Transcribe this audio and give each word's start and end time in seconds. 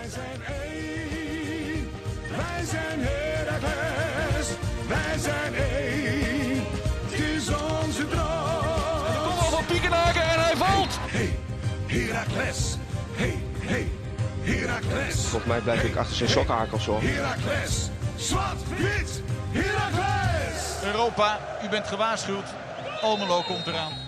Wij 0.00 0.08
zijn 0.10 0.42
één, 0.44 1.90
wij 2.36 2.64
zijn 2.64 3.00
Heracles, 3.00 4.48
wij 4.88 5.18
zijn 5.18 5.54
één, 5.54 6.64
het 7.08 7.20
is 7.20 7.48
onze 7.48 8.08
droom. 8.08 9.22
Kom 9.22 9.38
op 9.38 9.52
van 9.52 9.64
Piekenhaken 9.66 10.22
en 10.22 10.42
hij 10.42 10.56
valt. 10.56 10.98
Hey, 11.00 11.38
Heracles, 11.86 12.76
hey, 13.12 13.42
hey, 13.58 13.88
Heracles, 14.42 15.14
Volgens 15.14 15.44
mij 15.44 15.60
blijf 15.60 15.82
ik 15.82 15.96
achter 15.96 16.16
zijn 16.16 16.30
sokkenhakels 16.30 16.86
hoor. 16.86 17.02
Heracles, 17.02 17.88
zwart, 18.16 18.68
wit, 18.76 19.22
Heracles. 19.50 20.82
Europa, 20.84 21.38
u 21.64 21.68
bent 21.68 21.86
gewaarschuwd. 21.86 22.46
Almelo 23.00 23.42
komt 23.42 23.66
eraan. 23.66 24.07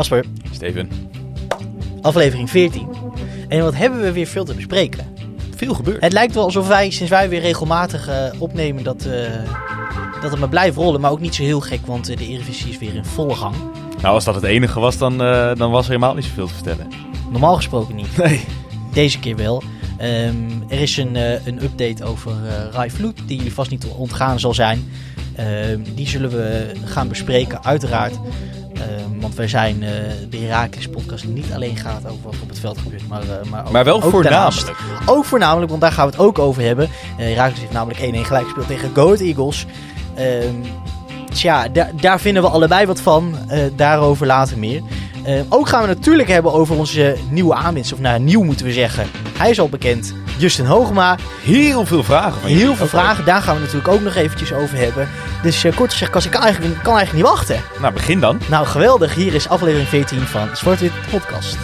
Casper, 0.00 0.24
Steven. 0.50 0.88
aflevering 2.02 2.50
14. 2.50 2.88
En 3.48 3.62
wat 3.62 3.74
hebben 3.74 4.00
we 4.00 4.12
weer 4.12 4.26
veel 4.26 4.44
te 4.44 4.54
bespreken? 4.54 5.06
Veel 5.56 5.74
gebeurd. 5.74 6.00
Het 6.02 6.12
lijkt 6.12 6.34
wel 6.34 6.44
alsof 6.44 6.68
wij, 6.68 6.90
sinds 6.90 7.10
wij 7.10 7.28
weer 7.28 7.40
regelmatig 7.40 8.08
eh, 8.08 8.24
opnemen, 8.38 8.84
dat, 8.84 9.04
eh, 9.04 9.12
dat 10.20 10.30
het 10.30 10.40
maar 10.40 10.48
blijft 10.48 10.76
rollen. 10.76 11.00
Maar 11.00 11.10
ook 11.10 11.20
niet 11.20 11.34
zo 11.34 11.42
heel 11.42 11.60
gek, 11.60 11.86
want 11.86 12.08
eh, 12.08 12.16
de 12.16 12.26
Eredivisie 12.26 12.70
is 12.70 12.78
weer 12.78 12.94
in 12.94 13.04
volle 13.04 13.34
gang. 13.34 13.54
Nou, 14.02 14.14
als 14.14 14.24
dat 14.24 14.34
het 14.34 14.44
enige 14.44 14.80
was, 14.80 14.98
dan, 14.98 15.18
dan 15.56 15.70
was 15.70 15.84
er 15.84 15.90
helemaal 15.92 16.14
niet 16.14 16.24
zoveel 16.24 16.46
te 16.46 16.54
vertellen. 16.54 16.88
Normaal 17.30 17.56
gesproken 17.56 17.94
niet. 17.94 18.16
Nee. 18.16 18.44
Deze 18.92 19.18
keer 19.18 19.36
wel. 19.36 19.62
Ehm, 19.98 20.36
er 20.68 20.80
is 20.80 20.96
een, 20.96 21.14
een 21.46 21.62
update 21.62 22.04
over 22.04 22.32
Rai 22.72 22.90
Vloed, 22.90 23.22
die 23.26 23.36
jullie 23.36 23.54
vast 23.54 23.70
niet 23.70 23.86
ontgaan 23.86 24.40
zal 24.40 24.54
zijn. 24.54 24.90
Ehm, 25.34 25.80
die 25.94 26.08
zullen 26.08 26.30
we 26.30 26.72
gaan 26.84 27.08
bespreken, 27.08 27.64
uiteraard. 27.64 28.14
Want 29.20 29.34
wij 29.34 29.48
zijn 29.48 29.82
eh, 29.82 29.90
de 30.30 30.36
Herakles 30.36 30.88
podcast 30.88 31.24
niet 31.24 31.52
alleen 31.52 31.76
gaat 31.76 32.06
over 32.06 32.22
wat 32.22 32.34
op 32.42 32.48
het 32.48 32.58
veld 32.58 32.78
gebeurt, 32.78 33.08
maar, 33.08 33.22
eh, 33.22 33.50
maar, 33.50 33.66
ook, 33.66 33.72
Maar 33.72 33.84
wel 33.84 34.02
ook 34.02 34.10
voornamelijk. 34.10 34.76
Ook 35.06 35.24
voornamelijk, 35.24 35.70
want 35.70 35.82
daar 35.82 35.92
gaan 35.92 36.06
we 36.06 36.12
het 36.12 36.20
ook 36.20 36.38
over 36.38 36.62
hebben. 36.62 36.84
Uh, 37.18 37.24
Herakles 37.26 37.60
heeft 37.60 37.72
namelijk 37.72 38.00
1-1 38.00 38.26
gelijk 38.26 38.44
gespeeld 38.44 38.66
tegen 38.66 38.90
Go 38.94 39.04
Ahead 39.04 39.20
Eagles. 39.20 39.66
Ehm 40.14 40.54
tja, 41.30 41.68
daar, 41.68 41.90
daar 42.00 42.20
vinden 42.20 42.42
we 42.42 42.48
allebei 42.48 42.86
wat 42.86 43.00
van. 43.00 43.34
Eh, 43.48 43.58
daarover 43.76 44.26
later 44.26 44.58
meer. 44.58 44.82
Ehm, 45.24 45.44
ook 45.48 45.68
gaan 45.68 45.82
we 45.82 45.88
natuurlijk 45.88 46.28
hebben 46.28 46.52
over 46.52 46.76
onze 46.76 47.16
nieuwe 47.30 47.54
aanwinst. 47.54 47.92
Of 47.92 47.98
nou, 47.98 48.20
nieuw 48.20 48.42
moeten 48.42 48.66
we 48.66 48.72
zeggen. 48.72 49.06
Hij 49.38 49.50
is 49.50 49.60
al 49.60 49.68
bekend. 49.68 50.14
Justin 50.40 50.64
Hoogma. 50.64 51.18
Heel 51.42 51.86
veel 51.86 52.02
vragen 52.04 52.40
van 52.40 52.50
Heel 52.50 52.74
veel 52.76 52.86
vragen. 52.86 53.24
Daar 53.24 53.42
gaan 53.42 53.54
we 53.54 53.60
natuurlijk 53.60 53.88
ook 53.88 54.00
nog 54.00 54.14
eventjes 54.14 54.52
over 54.52 54.76
hebben. 54.76 55.08
Dus 55.42 55.64
eh, 55.64 55.76
kort 55.76 55.92
gezegd, 55.92 56.10
Cas, 56.10 56.24
ik 56.24 56.30
kan 56.30 56.42
eigenlijk, 56.42 56.82
kan 56.82 56.96
eigenlijk 56.96 57.26
niet 57.26 57.34
wachten. 57.34 57.62
Nou, 57.80 57.92
begin 57.92 58.20
dan. 58.20 58.40
Nou, 58.48 58.66
geweldig. 58.66 59.14
Hier 59.14 59.34
is 59.34 59.48
aflevering 59.48 59.88
14 59.88 60.20
van 60.20 60.56
Zwart-Wit 60.56 60.92
Podcast. 61.10 61.56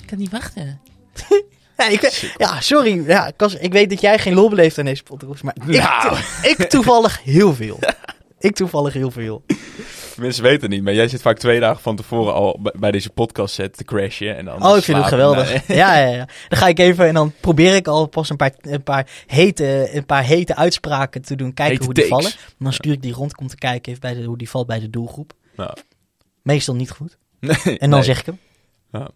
Ik 0.00 0.06
kan 0.06 0.18
niet 0.18 0.30
wachten. 0.30 0.80
ja, 1.78 1.88
ik, 1.88 2.32
ja, 2.36 2.60
sorry. 2.60 3.04
Ja, 3.06 3.32
Cas, 3.36 3.54
ik 3.54 3.72
weet 3.72 3.90
dat 3.90 4.00
jij 4.00 4.18
geen 4.18 4.34
lol 4.34 4.48
beleeft 4.48 4.78
aan 4.78 4.84
deze 4.84 5.02
podcast. 5.02 5.42
Maar 5.42 5.54
ik, 5.66 5.82
Nou. 5.82 6.16
ik 6.42 6.68
toevallig 6.68 7.20
heel 7.22 7.54
veel. 7.54 7.78
Ik 8.40 8.54
toevallig 8.54 8.92
heel 8.92 9.10
veel. 9.10 9.44
Mensen 10.18 10.42
weten 10.42 10.60
het 10.60 10.70
niet, 10.70 10.82
maar 10.82 10.94
jij 10.94 11.08
zit 11.08 11.22
vaak 11.22 11.38
twee 11.38 11.60
dagen 11.60 11.82
van 11.82 11.96
tevoren 11.96 12.34
al 12.34 12.60
bij- 12.78 12.90
deze 12.90 13.10
podcast 13.10 13.54
set 13.54 13.76
te 13.76 13.84
crashen. 13.84 14.36
En 14.36 14.44
dan 14.44 14.64
Oh, 14.66 14.76
ik 14.76 14.82
vind 14.82 14.98
het 14.98 15.06
geweldig. 15.06 15.66
Ja, 15.66 15.98
ja, 15.98 16.06
ja. 16.08 16.28
Dan 16.48 16.58
ga 16.58 16.66
ik 16.68 16.78
even 16.78 17.06
en 17.06 17.14
dan 17.14 17.32
probeer 17.40 17.74
ik 17.74 17.86
al 17.86 18.06
pas 18.06 18.30
een 18.30 18.36
paar, 18.36 18.52
een 18.60 18.82
paar, 18.82 19.10
hete, 19.26 19.88
een 19.92 20.06
paar 20.06 20.24
hete 20.24 20.56
uitspraken 20.56 21.22
te 21.22 21.34
doen. 21.36 21.54
Kijken 21.54 21.74
Hete 21.74 21.84
hoe 21.84 21.94
die 21.94 22.06
vallen. 22.06 22.30
En 22.30 22.64
dan 22.64 22.72
stuur 22.72 22.92
ik 22.92 23.02
die 23.02 23.12
rond 23.12 23.38
om 23.38 23.46
te 23.48 23.56
kijken 23.56 23.88
even 23.90 24.00
bij 24.00 24.14
de, 24.14 24.22
hoe 24.24 24.38
die 24.38 24.50
valt 24.50 24.66
bij 24.66 24.80
de 24.80 24.90
doelgroep. 24.90 25.32
Nou. 25.56 25.70
Meestal 26.42 26.74
niet 26.74 26.90
goed. 26.90 27.18
Nee, 27.40 27.56
En 27.64 27.76
dan 27.78 27.90
nee. 27.90 28.02
zeg 28.02 28.20
ik 28.20 28.26
hem. 28.26 28.38
Ja. 28.92 29.08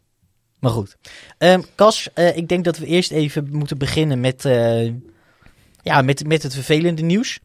Maar 0.60 0.70
goed. 0.70 0.96
Ehm 1.38 1.60
Cas, 1.74 2.08
eh, 2.14 2.36
ik 2.36 2.48
denk 2.48 2.64
dat 2.64 2.78
we 2.78 2.86
eerst 2.86 3.10
even 3.10 3.48
moeten 3.52 3.78
beginnen 3.78 4.20
met, 4.20 4.44
eh, 4.44 4.84
ja, 5.82 6.02
met, 6.02 6.26
met 6.26 6.42
het 6.42 6.54
vervelende 6.54 7.02
nieuws. 7.02 7.38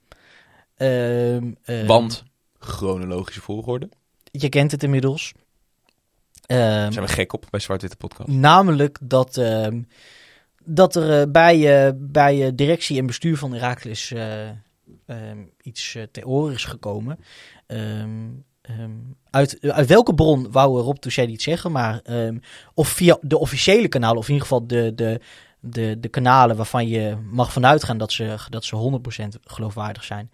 Ehm, 0.78 1.52
eh, 1.64 1.86
Want, 1.86 2.24
chronologische 2.68 3.42
volgorde. 3.42 3.90
Je 4.32 4.50
kent 4.50 4.72
het 4.72 4.84
inmiddels. 4.84 5.34
Daar 6.48 6.94
zijn 6.94 7.06
we 7.06 7.12
gek 7.12 7.34
op 7.34 7.46
bij 7.50 7.60
Zwart 7.60 7.82
Witte 7.82 7.98
Podcast. 7.98 8.30
Namelijk 8.30 8.98
dat, 9.02 9.38
ehm, 9.38 9.82
dat 10.64 10.96
er 10.96 11.22
eh, 11.22 11.32
bij, 11.32 11.86
eh, 11.86 11.94
bij 11.96 12.46
eh, 12.46 12.52
directie 12.56 13.00
en 13.00 13.06
bestuur 13.06 13.38
van 13.38 13.54
Heracles 13.54 14.12
eh, 14.12 14.48
ehm, 15.06 15.44
iets 15.62 15.98
ter 16.12 16.26
oren 16.26 16.54
is 16.54 16.66
gekomen. 16.66 17.20
Uit, 19.30 19.58
uit 19.62 19.88
welke 19.88 20.14
bron 20.14 20.52
wou 20.52 20.82
Rob 20.82 20.98
Touché 20.98 21.22
niet 21.22 21.42
zeggen, 21.42 21.72
maar 21.72 22.02
of 22.74 22.88
via 22.88 23.18
de 23.22 23.38
officiële 23.38 23.88
kanalen, 23.88 24.18
of 24.18 24.28
in 24.28 24.34
ieder 24.34 24.48
geval 24.48 24.68
de, 24.68 24.92
de, 24.96 25.22
de, 25.60 26.00
de 26.00 26.08
kanalen 26.08 26.56
waarvan 26.56 26.88
je 26.88 27.18
mag 27.32 27.52
vanuit 27.54 27.84
gaan 27.84 27.98
dat 27.98 28.12
ze, 28.12 28.36
dat 28.50 28.66
ze 28.66 29.00
100% 29.26 29.40
geloofwaardig 29.44 30.04
zijn, 30.04 30.32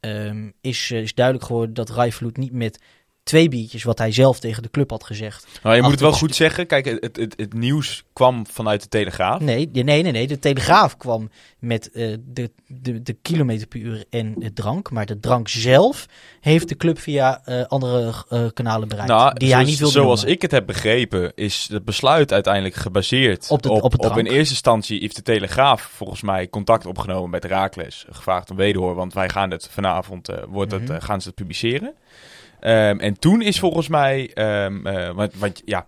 ehm, 0.00 0.50
is, 0.60 0.90
eh, 0.90 1.00
is 1.02 1.14
duidelijk 1.14 1.46
geworden 1.46 1.74
dat 1.74 1.90
Rijvloed 1.90 2.36
niet 2.36 2.52
met 2.52 2.82
twee 3.28 3.48
biertjes, 3.48 3.82
wat 3.82 3.98
hij 3.98 4.12
zelf 4.12 4.40
tegen 4.40 4.62
de 4.62 4.70
club 4.70 4.90
had 4.90 5.04
gezegd, 5.04 5.46
Nou, 5.62 5.76
je 5.76 5.82
moet 5.82 5.90
het 5.90 6.00
wel 6.00 6.12
goed 6.12 6.34
zeggen. 6.34 6.66
Kijk, 6.66 6.84
het, 6.84 7.16
het, 7.16 7.34
het 7.36 7.52
nieuws 7.54 8.04
kwam 8.12 8.46
vanuit 8.46 8.82
de 8.82 8.88
Telegraaf. 8.88 9.40
Nee, 9.40 9.68
nee, 9.72 9.84
nee, 9.84 10.12
nee. 10.12 10.26
De 10.26 10.38
Telegraaf 10.38 10.96
kwam 10.96 11.30
met 11.58 11.90
eh, 11.90 12.14
de, 12.26 12.50
de, 12.66 13.02
de 13.02 13.12
kilometer 13.12 13.66
per 13.66 13.80
uur 13.80 14.04
en 14.10 14.34
het 14.38 14.56
drank. 14.56 14.90
Maar 14.90 15.06
de 15.06 15.20
drank 15.20 15.48
zelf 15.48 16.06
heeft 16.40 16.68
de 16.68 16.76
club 16.76 16.98
via 16.98 17.40
eh, 17.44 17.64
andere 17.64 18.12
eh, 18.28 18.46
kanalen 18.54 18.88
bereikt. 18.88 19.10
Nou, 19.12 19.34
die 19.34 19.48
hij 19.48 19.56
zoals- 19.56 19.68
niet 19.70 19.78
wilde 19.78 19.92
zoals 19.94 20.18
noemen. 20.20 20.34
ik 20.34 20.42
het 20.42 20.50
heb 20.50 20.66
begrepen, 20.66 21.32
is 21.34 21.68
het 21.72 21.84
besluit 21.84 22.32
uiteindelijk 22.32 22.74
gebaseerd 22.74 23.46
Op 23.50 23.62
de- 23.62 23.70
op, 23.70 24.04
op 24.04 24.18
in 24.18 24.26
eerste 24.26 24.52
instantie 24.52 25.00
heeft 25.00 25.16
de 25.16 25.22
Telegraaf 25.22 25.82
volgens 25.82 26.22
mij 26.22 26.48
contact 26.48 26.86
opgenomen 26.86 27.30
met 27.30 27.44
Raakles, 27.44 28.04
gevraagd 28.10 28.50
om 28.50 28.56
wederhoor, 28.56 28.94
want 28.94 29.12
wij 29.14 29.28
gaan 29.28 29.50
het 29.50 29.68
vanavond 29.70 30.28
wordt 30.48 30.72
het, 30.72 30.88
Mhm. 30.88 31.00
gaan 31.00 31.20
ze 31.20 31.26
het 31.26 31.36
publiceren. 31.36 31.94
Ehm, 32.60 32.98
en 32.98 33.18
toen 33.18 33.42
is 33.42 33.58
volgens 33.58 33.88
mij, 33.88 34.30
ehm, 34.34 34.86
eh, 34.86 35.10
want, 35.14 35.34
want 35.34 35.62
ja, 35.64 35.86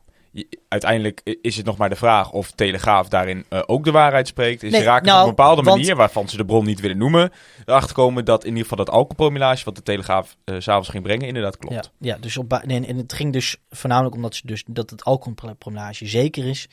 uiteindelijk 0.69 1.38
is 1.42 1.56
het 1.56 1.66
nog 1.66 1.76
maar 1.76 1.88
de 1.88 1.97
vraag 1.97 2.32
of 2.32 2.50
Telegraaf 2.50 3.08
daarin 3.08 3.44
eh, 3.48 3.62
ook 3.66 3.84
de 3.84 3.91
waarheid 3.91 4.28
spreekt. 4.28 4.62
Is 4.62 4.72
Nee, 4.72 4.82
Raakles 4.82 5.09
nou, 5.12 5.22
op 5.22 5.28
een 5.28 5.34
bepaalde 5.36 5.62
want- 5.62 5.76
manier, 5.76 5.97
waarvan 5.97 6.28
ze 6.28 6.36
de 6.36 6.44
bron 6.44 6.64
niet 6.64 6.80
willen 6.80 6.98
noemen, 6.98 7.30
erachter 7.64 7.94
komen 7.94 8.25
dat 8.25 8.42
in 8.42 8.48
ieder 8.48 8.62
geval 8.62 8.84
dat 8.84 8.91
alcoholpromillage 8.94 9.64
wat 9.64 9.76
de 9.76 9.82
Telegraaf 9.82 10.36
s 10.44 10.64
s'avonds 10.64 10.88
ging 10.88 11.03
brengen, 11.03 11.26
inderdaad 11.26 11.56
klopt. 11.56 11.91
Ja, 11.98 12.12
ja 12.12 12.16
dus 12.20 12.36
op 12.36 12.48
ba- 12.48 12.62
en, 12.62 12.97
het 12.97 13.12
ging 13.12 13.32
dus 13.32 13.56
voornamelijk 13.70 14.14
omdat 14.14 14.34
ze 14.34 14.47
dus, 14.47 14.64
dat 14.66 14.91
het 14.91 15.04
alcoholpromillage 15.04 16.06
zeker 16.06 16.47
is. 16.47 16.69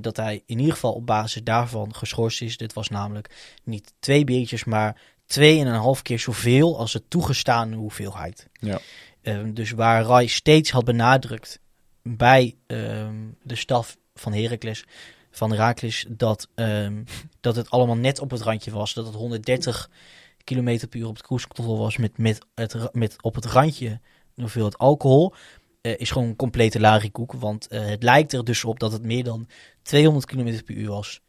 dat 0.00 0.16
hij 0.16 0.42
in 0.46 0.58
ieder 0.58 0.72
geval 0.74 0.92
op 0.92 1.06
basis 1.06 1.42
daarvan 1.42 1.94
geschorst 1.94 2.42
is. 2.42 2.56
Dit 2.56 2.72
was 2.72 2.88
namelijk 2.88 3.30
niet 3.64 3.92
twee 3.98 4.24
biertjes, 4.24 4.64
maar 4.64 4.96
twee 5.32 5.60
en 5.60 5.66
een 5.66 5.74
half 5.74 6.02
keer 6.02 6.18
zoveel 6.18 6.78
als 6.78 6.92
de 6.92 7.08
toegestane 7.08 7.76
hoeveelheid. 7.76 8.48
Ja. 8.52 8.80
Ehm, 9.22 9.52
dus 9.52 9.70
waar 9.70 10.02
Rai 10.02 10.28
steeds 10.28 10.70
had 10.70 10.84
benadrukt 10.84 11.60
bij 12.02 12.56
ehm, 12.66 13.16
de 13.42 13.54
staf 13.54 13.96
van 14.14 14.32
Heracles, 14.32 14.84
van 15.30 15.50
Heracles, 15.50 16.06
dat, 16.08 16.48
ehm, 16.54 17.02
dat 17.40 17.56
het 17.56 17.70
allemaal 17.70 17.96
net 17.96 18.18
op 18.18 18.30
het 18.30 18.40
randje 18.40 18.70
was. 18.70 18.94
Dat 18.94 19.06
het 19.06 19.14
130 19.14 19.90
km 20.44 20.86
per 20.88 21.00
uur 21.00 21.06
op 21.06 21.16
het 21.16 21.26
cruise 21.26 21.46
was 21.56 21.96
met, 21.96 22.18
met, 22.18 22.44
het, 22.54 22.94
met 22.94 23.22
op 23.22 23.34
het 23.34 23.44
randje 23.46 24.00
hoeveel 24.34 24.64
het 24.64 24.78
alcohol. 24.78 25.34
eh, 25.80 25.98
is 25.98 26.10
gewoon 26.10 26.28
een 26.28 26.36
complete 26.36 26.80
larikoek. 26.80 27.32
Want 27.32 27.66
eh, 27.66 27.84
het 27.84 28.02
lijkt 28.02 28.32
er 28.32 28.44
dus 28.44 28.64
op 28.64 28.80
dat 28.80 28.92
het 28.92 29.02
meer 29.02 29.24
dan 29.24 29.48
200 29.82 30.26
km 30.26 30.62
per 30.64 30.74
uur 30.74 30.88
was. 30.88 31.20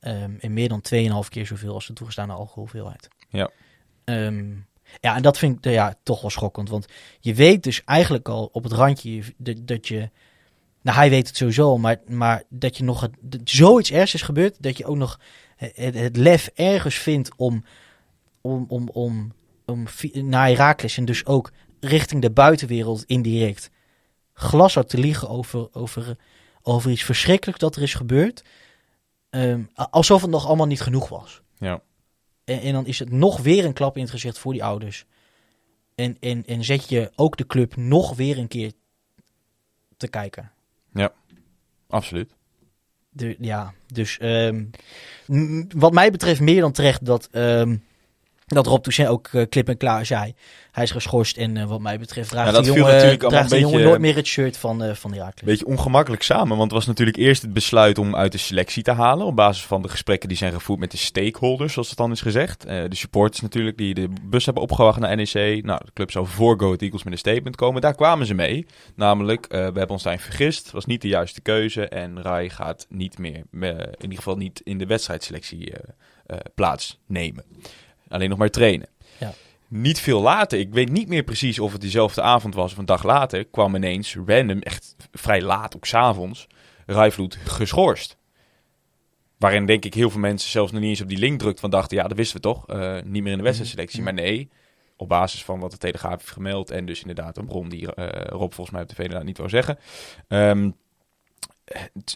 En 0.00 0.52
meer 0.52 0.68
dan 0.68 0.82
2,5 1.24 1.28
keer 1.28 1.46
zoveel 1.46 1.74
als 1.74 1.86
de 1.86 1.92
toegestane 1.92 2.32
alcoholhoeveelheid. 2.32 3.08
Ja. 3.30 3.50
Ehm, 4.04 4.50
ja, 5.00 5.16
en 5.16 5.22
dat 5.22 5.38
vind 5.38 5.66
ik 5.66 5.72
ja, 5.72 5.94
toch 6.02 6.20
wel 6.20 6.30
schokkend. 6.30 6.68
Want 6.68 6.86
je 7.20 7.34
weet 7.34 7.62
dus 7.62 7.84
eigenlijk 7.84 8.28
al 8.28 8.48
op 8.52 8.62
het 8.62 8.72
randje 8.72 9.22
dat, 9.36 9.56
dat 9.66 9.88
je... 9.88 10.10
Nou, 10.82 10.96
hij 10.96 11.10
weet 11.10 11.26
het 11.26 11.36
sowieso, 11.36 11.78
maar, 11.78 12.00
maar 12.06 12.42
dat 12.48 12.76
je 12.76 12.84
nog 12.84 13.00
het, 13.00 13.14
dat 13.20 13.40
zoiets 13.44 13.92
ergs 13.92 14.14
is 14.14 14.22
gebeurd, 14.22 14.56
dat 14.62 14.76
je 14.76 14.86
ook 14.86 14.96
nog 14.96 15.20
het, 15.56 15.94
het 15.94 16.16
lef 16.16 16.50
ergens 16.54 16.94
vindt 16.94 17.30
om, 17.36 17.64
om, 18.40 18.64
om, 18.68 18.88
om, 18.92 19.32
om 19.66 19.86
naar 20.12 20.46
Herakles 20.46 20.96
en 20.96 21.04
dus 21.04 21.26
ook 21.26 21.50
richting 21.80 22.22
de 22.22 22.30
buitenwereld 22.30 23.04
indirect 23.04 23.70
glashard 24.32 24.88
te 24.88 24.98
liegen 24.98 25.28
over, 25.28 25.68
over, 25.72 26.16
over 26.62 26.90
iets 26.90 27.02
verschrikkelijks 27.02 27.60
dat 27.60 27.76
er 27.76 27.82
is 27.82 27.94
gebeurd. 27.94 28.44
Ehm, 29.30 29.62
alsof 29.74 30.22
het 30.22 30.30
nog 30.30 30.46
allemaal 30.46 30.66
niet 30.66 30.80
genoeg 30.80 31.08
was. 31.08 31.42
Ja. 31.58 31.82
En, 32.50 32.60
en 32.60 32.72
dan 32.72 32.86
is 32.86 32.98
het 32.98 33.10
nog 33.10 33.40
weer 33.40 33.64
een 33.64 33.72
klap 33.72 33.96
in 33.96 34.02
het 34.02 34.10
gezicht 34.10 34.38
voor 34.38 34.52
die 34.52 34.64
ouders. 34.64 35.06
En, 35.94 36.16
en, 36.20 36.46
en 36.46 36.64
zet 36.64 36.88
je 36.88 37.10
ook 37.16 37.36
de 37.36 37.46
club 37.46 37.76
nog 37.76 38.16
weer 38.16 38.38
een 38.38 38.48
keer 38.48 38.72
te 39.96 40.08
kijken. 40.08 40.52
Absoluut. 41.88 42.34
De, 43.10 43.36
ja, 43.38 43.74
dus 43.86 44.18
ehm, 44.18 44.64
wat 45.76 45.92
mij 45.92 46.10
betreft 46.10 46.40
meer 46.40 46.60
dan 46.60 46.72
terecht 46.72 47.04
dat, 47.04 47.28
ehm, 47.30 47.76
dat 48.54 48.66
Rob 48.66 48.82
Toussaint 48.82 49.12
ook 49.12 49.28
eh, 49.32 49.46
klip 49.48 49.68
en 49.68 49.76
klaar 49.76 50.06
zei. 50.06 50.34
Hij 50.72 50.84
is 50.84 50.90
geschorst 50.90 51.36
en 51.36 51.56
eh, 51.56 51.64
wat 51.64 51.80
mij 51.80 51.98
betreft 51.98 52.28
draagt 52.28 52.46
Ja, 52.46 52.52
dat 52.52 52.64
de 52.64 52.72
viel 52.72 52.86
jongen, 52.86 53.18
draagt 53.18 53.50
de 53.50 53.54
een 53.54 53.60
jongen 53.60 53.82
nooit 53.82 54.00
meer 54.00 54.16
het 54.16 54.26
shirt 54.26 54.56
van, 54.56 54.82
eh 54.82 54.94
van 54.94 55.12
Heracles. 55.12 55.44
beetje 55.44 55.66
ongemakkelijk 55.66 56.22
samen. 56.22 56.48
Want 56.48 56.62
het 56.62 56.72
was 56.72 56.86
natuurlijk 56.86 57.16
eerst 57.16 57.42
het 57.42 57.52
besluit 57.52 57.98
om 57.98 58.16
uit 58.16 58.32
de 58.32 58.38
selectie 58.38 58.82
te 58.82 58.90
halen. 58.92 59.26
Op 59.26 59.36
basis 59.36 59.64
van 59.64 59.82
de 59.82 59.88
gesprekken 59.88 60.28
die 60.28 60.38
zijn 60.38 60.52
gevoerd 60.52 60.80
met 60.80 60.90
de 60.90 60.96
stakeholders, 60.96 61.72
zoals 61.72 61.88
het 61.88 61.98
dan 61.98 62.10
is 62.10 62.20
gezegd. 62.20 62.62
De 62.62 62.88
supporters 62.90 63.40
natuurlijk, 63.40 63.76
die 63.76 63.94
de 63.94 64.08
bus 64.22 64.44
hebben 64.44 64.62
opgewacht 64.62 64.98
naar 64.98 65.16
NEC. 65.16 65.64
Nou, 65.64 65.80
de 65.84 65.92
club 65.94 66.10
zou 66.10 66.26
voor 66.26 66.60
Go 66.60 66.74
Eagles 66.76 67.02
met 67.02 67.12
een 67.12 67.18
statement 67.18 67.56
komen. 67.56 67.80
Daar 67.80 67.94
kwamen 67.94 68.26
ze 68.26 68.34
mee. 68.34 68.66
Namelijk, 68.94 69.46
we 69.48 69.56
hebben 69.56 69.88
ons 69.88 70.02
daarin 70.02 70.22
vergist. 70.22 70.62
Het 70.62 70.72
was 70.72 70.86
niet 70.86 71.02
de 71.02 71.08
juiste 71.08 71.40
keuze. 71.40 71.88
En 71.88 72.22
Rai 72.22 72.50
gaat 72.50 72.86
niet 72.88 73.18
meer, 73.18 73.42
in 73.50 73.94
ieder 74.00 74.16
geval 74.16 74.36
niet 74.36 74.60
in 74.64 74.78
de 74.78 74.86
wedstrijdselectie 74.86 75.72
plaatsnemen. 76.54 77.44
Alleen 78.10 78.28
nog 78.28 78.38
maar 78.38 78.50
trainen. 78.50 78.88
Ja. 79.18 79.32
Niet 79.68 80.00
veel 80.00 80.20
later, 80.20 80.58
ik 80.58 80.72
weet 80.72 80.90
niet 80.90 81.08
meer 81.08 81.22
precies 81.22 81.58
of 81.58 81.72
het 81.72 81.80
diezelfde 81.80 82.22
avond 82.22 82.54
was 82.54 82.72
of 82.72 82.78
een 82.78 82.84
dag 82.84 83.02
later, 83.02 83.44
kwam 83.44 83.74
ineens 83.74 84.16
random, 84.26 84.58
echt 84.58 84.96
vrij 85.12 85.42
laat, 85.42 85.76
ook 85.76 85.86
s'avonds, 85.86 86.46
Rijvloed 86.86 87.38
geschorst. 87.44 88.18
Waarin 89.38 89.66
denk 89.66 89.84
ik 89.84 89.94
heel 89.94 90.10
veel 90.10 90.20
mensen 90.20 90.50
zelfs 90.50 90.72
nog 90.72 90.80
niet 90.80 90.90
eens 90.90 91.00
op 91.00 91.08
die 91.08 91.18
link 91.18 91.38
drukt 91.38 91.60
van 91.60 91.70
dachten, 91.70 91.96
ja 91.96 92.08
dat 92.08 92.16
wisten 92.16 92.36
we 92.36 92.42
toch, 92.42 92.68
eh, 92.68 93.02
niet 93.04 93.22
meer 93.22 93.32
in 93.32 93.38
de 93.38 93.44
wedstrijdselectie. 93.44 94.02
Maar 94.02 94.14
nee, 94.14 94.50
op 94.96 95.08
basis 95.08 95.44
van 95.44 95.60
wat 95.60 95.70
de 95.70 95.76
Telegraaf 95.76 96.18
heeft 96.18 96.30
gemeld 96.30 96.70
en 96.70 96.86
dus 96.86 97.00
inderdaad 97.00 97.36
een 97.36 97.46
bron 97.46 97.68
die 97.68 97.94
eh, 97.94 98.24
Rob 98.28 98.52
volgens 98.52 98.70
mij 98.70 98.82
op 98.82 98.88
tv 98.88 98.98
inderdaad 98.98 99.24
niet 99.24 99.38
wou 99.38 99.48
zeggen, 99.48 99.78
het 100.28 100.74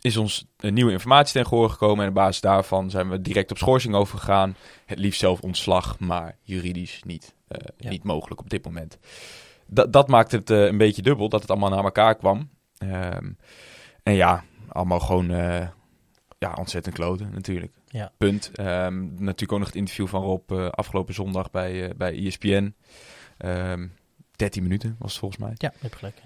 is 0.00 0.16
ons 0.16 0.46
nieuwe 0.58 0.92
informatie 0.92 1.32
ten 1.32 1.46
gehoor 1.46 1.70
gekomen 1.70 2.02
en 2.02 2.08
op 2.08 2.14
basis 2.14 2.40
daarvan 2.40 2.90
zijn 2.90 3.10
we 3.10 3.20
direct 3.20 3.50
op 3.50 3.58
schorsing 3.58 3.94
overgegaan. 3.94 4.56
Het 4.86 4.98
liefst 4.98 5.20
zelf 5.20 5.40
ontslag, 5.40 5.98
maar 5.98 6.36
juridisch 6.42 7.02
niet, 7.06 7.34
eh, 7.48 7.58
Ja. 7.76 7.90
niet 7.90 8.04
mogelijk 8.04 8.40
op 8.40 8.50
dit 8.50 8.64
moment. 8.64 8.98
Dat, 9.66 9.92
dat 9.92 10.08
maakt 10.08 10.32
het 10.32 10.50
eh, 10.50 10.64
een 10.64 10.78
beetje 10.78 11.02
dubbel, 11.02 11.28
dat 11.28 11.40
het 11.40 11.50
allemaal 11.50 11.70
naar 11.70 11.84
elkaar 11.84 12.14
kwam. 12.14 12.50
Ehm, 12.78 13.32
en 14.02 14.14
ja, 14.14 14.44
allemaal 14.68 15.00
gewoon 15.00 15.30
eh, 15.30 15.68
ja, 16.38 16.52
ontzettend 16.58 16.94
kloten 16.94 17.30
natuurlijk. 17.32 17.72
Ja. 17.86 18.12
Punt. 18.18 18.50
Ehm, 18.54 19.04
natuurlijk 19.14 19.52
ook 19.52 19.58
nog 19.58 19.68
het 19.68 19.76
interview 19.76 20.06
van 20.06 20.22
Rob 20.22 20.52
afgelopen 20.70 21.14
zondag 21.14 21.50
bij, 21.50 21.92
bij 21.96 22.26
ESPN. 22.26 22.74
Ehm 23.36 23.86
13 24.36 24.62
minuten 24.62 24.96
was 24.98 25.10
het 25.10 25.20
volgens 25.20 25.40
mij. 25.40 25.52
Ja, 25.56 25.72
heb 25.78 25.94
gelijk. 25.94 26.22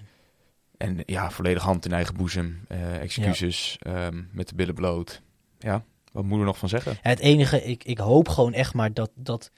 En 0.79 1.03
ja, 1.05 1.31
volledig 1.31 1.63
hand 1.63 1.85
in 1.85 1.91
eigen 1.91 2.15
boezem. 2.15 2.65
eh, 2.67 3.01
excuses 3.01 3.77
ehm, 3.79 4.23
met 4.31 4.47
de 4.47 4.55
billen 4.55 4.75
bloot. 4.75 5.21
Ja, 5.57 5.83
wat 6.11 6.23
moeten 6.23 6.39
we 6.39 6.45
nog 6.45 6.57
van 6.57 6.69
zeggen? 6.69 6.97
Het 7.01 7.19
enige, 7.19 7.63
ik, 7.63 7.83
ik 7.83 7.97
hoop 7.97 8.27
gewoon 8.27 8.53
echt 8.53 8.73
maar 8.73 8.93
dat, 8.93 9.11
dat 9.15 9.51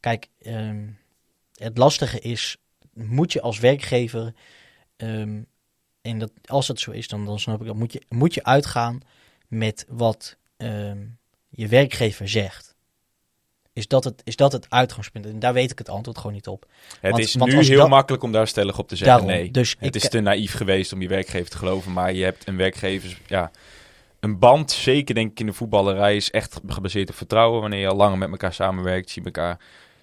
kijk, 0.00 0.28
ehm, 0.40 0.88
het 1.54 1.78
lastige 1.78 2.20
is, 2.20 2.56
moet 2.92 3.32
je 3.32 3.40
als 3.40 3.58
werkgever, 3.58 4.34
ehm, 4.96 5.42
en 6.02 6.18
dat, 6.18 6.32
als 6.44 6.66
dat 6.66 6.80
zo 6.80 6.90
is, 6.90 7.08
dan, 7.08 7.24
dan 7.24 7.38
snap 7.38 7.60
ik 7.60 7.66
dat, 7.66 7.76
moet 7.76 7.92
je, 7.92 8.02
moet 8.08 8.34
je 8.34 8.44
uitgaan 8.44 9.00
met 9.48 9.86
wat 9.88 10.36
je 11.48 11.68
werkgever 11.68 12.28
zegt. 12.28 12.73
Is 13.74 13.88
dat, 13.88 14.04
het, 14.04 14.20
is 14.24 14.36
dat 14.36 14.52
het 14.52 14.66
uitgangspunt? 14.68 15.26
En 15.26 15.38
daar 15.38 15.52
weet 15.52 15.70
ik 15.70 15.78
het 15.78 15.88
antwoord 15.88 16.16
gewoon 16.18 16.32
niet 16.32 16.46
op. 16.48 16.66
Het 17.00 17.10
Want- 17.10 17.22
is 17.22 17.34
want 17.34 17.52
nu 17.52 17.64
heel 17.64 17.78
dat- 17.78 17.88
makkelijk 17.88 18.22
om 18.22 18.32
daar 18.32 18.46
stellig 18.48 18.78
op 18.78 18.88
te 18.88 18.96
zeggen 18.96 19.16
Daarom, 19.18 19.36
nee. 19.38 19.50
dus 19.50 19.76
het 19.78 19.94
ik- 19.96 20.02
is 20.02 20.08
te 20.08 20.20
naïef 20.20 20.52
geweest 20.54 20.92
om 20.92 21.02
je 21.02 21.08
werkgever 21.08 21.50
te 21.50 21.56
geloven. 21.56 21.92
Maar 21.92 22.12
je 22.12 22.24
hebt 22.24 22.48
een 22.48 22.56
werkgever... 22.56 23.18
Ja, 23.26 23.50
een 24.20 24.38
band, 24.38 24.70
zeker 24.70 25.14
denk 25.14 25.30
ik 25.30 25.40
in 25.40 25.46
de 25.46 25.52
voetballerij, 25.52 26.16
is 26.16 26.30
echt 26.30 26.60
gebaseerd 26.66 27.08
op 27.08 27.14
vertrouwen. 27.14 27.60
Wanneer 27.60 27.80
je 27.80 27.88
al 27.88 27.96
langer 27.96 28.18
met 28.18 28.30
elkaar 28.30 28.52
samenwerkt, 28.52 29.10
zie 29.10 29.22
je 29.22 29.28
elkaar... 29.30 29.58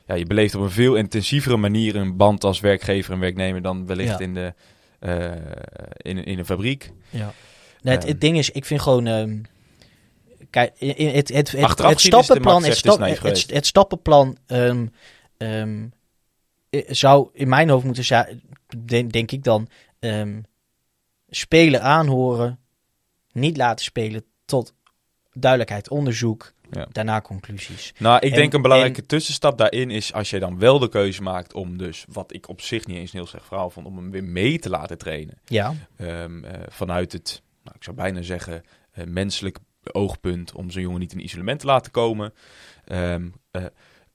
Ja, 0.08 0.16
je 0.16 0.26
beleeft 0.26 0.56
op 0.56 0.62
een 0.62 0.72
veel 0.72 0.96
intensievere 0.96 1.58
manier 1.58 1.96
een 1.96 2.18
band 2.18 2.44
als 2.44 2.60
werkgever 2.60 3.14
en 3.14 3.20
werknemer 3.20 3.62
dan 3.62 3.86
wellicht 3.86 4.10
Ja. 4.10 4.20
in, 4.20 4.34
de, 4.34 4.54
eh, 5.00 5.32
in, 5.98 6.24
in 6.24 6.40
een 6.40 6.46
fabriek. 6.46 6.92
Ja. 7.10 7.34
Nee, 7.82 7.94
het, 7.94 8.04
Ehm. 8.04 8.12
het 8.12 8.22
ding 8.22 8.38
is, 8.38 8.50
ik 8.50 8.66
vind 8.66 8.82
gewoon. 8.82 9.08
ehm, 9.08 9.38
kijk, 10.52 10.74
het, 10.80 11.30
het, 11.30 11.52
het, 11.52 12.00
stappenplan. 12.00 12.64
Het, 12.64 12.78
stap, 12.78 13.66
stappenplan 13.66 14.38
ehm, 14.46 14.88
ehm, 15.38 15.88
eh, 16.70 16.82
zou 16.88 17.30
in 17.34 17.50
mijn 17.50 17.70
hoofd 17.70 17.86
moeten 17.86 18.04
zijn, 18.04 18.42
denk, 18.86 19.12
denk 19.12 19.32
ik 19.32 19.44
dan, 19.44 19.68
ehm 20.00 20.40
spelen 21.32 21.82
aanhoren, 21.82 22.60
niet 23.32 23.58
laten 23.58 23.86
spelen 23.86 24.24
tot 24.46 24.74
duidelijkheid, 25.34 25.90
onderzoek, 25.90 26.54
Ja. 26.72 26.88
daarna 26.92 27.22
conclusies. 27.22 27.94
Nou, 27.98 28.16
ik 28.20 28.30
En- 28.30 28.36
denk 28.38 28.54
een 28.54 28.62
belangrijke 28.62 29.06
tussenstap 29.06 29.58
daarin 29.58 29.90
is 29.90 30.14
als 30.14 30.30
je 30.30 30.40
dan 30.40 30.60
wel 30.60 30.80
de 30.80 30.90
keuze 30.90 31.22
maakt 31.22 31.54
om 31.54 31.78
dus, 31.78 32.06
wat 32.08 32.34
ik 32.34 32.50
op 32.50 32.62
zich 32.62 32.88
niet 32.88 32.98
eens 32.98 33.14
een 33.14 33.20
heel 33.20 33.28
slecht 33.28 33.46
verhaal 33.46 33.70
vond, 33.70 33.86
om 33.86 33.98
hem 33.98 34.12
weer 34.12 34.24
mee 34.24 34.60
te 34.60 34.70
laten 34.70 34.98
trainen. 34.98 35.38
Ja, 35.46 35.74
eh, 35.96 36.26
vanuit 36.68 37.12
het, 37.12 37.42
nou, 37.64 37.76
ik 37.76 37.84
zou 37.84 37.96
bijna 37.96 38.22
zeggen, 38.22 38.64
eh, 38.92 39.06
menselijk 39.06 39.58
oogpunt 39.84 40.54
om 40.54 40.70
zo'n 40.70 40.82
jongen 40.82 41.00
niet 41.00 41.14
in 41.14 41.24
isolement 41.24 41.60
te 41.60 41.66
laten 41.66 41.92
komen. 41.92 42.34
Ehm, 42.86 43.30
eh, 43.52 43.66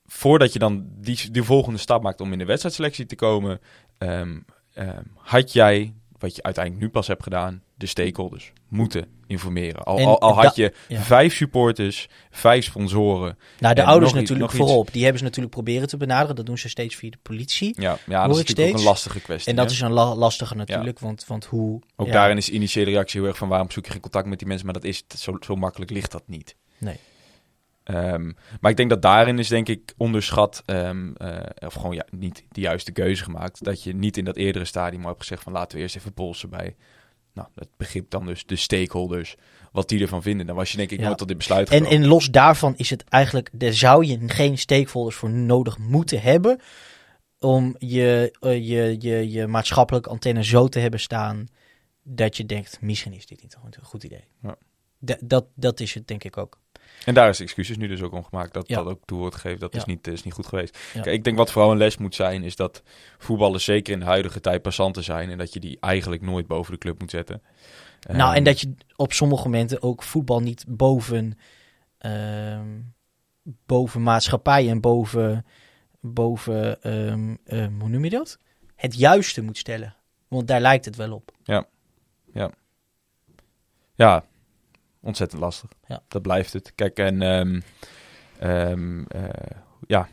voordat 0.05 0.53
je 0.53 0.59
dan 0.59 0.87
die, 0.89 1.43
volgende 1.43 1.79
stap 1.79 2.03
maakt 2.03 2.21
om 2.21 2.31
in 2.31 2.37
de 2.37 2.45
wedstrijdselectie 2.45 3.05
te 3.05 3.15
komen, 3.15 3.59
ehm, 3.97 4.39
ehm, 4.73 5.03
had 5.15 5.53
jij, 5.53 5.93
wat 6.17 6.35
je 6.35 6.43
uiteindelijk 6.43 6.85
nu 6.85 6.91
pas 6.91 7.07
hebt 7.07 7.23
gedaan, 7.23 7.63
de 7.77 7.85
stakeholders 7.85 8.53
moeten 8.67 9.05
informeren. 9.27 9.83
Al, 9.83 9.97
En 9.97 10.05
al, 10.05 10.21
al 10.21 10.33
had 10.43 10.55
je 10.55 10.73
ja. 10.87 11.01
vijf 11.01 11.35
supporters, 11.35 12.07
vijf 12.31 12.65
sponsoren. 12.65 13.37
nou 13.59 13.75
de 13.75 13.83
ouders 13.83 14.11
iets- 14.11 14.19
natuurlijk 14.19 14.49
iets. 14.49 14.59
voorop. 14.59 14.89
Die 14.91 15.01
hebben 15.01 15.19
ze 15.19 15.25
natuurlijk 15.25 15.53
proberen 15.53 15.87
te 15.87 15.97
benaderen. 15.97 16.35
Dat 16.35 16.45
doen 16.45 16.57
ze 16.57 16.69
steeds 16.69 16.95
via 16.95 17.09
de 17.09 17.17
politie. 17.21 17.81
Ja, 17.81 17.97
ja 18.05 18.27
dat 18.27 18.35
is 18.35 18.43
natuurlijk 18.43 18.69
ook 18.69 18.79
een 18.79 18.85
lastige 18.87 19.19
kwestie. 19.21 19.51
En 19.51 19.55
dat 19.57 19.65
hè? 19.65 19.71
is 19.71 19.81
een 19.81 19.91
la- 19.91 20.15
lastige 20.15 20.55
natuurlijk, 20.55 20.99
want, 20.99 21.25
want 21.25 21.45
hoe... 21.45 21.81
Ook 21.95 22.07
ja. 22.07 22.13
daarin 22.13 22.37
is 22.37 22.45
de 22.45 22.51
initiële 22.51 22.91
reactie 22.91 23.19
heel 23.19 23.29
erg 23.29 23.37
van 23.37 23.47
waarom 23.47 23.71
zoek 23.71 23.85
je 23.85 23.91
geen 23.91 24.01
contact 24.01 24.27
met 24.27 24.39
die 24.39 24.47
mensen, 24.47 24.65
maar 24.65 24.75
dat 24.75 24.83
is 24.83 25.03
zo, 25.17 25.37
zo 25.39 25.55
makkelijk 25.55 25.91
ligt 25.91 26.11
dat 26.11 26.23
niet. 26.25 26.55
Nee. 26.77 26.99
Ehm, 27.83 28.31
maar 28.61 28.71
ik 28.71 28.77
denk 28.77 28.89
dat 28.89 29.01
daarin 29.01 29.39
is 29.39 29.47
denk 29.47 29.67
ik 29.67 29.93
onderschat, 29.97 30.63
ehm, 30.65 31.13
eh, 31.13 31.67
of 31.67 31.73
gewoon 31.73 31.95
ja, 31.95 32.05
niet 32.11 32.43
de 32.51 32.61
juiste 32.61 32.91
keuze 32.91 33.23
gemaakt, 33.23 33.63
dat 33.63 33.83
je 33.83 33.95
niet 33.95 34.17
in 34.17 34.25
dat 34.25 34.35
eerdere 34.35 34.65
stadium 34.65 35.01
al 35.01 35.07
hebt 35.07 35.19
gezegd 35.19 35.43
van 35.43 35.53
laten 35.53 35.77
we 35.77 35.83
eerst 35.83 35.95
even 35.95 36.13
polsen 36.13 36.49
bij, 36.49 36.75
nou, 37.37 37.49
dat 37.55 37.67
begrip 37.77 38.09
dan 38.09 38.25
dus 38.25 38.45
de 38.45 38.55
stakeholders, 38.55 39.35
wat 39.71 39.89
die 39.89 40.01
ervan 40.01 40.21
vinden. 40.21 40.45
Dan 40.45 40.55
was 40.55 40.71
je 40.71 40.77
denk 40.77 40.91
ik 40.91 40.99
Ja. 40.99 41.05
nooit 41.05 41.17
tot 41.17 41.27
dit 41.27 41.37
besluit 41.37 41.69
En, 41.69 41.77
gekomen. 41.77 42.01
en 42.01 42.07
los 42.07 42.29
daarvan 42.29 42.73
is 42.77 42.89
het 42.89 43.03
eigenlijk, 43.03 43.49
daar 43.53 43.73
zou 43.73 44.05
je 44.05 44.19
geen 44.25 44.57
stakeholders 44.57 45.15
voor 45.15 45.29
nodig 45.29 45.77
moeten 45.77 46.21
hebben. 46.21 46.59
Om 47.39 47.75
je, 47.79 48.35
eh, 48.39 48.67
je, 48.67 48.95
je, 48.99 49.31
je 49.31 49.47
maatschappelijke 49.47 50.09
antenne 50.09 50.43
zo 50.43 50.67
te 50.67 50.79
hebben 50.79 50.99
staan. 50.99 51.47
dat 52.09 52.37
je 52.37 52.45
denkt: 52.45 52.81
misschien 52.81 53.13
is 53.13 53.25
dit 53.25 53.41
niet 53.41 53.53
een 53.53 53.61
goed- 53.61 53.75
een 53.77 53.83
goed 53.83 54.03
idee. 54.03 54.23
Ja. 54.41 54.55
Da- 54.99 55.17
dat, 55.23 55.45
dat 55.55 55.79
is 55.79 55.93
het 55.93 56.07
denk 56.07 56.23
ik 56.23 56.37
ook. 56.37 56.59
En 57.07 57.13
daar 57.13 57.29
is 57.29 57.39
excuses 57.39 57.77
nu 57.77 57.87
dus 57.87 58.01
ook 58.01 58.11
om 58.13 58.23
gemaakt. 58.23 58.53
Dat 58.53 58.67
Ja. 58.67 58.75
dat 58.75 58.85
ook 58.87 58.99
toe 59.05 59.19
wordt 59.19 59.35
gegeven. 59.35 59.59
Dat 59.59 59.73
is, 59.75 59.79
Ja. 59.79 59.87
niet, 59.87 60.07
is 60.07 60.23
niet 60.23 60.33
goed 60.33 60.47
geweest. 60.47 60.77
Ja. 60.93 61.01
Kijk, 61.01 61.15
ik 61.15 61.23
denk 61.23 61.37
wat 61.37 61.51
vooral 61.51 61.71
een 61.71 61.77
les 61.77 61.97
moet 61.97 62.15
zijn, 62.15 62.43
is 62.43 62.55
dat 62.55 62.83
voetballers 63.17 63.63
zeker 63.63 63.93
in 63.93 63.99
de 63.99 64.05
huidige 64.05 64.39
tijd 64.39 64.61
passanten 64.61 65.03
zijn. 65.03 65.29
En 65.29 65.37
dat 65.37 65.53
je 65.53 65.59
die 65.59 65.77
eigenlijk 65.79 66.21
nooit 66.21 66.47
boven 66.47 66.71
de 66.73 66.77
club 66.79 66.99
moet 66.99 67.09
zetten. 67.09 67.41
nou, 68.07 68.29
en 68.29 68.35
Ehm, 68.35 68.43
dat 68.43 68.59
je 68.59 68.73
op 68.95 69.13
sommige 69.13 69.43
momenten 69.43 69.81
ook 69.81 70.03
voetbal 70.03 70.39
niet 70.39 70.65
boven, 70.67 71.37
ehm, 71.97 72.67
boven 73.65 74.03
maatschappij 74.03 74.69
en 74.69 74.81
boven, 74.81 75.45
boven 75.99 76.81
ehm, 76.81 77.35
hoe 77.79 77.89
noem 77.89 78.03
je 78.03 78.09
dat? 78.09 78.39
Het 78.75 78.95
juiste 78.95 79.41
moet 79.41 79.57
stellen. 79.57 79.95
Want 80.27 80.47
daar 80.47 80.61
lijkt 80.61 80.85
het 80.85 80.95
wel 80.95 81.11
op. 81.13 81.31
Ja, 83.95 84.23
ontzettend 85.07 85.41
lastig. 85.41 85.69
Ja. 85.87 86.03
Dat 86.07 86.21
blijft 86.21 86.53
het. 86.53 86.75
Kijk, 86.75 86.97
en 86.97 87.21
ehm, 87.21 87.59
ehm, 88.39 89.03
eh, 89.03 89.57
ja, 89.87 90.09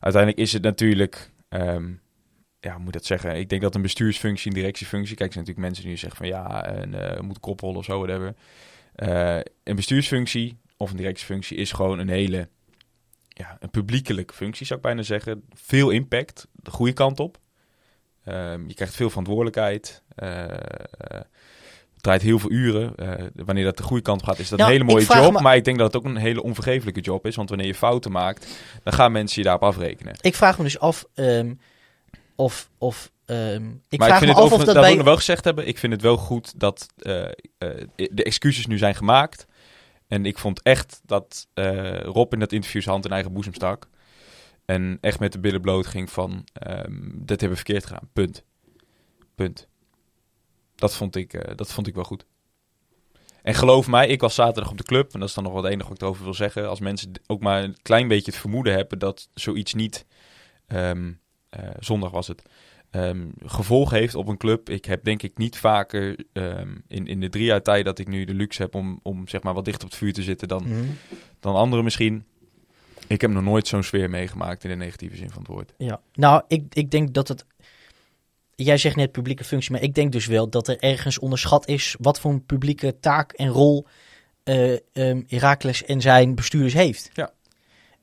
uiteindelijk 0.00 0.42
is 0.42 0.52
het 0.52 0.62
natuurlijk, 0.62 1.30
ehm, 1.48 1.92
ja, 2.60 2.70
hoe 2.70 2.78
moet 2.78 2.86
ik 2.86 2.92
dat 2.92 3.04
zeggen? 3.04 3.36
Ik 3.36 3.48
denk 3.48 3.62
dat 3.62 3.74
een 3.74 3.82
bestuursfunctie, 3.82 4.50
een 4.50 4.56
directiefunctie, 4.56 5.16
kijk, 5.16 5.28
er 5.28 5.34
zijn 5.34 5.44
natuurlijk 5.44 5.74
mensen 5.74 5.90
die 5.90 5.98
zeggen 5.98 6.18
van 6.18 6.28
ja, 6.28 6.64
en, 6.64 7.14
eh 7.14 7.20
moet 7.20 7.40
koprollen 7.40 7.78
of 7.78 7.84
zo, 7.84 7.98
whatever. 7.98 8.34
Eh, 8.94 9.40
een 9.64 9.76
bestuursfunctie 9.76 10.58
of 10.76 10.90
een 10.90 10.96
directiefunctie 10.96 11.56
is 11.56 11.72
gewoon 11.72 11.98
een 11.98 12.08
hele, 12.08 12.48
ja, 13.28 13.56
een 13.60 13.70
publiekelijke 13.70 14.34
functie, 14.34 14.66
zou 14.66 14.78
ik 14.78 14.84
bijna 14.84 15.02
zeggen. 15.02 15.44
Veel 15.50 15.90
impact, 15.90 16.48
de 16.52 16.70
goede 16.70 16.92
kant 16.92 17.20
op. 17.20 17.38
Je 18.66 18.74
krijgt 18.74 18.94
veel 18.94 19.08
verantwoordelijkheid. 19.08 20.02
Draait 22.04 22.22
heel 22.22 22.38
veel 22.38 22.50
uren. 22.50 22.94
Eh, 22.96 23.24
wanneer 23.34 23.64
dat 23.64 23.76
de 23.76 23.82
goede 23.82 24.02
kant 24.02 24.20
op 24.20 24.26
gaat, 24.26 24.38
is 24.38 24.48
dat 24.48 24.58
Nou, 24.58 24.70
een 24.70 24.76
hele 24.78 24.90
ik 25.00 25.08
mooie 25.08 25.22
job. 25.22 25.32
me- 25.32 25.40
Maar 25.40 25.56
ik 25.56 25.64
denk 25.64 25.78
dat 25.78 25.92
het 25.92 25.96
ook 25.96 26.08
een 26.10 26.16
hele 26.16 26.42
onvergeeflijke 26.42 27.00
job 27.00 27.26
is. 27.26 27.36
Want 27.36 27.48
wanneer 27.48 27.66
je 27.66 27.74
fouten 27.74 28.12
maakt, 28.12 28.46
dan 28.82 28.92
gaan 28.92 29.12
mensen 29.12 29.38
je 29.38 29.44
daarop 29.44 29.62
afrekenen. 29.62 30.16
Ik 30.20 30.34
vraag 30.34 30.58
me 30.58 30.64
dus 30.64 30.78
af 30.78 31.04
ehm, 31.14 31.54
of. 32.36 32.70
of 32.78 33.12
ehm, 33.24 33.64
ik 33.88 33.98
maar 33.98 34.08
vraag 34.08 34.20
ik 34.20 34.24
vind 34.26 34.36
me 34.36 34.42
het 34.42 34.52
af 34.52 34.58
of 34.58 34.64
dat 34.64 34.74
dat 34.74 34.84
bij. 34.84 34.94
ik 34.94 35.00
wel 35.00 35.16
gezegd 35.16 35.44
hebben. 35.44 35.66
Ik 35.68 35.78
vind 35.78 35.92
het 35.92 36.02
wel 36.02 36.16
goed 36.16 36.60
dat 36.60 36.86
eh, 36.98 37.24
eh, 37.24 37.30
de 38.10 38.22
excuses 38.24 38.66
nu 38.66 38.78
zijn 38.78 38.94
gemaakt. 38.94 39.46
En 40.08 40.26
ik 40.26 40.38
vond 40.38 40.62
echt 40.62 41.00
dat 41.06 41.46
Rob 42.04 42.32
in 42.32 42.38
dat 42.38 42.52
interview 42.52 42.80
zijn 42.82 42.94
hand 42.94 43.06
in 43.06 43.12
eigen 43.12 43.32
boezem 43.32 43.54
stak. 43.54 43.88
En 44.64 44.98
echt 45.00 45.20
met 45.20 45.32
de 45.32 45.38
billen 45.38 45.60
bloot 45.60 45.86
ging 45.86 46.10
van, 46.10 46.44
ehm, 46.52 46.92
dat 47.12 47.40
hebben 47.40 47.48
we 47.58 47.64
verkeerd 47.64 47.86
gedaan. 47.86 48.08
Punt. 48.12 48.44
Punt. 49.34 49.68
Dat 50.74 50.94
vond 50.96 51.16
ik, 51.16 51.32
eh, 51.32 51.56
dat 51.56 51.72
vond 51.72 51.86
ik 51.86 51.94
wel 51.94 52.04
goed. 52.04 52.24
En 53.42 53.54
geloof 53.54 53.86
mij, 53.86 54.08
ik 54.08 54.20
was 54.20 54.34
zaterdag 54.34 54.70
op 54.72 54.78
de 54.78 54.84
club. 54.84 55.12
En 55.14 55.20
dat 55.20 55.28
is 55.28 55.34
dan 55.34 55.44
nog 55.44 55.52
wat 55.52 55.64
enige 55.64 55.88
wat 55.88 55.96
ik 55.96 56.02
erover 56.02 56.24
wil 56.24 56.34
zeggen. 56.34 56.68
Als 56.68 56.80
mensen 56.80 57.10
ook 57.26 57.40
maar 57.40 57.62
een 57.62 57.76
klein 57.82 58.08
beetje 58.08 58.30
het 58.30 58.40
vermoeden 58.40 58.72
hebben 58.74 58.98
dat 58.98 59.28
zoiets 59.34 59.74
niet, 59.74 60.06
ehm, 60.66 61.12
eh, 61.48 61.68
zondag 61.78 62.10
was 62.10 62.26
het, 62.28 62.42
ehm, 62.90 63.26
gevolg 63.44 63.90
heeft 63.90 64.14
op 64.14 64.28
een 64.28 64.36
club. 64.36 64.68
Ik 64.70 64.84
heb 64.84 65.04
denk 65.04 65.22
ik 65.22 65.38
niet 65.38 65.58
vaker 65.58 66.16
ehm, 66.32 66.74
in, 66.88 67.06
in 67.06 67.20
de 67.20 67.28
drie 67.28 67.44
jaar 67.44 67.62
tijd 67.62 67.84
dat 67.84 67.98
ik 67.98 68.08
nu 68.08 68.24
de 68.24 68.34
luxe 68.34 68.62
heb 68.62 68.74
om, 68.74 69.00
om 69.02 69.28
zeg 69.28 69.42
maar 69.42 69.54
wat 69.54 69.64
dicht 69.64 69.82
op 69.82 69.88
het 69.88 69.98
vuur 69.98 70.12
te 70.12 70.22
zitten 70.22 70.48
dan, 70.48 70.62
Mhm. 70.68 70.84
dan 71.40 71.54
anderen 71.54 71.84
misschien. 71.84 72.24
Ik 73.06 73.20
heb 73.20 73.30
nog 73.30 73.42
nooit 73.42 73.66
zo'n 73.68 73.82
sfeer 73.82 74.10
meegemaakt 74.10 74.64
in 74.64 74.70
de 74.70 74.76
negatieve 74.76 75.16
zin 75.16 75.30
van 75.30 75.38
het 75.42 75.50
woord. 75.50 75.74
Ja, 75.78 76.00
nou, 76.12 76.42
ik, 76.48 76.62
ik 76.74 76.90
denk 76.90 77.14
dat 77.14 77.28
het. 77.28 77.44
Jij 78.56 78.78
zegt 78.78 78.96
net 78.96 79.12
publieke 79.12 79.44
functie, 79.44 79.72
maar 79.72 79.82
ik 79.82 79.94
denk 79.94 80.12
dus 80.12 80.26
wel 80.26 80.48
dat 80.48 80.68
er 80.68 80.78
ergens 80.78 81.18
onderschat 81.18 81.68
is 81.68 81.96
wat 82.00 82.20
voor 82.20 82.30
een 82.30 82.44
publieke 82.44 82.98
taak 83.00 83.32
en 83.32 83.48
rol 83.48 83.86
Heracles 85.26 85.84
en 85.84 86.00
zijn 86.00 86.34
bestuurders 86.34 86.74
heeft. 86.74 87.10
Ja. 87.12 87.32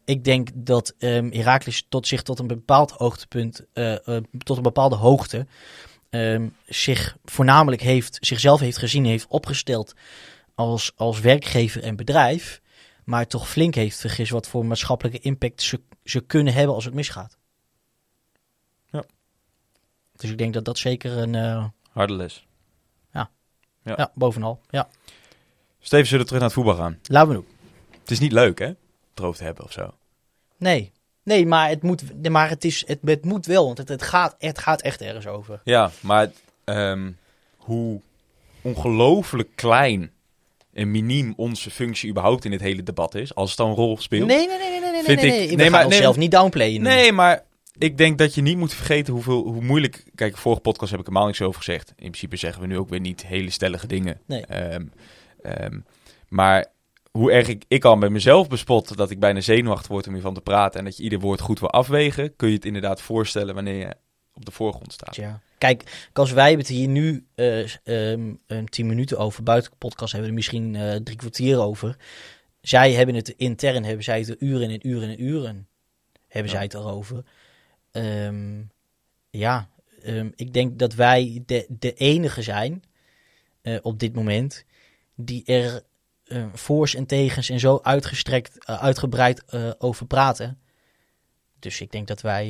Ik 0.06 0.24
denk 0.24 0.50
dat 0.54 0.94
Heracles 1.00 1.86
tot 1.90 2.08
zich 2.08 2.22
tot 2.22 2.40
een 2.40 2.48
bepaald 2.48 2.92
hoogtepunt, 2.92 3.66
eh, 3.74 4.08
eh, 4.08 4.24
tot 4.38 4.58
een 4.58 4.64
bepaalde 4.64 4.96
hoogte, 4.96 5.48
ehm, 6.10 6.48
zich 6.66 7.18
voornamelijk 7.24 7.82
heeft, 7.82 8.18
zichzelf 8.20 8.60
heeft 8.60 8.78
gezien, 8.78 9.06
heeft 9.06 9.28
opgesteld 9.28 9.94
als, 10.56 10.92
als 10.96 11.20
werkgever 11.20 11.84
en 11.84 11.96
bedrijf, 11.96 12.62
maar 13.04 13.28
toch 13.28 13.50
flink 13.50 13.76
heeft 13.76 14.00
vergist 14.00 14.32
wat 14.32 14.48
voor 14.48 14.66
maatschappelijke 14.66 15.20
impact 15.20 15.62
ze, 15.62 15.82
ze 16.04 16.22
kunnen 16.22 16.54
hebben 16.54 16.76
als 16.76 16.86
het 16.86 16.94
misgaat. 16.94 17.38
Dus 20.22 20.30
ik 20.30 20.38
denk 20.38 20.54
dat 20.54 20.66
dat 20.66 20.78
zeker 20.78 21.18
een, 21.18 21.36
eh, 21.36 21.66
Harde 21.92 22.14
les. 22.14 22.46
Ja. 23.14 23.30
ja. 23.84 24.12
bovenal, 24.16 24.62
ja. 24.70 24.90
Steven, 25.80 26.06
zullen 26.06 26.20
we 26.22 26.26
terug 26.26 26.42
naar 26.42 26.50
het 26.50 26.54
voetbal 26.54 26.76
gaan? 26.76 27.00
Laten 27.04 27.30
we 27.30 27.34
doen. 27.36 27.46
Het 28.02 28.12
is 28.12 28.20
niet 28.20 28.32
leuk, 28.32 28.60
hè? 28.60 28.66
Het 28.66 28.76
erover 29.16 29.38
te 29.38 29.44
hebben 29.44 29.64
of 29.64 29.72
zo. 29.72 29.94
Nee, 30.58 30.92
nee, 31.24 31.46
maar 31.46 31.70
het 31.70 31.82
moet, 31.84 32.04
nee, 32.22 32.32
maar 32.32 32.50
het 32.50 32.66
is, 32.66 32.84
het, 32.88 33.00
het 33.06 33.26
moet 33.26 33.46
wel, 33.46 33.66
want 33.66 33.78
het, 33.78 33.90
het, 33.90 34.02
gaat, 34.02 34.36
het 34.40 34.60
gaat 34.60 34.82
echt 34.82 35.02
ergens 35.02 35.28
over. 35.28 35.62
Ja, 35.64 35.92
maar 36.00 36.32
ehm, 36.64 37.12
hoe 37.58 38.02
ongelooflijk 38.62 39.50
klein 39.56 40.12
en 40.74 40.92
miniem 40.92 41.34
onze 41.38 41.70
functie 41.72 42.10
überhaupt 42.10 42.46
in 42.46 42.52
dit 42.52 42.62
hele 42.62 42.84
debat 42.84 43.16
is, 43.16 43.36
als 43.36 43.50
het 43.50 43.58
dan 43.58 43.70
een 43.70 43.76
rol 43.76 43.98
speelt. 43.98 44.28
Nee, 44.28 44.48
nee, 44.48 44.58
nee, 44.58 44.70
nee, 44.70 44.80
nee, 44.80 44.92
nee, 44.92 45.04
Vind 45.04 45.22
nee, 45.22 45.42
ik- 45.42 45.48
nee. 45.48 45.56
Nee, 45.56 45.70
maar- 45.70 45.80
nee, 45.80 45.88
onszelf 45.88 46.18
niet 46.18 46.32
downplayen. 46.32 46.82
Nee, 46.82 47.12
maar 47.12 47.44
ik 47.82 47.98
denk 47.98 48.18
dat 48.18 48.36
je 48.36 48.42
niet 48.42 48.58
moet 48.58 48.74
vergeten 48.74 49.14
hoeveel, 49.14 49.44
hoe 49.44 49.62
moeilijk... 49.62 50.04
Kijk, 50.16 50.38
vorige 50.38 50.62
podcast 50.62 50.92
heb 50.92 51.00
ik 51.00 51.06
er 51.06 51.12
helemaal 51.12 51.32
niks 51.32 51.46
over 51.46 51.64
gezegd. 51.64 51.90
In 51.90 51.96
principe 51.96 52.36
zeggen 52.36 52.62
we 52.62 52.68
nu 52.68 52.78
ook 52.78 52.90
weer 52.90 53.00
niet 53.00 53.26
hele 53.26 53.50
stellige 53.50 53.88
dingen. 53.88 54.22
Nee. 54.26 54.46
Ehm, 54.46 54.86
ehm, 55.42 55.80
maar 56.28 56.66
hoe 57.12 57.32
erg 57.32 57.48
ik, 57.48 57.64
ik 57.68 57.86
al 57.86 57.98
bij 57.98 58.10
mezelf 58.10 58.48
bespot 58.48 58.98
dat 58.98 59.10
ik 59.10 59.20
bijna 59.20 59.42
zenuwachtig 59.42 59.88
word 59.88 60.08
om 60.08 60.14
hiervan 60.14 60.34
te 60.34 60.42
praten... 60.42 60.80
en 60.80 60.86
dat 60.86 60.98
je 60.98 61.04
ieder 61.04 61.20
woord 61.20 61.40
goed 61.40 61.60
wil 61.60 61.70
afwegen... 61.70 62.36
kun 62.36 62.48
je 62.48 62.56
het 62.56 62.66
inderdaad 62.66 63.02
voorstellen 63.02 63.56
wanneer 63.56 63.76
je 63.76 63.96
op 64.34 64.46
de 64.46 64.52
voorgrond 64.52 64.94
staat. 64.94 65.16
Ja. 65.16 65.42
Kijk, 65.58 66.10
als 66.14 66.32
wij 66.32 66.48
hebben 66.48 66.66
het 66.66 66.76
hier 66.76 66.88
nu 66.88 67.26
eh 67.36 67.76
ehm, 67.84 68.34
een 68.48 68.66
tien 68.66 68.88
minuten 68.88 69.18
over. 69.18 69.44
Buiten 69.44 69.72
de 69.72 69.78
podcast 69.78 70.12
hebben 70.12 70.32
we 70.32 70.36
er 70.38 70.42
misschien 70.42 70.76
eh, 70.76 70.96
drie 70.96 71.18
kwartier 71.18 71.60
over. 71.60 71.98
Zij 72.62 72.94
hebben 72.94 73.16
het 73.16 73.30
intern, 73.30 73.84
hebben 73.84 74.04
zij 74.04 74.20
het 74.20 74.30
er 74.30 74.36
uren 74.40 74.70
en 74.70 74.88
uren 74.88 75.10
en 75.10 75.24
uren. 75.24 75.68
Hebben 76.28 76.52
Ja. 76.52 76.58
zij 76.58 76.66
het 76.66 76.74
erover. 76.74 77.24
Ehm, 77.92 78.62
ja, 79.30 79.70
ehm, 80.04 80.30
ik 80.36 80.54
denk 80.54 80.80
dat 80.80 80.94
wij 80.94 81.44
de, 81.46 81.66
de 81.70 81.94
enige 81.94 82.42
zijn 82.42 82.84
eh, 83.62 83.78
op 83.82 84.00
dit 84.00 84.16
moment 84.16 84.66
die 85.16 85.46
er 85.46 85.84
eh, 86.24 86.46
voor's 86.54 86.96
en 86.96 87.06
tegens 87.06 87.50
en 87.50 87.60
zo 87.60 87.80
uitgestrekt, 87.84 88.66
eh, 88.66 88.84
uitgebreid 88.84 89.54
over 89.78 90.06
praten. 90.06 90.60
Dus 91.60 91.82
ik 91.82 91.92
denk 91.92 92.08
dat 92.08 92.22
wij 92.22 92.50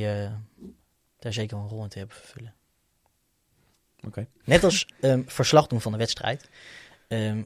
daar 1.20 1.34
zeker 1.34 1.58
een 1.58 1.68
rol 1.68 1.84
in 1.84 1.90
te 1.90 1.98
hebben 1.98 2.16
vervullen. 2.16 2.54
Oké. 4.06 4.28
Net 4.44 4.64
als 4.64 4.88
ehm, 5.02 5.22
verslag 5.26 5.68
doen 5.68 5.82
van 5.82 5.92
de 5.92 5.98
wedstrijd. 5.98 6.50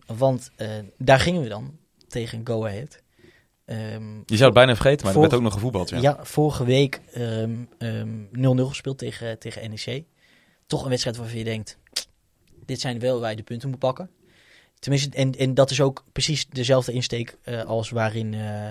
Want 0.06 0.52
daar 0.98 1.20
gingen 1.20 1.42
we 1.42 1.48
dan 1.48 1.78
tegen 2.08 2.48
Go 2.48 2.66
Ahead. 2.66 3.04
Ehm, 3.65 4.15
Je 4.15 4.36
zou 4.36 4.43
het 4.43 4.53
bijna 4.53 4.75
vergeten, 4.75 4.98
maar 5.05 5.07
er 5.07 5.12
Voor- 5.13 5.22
werd 5.22 5.34
ook 5.34 5.41
nog 5.41 5.53
gevoetbald. 5.53 5.89
Ja. 5.89 6.00
ja. 6.00 6.25
vorige 6.25 6.65
week 6.65 7.01
ehm, 7.13 7.55
ehm, 7.77 8.25
0-0 8.31 8.67
gespeeld 8.67 8.98
tegen, 8.98 9.39
tegen 9.39 9.69
NEC. 9.69 10.03
Toch 10.67 10.84
een 10.84 10.89
wedstrijd 10.89 11.17
waarvan 11.17 11.38
je 11.38 11.43
denkt, 11.43 11.77
dit 12.65 12.79
zijn 12.79 13.00
wel 13.00 13.19
waar 13.19 13.29
je 13.29 13.36
de 13.36 13.43
punten 13.43 13.69
moet 13.69 13.79
pakken. 13.79 14.10
Tenminste, 14.79 15.10
en, 15.10 15.31
en 15.31 15.53
dat 15.53 15.72
is 15.72 15.81
ook 15.81 16.03
precies 16.12 16.48
dezelfde 16.48 16.91
insteek 16.91 17.38
eh, 17.41 17.63
als 17.63 17.89
waarin 17.89 18.34
eh, 18.34 18.69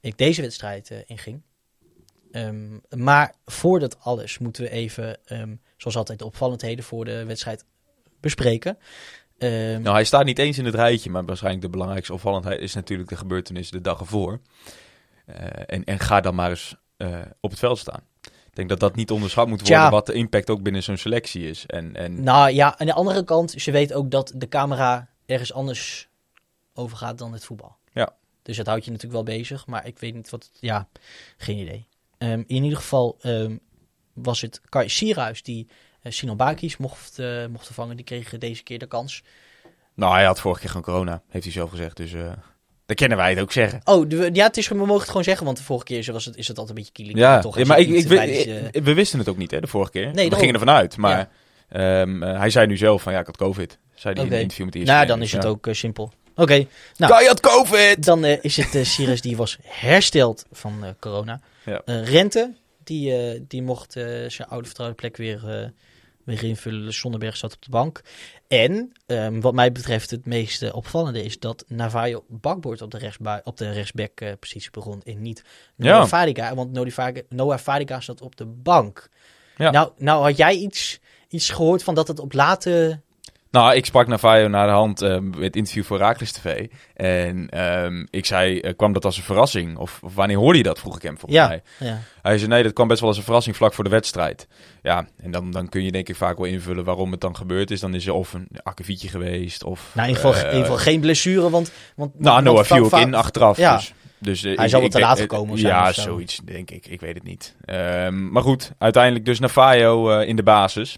ik 0.00 0.18
deze 0.18 0.40
wedstrijd 0.40 0.90
eh, 0.90 0.98
inging. 1.06 1.42
Maar 2.96 3.34
voordat 3.44 4.00
alles 4.00 4.38
moeten 4.38 4.62
we 4.62 4.70
even, 4.70 5.18
zoals 5.76 5.96
altijd, 5.96 6.18
de 6.18 6.24
opvallendheden 6.24 6.84
voor 6.84 7.04
de 7.04 7.24
wedstrijd 7.24 7.64
bespreken. 8.20 8.78
Ehm, 9.42 9.82
Nou, 9.82 9.94
hij 9.94 10.04
staat 10.04 10.24
niet 10.24 10.38
eens 10.38 10.58
in 10.58 10.64
het 10.64 10.74
rijtje, 10.74 11.10
maar 11.10 11.24
waarschijnlijk 11.24 11.62
de 11.64 11.70
belangrijkste 11.70 12.12
opvallendheid 12.12 12.60
is 12.60 12.74
natuurlijk 12.74 13.08
de 13.08 13.16
gebeurtenis 13.16 13.70
de 13.70 13.80
dag 13.80 14.00
ervoor. 14.00 14.40
Eh, 15.26 15.36
en, 15.66 15.84
en 15.84 15.98
ga 15.98 16.20
dan 16.20 16.34
maar 16.34 16.50
eens 16.50 16.76
eh, 16.96 17.20
op 17.40 17.50
het 17.50 17.58
veld 17.58 17.78
staan. 17.78 18.00
Ik 18.22 18.58
denk 18.58 18.68
dat 18.68 18.80
dat 18.80 18.96
niet 18.96 19.10
onderschat 19.10 19.48
moet 19.48 19.68
worden, 19.68 19.90
wat 19.90 20.06
de 20.06 20.12
impact 20.12 20.50
ook 20.50 20.62
binnen 20.62 20.82
zo'n 20.82 20.96
selectie 20.96 21.48
is. 21.48 21.66
En, 21.66 21.96
en 21.96 22.22
Nou 22.22 22.50
ja, 22.50 22.78
aan 22.78 22.86
de 22.86 22.92
andere 22.92 23.24
kant, 23.24 23.50
ze 23.50 23.70
weet 23.70 23.92
ook 23.92 24.10
dat 24.10 24.32
de 24.36 24.48
camera 24.48 25.08
ergens 25.26 25.52
anders 25.52 26.08
over 26.74 26.96
gaat 26.96 27.18
dan 27.18 27.32
het 27.32 27.44
voetbal. 27.44 27.76
Ja. 27.92 28.14
Dus 28.42 28.56
dat 28.56 28.66
houdt 28.66 28.84
je 28.84 28.90
natuurlijk 28.90 29.24
wel 29.24 29.36
bezig, 29.36 29.66
maar 29.66 29.86
ik 29.86 29.98
weet 29.98 30.14
niet 30.14 30.30
wat... 30.30 30.50
Ja, 30.60 30.88
geen 31.36 31.58
idee. 31.58 31.86
Ehm, 32.18 32.42
in 32.46 32.62
ieder 32.62 32.78
geval 32.78 33.16
ehm, 33.20 33.56
was 34.12 34.40
het 34.40 34.60
Kai 34.68 34.88
Sierhuis 34.88 35.42
die 35.42 35.68
uh, 36.02 36.12
Sinan 36.12 36.36
Bakis 36.36 36.76
mocht, 36.76 37.18
eh, 37.18 37.46
mocht 37.46 37.66
vervangen. 37.66 37.96
Die 37.96 38.04
kreeg 38.04 38.38
deze 38.38 38.62
keer 38.62 38.78
de 38.78 38.86
kans. 38.86 39.22
nou, 39.94 40.14
hij 40.14 40.24
had 40.24 40.40
vorige 40.40 40.60
keer 40.60 40.70
gewoon 40.70 40.84
corona, 40.84 41.22
heeft 41.28 41.44
hij 41.44 41.52
zelf 41.52 41.70
gezegd. 41.70 41.96
Dus 41.96 42.12
eh 42.12 42.32
dan 42.86 42.96
kennen 42.96 43.18
wij 43.18 43.30
het 43.30 43.40
ook 43.40 43.52
zeggen. 43.52 43.80
Oh, 43.84 44.08
de, 44.08 44.30
ja, 44.32 44.46
het 44.46 44.56
is, 44.56 44.68
we 44.68 44.74
mogen 44.74 44.94
het 44.94 45.06
gewoon 45.06 45.24
zeggen, 45.24 45.44
want 45.44 45.56
de 45.56 45.62
vorige 45.62 45.84
keer 45.84 46.12
was 46.12 46.24
het, 46.24 46.36
is 46.36 46.48
het 46.48 46.58
altijd 46.58 46.78
een 46.78 46.84
beetje 46.84 47.02
kielig. 47.02 47.16
Ja, 47.16 47.40
toch, 47.40 47.58
ja 47.58 47.64
maar 47.64 47.78
ik, 47.78 47.88
ik, 47.88 48.06
we, 48.06 48.70
we 48.82 48.94
wisten 48.94 49.18
het 49.18 49.28
ook 49.28 49.36
niet 49.36 49.50
hè, 49.50 49.60
de 49.60 49.66
vorige 49.66 49.90
keer. 49.90 50.08
we 50.08 50.14
daarom. 50.14 50.38
gingen 50.38 50.54
ervan 50.54 50.70
uit, 50.70 50.96
maar 50.96 51.28
ehm, 51.68 52.22
eh, 52.22 52.38
hij 52.38 52.50
zei 52.50 52.66
nu 52.66 52.76
zelf 52.76 53.02
van 53.02 53.12
ja, 53.12 53.18
ik 53.20 53.26
had 53.26 53.36
covid. 53.36 53.78
Zei 53.94 54.14
hij 54.14 54.24
in 54.24 54.32
een 54.32 54.40
interview 54.40 54.64
met 54.66 54.74
ESPN. 54.74 54.90
Nou, 54.90 55.06
dan 55.06 55.18
Dus 55.18 55.26
is 55.26 55.32
het 55.32 55.42
ja. 55.42 55.48
ook 55.48 55.66
eh, 55.66 55.74
simpel. 55.74 56.12
Oké, 56.34 56.66
nou, 56.96 57.12
Kai 57.12 57.26
had 57.26 57.40
covid! 57.40 58.04
Dan 58.04 58.24
eh, 58.24 58.38
is 58.44 58.56
het 58.56 58.74
uh, 58.74 58.84
Sirius 58.84 59.20
die 59.20 59.36
was 59.36 59.58
hersteld 59.62 60.44
van 60.52 60.84
eh, 60.84 60.90
corona. 61.00 61.40
Ja. 61.64 61.82
Eh, 61.84 62.04
Rente, 62.04 62.54
die, 62.84 63.16
eh, 63.16 63.40
die 63.48 63.62
mocht 63.62 63.96
eh, 63.96 64.04
zijn 64.28 64.48
oude 64.48 64.66
vertrouwde 64.66 64.96
plek 64.96 65.16
weer, 65.16 65.48
eh, 65.48 65.68
weer 66.24 66.44
invullen. 66.44 66.92
Zonderberg 66.92 67.36
zat 67.36 67.54
op 67.54 67.62
de 67.62 67.70
bank. 67.70 68.00
En 68.48 68.92
ehm, 69.06 69.40
wat 69.40 69.54
mij 69.54 69.72
betreft 69.72 70.10
het 70.10 70.26
meest 70.26 70.62
eh, 70.62 70.74
opvallende 70.74 71.24
is 71.24 71.38
dat 71.38 71.64
Navajo 71.68 72.24
bakboord 72.28 72.82
op 72.82 72.90
de, 72.90 72.98
rechtsbui- 72.98 73.40
op 73.44 73.56
de 73.56 73.70
rechtsback 73.70 74.38
positie 74.40 74.70
begon. 74.70 75.02
En 75.02 75.22
niet 75.22 75.44
Noah 75.76 75.96
Ja. 75.96 76.06
Fadiga. 76.06 76.54
Want 76.54 76.72
Noah 77.28 77.58
Fadiga 77.58 78.00
zat 78.00 78.20
op 78.20 78.36
de 78.36 78.46
bank. 78.46 79.08
Ja. 79.56 79.70
Nou, 79.70 79.92
nou 79.96 80.22
had 80.22 80.36
jij 80.36 80.54
iets, 80.54 81.00
iets 81.28 81.50
gehoord 81.50 81.82
van 81.82 81.94
dat 81.94 82.08
het 82.08 82.18
op 82.18 82.32
late... 82.32 83.00
Nou, 83.52 83.74
ik 83.74 83.86
sprak 83.86 84.06
Navajo 84.06 84.48
naar 84.48 84.66
de 84.66 84.72
hand 84.72 85.00
met 85.00 85.34
het 85.40 85.56
interview 85.56 85.84
voor 85.84 85.98
Raakles 85.98 86.32
TV. 86.32 86.66
En 86.94 87.48
ehm, 87.48 88.04
ik 88.10 88.26
zei, 88.26 88.60
eh, 88.60 88.72
kwam 88.76 88.92
dat 88.92 89.04
als 89.04 89.16
een 89.16 89.22
verrassing? 89.22 89.76
Of, 89.76 89.98
of 90.02 90.14
wanneer 90.14 90.36
hoorde 90.36 90.58
je 90.58 90.64
dat, 90.64 90.78
vroeg 90.78 90.96
ik 90.96 91.02
hem 91.02 91.18
volgens 91.18 91.40
Ja, 91.40 91.48
mij. 91.48 91.62
ja. 91.78 91.98
Hij 92.22 92.38
zei, 92.38 92.50
nee, 92.50 92.62
dat 92.62 92.72
kwam 92.72 92.88
best 92.88 93.00
wel 93.00 93.08
als 93.08 93.18
een 93.18 93.24
verrassing 93.24 93.56
vlak 93.56 93.74
voor 93.74 93.84
de 93.84 93.90
wedstrijd. 93.90 94.46
Ja, 94.82 95.06
en 95.22 95.30
dan, 95.30 95.50
dan 95.50 95.68
kun 95.68 95.84
je 95.84 95.92
denk 95.92 96.08
ik 96.08 96.16
vaak 96.16 96.36
wel 96.36 96.46
invullen 96.46 96.84
waarom 96.84 97.10
het 97.10 97.20
dan 97.20 97.36
gebeurd 97.36 97.70
is. 97.70 97.80
Dan 97.80 97.94
is 97.94 98.06
er 98.06 98.12
of 98.12 98.32
een 98.32 98.48
akkefietje 98.62 99.08
geweest, 99.08 99.64
of... 99.64 99.90
Nou, 99.94 100.08
in 100.08 100.14
ieder, 100.14 100.30
geval, 100.30 100.40
eh, 100.44 100.50
in 100.50 100.56
ieder 100.56 100.70
geval 100.70 100.84
geen 100.92 101.00
blessure, 101.00 101.50
want... 101.50 101.72
want 101.96 102.18
Nou, 102.20 102.42
Noah 102.42 102.64
viel 102.64 102.84
ook 102.84 102.92
in 102.92 103.14
achteraf. 103.14 103.56
Ja. 103.56 103.76
Dus, 103.76 103.92
dus, 104.18 104.44
eh, 104.44 104.56
Hij 104.56 104.64
ik- 104.64 104.70
zal 104.70 104.80
wat 104.80 104.90
te 104.90 105.00
laat 105.00 105.20
gekomen 105.20 105.58
zijn 105.58 105.72
Ja, 105.74 105.92
zo. 105.92 106.00
zoiets 106.00 106.40
denk 106.44 106.70
ik. 106.70 106.86
Ik 106.86 107.00
weet 107.00 107.14
het 107.14 107.24
niet. 107.24 107.56
Ehm, 107.64 108.28
maar 108.30 108.42
goed, 108.42 108.72
uiteindelijk 108.78 109.24
dus 109.24 109.38
Navajo 109.40 110.18
in 110.20 110.36
de 110.36 110.42
basis. 110.42 110.96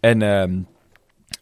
En 0.00 0.22
ehm, 0.22 0.58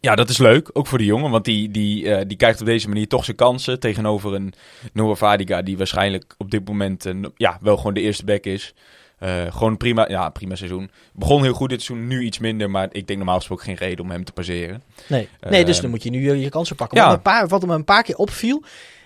ja, 0.00 0.14
dat 0.14 0.28
is 0.28 0.38
leuk. 0.38 0.70
Ook 0.72 0.86
voor 0.86 0.98
de 0.98 1.04
jongen. 1.04 1.30
Want 1.30 1.44
die, 1.44 1.70
die, 1.70 2.14
eh, 2.14 2.24
die 2.26 2.36
krijgt 2.36 2.60
op 2.60 2.66
deze 2.66 2.88
manier 2.88 3.08
toch 3.08 3.24
zijn 3.24 3.36
kansen. 3.36 3.80
Tegenover 3.80 4.34
een 4.34 4.52
Noah 4.92 5.16
Vadiga. 5.16 5.62
Die 5.62 5.76
waarschijnlijk 5.76 6.34
op 6.38 6.50
dit 6.50 6.68
moment 6.68 7.06
eh, 7.06 7.14
no- 7.14 7.32
ja, 7.36 7.58
wel 7.60 7.76
gewoon 7.76 7.94
de 7.94 8.00
eerste 8.00 8.24
back 8.24 8.44
is. 8.44 8.74
Eh, 9.18 9.52
gewoon 9.52 9.70
een 9.70 9.76
prima, 9.76 10.08
ja, 10.08 10.28
prima 10.28 10.54
seizoen. 10.54 10.90
Begon 11.12 11.42
heel 11.42 11.52
goed 11.52 11.68
dit 11.68 11.82
seizoen. 11.82 12.06
Nu 12.06 12.22
iets 12.22 12.38
minder. 12.38 12.70
Maar 12.70 12.88
ik 12.90 13.06
denk 13.06 13.18
normaal 13.18 13.36
gesproken 13.36 13.64
geen 13.64 13.74
reden 13.74 14.04
om 14.04 14.10
hem 14.10 14.24
te 14.24 14.32
passeren. 14.32 14.82
Nee, 15.08 15.28
nee 15.40 15.64
dus 15.64 15.80
dan 15.80 15.90
moet 15.90 16.02
je 16.02 16.10
nu 16.10 16.24
je, 16.24 16.40
je 16.40 16.48
kansen 16.48 16.76
pakken. 16.76 16.98
ja. 16.98 17.04
Wat, 17.04 17.12
me 17.12 17.16
een 17.16 17.22
paar, 17.22 17.48
wat 17.48 17.66
me 17.66 17.74
een 17.74 17.84
paar 17.84 18.02
keer 18.02 18.16
opviel, 18.16 18.62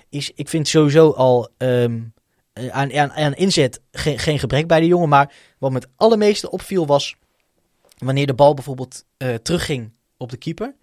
is 0.08 0.32
ik 0.34 0.48
vind 0.48 0.68
sowieso 0.68 1.10
al... 1.10 1.48
ehm, 1.56 1.98
eh, 2.52 2.68
aan, 2.68 2.92
aan, 2.92 3.12
aan 3.12 3.34
inzet 3.34 3.80
geen, 3.92 4.18
geen 4.18 4.38
gebrek 4.38 4.66
bij 4.66 4.80
de 4.80 4.86
jongen. 4.86 5.08
Maar 5.08 5.32
wat 5.58 5.70
me 5.70 5.76
het 5.76 5.88
allermeeste 5.96 6.50
opviel 6.50 6.86
was... 6.86 7.16
wanneer 7.98 8.26
de 8.26 8.34
bal 8.34 8.54
bijvoorbeeld 8.54 9.04
eh, 9.16 9.34
terugging 9.34 9.90
op 10.20 10.30
de 10.30 10.36
keeper... 10.36 10.74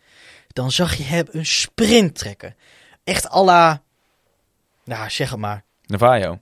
dan 0.48 0.72
zag 0.72 0.96
je 0.96 1.04
hem 1.04 1.26
een 1.32 1.46
sprint 1.46 2.16
trekken. 2.16 2.56
Echt 3.04 3.32
à 3.32 3.44
la... 3.44 3.82
Nou, 4.84 5.10
zeg 5.10 5.30
het 5.30 5.40
maar. 5.40 5.64
Navajo. 5.86 6.40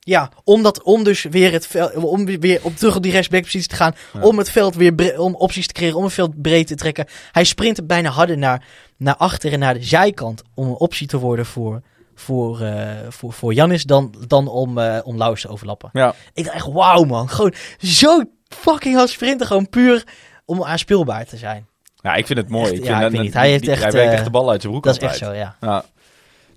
Ja, 0.00 0.30
om, 0.44 0.62
dat, 0.62 0.82
om 0.82 1.04
dus 1.04 1.22
weer 1.22 1.52
het 1.52 1.66
veld, 1.66 1.94
om 1.94 2.24
weer 2.24 2.60
op 2.62 2.76
terug 2.76 2.96
op 2.96 3.02
die 3.02 3.12
rechtsbackpositie 3.12 3.68
te 3.68 3.76
gaan. 3.76 3.94
Ja. 4.12 4.20
Om 4.20 4.38
het 4.38 4.50
veld 4.50 4.74
weer, 4.74 4.94
bre- 4.94 5.20
om 5.20 5.34
opties 5.34 5.66
te 5.66 5.72
creëren, 5.72 5.96
om 5.96 6.04
het 6.04 6.12
veld 6.12 6.42
breed 6.42 6.66
te 6.66 6.74
trekken. 6.74 7.06
Hij 7.32 7.44
sprint 7.44 7.86
bijna 7.86 8.10
harder 8.10 8.38
naar, 8.38 8.66
naar 8.96 9.16
achter 9.16 9.52
en 9.52 9.58
naar 9.58 9.74
de 9.74 9.82
zijkant 9.82 10.42
om 10.54 10.66
een 10.66 10.74
optie 10.74 11.06
te 11.06 11.18
worden 11.18 11.46
voor, 11.46 11.82
voor, 12.14 12.60
eh 12.60 12.90
voor, 13.08 13.32
voor 13.32 13.54
Jannis 13.54 13.84
dan, 13.84 14.14
dan 14.26 14.48
om, 14.48 14.78
eh 14.78 14.98
om 15.04 15.16
Lauwers 15.16 15.42
te 15.42 15.48
overlappen. 15.48 15.90
Ja. 15.92 16.14
Ik 16.32 16.44
dacht 16.44 16.56
echt, 16.56 16.72
wauw 16.72 17.04
man, 17.04 17.28
gewoon 17.28 17.54
zo 17.78 18.22
fucking 18.48 18.96
hard 18.96 19.10
sprinten, 19.10 19.46
gewoon 19.46 19.68
puur 19.68 20.06
om 20.44 20.64
aanspeelbaar 20.64 21.26
te 21.26 21.36
zijn. 21.36 21.66
Ja, 22.02 22.14
ik 22.14 22.26
vind 22.26 22.38
het 22.38 22.48
mooi. 22.48 22.64
Echt, 22.70 22.72
ik 22.72 22.84
ja, 22.84 22.84
vind 22.84 22.96
ik 22.96 23.02
dat- 23.02 23.12
weet 23.12 23.20
niet. 23.22 23.34
Hij 23.34 23.50
heeft 23.50 23.62
die- 23.62 23.70
echt, 23.72 23.82
Hij 23.82 23.92
werkt 23.92 24.08
eh, 24.08 24.14
echt 24.14 24.24
de 24.24 24.30
bal 24.30 24.50
uit 24.50 24.60
zijn 24.60 24.72
broek 24.72 24.84
Dat 24.84 24.94
is 24.96 25.02
echt 25.02 25.16
zo, 25.16 25.32
ja. 25.32 25.56
Ja. 25.60 25.84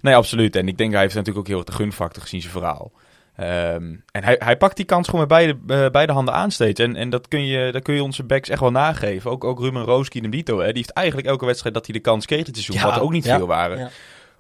Nee, 0.02 0.16
absoluut. 0.16 0.56
En 0.56 0.68
ik 0.68 0.78
denk 0.78 0.92
hij 0.92 1.02
heeft 1.02 1.14
natuurlijk 1.16 1.40
ook 1.40 1.48
heel 1.48 1.58
erg 1.58 1.66
de 1.76 1.84
gunfactor 1.84 2.22
gezien 2.22 2.42
zijn 2.42 2.54
verhaal. 2.54 2.92
Ehm, 3.36 3.94
en 4.12 4.24
hij, 4.24 4.36
hij 4.40 4.58
pakt 4.58 4.76
die 4.76 4.86
kans 4.86 5.06
gewoon 5.06 5.20
met 5.20 5.30
beide, 5.30 5.58
eh, 5.68 5.90
beide 5.92 6.14
handen 6.14 6.34
aan 6.34 6.52
steeds. 6.52 6.80
En, 6.80 6.96
en 6.96 7.10
dat, 7.10 7.28
kun 7.28 7.46
je, 7.46 7.72
dat 7.72 7.82
kun 7.84 7.94
je 7.96 8.04
onze 8.04 8.24
backs 8.24 8.50
echt 8.50 8.60
wel 8.60 8.72
nageven. 8.72 9.32
Ook, 9.32 9.44
ook 9.44 9.60
Ruben 9.60 9.84
Rooski 9.84 10.20
en 10.20 10.30
Dito. 10.30 10.58
Hè, 10.60 10.66
die 10.66 10.76
heeft 10.76 10.90
eigenlijk 10.90 11.28
elke 11.28 11.46
wedstrijd 11.46 11.76
dat 11.76 11.86
hij 11.86 11.96
de 11.96 12.02
kans 12.02 12.26
kreeg 12.26 12.44
dit 12.46 12.56
seizoen. 12.56 12.76
Ja, 12.76 12.84
wat 12.86 12.96
er 12.96 13.02
ook 13.02 13.12
niet 13.12 13.26
ja, 13.26 13.38
veel 13.38 13.48
waren. 13.48 13.78
ja. 13.78 13.90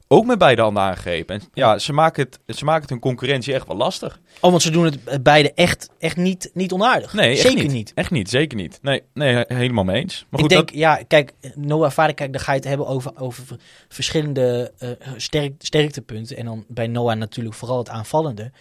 Ook 0.08 0.26
met 0.26 0.38
beide 0.38 0.62
handen 0.62 0.84
aangegrepen. 0.84 1.36
En 1.36 1.48
ja, 1.54 1.78
ze 1.78 1.94
maken, 1.94 2.28
het, 2.46 2.58
ze 2.58 2.66
maken 2.66 2.82
het 2.82 2.90
hun 2.90 3.00
concurrentie 3.00 3.54
echt 3.54 3.68
wel 3.68 3.78
lastig. 3.78 4.20
Oh, 4.42 4.50
want 4.52 4.62
ze 4.62 4.72
doen 4.72 4.86
het 4.86 5.24
beide 5.24 5.54
echt, 5.54 5.90
echt 6.00 6.18
niet, 6.18 6.50
niet 6.54 6.72
onaardig. 6.72 7.14
Nee, 7.14 7.32
echt 7.32 7.42
Zeker 7.42 7.64
niet. 7.64 7.72
niet. 7.72 7.92
Echt 7.96 8.12
niet, 8.12 8.30
zeker 8.30 8.58
niet. 8.58 8.80
Nee, 8.82 9.04
nee 9.14 9.34
he- 9.34 9.56
helemaal 9.56 9.84
mee 9.84 10.02
eens. 10.02 10.26
Maar 10.30 10.40
ik 10.40 10.40
goed, 10.40 10.50
denk, 10.50 10.68
dat, 10.68 10.78
ja, 10.78 11.04
kijk, 11.08 11.34
Noah 11.56 11.92
Vader, 11.92 12.14
kijk, 12.14 12.32
dan 12.34 12.42
ga 12.42 12.52
je 12.52 12.58
het 12.58 12.68
hebben 12.68 12.88
over, 12.88 13.12
over 13.20 13.44
verschillende 13.88 14.74
eh, 14.78 14.90
sterk, 15.18 15.54
sterktepunten. 15.58 16.38
En 16.38 16.46
dan 16.46 16.66
bij 16.68 16.88
Noah 16.88 17.18
natuurlijk 17.18 17.56
vooral 17.56 17.78
het 17.78 17.90
aanvallende. 17.90 18.52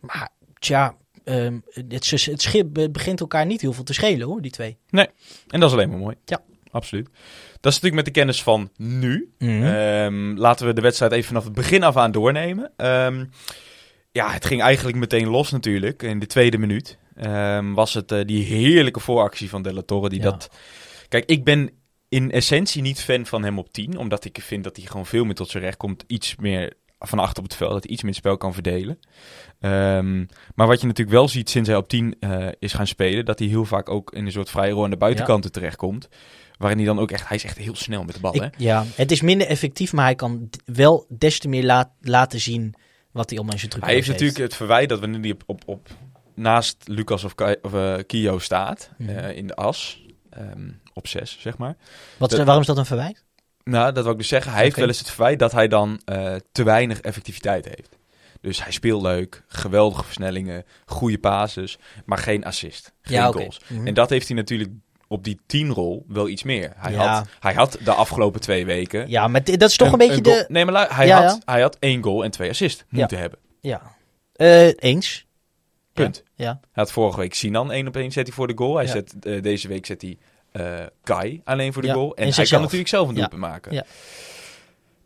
Maar, 0.00 0.28
tja, 0.58 0.96
ehm, 1.24 1.58
het, 1.70 2.10
het, 2.10 2.42
schip 2.42 2.88
begint 2.90 3.20
elkaar 3.20 3.46
niet 3.46 3.60
heel 3.60 3.72
veel 3.72 3.84
te 3.84 3.94
schelen, 3.94 4.26
hoor, 4.26 4.40
die 4.40 4.50
twee. 4.50 4.76
en 4.90 5.10
dat 5.48 5.62
is 5.62 5.72
alleen 5.72 5.88
maar 5.90 5.98
mooi. 5.98 6.16
Ja. 6.24 6.40
Absoluut. 6.74 7.08
Dat 7.60 7.72
is 7.72 7.80
natuurlijk 7.80 7.94
met 7.94 8.04
de 8.04 8.20
kennis 8.20 8.42
van 8.42 8.70
nu. 8.76 9.32
Mhm. 9.38 9.62
Ehm, 9.62 10.36
laten 10.36 10.66
we 10.66 10.72
de 10.72 10.80
wedstrijd 10.80 11.12
even 11.12 11.26
vanaf 11.26 11.44
het 11.44 11.52
begin 11.52 11.82
af 11.82 11.96
aan 11.96 12.12
doornemen. 12.12 12.72
Ehm, 12.76 13.24
ja, 14.12 14.30
het 14.30 14.44
ging 14.44 14.62
eigenlijk 14.62 14.96
meteen 14.96 15.28
los 15.28 15.50
natuurlijk. 15.50 16.02
In 16.02 16.18
de 16.18 16.26
tweede 16.26 16.58
minuut 16.58 16.98
Ehm, 17.14 17.72
was 17.72 17.94
het 17.94 18.12
eh, 18.12 18.24
die 18.24 18.44
heerlijke 18.44 19.00
vooractie 19.00 19.48
van 19.48 19.62
De 19.62 19.72
La 19.72 19.82
Torre. 19.82 20.08
Die 20.08 20.18
Ja. 20.18 20.24
dat... 20.24 20.50
Kijk, 21.08 21.24
ik 21.24 21.44
ben 21.44 21.70
in 22.08 22.30
essentie 22.30 22.82
niet 22.82 23.00
fan 23.00 23.26
van 23.26 23.42
hem 23.42 23.58
op 23.58 23.72
10. 23.72 23.98
Omdat 23.98 24.24
ik 24.24 24.38
vind 24.40 24.64
dat 24.64 24.76
hij 24.76 24.86
gewoon 24.86 25.06
veel 25.06 25.24
meer 25.24 25.34
tot 25.34 25.48
zijn 25.48 25.62
recht 25.62 25.76
komt. 25.76 26.04
Iets 26.06 26.36
meer 26.36 26.72
van 26.98 27.18
achter 27.18 27.42
op 27.42 27.48
het 27.48 27.58
veld. 27.58 27.72
Dat 27.72 27.82
hij 27.82 27.92
iets 27.92 28.02
meer 28.02 28.14
spel 28.14 28.36
kan 28.36 28.54
verdelen. 28.54 28.98
Maar 30.54 30.66
wat 30.66 30.80
je 30.80 30.86
natuurlijk 30.86 31.16
wel 31.16 31.28
ziet 31.28 31.50
sinds 31.50 31.68
hij 31.68 31.78
op 31.78 31.88
10 31.88 32.16
eh, 32.20 32.46
is 32.58 32.72
gaan 32.72 32.86
spelen. 32.86 33.24
Dat 33.24 33.38
hij 33.38 33.48
heel 33.48 33.64
vaak 33.64 33.88
ook 33.88 34.12
in 34.12 34.26
een 34.26 34.32
soort 34.32 34.50
vrije 34.50 34.72
rol 34.72 34.84
aan 34.84 34.90
de 34.90 34.96
buitenkanten 34.96 35.52
terechtkomt. 35.52 36.08
Waarin 36.58 36.78
hij 36.78 36.86
dan 36.86 36.98
ook 36.98 37.10
echt... 37.10 37.28
Hij 37.28 37.36
is 37.36 37.44
echt 37.44 37.58
heel 37.58 37.76
snel 37.76 38.04
met 38.04 38.14
de 38.14 38.20
bal, 38.20 38.32
hè? 38.32 38.48
Ja, 38.56 38.84
het 38.94 39.10
is 39.10 39.20
minder 39.20 39.46
effectief, 39.46 39.92
maar 39.92 40.04
hij 40.04 40.14
kan 40.14 40.50
wel 40.64 41.06
des 41.08 41.38
te 41.38 41.48
meer 41.48 41.64
laat, 41.64 41.90
laten 42.00 42.40
zien 42.40 42.74
wat 43.12 43.30
hij 43.30 43.38
in 43.38 43.58
zijn 43.58 43.70
truc 43.70 43.84
Hij 43.84 43.94
heeft 43.94 44.08
natuurlijk 44.08 44.38
het 44.38 44.54
verwijt 44.56 44.88
dat 44.88 45.00
wanneer 45.00 45.20
hij 45.20 45.30
op, 45.30 45.42
op, 45.46 45.62
op 45.66 45.88
naast 46.34 46.76
Lucas 46.84 47.24
of, 47.24 47.34
of 47.62 47.74
eh, 47.74 47.94
Kio 48.06 48.38
staat, 48.38 48.90
Mhm. 48.98 49.10
eh, 49.10 49.36
in 49.36 49.46
de 49.46 49.54
as, 49.54 50.02
ehm, 50.30 50.70
op 50.92 51.06
6 51.08 51.36
zeg 51.40 51.58
maar. 51.58 51.76
Wat, 52.16 52.30
dat- 52.30 52.44
waarom 52.44 52.60
is 52.60 52.66
dat 52.66 52.78
een 52.78 52.86
verwijt? 52.86 53.24
Nou, 53.64 53.92
dat 53.92 54.02
wil 54.04 54.12
ik 54.12 54.18
dus 54.18 54.28
zeggen. 54.28 54.52
Hij 54.52 54.62
heeft 54.62 54.76
wel 54.76 54.86
eens 54.88 54.98
het 54.98 55.10
verwijt 55.10 55.38
dat 55.38 55.52
hij 55.52 55.68
dan 55.68 56.00
eh, 56.04 56.34
te 56.52 56.62
weinig 56.62 57.00
effectiviteit 57.00 57.64
heeft. 57.64 57.98
Dus 58.40 58.62
hij 58.62 58.72
speelt 58.72 59.02
leuk, 59.02 59.44
geweldige 59.46 60.04
versnellingen, 60.04 60.64
goede 60.86 61.18
passes, 61.18 61.78
maar 62.04 62.18
geen 62.18 62.44
assist, 62.44 62.92
geen 63.02 63.16
Ja, 63.16 63.26
goals. 63.30 63.60
Mhm. 63.68 63.86
En 63.86 63.94
dat 63.94 64.10
heeft 64.10 64.28
hij 64.28 64.36
natuurlijk 64.36 64.70
op 65.14 65.24
die 65.24 65.40
10-rol 65.66 66.04
wel 66.08 66.28
iets 66.28 66.42
meer. 66.42 66.72
Hij, 66.76 66.92
Ja. 66.92 67.14
had, 67.14 67.28
hij 67.40 67.54
had 67.54 67.78
de 67.84 67.92
afgelopen 67.92 68.40
twee 68.40 68.66
weken... 68.66 69.08
Ja, 69.08 69.28
maar 69.28 69.44
dat 69.44 69.62
is 69.70 69.76
toch 69.76 69.92
een, 69.92 69.98
beetje 69.98 70.20
de... 70.20 70.44
Nee, 70.48 70.64
maar 70.64 70.96
hij, 70.96 71.06
Ja, 71.06 71.22
had, 71.26 71.38
hij 71.44 71.60
had 71.60 71.76
één 71.78 72.02
goal 72.02 72.24
en 72.24 72.30
twee 72.30 72.50
assists 72.50 72.84
moeten 72.88 73.18
hebben. 73.18 73.38
Ja. 73.60 73.82
Eh, 74.32 74.66
eens. 74.76 75.26
Punt. 75.92 76.22
Ja. 76.34 76.46
Hij 76.46 76.58
had 76.72 76.92
vorige 76.92 77.18
week 77.20 77.34
Sinan 77.34 77.72
één 77.72 77.86
op 77.86 77.96
één 77.96 78.12
zet 78.12 78.26
hij 78.26 78.36
voor 78.36 78.46
de 78.46 78.52
goal. 78.56 78.76
Hij 78.76 78.86
zet, 78.86 79.14
eh, 79.20 79.42
deze 79.42 79.68
week 79.68 79.86
zet 79.86 80.02
hij 80.02 80.18
eh, 80.52 80.86
Kai 81.02 81.40
alleen 81.44 81.72
voor 81.72 81.82
de 81.82 81.90
goal. 81.92 82.14
En, 82.16 82.26
en 82.26 82.32
hij 82.34 82.46
kan 82.46 82.60
natuurlijk 82.60 82.88
zelf 82.88 83.08
een 83.08 83.14
doelpunt 83.14 83.40
maken. 83.40 83.72
Ja. 83.72 83.84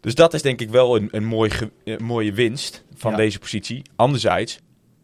Dus 0.01 0.15
dat 0.15 0.35
is 0.35 0.43
denk 0.43 0.61
ik 0.61 0.71
wel 0.71 0.97
een, 0.97 1.09
een 1.11 1.25
mooi 1.25 1.51
ge- 1.51 1.71
mooie 1.99 2.33
winst 2.33 2.85
van 2.95 3.11
Ja. 3.11 3.17
deze 3.17 3.39
positie. 3.39 3.83
Anderzijds, 3.97 4.59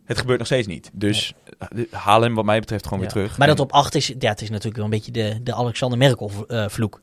het 0.04 0.18
gebeurt 0.18 0.38
nog 0.38 0.46
steeds 0.46 0.66
niet. 0.66 0.90
Dus 0.92 1.32
eh, 1.58 1.68
haal 1.90 2.20
hem 2.22 2.34
wat 2.34 2.44
mij 2.44 2.60
betreft 2.60 2.84
gewoon 2.84 2.98
Ja. 2.98 3.04
weer 3.04 3.14
terug. 3.14 3.38
Maar 3.38 3.46
dat 3.46 3.60
op 3.60 3.72
8 3.72 3.94
is, 3.94 4.06
ja, 4.18 4.28
het 4.30 4.40
is 4.42 4.48
natuurlijk 4.50 4.76
wel 4.76 4.84
een 4.84 4.90
beetje 4.90 5.12
de, 5.12 5.42
de 5.42 5.54
Alexander 5.54 5.98
Merkel 5.98 6.30
vloek. 6.68 7.00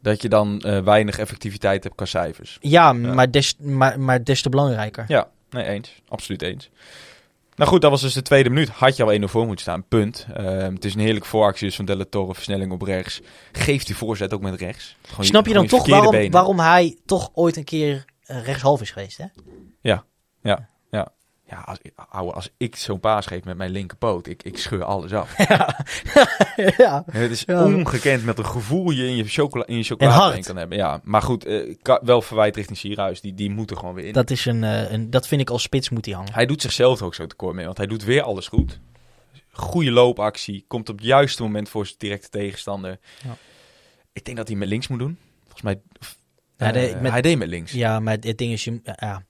dat 0.00 0.22
je 0.22 0.28
dan 0.28 0.60
eh, 0.60 0.78
weinig 0.82 1.18
effectiviteit 1.18 1.82
hebt 1.84 1.94
qua 1.96 2.04
cijfers. 2.04 2.58
Ja, 2.60 2.92
Maar, 2.92 3.30
des, 3.30 3.56
maar, 3.58 4.00
maar 4.00 4.24
des 4.24 4.42
te 4.42 4.48
belangrijker. 4.48 5.04
Ja, 5.08 5.28
nee, 5.50 5.64
eens. 5.64 5.94
Absoluut 6.08 6.42
eens. 6.42 6.70
Nou 7.56 7.70
goed, 7.70 7.80
dat 7.80 7.90
was 7.90 8.00
dus 8.00 8.12
de 8.14 8.22
tweede 8.22 8.48
minuut. 8.48 8.68
Had 8.68 8.96
je 8.96 9.02
al 9.04 9.20
1-0 9.20 9.24
voor 9.24 9.44
moeten 9.46 9.60
staan. 9.64 9.84
Punt. 9.88 10.26
Ehm, 10.34 10.74
het 10.74 10.84
is 10.84 10.94
een 10.94 11.00
heerlijke 11.00 11.28
vooractie 11.28 11.66
dus 11.66 11.76
van 11.76 11.84
Della 11.84 12.04
Torre. 12.10 12.34
Versnelling 12.34 12.72
op 12.72 12.82
rechts. 12.82 13.20
Geeft 13.52 13.86
die 13.86 13.96
voorzet 13.96 14.34
ook 14.34 14.40
met 14.40 14.60
rechts. 14.60 14.96
Gewoon 15.02 15.24
Snap 15.24 15.46
je 15.46 15.52
dan 15.54 15.66
toch 15.66 15.86
waarom, 15.86 16.10
benen. 16.10 16.30
waarom 16.30 16.58
hij 16.60 16.98
toch 17.06 17.30
ooit 17.34 17.56
een 17.56 17.64
keer 17.64 18.04
eh, 18.22 18.44
rechtshalf 18.44 18.80
is 18.80 18.90
geweest? 18.90 19.18
Hè? 19.18 19.24
Ja, 19.80 20.04
als, 21.64 21.78
ouwe, 22.08 22.32
als 22.32 22.50
ik 22.56 22.76
zo'n 22.76 23.00
paas 23.00 23.26
geef 23.26 23.44
met 23.44 23.56
mijn 23.56 23.70
linkerpoot, 23.70 24.26
ik, 24.26 24.42
ik 24.42 24.58
scheur 24.58 24.84
alles 24.84 25.12
af. 25.12 25.34
ja. 26.78 27.04
Het 27.10 27.30
is 27.30 27.42
Ja. 27.46 27.64
ongekend 27.64 28.24
met 28.24 28.38
een 28.38 28.46
gevoel 28.46 28.90
je 28.90 29.06
in 29.06 29.16
je, 29.16 29.24
chocola, 29.24 29.66
in 29.66 29.76
je 29.76 29.82
chocolade 29.82 30.40
kan 30.42 30.56
hebben. 30.56 30.78
Ja, 30.78 31.00
maar 31.04 31.22
goed, 31.22 31.44
eh, 31.44 31.74
wel 32.02 32.22
verwijt 32.22 32.56
richting 32.56 32.78
Sierhuis. 32.78 33.20
Die, 33.20 33.34
die 33.34 33.50
moet 33.50 33.70
er 33.70 33.76
gewoon 33.76 33.94
weer 33.94 34.04
in. 34.04 34.12
Dat, 34.12 34.30
is 34.30 34.44
een, 34.46 34.64
eh, 34.64 34.90
een, 34.90 35.10
dat 35.10 35.26
vind 35.28 35.40
ik 35.40 35.50
als 35.50 35.62
spits 35.62 35.88
moet 35.90 36.04
hij 36.04 36.14
hangen. 36.14 36.32
Hij 36.34 36.46
doet 36.46 36.62
zichzelf 36.62 37.02
ook 37.02 37.14
zo 37.14 37.26
tekort 37.26 37.54
mee, 37.54 37.64
want 37.64 37.76
hij 37.76 37.86
doet 37.86 38.04
weer 38.04 38.22
alles 38.22 38.48
goed. 38.48 38.80
Goede 39.50 39.90
loopactie, 39.90 40.64
komt 40.68 40.88
op 40.88 40.96
het 40.96 41.06
juiste 41.06 41.42
moment 41.42 41.68
voor 41.68 41.84
zijn 41.86 41.98
directe 41.98 42.28
tegenstander. 42.28 42.98
Ja. 43.24 43.36
Ik 44.12 44.24
denk 44.24 44.36
dat 44.36 44.48
hij 44.48 44.56
met 44.56 44.68
links 44.68 44.88
moet 44.88 44.98
doen. 44.98 45.18
Volgens 45.42 45.62
mij, 45.62 45.80
Ja, 46.56 46.72
de- 46.72 46.86
eh, 46.86 47.00
met- 47.00 47.12
hij 47.12 47.22
deed 47.22 47.38
met 47.38 47.48
links. 47.48 47.72
Ja, 47.72 48.00
maar 48.00 48.16
het 48.20 48.38
ding 48.38 48.52
is, 48.52 48.64
je, 48.64 48.80
ja, 48.96 49.22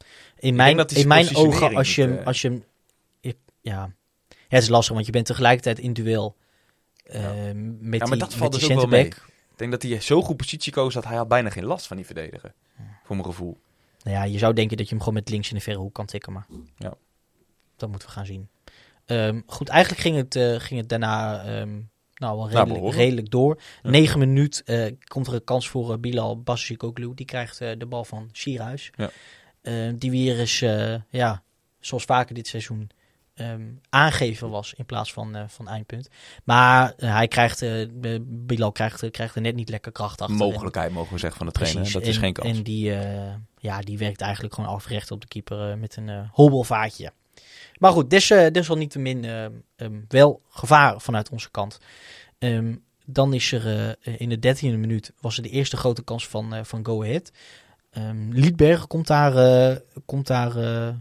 in 0.43 0.55
mijn, 0.55 0.79
in 0.89 1.09
mijn 1.09 1.37
ogen, 1.37 1.75
als 1.77 1.95
je, 1.95 2.03
moet, 2.03 2.11
hem- 2.11 2.21
eh, 2.21 2.27
als 2.27 2.43
je 2.43 2.63
ja. 3.21 3.33
ja, 3.61 3.93
het 4.49 4.63
is 4.63 4.69
lastig, 4.69 4.95
want 4.95 5.07
je 5.07 5.13
bent 5.13 5.27
tegelijkertijd 5.27 5.79
in 5.79 5.93
duel 5.93 6.37
eh, 7.05 7.21
met 7.79 8.01
maar 8.01 8.09
die, 8.11 8.19
dat 8.19 8.35
valt 8.35 8.53
dus 8.53 8.63
ook 8.63 8.69
wel 8.69 8.79
centerback. 8.81 9.15
Ik 9.51 9.59
denk 9.59 9.71
dat 9.71 9.83
hij 9.83 10.01
zo 10.01 10.23
goed 10.23 10.37
positie 10.37 10.73
koos 10.73 10.95
dat 10.95 11.05
hij 11.05 11.17
had 11.17 11.29
bijna 11.29 11.51
geen 11.51 11.65
last 11.65 11.87
van 11.87 11.97
die 11.97 12.07
verdediger. 12.07 12.53
Voor 13.05 13.17
mijn 13.17 13.29
gevoel. 13.29 13.59
Nou 14.03 14.17
ja, 14.17 14.23
je 14.25 14.39
zou 14.39 14.55
denken 14.55 14.77
dat 14.77 14.87
je 14.87 14.93
hem 14.95 15.05
gewoon 15.05 15.19
met 15.19 15.29
links 15.29 15.49
in 15.49 15.55
de 15.57 15.63
verre 15.63 15.79
hoek 15.79 15.95
kan 15.95 16.07
tikken, 16.07 16.33
maar 16.33 16.47
Ja. 16.77 16.95
dat 17.77 17.89
moeten 17.89 18.09
we 18.09 18.15
gaan 18.15 18.27
zien. 18.27 18.49
Ehm, 19.07 19.41
goed, 19.47 19.69
eigenlijk 19.69 20.03
ging 20.03 20.17
het, 20.17 20.37
eh, 20.37 20.55
ging 20.61 20.81
het 20.81 20.89
daarna 20.89 21.45
ehm, 21.45 21.81
nou, 22.15 22.37
wel 22.37 22.49
Naar 22.49 22.67
redelijk, 22.67 22.95
redelijk 22.95 23.31
door. 23.31 23.61
Ja. 23.83 23.91
Negen 23.91 24.19
minuut 24.19 24.63
eh, 24.65 24.93
komt 25.05 25.27
er 25.27 25.35
een 25.35 25.45
kans 25.45 25.69
voor 25.69 25.93
eh, 25.93 25.99
Bilal 25.99 26.43
Basicoglu. 26.43 27.13
Die 27.15 27.27
krijgt 27.27 27.61
eh, 27.61 27.71
de 27.79 27.87
bal 27.87 28.05
van 28.05 28.29
Sierhuis. 28.33 28.91
Ja. 28.97 29.11
Eh, 29.63 29.75
die 29.95 30.11
weer 30.11 30.39
eens, 30.39 30.61
eh, 30.61 30.95
ja, 31.11 31.43
zoals 31.81 32.05
vaker 32.05 32.35
dit 32.35 32.47
seizoen, 32.47 32.91
ehm, 33.35 33.63
aangeven 33.89 34.51
was 34.51 34.75
in 34.77 34.87
plaats 34.87 35.13
van, 35.13 35.35
eh, 35.35 35.45
van 35.47 35.69
eindpunt. 35.69 36.09
Maar 36.45 36.93
eh, 36.97 37.15
hij 37.15 37.29
krijgt, 37.29 37.65
Bilal 38.47 38.73
krijgt, 38.73 39.11
krijgt 39.11 39.35
er 39.35 39.41
net 39.41 39.55
niet 39.55 39.69
lekker 39.69 39.93
kracht 39.93 40.21
achter. 40.21 40.37
Mogelijkheid 40.37 40.93
mogen 40.93 41.13
we 41.13 41.19
zeggen 41.19 41.39
van 41.39 41.47
de 41.47 41.53
trainer. 41.53 41.81
Precies. 41.81 41.99
Dat 41.99 42.09
is 42.09 42.17
en, 42.17 42.23
geen 42.23 42.33
kans. 42.33 42.57
En 42.57 42.63
die, 42.63 42.93
ja, 43.59 43.81
die 43.81 43.99
werkt 43.99 44.21
eigenlijk 44.21 44.55
gewoon 44.55 44.71
afrecht 44.71 45.11
op 45.11 45.21
de 45.21 45.27
keeper 45.27 45.79
met 45.79 45.97
een 45.97 46.29
hobbelvaatje. 46.33 47.13
Maar 47.79 47.93
goed, 47.93 48.11
des, 48.11 48.27
desalniettemin 48.27 49.25
eh, 49.25 49.45
ehm, 49.77 50.01
wel 50.09 50.43
gevaar 50.49 51.01
vanuit 51.01 51.31
onze 51.31 51.51
kant. 51.51 51.79
Ehm, 52.39 52.75
dan 53.05 53.35
is 53.35 53.53
er 53.53 53.97
in 54.03 54.29
de 54.29 54.39
dertiende 54.39 54.77
minuut 54.77 55.13
was 55.21 55.37
er 55.37 55.43
de 55.43 55.49
eerste 55.49 55.77
grote 55.77 56.05
kans 56.05 56.29
van, 56.29 56.67
van 56.67 56.87
Go 56.87 57.03
Ahead. 57.03 57.33
Ehm 57.93 58.31
Liedberg 58.31 58.87
komt 58.87 59.07
daar, 59.07 59.37
eh, 59.37 59.77
komt 60.05 60.27
daar 60.27 60.57
eh, 60.57 60.95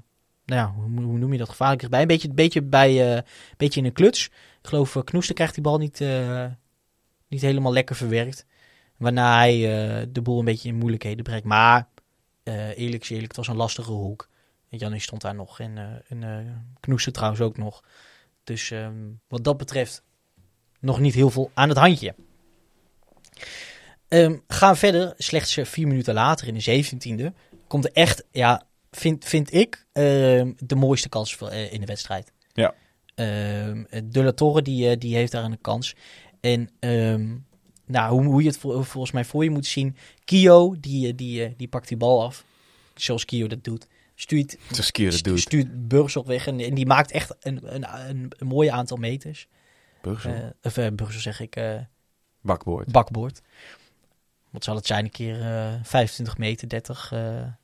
nou 0.45 0.62
ja, 0.62 0.73
hoe, 0.75 1.17
noem 1.17 1.32
je 1.32 1.38
dat, 1.38 1.49
gevaarlijk 1.49 1.89
bij. 1.89 2.01
Een 2.01 2.08
beetje, 2.08 2.30
beetje, 2.30 2.62
bij, 2.62 3.15
eh, 3.15 3.21
beetje 3.58 3.80
in 3.80 3.86
een 3.86 3.93
kluts. 3.93 4.25
Ik 4.62 4.67
geloof 4.67 4.95
uh, 4.95 5.04
Knoester 5.04 5.36
krijgt 5.36 5.54
die 5.54 5.63
bal 5.63 5.77
niet, 5.77 5.99
niet 7.27 7.41
helemaal 7.41 7.73
lekker 7.73 7.95
verwerkt. 7.95 8.45
Waarna 8.97 9.38
hij 9.38 9.60
de 10.12 10.21
boel 10.21 10.39
een 10.39 10.45
beetje 10.45 10.69
in 10.69 10.75
moeilijkheden 10.75 11.23
brengt. 11.23 11.45
Maar 11.45 11.88
eerlijk 12.43 13.10
eerlijk, 13.10 13.27
het 13.27 13.36
was 13.36 13.47
een 13.47 13.56
lastige 13.56 13.91
hoek. 13.91 14.30
Jannie 14.69 14.99
stond 14.99 15.21
daar 15.21 15.36
nog 15.36 15.60
en, 15.60 16.04
en 16.08 16.73
Knoester 16.80 17.12
trouwens 17.12 17.41
ook 17.41 17.58
nog. 17.58 17.84
Dus 18.43 18.71
ehm, 18.71 18.93
wat 19.27 19.43
dat 19.43 19.58
betreft 19.58 20.04
nog 20.80 20.99
niet 20.99 21.13
heel 21.13 21.30
veel 21.30 21.51
aan 21.54 21.69
het 21.69 21.77
handje. 21.77 22.15
Ehm, 24.12 24.38
gaan 24.47 24.78
verder, 24.78 25.13
slechts 25.17 25.58
eh, 25.58 25.65
vier 25.65 25.88
minuten 25.88 26.13
later 26.13 26.47
in 26.47 26.54
de 26.54 26.60
zeventiende 26.60 27.34
komt 27.67 27.86
er 27.86 27.91
echt, 27.91 28.24
ja, 28.32 28.63
vind, 28.91 29.26
vind 29.26 29.54
ik, 29.54 29.86
ehm, 29.91 30.52
de 30.58 30.76
mooiste 30.76 31.10
kans 31.10 31.36
voor, 31.36 31.47
eh, 31.47 31.74
in 31.74 31.80
de 31.80 31.86
wedstrijd. 31.86 32.32
Ja. 32.54 32.74
Ehm, 33.15 33.84
de 34.04 34.24
La 34.24 34.32
Torre, 34.32 34.62
die, 34.62 34.89
eh, 34.89 34.97
die 35.00 35.15
heeft 35.15 35.32
daar 35.32 35.43
een 35.43 35.62
kans. 35.62 35.95
En 36.39 36.69
nou, 37.86 38.12
hoe, 38.12 38.24
hoe 38.24 38.41
je 38.41 38.47
het 38.47 38.58
vol- 38.58 38.82
volgens 38.84 39.12
mij 39.12 39.26
voor 39.26 39.43
je 39.43 39.50
moet 39.50 39.65
zien. 39.65 39.95
Kio, 40.26 40.76
die, 40.80 41.15
die, 41.15 41.56
die 41.56 41.67
pakt 41.67 41.88
die 41.88 41.97
bal 41.97 42.24
af. 42.24 42.45
Zoals 42.95 43.26
Kio 43.26 43.47
dat 43.47 43.63
doet. 43.63 43.88
Stuurt, 44.15 44.58
dat 45.12 45.24
doet. 45.24 45.39
stuurt 45.39 45.67
weg. 46.26 46.47
En, 46.47 46.60
en 46.60 46.74
die 46.74 46.86
maakt 46.86 47.12
echt 47.12 47.36
een, 47.39 47.76
een, 47.76 48.10
een, 48.10 48.32
een 48.38 48.47
mooi 48.47 48.69
aantal 48.69 48.97
meters. 48.97 49.47
Of 50.62 50.76
Burgers 50.95 51.21
zeg 51.21 51.39
ik, 51.39 51.56
Bakboord. 52.41 52.91
bakboord. 52.91 53.41
Wat 54.52 54.64
zal 54.64 54.76
het 54.76 54.86
zijn? 54.86 55.04
Een 55.04 55.12
keer 55.12 55.42
eh 55.42 55.68
25 55.84 56.38
meter, 56.38 56.70
30 56.70 57.12
eh, 57.14 57.20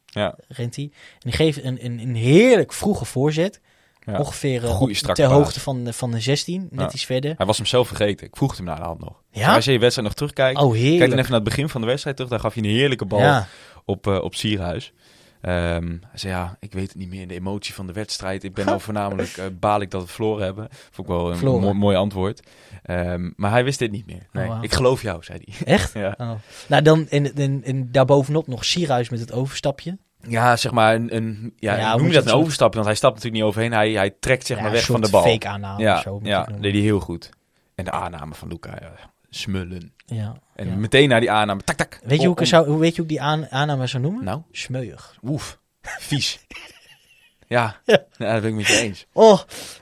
Ja. 0.05 0.35
rent 0.47 0.75
hij. 0.75 0.85
En 0.93 1.19
die 1.19 1.31
geeft 1.31 1.63
een, 1.63 1.85
een, 1.85 1.99
een 1.99 2.15
heerlijk 2.15 2.73
vroege 2.73 3.05
voorzet. 3.05 3.61
Ja. 4.05 4.17
Ongeveer 4.19 4.63
eh, 4.63 4.69
Goeie 4.69 4.95
ter 5.13 5.25
hoogte 5.25 5.59
van, 5.59 5.83
de- 5.83 5.93
van 5.93 6.11
de 6.11 6.19
16, 6.19 6.67
net 6.71 6.79
Ja. 6.79 6.91
iets 6.91 7.05
verder. 7.05 7.33
Hij 7.37 7.45
was 7.45 7.57
hem 7.57 7.65
zelf 7.65 7.87
vergeten. 7.87 8.27
Ik 8.27 8.35
vroeg 8.35 8.49
het 8.49 8.57
hem 8.57 8.67
naar 8.67 8.75
de 8.77 8.83
hand 8.83 8.99
nog. 8.99 9.21
Ja? 9.31 9.55
Als 9.55 9.65
je 9.65 9.71
je 9.71 9.79
wedstrijd 9.79 10.07
nog 10.07 10.15
terugkijkt. 10.17 10.59
Oh, 10.59 10.71
Kijk 10.71 10.99
dan 10.99 11.01
even 11.01 11.15
naar 11.17 11.31
het 11.31 11.43
begin 11.43 11.69
van 11.69 11.81
de 11.81 11.87
wedstrijd 11.87 12.15
terug. 12.15 12.31
Daar 12.31 12.39
gaf 12.41 12.53
hij 12.53 12.63
een 12.63 12.69
heerlijke 12.69 13.05
bal 13.05 13.41
op, 13.85 14.07
eh, 14.07 14.21
op 14.23 14.35
Sierhuis. 14.35 14.93
Ehm, 15.41 15.87
hij 15.87 16.17
zei, 16.19 16.33
ja, 16.33 16.57
ik 16.59 16.73
weet 16.73 16.87
het 16.87 16.97
niet 16.97 17.09
meer. 17.09 17.27
De 17.27 17.33
emotie 17.33 17.73
van 17.73 17.87
de 17.87 17.93
wedstrijd. 17.93 18.43
Ik 18.43 18.53
ben 18.53 18.65
nou 18.65 18.79
voornamelijk, 18.87 19.37
eh, 19.37 19.45
baal 19.59 19.81
ik 19.81 19.91
dat 19.91 20.01
we 20.01 20.07
verloren 20.07 20.43
hebben. 20.43 20.67
Vond 20.71 21.07
ik 21.09 21.15
wel 21.15 21.31
een 21.31 21.59
mooi, 21.61 21.73
mooi 21.73 21.95
antwoord. 21.97 22.47
Ehm, 22.83 23.31
maar 23.35 23.51
hij 23.51 23.63
wist 23.63 23.79
dit 23.79 23.91
niet 23.91 24.05
meer. 24.05 24.27
Nee, 24.31 24.47
Oh, 24.49 24.57
ik 24.61 24.73
geloof 24.73 25.01
jou, 25.01 25.23
zei 25.23 25.39
hij. 25.45 25.67
echt? 25.75 25.93
ja. 25.93 26.15
Oh. 26.17 26.31
Nou, 26.67 26.81
dan 26.81 27.07
en, 27.09 27.35
en, 27.35 27.63
en 27.63 27.91
daarbovenop 27.91 28.47
nog 28.47 28.65
Sierhuis 28.65 29.09
met 29.09 29.19
het 29.19 29.31
overstapje. 29.31 29.97
ja, 30.27 30.55
zeg 30.57 30.71
maar, 30.71 30.95
een, 30.95 31.15
een, 31.15 31.53
ja, 31.57 31.95
noem 31.95 32.07
je 32.07 32.13
dat 32.13 32.23
een 32.23 32.29
zo- 32.29 32.37
overstap? 32.37 32.73
Want 32.73 32.85
hij 32.85 32.95
stapt 32.95 33.15
natuurlijk 33.15 33.41
niet 33.43 33.51
overheen. 33.51 33.71
Hij, 33.73 33.91
hij 33.91 34.09
trekt 34.19 34.45
zeg 34.45 34.57
Ja, 34.57 34.63
maar 34.63 34.71
weg 34.71 34.85
van 34.85 35.01
de 35.01 35.09
bal. 35.09 35.23
fake 35.23 35.47
aanname 35.47 35.81
ja, 35.81 35.95
of 35.95 36.01
zo. 36.01 36.19
ja 36.23 36.43
deed 36.59 36.73
hij 36.73 36.81
heel 36.81 36.99
goed. 36.99 37.29
En 37.75 37.85
de 37.85 37.91
aanname 37.91 38.33
van 38.33 38.47
Luca, 38.47 38.77
ja, 38.81 38.91
smullen. 39.29 39.93
Ja, 40.15 40.35
En 40.55 40.67
ja. 40.69 40.75
meteen 40.75 41.09
naar 41.09 41.19
die 41.19 41.31
aanname, 41.31 41.61
tak 41.63 41.75
tak. 41.75 41.99
Weet 42.03 42.17
je, 42.19 42.23
hoe 42.25 42.33
ik, 42.35 42.39
Om- 42.39 42.45
zou, 42.45 42.67
hoe 42.69 42.79
weet 42.79 42.89
je 42.95 43.01
hoe 43.01 43.03
ik 43.03 43.09
die 43.17 43.21
aan, 43.21 43.49
aanname 43.49 43.87
zou 43.87 44.03
noemen? 44.03 44.23
Nou, 44.23 44.41
Smeuig. 44.51 45.17
oef, 45.23 45.59
vies. 45.81 46.39
ja, 47.47 47.79
Ja. 47.85 48.05
ja. 48.17 48.31
dat 48.33 48.41
ben 48.41 48.49
ik 48.49 48.55
met 48.55 48.67
je 48.67 48.79
eens. 48.79 49.05
Oh, 49.13 49.39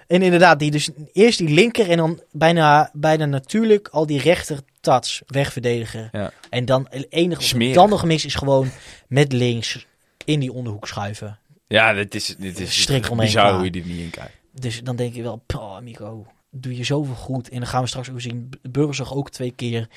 en 0.07 0.21
inderdaad, 0.21 0.59
die 0.59 0.71
dus 0.71 0.89
eerst 1.13 1.37
die 1.37 1.49
linker 1.49 1.89
en 1.89 1.97
dan 1.97 2.21
bijna, 2.31 2.89
bijna 2.93 3.25
natuurlijk 3.25 3.87
al 3.87 4.05
die 4.05 4.19
rechter 4.21 4.59
tats 4.81 5.21
wegverdedigen. 5.27 6.09
Ja. 6.11 6.31
En 6.49 6.65
dan 6.65 6.87
het 6.89 7.05
enige 7.09 7.41
Smerig. 7.41 7.75
dan 7.75 7.89
nog 7.89 8.05
mis 8.05 8.25
is 8.25 8.35
gewoon 8.35 8.69
met 9.07 9.33
links 9.33 9.85
in 10.25 10.39
die 10.39 10.51
onderhoek 10.53 10.87
schuiven. 10.87 11.39
Ja, 11.67 11.93
dit 11.93 12.15
is, 12.15 12.35
dit 12.37 12.59
is 12.59 12.81
Strik 12.81 13.09
omheen 13.09 13.25
bizar 13.25 13.53
hoe 13.55 13.63
je 13.63 13.71
dit 13.71 13.85
niet 13.85 13.99
in 13.99 14.09
kijkt. 14.09 14.33
Dus 14.51 14.83
dan 14.83 14.95
denk 14.95 15.13
je 15.13 15.21
wel, 15.21 15.43
oh 15.55 15.79
Mico, 15.79 16.25
doe 16.55 16.75
je 16.77 16.83
zoveel 16.83 17.15
goed. 17.15 17.49
En 17.49 17.59
dan 17.59 17.67
gaan 17.67 17.81
we 17.81 17.87
straks 17.87 18.09
ook 18.09 18.21
zien, 18.21 18.49
Burgers 18.61 19.11
ook 19.11 19.29
twee 19.29 19.51
keer. 19.51 19.89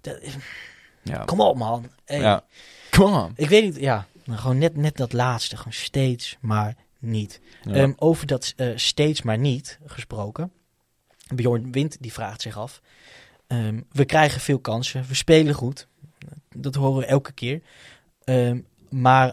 Dat, 0.00 0.18
Ja. 1.02 1.24
kom 1.24 1.40
op 1.40 1.56
man. 1.56 1.90
Hey, 2.04 2.20
ja. 2.20 2.44
Come 2.90 3.20
on. 3.22 3.32
Ik 3.36 3.48
weet 3.48 3.62
niet, 3.64 3.76
ja, 3.76 4.06
gewoon 4.30 4.58
net, 4.58 4.76
net 4.76 4.96
dat 4.96 5.12
laatste, 5.12 5.56
gewoon 5.56 5.72
steeds 5.72 6.36
maar 6.40 6.74
niet. 6.98 7.40
Ja. 7.62 7.72
Ehm, 7.74 7.92
over 7.96 8.26
dat 8.26 8.52
eh, 8.56 8.68
steeds 8.74 9.22
maar 9.22 9.38
niet 9.38 9.78
gesproken. 9.86 10.52
Bjorn 11.34 11.72
Wind 11.72 11.96
die 12.00 12.12
vraagt 12.12 12.40
zich 12.42 12.58
af. 12.58 12.80
ehm, 13.46 13.80
we 13.92 14.04
krijgen 14.04 14.40
veel 14.40 14.58
kansen, 14.58 15.04
we 15.08 15.14
spelen 15.14 15.54
goed. 15.54 15.86
Dat 16.56 16.74
horen 16.74 17.00
we 17.00 17.06
elke 17.06 17.32
keer. 17.32 17.62
Ehm, 18.24 18.60
maar 18.90 19.32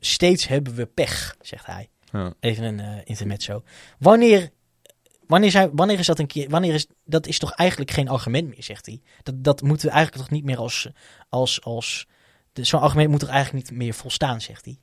steeds 0.00 0.46
hebben 0.48 0.74
we 0.74 0.86
pech, 0.86 1.36
zegt 1.40 1.66
hij. 1.66 1.88
Ja. 2.12 2.32
Even 2.40 2.64
een 2.64 2.80
eh 2.80 3.00
intermezzo. 3.04 3.62
Wanneer, 3.98 4.50
wanneer, 5.32 5.50
zijn, 5.50 5.70
wanneer 5.72 5.98
is 5.98 6.06
dat 6.06 6.18
een 6.18 6.26
keer? 6.26 6.48
Wanneer 6.48 6.74
is 6.74 6.86
dat 7.04 7.26
is 7.26 7.38
toch 7.38 7.52
eigenlijk 7.52 7.90
geen 7.90 8.08
argument 8.08 8.48
meer, 8.48 8.62
zegt 8.62 8.86
hij. 8.86 9.00
Dat, 9.22 9.34
dat 9.44 9.62
moeten 9.62 9.86
we 9.86 9.92
eigenlijk 9.92 10.24
toch 10.24 10.34
niet 10.36 10.44
meer 10.44 10.56
als. 10.58 10.88
als, 11.28 11.62
als 11.62 12.06
Zo'n 12.52 12.80
argument 12.80 13.10
moet 13.10 13.22
er 13.22 13.28
eigenlijk 13.28 13.70
niet 13.70 13.78
meer 13.78 13.94
volstaan, 13.94 14.40
zegt 14.40 14.64
hij. 14.64 14.78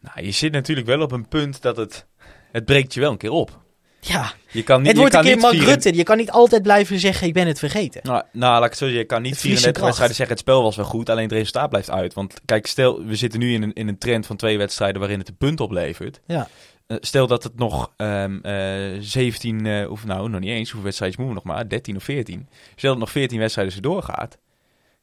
Nou, 0.00 0.24
je 0.26 0.30
zit 0.30 0.52
natuurlijk 0.52 0.86
wel 0.86 1.00
op 1.00 1.12
een 1.12 1.28
punt 1.28 1.62
dat 1.62 1.76
het... 1.76 2.06
Het 2.52 2.64
breekt 2.64 2.94
je 2.94 3.00
wel 3.00 3.10
een 3.10 3.16
keer 3.16 3.30
op. 3.30 3.58
Ja, 4.00 4.32
Je 4.50 4.62
kan 4.62 4.78
niet, 4.78 4.86
het 4.86 4.94
je 4.96 5.00
wordt 5.02 5.14
kan 5.14 5.24
een 5.26 5.32
keer 5.32 5.40
Mark 5.40 5.54
vieren- 5.54 5.72
Rutte. 5.72 5.94
Je 5.94 6.02
kan 6.02 6.16
niet 6.16 6.30
altijd 6.30 6.62
blijven 6.62 6.98
zeggen, 6.98 7.26
ik 7.26 7.32
ben 7.32 7.46
het 7.46 7.58
vergeten. 7.58 8.00
Nou, 8.04 8.22
nou, 8.32 8.52
laat 8.52 8.64
ik 8.64 8.68
het 8.70 8.78
zo 8.78 8.84
zeggen. 8.84 9.00
Je 9.02 9.06
kan 9.06 9.22
niet 9.22 9.30
Het 9.30 9.40
verliest 9.40 9.62
zijn 9.62 9.74
34 9.74 9.82
kracht. 9.82 9.98
wedstrijden 9.98 10.16
zeggen 10.16 10.36
het 10.36 10.44
spel 10.44 10.62
was 10.62 10.76
wel 10.76 10.84
goed, 10.84 11.10
alleen 11.10 11.22
het 11.28 11.32
resultaat 11.32 11.68
blijft 11.68 11.90
uit. 11.90 12.14
Want 12.14 12.34
kijk, 12.44 12.66
stel, 12.66 13.04
we 13.04 13.16
zitten 13.16 13.40
nu 13.40 13.52
in 13.54 13.62
een, 13.62 13.72
in 13.72 13.88
een 13.88 13.98
trend 13.98 14.26
van 14.26 14.36
twee 14.36 14.58
wedstrijden 14.58 15.00
waarin 15.00 15.18
het 15.18 15.28
een 15.28 15.36
punt 15.36 15.60
oplevert. 15.60 16.20
Ja. 16.26 16.48
Eh, 16.88 16.96
stel 17.00 17.26
dat 17.26 17.42
het 17.42 17.58
nog 17.58 17.92
ehm, 17.96 18.38
eh 18.42 18.96
17, 19.00 19.66
eh, 19.66 19.90
of 19.90 20.04
nou, 20.04 20.28
nog 20.28 20.40
niet 20.40 20.50
eens, 20.50 20.68
hoeveel 20.70 20.82
wedstrijden 20.82 21.20
moeten 21.20 21.42
we 21.42 21.48
nog 21.48 21.56
maar? 21.56 21.68
13 21.68 21.96
of 21.96 22.02
14. 22.02 22.48
Stel 22.76 22.90
dat 22.90 22.98
nog 22.98 23.10
14 23.10 23.38
wedstrijden 23.38 23.72
ze 23.74 23.80
doorgaat, 23.80 24.38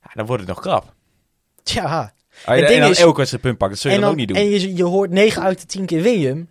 ja, 0.04 0.10
dan 0.14 0.26
wordt 0.26 0.42
het 0.42 0.52
nog 0.52 0.62
krap. 0.62 0.94
Tja. 1.64 2.14
Het 2.46 2.68
ding 2.68 2.80
dan 2.82 2.90
is- 2.90 3.00
elke 3.00 3.18
wedstrijd 3.18 3.44
punt 3.44 3.58
pakt, 3.58 3.72
dat 3.72 3.80
zul 3.82 3.92
je 3.92 4.00
dan, 4.00 4.10
ook 4.10 4.16
niet 4.16 4.28
doen. 4.28 4.38
en 4.38 4.50
je, 4.50 4.76
je 4.76 4.84
hoort 4.84 5.10
9 5.12 5.42
uit 5.42 5.60
de 5.60 5.66
10 5.66 5.86
keer 5.86 6.02
win 6.02 6.20
je 6.20 6.28
hem. 6.28 6.50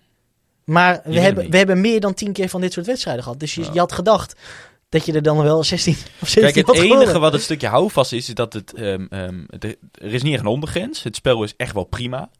Maar 0.64 1.00
we 1.04 1.20
hebben, 1.20 1.50
we 1.50 1.56
hebben 1.56 1.80
meer 1.80 2.00
dan 2.00 2.14
10 2.14 2.32
keer 2.32 2.48
van 2.48 2.60
dit 2.60 2.72
soort 2.72 2.86
wedstrijden 2.86 3.22
gehad. 3.22 3.40
Dus 3.40 3.54
je, 3.54 3.62
Ja. 3.62 3.70
je 3.72 3.78
had 3.78 3.92
gedacht 3.92 4.40
dat 4.88 5.06
je 5.06 5.12
er 5.12 5.22
dan 5.22 5.42
wel 5.42 5.64
16 5.64 5.92
of 6.22 6.28
17 6.28 6.64
Kijk, 6.64 6.76
het 6.76 6.90
enige 6.90 7.18
wat 7.18 7.32
het 7.32 7.42
stukje 7.42 7.68
houvast 7.68 8.12
is, 8.12 8.28
is 8.28 8.34
dat 8.34 8.52
het, 8.52 8.74
ehm, 8.74 9.06
ehm, 9.10 9.44
er, 9.58 9.76
er 9.92 10.14
is 10.14 10.22
niet 10.22 10.32
echt 10.32 10.42
een 10.42 10.48
ondergrens. 10.48 11.02
Het 11.02 11.16
spel 11.16 11.42
is 11.42 11.54
echt 11.56 11.74
wel 11.74 11.84
prima. 11.84 12.30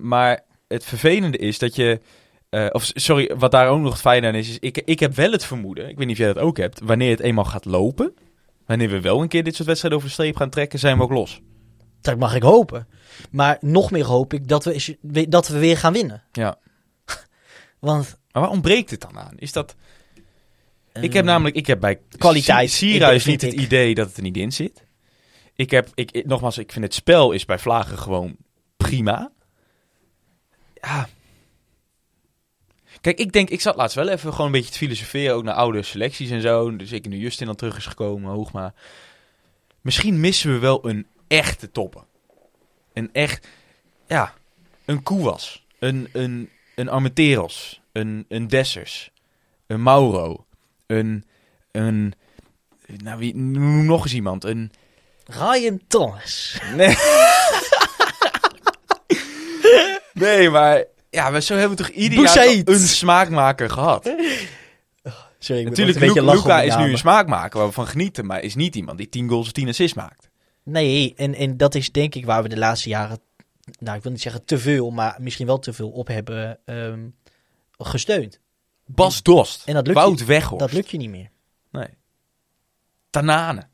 Maar 0.00 0.44
het 0.68 0.84
vervelende 0.84 1.38
is 1.38 1.58
dat 1.58 1.74
je, 1.76 2.00
eh, 2.48 2.66
of 2.72 2.90
sorry, 2.94 3.34
wat 3.38 3.50
daar 3.50 3.68
ook 3.68 3.80
nog 3.80 3.92
het 3.92 4.00
fijne 4.00 4.26
aan 4.26 4.34
is, 4.34 4.48
is 4.48 4.56
ik, 4.60 4.82
ik 4.84 5.00
heb 5.00 5.14
wel 5.14 5.30
het 5.32 5.44
vermoeden, 5.44 5.88
ik 5.88 5.96
weet 5.96 6.06
niet 6.06 6.16
of 6.18 6.22
jij 6.24 6.32
dat 6.32 6.42
ook 6.42 6.56
hebt, 6.56 6.80
wanneer 6.82 7.10
het 7.10 7.20
eenmaal 7.20 7.44
gaat 7.44 7.64
lopen, 7.64 8.14
wanneer 8.66 8.88
we 8.90 9.00
wel 9.00 9.22
een 9.22 9.28
keer 9.28 9.44
dit 9.44 9.54
soort 9.54 9.66
wedstrijden 9.68 9.98
over 10.00 10.10
de 10.10 10.16
streep 10.16 10.36
gaan 10.36 10.50
trekken, 10.50 10.78
zijn 10.78 10.96
we 10.96 11.02
ook 11.02 11.10
los. 11.12 11.40
Dat 12.00 12.18
mag 12.18 12.34
ik 12.34 12.42
hopen. 12.42 12.86
Maar 13.30 13.58
nog 13.60 13.90
meer 13.90 14.04
hoop 14.04 14.32
ik 14.32 14.48
dat 14.48 14.64
we, 14.64 14.96
dat 15.28 15.48
we 15.48 15.58
weer 15.58 15.76
gaan 15.76 15.92
winnen. 15.92 16.22
Ja. 16.32 16.58
Want 17.78 18.18
Maar 18.32 18.42
waar 18.42 18.50
ontbreekt 18.50 18.90
het 18.90 19.00
dan 19.00 19.18
aan? 19.18 19.34
Is 19.38 19.52
dat, 19.52 19.74
ik 20.92 21.08
eh, 21.08 21.12
heb 21.12 21.24
namelijk, 21.24 21.56
ik 21.56 21.66
heb 21.66 21.80
bij 21.80 22.00
Kwaliteit, 22.18 22.70
Si- 22.70 22.76
Sierhuis 22.76 23.24
niet 23.24 23.40
het 23.42 23.52
idee 23.52 23.94
dat 23.94 24.06
het 24.08 24.16
er 24.16 24.22
niet 24.22 24.36
in 24.36 24.52
zit. 24.52 24.86
Ik 25.54 25.70
heb, 25.70 25.88
ik, 25.94 26.10
ik- 26.10 26.26
nogmaals, 26.26 26.58
ik 26.58 26.72
vind 26.72 26.84
het 26.84 26.94
spel 26.94 27.32
is 27.32 27.44
bij 27.44 27.58
Vlagen 27.58 27.98
gewoon 27.98 28.36
prima. 28.76 29.32
Ja. 30.80 31.08
Kijk, 33.00 33.18
ik 33.18 33.32
denk, 33.32 33.50
ik 33.50 33.60
zat 33.60 33.76
laatst 33.76 33.96
wel 33.96 34.08
even 34.08 34.30
gewoon 34.30 34.46
een 34.46 34.52
beetje 34.52 34.70
te 34.70 34.78
filosoferen, 34.78 35.34
ook 35.34 35.42
naar 35.44 35.54
oude 35.54 35.82
selecties 35.82 36.30
en 36.30 36.40
zo. 36.40 36.76
Dus 36.76 36.92
ik 36.92 37.08
nu 37.08 37.16
Justin 37.16 37.46
dan 37.46 37.56
terug 37.56 37.76
is 37.76 37.86
gekomen, 37.86 38.32
Hoegma. 38.32 38.74
Misschien 39.80 40.20
missen 40.20 40.52
we 40.52 40.58
wel 40.58 40.88
een 40.88 41.06
echte 41.28 41.70
topper. 41.70 42.02
Een 42.92 43.12
echt, 43.12 43.48
ja, 44.06 44.34
een 44.84 45.02
Koewas. 45.02 45.66
Een, 45.78 46.08
een, 46.12 46.50
een 46.74 46.88
Armenteros. 46.88 47.80
Een, 47.92 48.24
een 48.28 48.48
Dessers. 48.48 49.10
Een 49.66 49.82
Mauro. 49.82 50.46
Een, 50.86 51.24
een, 51.72 52.14
nou 52.86 53.18
wie, 53.18 53.36
noem 53.36 53.84
nog 53.84 54.02
eens 54.02 54.14
iemand. 54.14 54.44
Een, 54.44 54.72
Ryan 55.24 55.80
Thomas. 55.86 56.60
Nee. 56.74 56.96
nee, 60.20 60.50
maar 60.50 60.84
ja, 61.10 61.32
we 61.32 61.40
zo 61.40 61.54
hebben 61.54 61.76
we 61.76 61.84
toch 61.84 61.92
ieder 61.94 62.34
jaar 62.34 62.46
een 62.64 62.78
smaakmaker 62.78 63.70
gehad. 63.70 64.04
Sorry, 65.38 65.62
ik 65.62 65.68
Natuurlijk, 65.68 66.16
een 66.16 66.24
Luca 66.24 66.60
die 66.60 66.66
is 66.66 66.76
nu 66.76 66.90
een 66.90 66.98
smaakmaker 66.98 67.58
waar 67.58 67.68
we 67.68 67.74
van 67.74 67.86
genieten, 67.86 68.26
maar 68.26 68.42
is 68.42 68.54
niet 68.54 68.74
iemand 68.74 68.98
die 68.98 69.08
10 69.08 69.28
goals 69.28 69.46
of 69.46 69.52
10 69.52 69.68
assists 69.68 69.96
maakt. 69.96 70.30
Nee, 70.62 71.14
en, 71.16 71.34
en 71.34 71.56
dat 71.56 71.74
is 71.74 71.92
denk 71.92 72.14
ik 72.14 72.24
waar 72.24 72.42
we 72.42 72.48
de 72.48 72.58
laatste 72.58 72.88
jaren, 72.88 73.20
nou 73.78 73.96
ik 73.96 74.02
wil 74.02 74.12
niet 74.12 74.20
zeggen 74.20 74.44
te 74.44 74.58
veel, 74.58 74.90
maar 74.90 75.16
misschien 75.20 75.46
wel 75.46 75.58
te 75.58 75.72
veel 75.72 75.90
op 75.90 76.06
hebben 76.08 76.58
ehm, 76.64 77.08
gesteund. 77.78 78.40
Bas 78.86 79.22
Dost, 79.22 79.62
En 79.66 79.74
dat 79.74 79.86
lukt, 79.86 79.98
Wout 79.98 80.18
je, 80.18 80.24
Weghorst, 80.24 80.58
dat 80.58 80.72
lukt 80.72 80.90
je 80.90 80.96
niet 80.96 81.10
meer. 81.10 81.30
nee. 81.70 81.88
Tanane, 83.10 83.68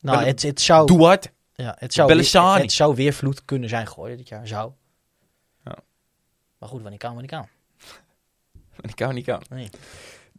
Nou, 0.00 0.18
Bel- 0.18 0.26
het, 0.26 0.42
het, 0.42 0.60
zou, 0.60 0.86
Duarte. 0.86 1.30
ja, 1.54 1.76
het, 1.78 1.92
zou 1.92 2.08
weer, 2.08 2.60
het 2.60 2.72
zou 2.72 2.94
weer 2.94 3.12
vloed 3.12 3.44
kunnen 3.44 3.68
zijn 3.68 3.86
geworden 3.86 4.16
dit 4.16 4.28
jaar. 4.28 4.46
Zou. 4.46 4.72
Maar 6.58 6.68
goed, 6.68 6.80
wanneer 6.82 6.98
kan, 6.98 7.10
wanneer 7.12 7.30
kan. 7.30 7.48
Die 8.86 8.94
kan 8.94 9.14
niet 9.14 9.24
kan. 9.24 9.42
Nee. 9.50 9.68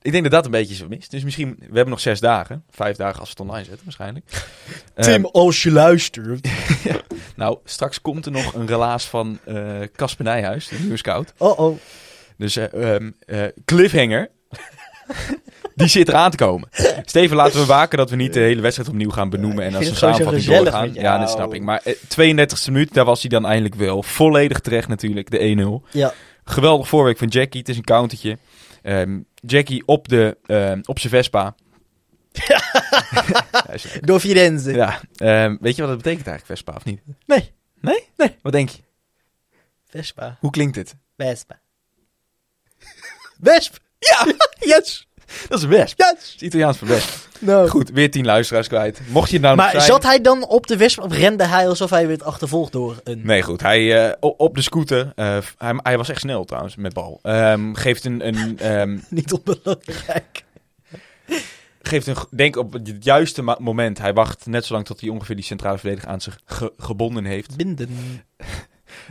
Ik 0.01 0.12
denk 0.12 0.23
dat 0.23 0.32
dat 0.32 0.45
een 0.45 0.51
beetje 0.51 0.73
is 0.73 0.79
gemist. 0.82 1.12
Dus 1.12 1.23
misschien, 1.23 1.55
we 1.60 1.65
hebben 1.65 1.89
nog 1.89 1.99
zes 1.99 2.19
dagen. 2.19 2.63
Vijf 2.69 2.95
dagen 2.97 3.19
als 3.19 3.29
we 3.29 3.36
het 3.38 3.39
online 3.49 3.65
zetten 3.65 3.84
waarschijnlijk. 3.86 4.25
Tim, 4.95 5.13
Ehm, 5.13 5.23
als 5.23 5.63
je 5.63 5.71
luistert. 5.71 6.47
nou, 7.36 7.58
straks 7.63 8.01
komt 8.01 8.25
er 8.25 8.32
nog 8.32 8.53
een 8.53 8.67
relaas 8.67 9.05
van 9.05 9.39
eh 9.45 9.82
Casper 9.95 10.25
Nijhuis, 10.25 10.67
de 10.67 10.79
nieuwe 10.79 10.97
scout. 10.97 11.34
Oh, 11.38 11.60
oh. 11.60 11.77
Dus 12.38 12.55
eh, 12.55 12.95
cliffhanger. 13.65 14.29
Die 15.79 15.87
zit 15.87 16.07
eraan 16.07 16.31
te 16.31 16.37
komen. 16.37 16.69
Steven, 17.05 17.35
laten 17.35 17.59
we 17.59 17.65
waken 17.65 17.97
dat 17.97 18.09
we 18.09 18.15
niet 18.15 18.33
de 18.33 18.39
hele 18.39 18.61
wedstrijd 18.61 18.89
opnieuw 18.89 19.09
gaan 19.09 19.29
benoemen. 19.29 19.65
En 19.65 19.75
als 19.75 19.87
een 19.87 19.95
samenvatting 19.95 20.43
doorgaan. 20.45 20.93
Ja, 20.93 21.17
dat 21.17 21.29
snap 21.29 21.53
ik. 21.53 21.61
Maar 21.61 21.81
eh, 21.83 21.93
32e 21.95 22.65
minuut, 22.71 22.93
daar 22.93 23.05
was 23.05 23.21
hij 23.21 23.29
dan 23.29 23.45
eindelijk 23.45 23.75
wel. 23.75 24.03
Volledig 24.03 24.59
terecht 24.59 24.87
natuurlijk, 24.87 25.31
de 25.31 25.81
1-0. 25.85 25.89
Ja. 25.91 26.13
Geweldig 26.43 26.87
voorwerk 26.87 27.17
van 27.17 27.27
Jackie. 27.27 27.59
Het 27.59 27.69
is 27.69 27.77
een 27.77 27.83
countertje. 27.83 28.37
Ehm, 28.81 29.19
Jackie 29.35 29.83
op, 29.85 30.07
de, 30.07 30.37
ehm, 30.45 30.79
op 30.85 30.99
zijn 30.99 31.13
Vespa. 31.13 31.55
Door 34.01 34.19
Firenze. 34.19 34.73
ja. 34.73 34.99
Ehm, 35.15 35.57
weet 35.59 35.75
je 35.75 35.81
wat 35.81 35.91
het 35.91 36.01
betekent 36.01 36.27
eigenlijk, 36.27 36.45
Vespa, 36.45 36.73
of 36.75 36.85
niet? 36.85 37.01
Nee. 37.25 37.51
Nee? 37.81 38.03
Nee. 38.17 38.35
Wat 38.41 38.51
denk 38.51 38.69
je? 38.69 38.81
Vespa. 39.89 40.37
Hoe 40.39 40.51
klinkt 40.51 40.75
het? 40.75 40.95
Vespa. 41.17 41.59
Wesp. 43.39 43.77
Ja! 43.99 44.25
Yes. 44.75 45.07
Dat 45.49 45.57
is 45.57 45.63
een 45.63 45.69
wesp. 45.69 45.97
Het 45.97 46.17
is 46.35 46.35
Italiaans 46.41 46.77
voor 46.77 46.87
wesp. 46.87 47.27
Nou. 47.39 47.67
Goed, 47.69 47.89
weer 47.89 48.11
tien 48.11 48.25
luisteraars 48.25 48.67
kwijt. 48.67 49.01
Mocht 49.07 49.27
je 49.29 49.33
het 49.33 49.43
nou 49.43 49.55
nog 49.55 49.65
Maar 49.65 49.73
zijn... 49.73 49.85
zat 49.91 50.03
hij 50.03 50.21
dan 50.21 50.47
op 50.47 50.67
de 50.67 50.77
wesp 50.77 50.99
of 51.01 51.13
rende 51.13 51.43
hij 51.45 51.67
alsof 51.67 51.89
hij 51.89 52.07
werd 52.07 52.23
achtervolgd 52.23 52.71
door 52.71 52.99
een... 53.03 53.21
Nee, 53.23 53.41
goed. 53.41 53.61
Hij 53.61 54.07
eh, 54.09 54.13
op 54.19 54.55
de 54.55 54.61
scooter. 54.61 55.11
eh, 55.15 55.37
hij, 55.57 55.73
hij 55.83 55.97
was 55.97 56.09
echt 56.09 56.19
snel 56.19 56.45
trouwens 56.45 56.75
met 56.75 56.93
bal. 56.93 57.19
Ehm, 57.21 57.73
geeft 57.73 58.05
een, 58.05 58.27
een 58.27 58.59
ehm, 58.79 58.97
Niet 59.09 59.33
onbelangrijk. 59.33 60.43
geeft 61.81 62.07
een, 62.07 62.15
denk 62.29 62.55
op 62.55 62.73
het 62.73 62.95
juiste 62.99 63.55
moment. 63.59 63.97
Hij 63.97 64.13
wacht 64.13 64.45
net 64.45 64.65
zolang 64.65 64.85
tot 64.85 65.01
hij 65.01 65.09
ongeveer 65.09 65.35
die 65.35 65.45
centrale 65.45 65.77
verdediger 65.77 66.09
aan 66.09 66.21
zich 66.21 66.39
ge- 66.45 66.73
gebonden 66.77 67.25
heeft. 67.25 67.55
Binden. 67.55 67.89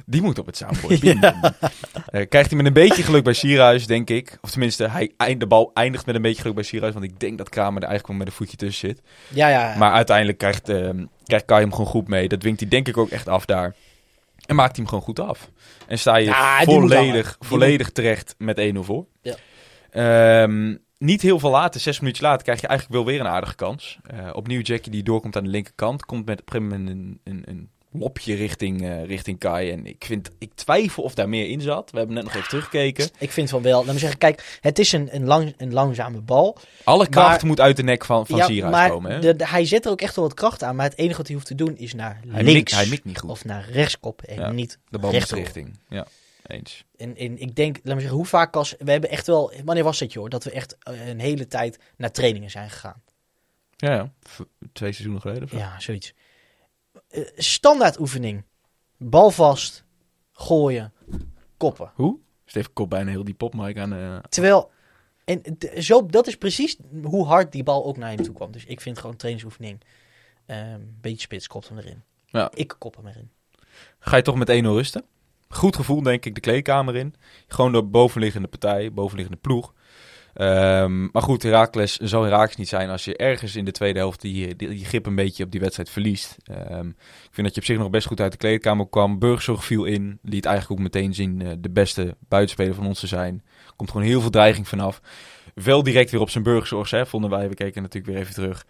Die 0.07 0.23
moet 0.23 0.39
op 0.39 0.47
het 0.47 0.57
soundboard. 0.57 1.01
binden. 1.09 1.55
Eh, 2.07 2.29
krijgt 2.29 2.49
hij 2.49 2.57
met 2.57 2.67
een 2.67 2.73
beetje 2.73 3.03
geluk 3.03 3.25
bij 3.25 3.33
Sierhuis, 3.33 3.87
denk 3.87 4.11
ik. 4.11 4.39
Of 4.41 4.51
tenminste, 4.51 4.89
hij 4.89 5.13
eind, 5.17 5.41
de 5.41 5.47
bal 5.47 5.71
eindigt 5.75 6.07
met 6.07 6.15
een 6.15 6.23
beetje 6.23 6.41
geluk 6.41 6.55
bij 6.55 6.65
Sierhuis. 6.65 6.93
Want 6.93 7.05
ik 7.05 7.21
denk 7.21 7.39
dat 7.39 7.49
Kramer 7.49 7.83
er 7.83 7.89
eigenlijk 7.89 8.09
wel 8.09 8.17
met 8.17 8.27
een 8.27 8.33
voetje 8.33 8.57
tussen 8.57 8.89
zit. 8.89 9.03
Ja, 9.29 9.49
ja. 9.49 9.71
ja. 9.71 9.79
Maar 9.79 9.93
uiteindelijk 9.93 10.39
krijgt, 10.39 10.69
ehm 10.69 11.05
krijgt 11.29 11.47
Kai 11.47 11.61
hem 11.61 11.71
gewoon 11.71 11.87
goed 11.87 12.09
mee. 12.09 12.29
Dat 12.29 12.41
dwingt 12.41 12.61
hij 12.61 12.69
denk 12.69 12.89
ik 12.89 12.97
ook 12.97 13.09
echt 13.09 13.29
af 13.29 13.45
daar. 13.45 13.75
En 14.47 14.55
maakt 14.55 14.77
hij 14.77 14.85
hem 14.85 14.89
gewoon 14.89 15.05
goed 15.05 15.21
af. 15.21 15.51
En 15.87 15.99
sta 15.99 16.17
je 16.17 16.25
Ja, 16.25 16.63
volledig, 16.63 17.37
volledig 17.41 17.91
terecht 17.91 18.35
met 18.39 18.73
1-0 18.75 18.79
voor. 18.79 19.07
Ja. 19.23 19.35
Ehm, 19.91 20.77
niet 20.99 21.23
heel 21.23 21.39
veel 21.39 21.51
later, 21.51 21.81
zes 21.81 22.01
minuutjes 22.01 22.27
later, 22.27 22.43
krijg 22.43 22.61
je 22.61 22.67
eigenlijk 22.67 22.99
wel 22.99 23.13
weer 23.13 23.21
een 23.21 23.33
aardige 23.33 23.55
kans. 23.55 23.99
Eh, 24.03 24.31
opnieuw 24.33 24.61
Jackie 24.61 24.93
die 24.93 25.03
doorkomt 25.03 25.37
aan 25.37 25.45
de 25.45 25.51
linkerkant. 25.51 26.05
Komt 26.05 26.27
met 26.27 26.41
op 26.41 26.47
een 26.47 26.61
gegeven 26.61 26.85
moment 26.85 26.99
een, 26.99 27.21
een, 27.25 27.43
een 27.47 27.71
lopje 27.99 28.35
richting, 28.35 28.83
eh, 28.83 29.05
richting 29.05 29.39
Kai. 29.39 29.71
En 29.71 29.87
ik, 29.87 30.05
vind, 30.05 30.31
ik 30.39 30.51
twijfel 30.55 31.03
of 31.03 31.15
daar 31.15 31.29
meer 31.29 31.49
in 31.49 31.61
zat. 31.61 31.91
We 31.91 31.99
hebben 31.99 32.15
net 32.17 32.25
nog 32.25 32.35
even 32.35 32.49
teruggekeken. 32.49 33.09
Ik 33.19 33.31
vind 33.33 33.51
van 33.51 33.63
wel. 33.63 33.85
Laat 33.85 33.93
me 33.95 33.99
zeggen, 34.01 34.19
kijk, 34.19 34.59
het 34.61 34.79
is 34.79 34.93
een, 34.93 35.15
een, 35.15 35.25
lang, 35.25 35.55
een 35.57 35.73
langzame 35.73 36.21
bal. 36.21 36.59
Alle 36.85 37.09
kracht 37.09 37.37
Maar- 37.37 37.47
moet 37.47 37.61
uit 37.61 37.77
de 37.77 37.83
nek 37.83 38.05
van, 38.05 38.27
van 38.27 38.37
ja, 38.39 38.45
Sierhuis 38.47 38.75
maar 38.75 38.91
komen. 38.91 39.11
Hè? 39.11 39.21
de- 39.21 39.37
de- 39.37 39.47
hij 39.49 39.65
zet 39.65 39.85
er 39.85 39.91
ook 39.91 40.01
echt 40.01 40.17
wel 40.17 40.25
wat 40.25 40.35
kracht 40.35 40.63
aan. 40.63 40.77
Maar 40.77 40.89
het 40.89 40.99
enige 40.99 41.17
wat 41.17 41.27
hij 41.27 41.35
hoeft 41.35 41.49
te 41.49 41.55
doen 41.55 41.77
is 41.77 41.95
naar 41.95 42.21
hij, 42.29 42.43
links. 42.43 42.53
mikt, 42.53 42.71
hij 42.75 42.87
mikt 42.87 43.05
niet 43.05 43.19
goed. 43.19 43.31
Of 43.31 43.45
naar 43.45 43.69
rechts 43.71 44.01
koppen 44.01 44.29
en 44.29 44.37
Ja, 44.41 44.51
niet 44.51 44.79
de 44.89 45.17
richting. 45.31 45.79
Ja, 45.89 46.07
eens. 46.47 46.85
En, 46.97 47.17
en 47.17 47.39
ik 47.41 47.55
denk, 47.57 47.77
laat 47.83 47.95
me 47.95 48.01
zeggen, 48.01 48.19
hoe 48.19 48.27
vaak 48.27 48.57
als... 48.57 48.75
We 48.79 48.91
hebben 48.91 49.11
echt 49.11 49.27
wel... 49.27 49.53
Wanneer 49.65 49.85
was 49.85 50.01
het, 50.01 50.13
joh? 50.13 50.29
Dat 50.29 50.45
we 50.45 50.51
echt 50.51 50.77
eh, 50.83 51.09
een 51.09 51.21
hele 51.21 51.47
tijd 51.47 51.79
naar 51.97 52.11
trainingen 52.13 52.51
zijn 52.51 52.71
gegaan. 52.71 53.03
Ja, 53.77 53.93
ja. 53.95 54.13
Twee 54.73 54.93
seizoenen 54.93 55.21
geleden. 55.21 55.43
of 55.43 55.51
zo. 55.51 55.57
Ja, 55.57 55.81
zoiets. 55.81 56.13
Eh, 57.09 57.23
standaard 57.37 58.01
oefening. 58.01 58.44
Bal 58.97 59.31
vast. 59.31 59.85
Gooien. 60.33 60.92
Koppen. 61.57 61.90
Hoe? 61.94 62.18
Steven 62.44 62.73
kop 62.73 62.90
bijna 62.90 63.11
heel 63.11 63.25
die 63.25 63.35
popmic 63.35 63.79
aan. 63.79 63.92
eh, 63.92 64.18
Terwijl... 64.29 64.71
En 65.25 65.42
zo, 65.79 66.07
dat 66.07 66.27
is 66.27 66.37
precies 66.37 66.77
hoe 67.03 67.27
hard 67.27 67.53
die 67.53 67.62
bal 67.62 67.85
ook 67.85 67.97
naar 67.97 68.11
hem 68.11 68.23
toe 68.23 68.35
kwam. 68.35 68.53
Dus 68.53 68.64
ik 68.64 68.81
vind 68.81 68.99
gewoon 68.99 69.16
trainingsoefening... 69.16 69.81
ehm 70.47 70.81
beetje 71.01 71.21
spits, 71.21 71.47
kopt 71.47 71.68
hem 71.68 71.79
erin. 71.79 72.03
Ja. 72.27 72.51
Ik 72.55 72.75
kop 72.79 72.97
hem 72.97 73.07
erin. 73.07 73.31
Ga 73.99 74.16
je 74.16 74.23
toch 74.23 74.35
met 74.37 74.49
1-0 74.51 74.53
rusten? 74.53 75.05
Goed 75.49 75.77
gevoel, 75.77 76.03
denk 76.03 76.25
ik, 76.25 76.35
de 76.35 76.40
kleedkamer 76.40 76.97
in. 76.97 77.14
Gewoon 77.47 77.73
de 77.73 77.83
bovenliggende 77.83 78.49
partij, 78.49 78.92
bovenliggende 78.92 79.40
ploeg. 79.40 79.75
Ehm, 80.38 81.09
maar 81.12 81.22
goed, 81.22 81.42
Herakles 81.42 81.96
zal 81.96 82.22
Herakles 82.22 82.57
niet 82.57 82.68
zijn 82.68 82.90
als 82.90 83.05
je 83.05 83.16
ergens 83.16 83.57
in 83.57 83.64
de 83.64 83.70
tweede 83.70 83.98
helft 83.98 84.20
die, 84.20 84.57
die, 84.57 84.85
grip 84.85 85.07
een 85.07 85.14
beetje 85.14 85.44
op 85.44 85.51
die 85.51 85.61
wedstrijd 85.61 85.90
verliest. 85.90 86.37
Ehm, 86.44 86.88
ik 86.88 87.31
vind 87.31 87.46
dat 87.46 87.55
je 87.55 87.61
op 87.61 87.66
zich 87.66 87.79
nog 87.79 87.90
best 87.90 88.07
goed 88.07 88.20
uit 88.20 88.33
de 88.33 88.38
kleedkamer 88.38 88.88
kwam. 88.88 89.18
Burgzorg 89.18 89.64
viel 89.64 89.85
in, 89.85 90.18
liet 90.22 90.44
eigenlijk 90.44 90.81
ook 90.81 90.87
meteen 90.87 91.14
zien 91.14 91.42
eh, 91.42 91.53
de 91.59 91.70
beste 91.70 92.16
buitenspeler 92.29 92.74
van 92.74 92.87
ons 92.87 93.01
te 93.01 93.07
zijn. 93.07 93.42
Komt 93.77 93.90
gewoon 93.90 94.07
heel 94.07 94.20
veel 94.20 94.31
dreiging 94.31 94.68
vanaf. 94.68 95.01
Wel 95.55 95.83
direct 95.83 96.11
weer 96.11 96.20
op 96.20 96.31
zijn 96.31 96.44
burgzorg, 96.44 96.90
hè, 96.90 97.07
vonden 97.07 97.31
wij. 97.31 97.48
We 97.48 97.55
keken 97.55 97.83
natuurlijk 97.83 98.12
weer 98.12 98.22
even 98.22 98.35
terug. 98.35 98.66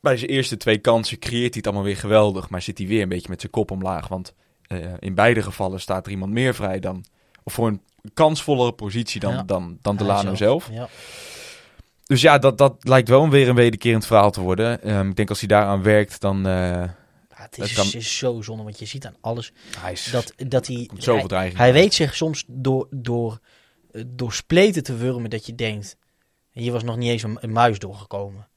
Bij 0.00 0.16
zijn 0.16 0.30
eerste 0.30 0.56
twee 0.56 0.78
kansen 0.78 1.18
creëert 1.18 1.54
hij 1.54 1.56
het 1.56 1.66
allemaal 1.66 1.84
weer 1.84 1.96
geweldig. 1.96 2.50
Maar 2.50 2.62
zit 2.62 2.78
hij 2.78 2.86
weer 2.86 3.02
een 3.02 3.08
beetje 3.08 3.30
met 3.30 3.40
zijn 3.40 3.52
kop 3.52 3.70
omlaag. 3.70 4.08
Want 4.08 4.34
eh, 4.66 4.78
in 4.98 5.14
beide 5.14 5.42
gevallen 5.42 5.80
staat 5.80 6.06
er 6.06 6.12
iemand 6.12 6.32
meer 6.32 6.54
vrij 6.54 6.80
dan... 6.80 7.04
Of 7.42 7.52
voor 7.52 7.66
een 7.66 7.80
kansvollere 8.14 8.72
positie 8.72 9.20
dan, 9.20 9.32
Ja. 9.34 9.42
dan, 9.42 9.78
dan 9.82 9.96
Hij 9.96 10.06
Delano 10.06 10.34
zelf. 10.34 10.68
Ja. 10.70 10.88
Dus 12.04 12.20
ja, 12.20 12.38
dat, 12.38 12.58
dat 12.58 12.76
lijkt 12.80 13.08
wel 13.08 13.28
weer 13.28 13.48
een 13.48 13.54
wederkerend 13.54 14.06
verhaal 14.06 14.30
te 14.30 14.40
worden. 14.40 14.82
Ehm, 14.82 15.08
ik 15.08 15.16
denk 15.16 15.28
als 15.28 15.38
hij 15.38 15.48
daaraan 15.48 15.82
werkt, 15.82 16.20
dan... 16.20 16.42
Ja, 16.44 16.94
het 17.28 17.58
is, 17.58 17.64
Het 17.64 17.72
kan- 17.90 18.00
is 18.00 18.18
zo 18.18 18.42
zonde, 18.42 18.62
want 18.62 18.78
je 18.78 18.86
ziet 18.86 19.06
aan 19.06 19.16
alles 19.20 19.52
hij 19.78 19.92
is, 19.92 20.08
dat, 20.10 20.32
dat 20.36 20.66
hij... 20.66 20.90
zoveel 20.98 21.28
hij, 21.38 21.52
hij 21.54 21.72
weet 21.72 21.94
zich 21.94 22.14
soms 22.16 22.44
door, 22.46 22.86
door, 22.90 23.38
eh, 23.92 24.02
door 24.06 24.32
spleten 24.32 24.82
te 24.82 24.96
wurmen 24.96 25.30
dat 25.30 25.46
je 25.46 25.54
denkt... 25.54 25.96
Hier 26.50 26.72
was 26.72 26.82
nog 26.82 26.96
niet 26.96 27.10
eens 27.10 27.22
een, 27.22 27.38
een 27.40 27.52
muis 27.52 27.78
doorgekomen. 27.78 28.48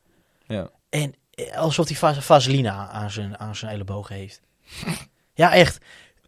Ja. 0.47 0.69
En 0.89 1.13
eh, 1.33 1.57
alsof 1.57 1.87
hij 1.87 1.97
vas- 1.97 2.25
vaseline 2.25 2.69
aan 2.71 3.11
zijn, 3.11 3.37
aan 3.39 3.55
zijn 3.55 3.71
elleboog 3.71 4.07
heeft. 4.07 4.41
ja, 5.33 5.53
echt. 5.53 5.77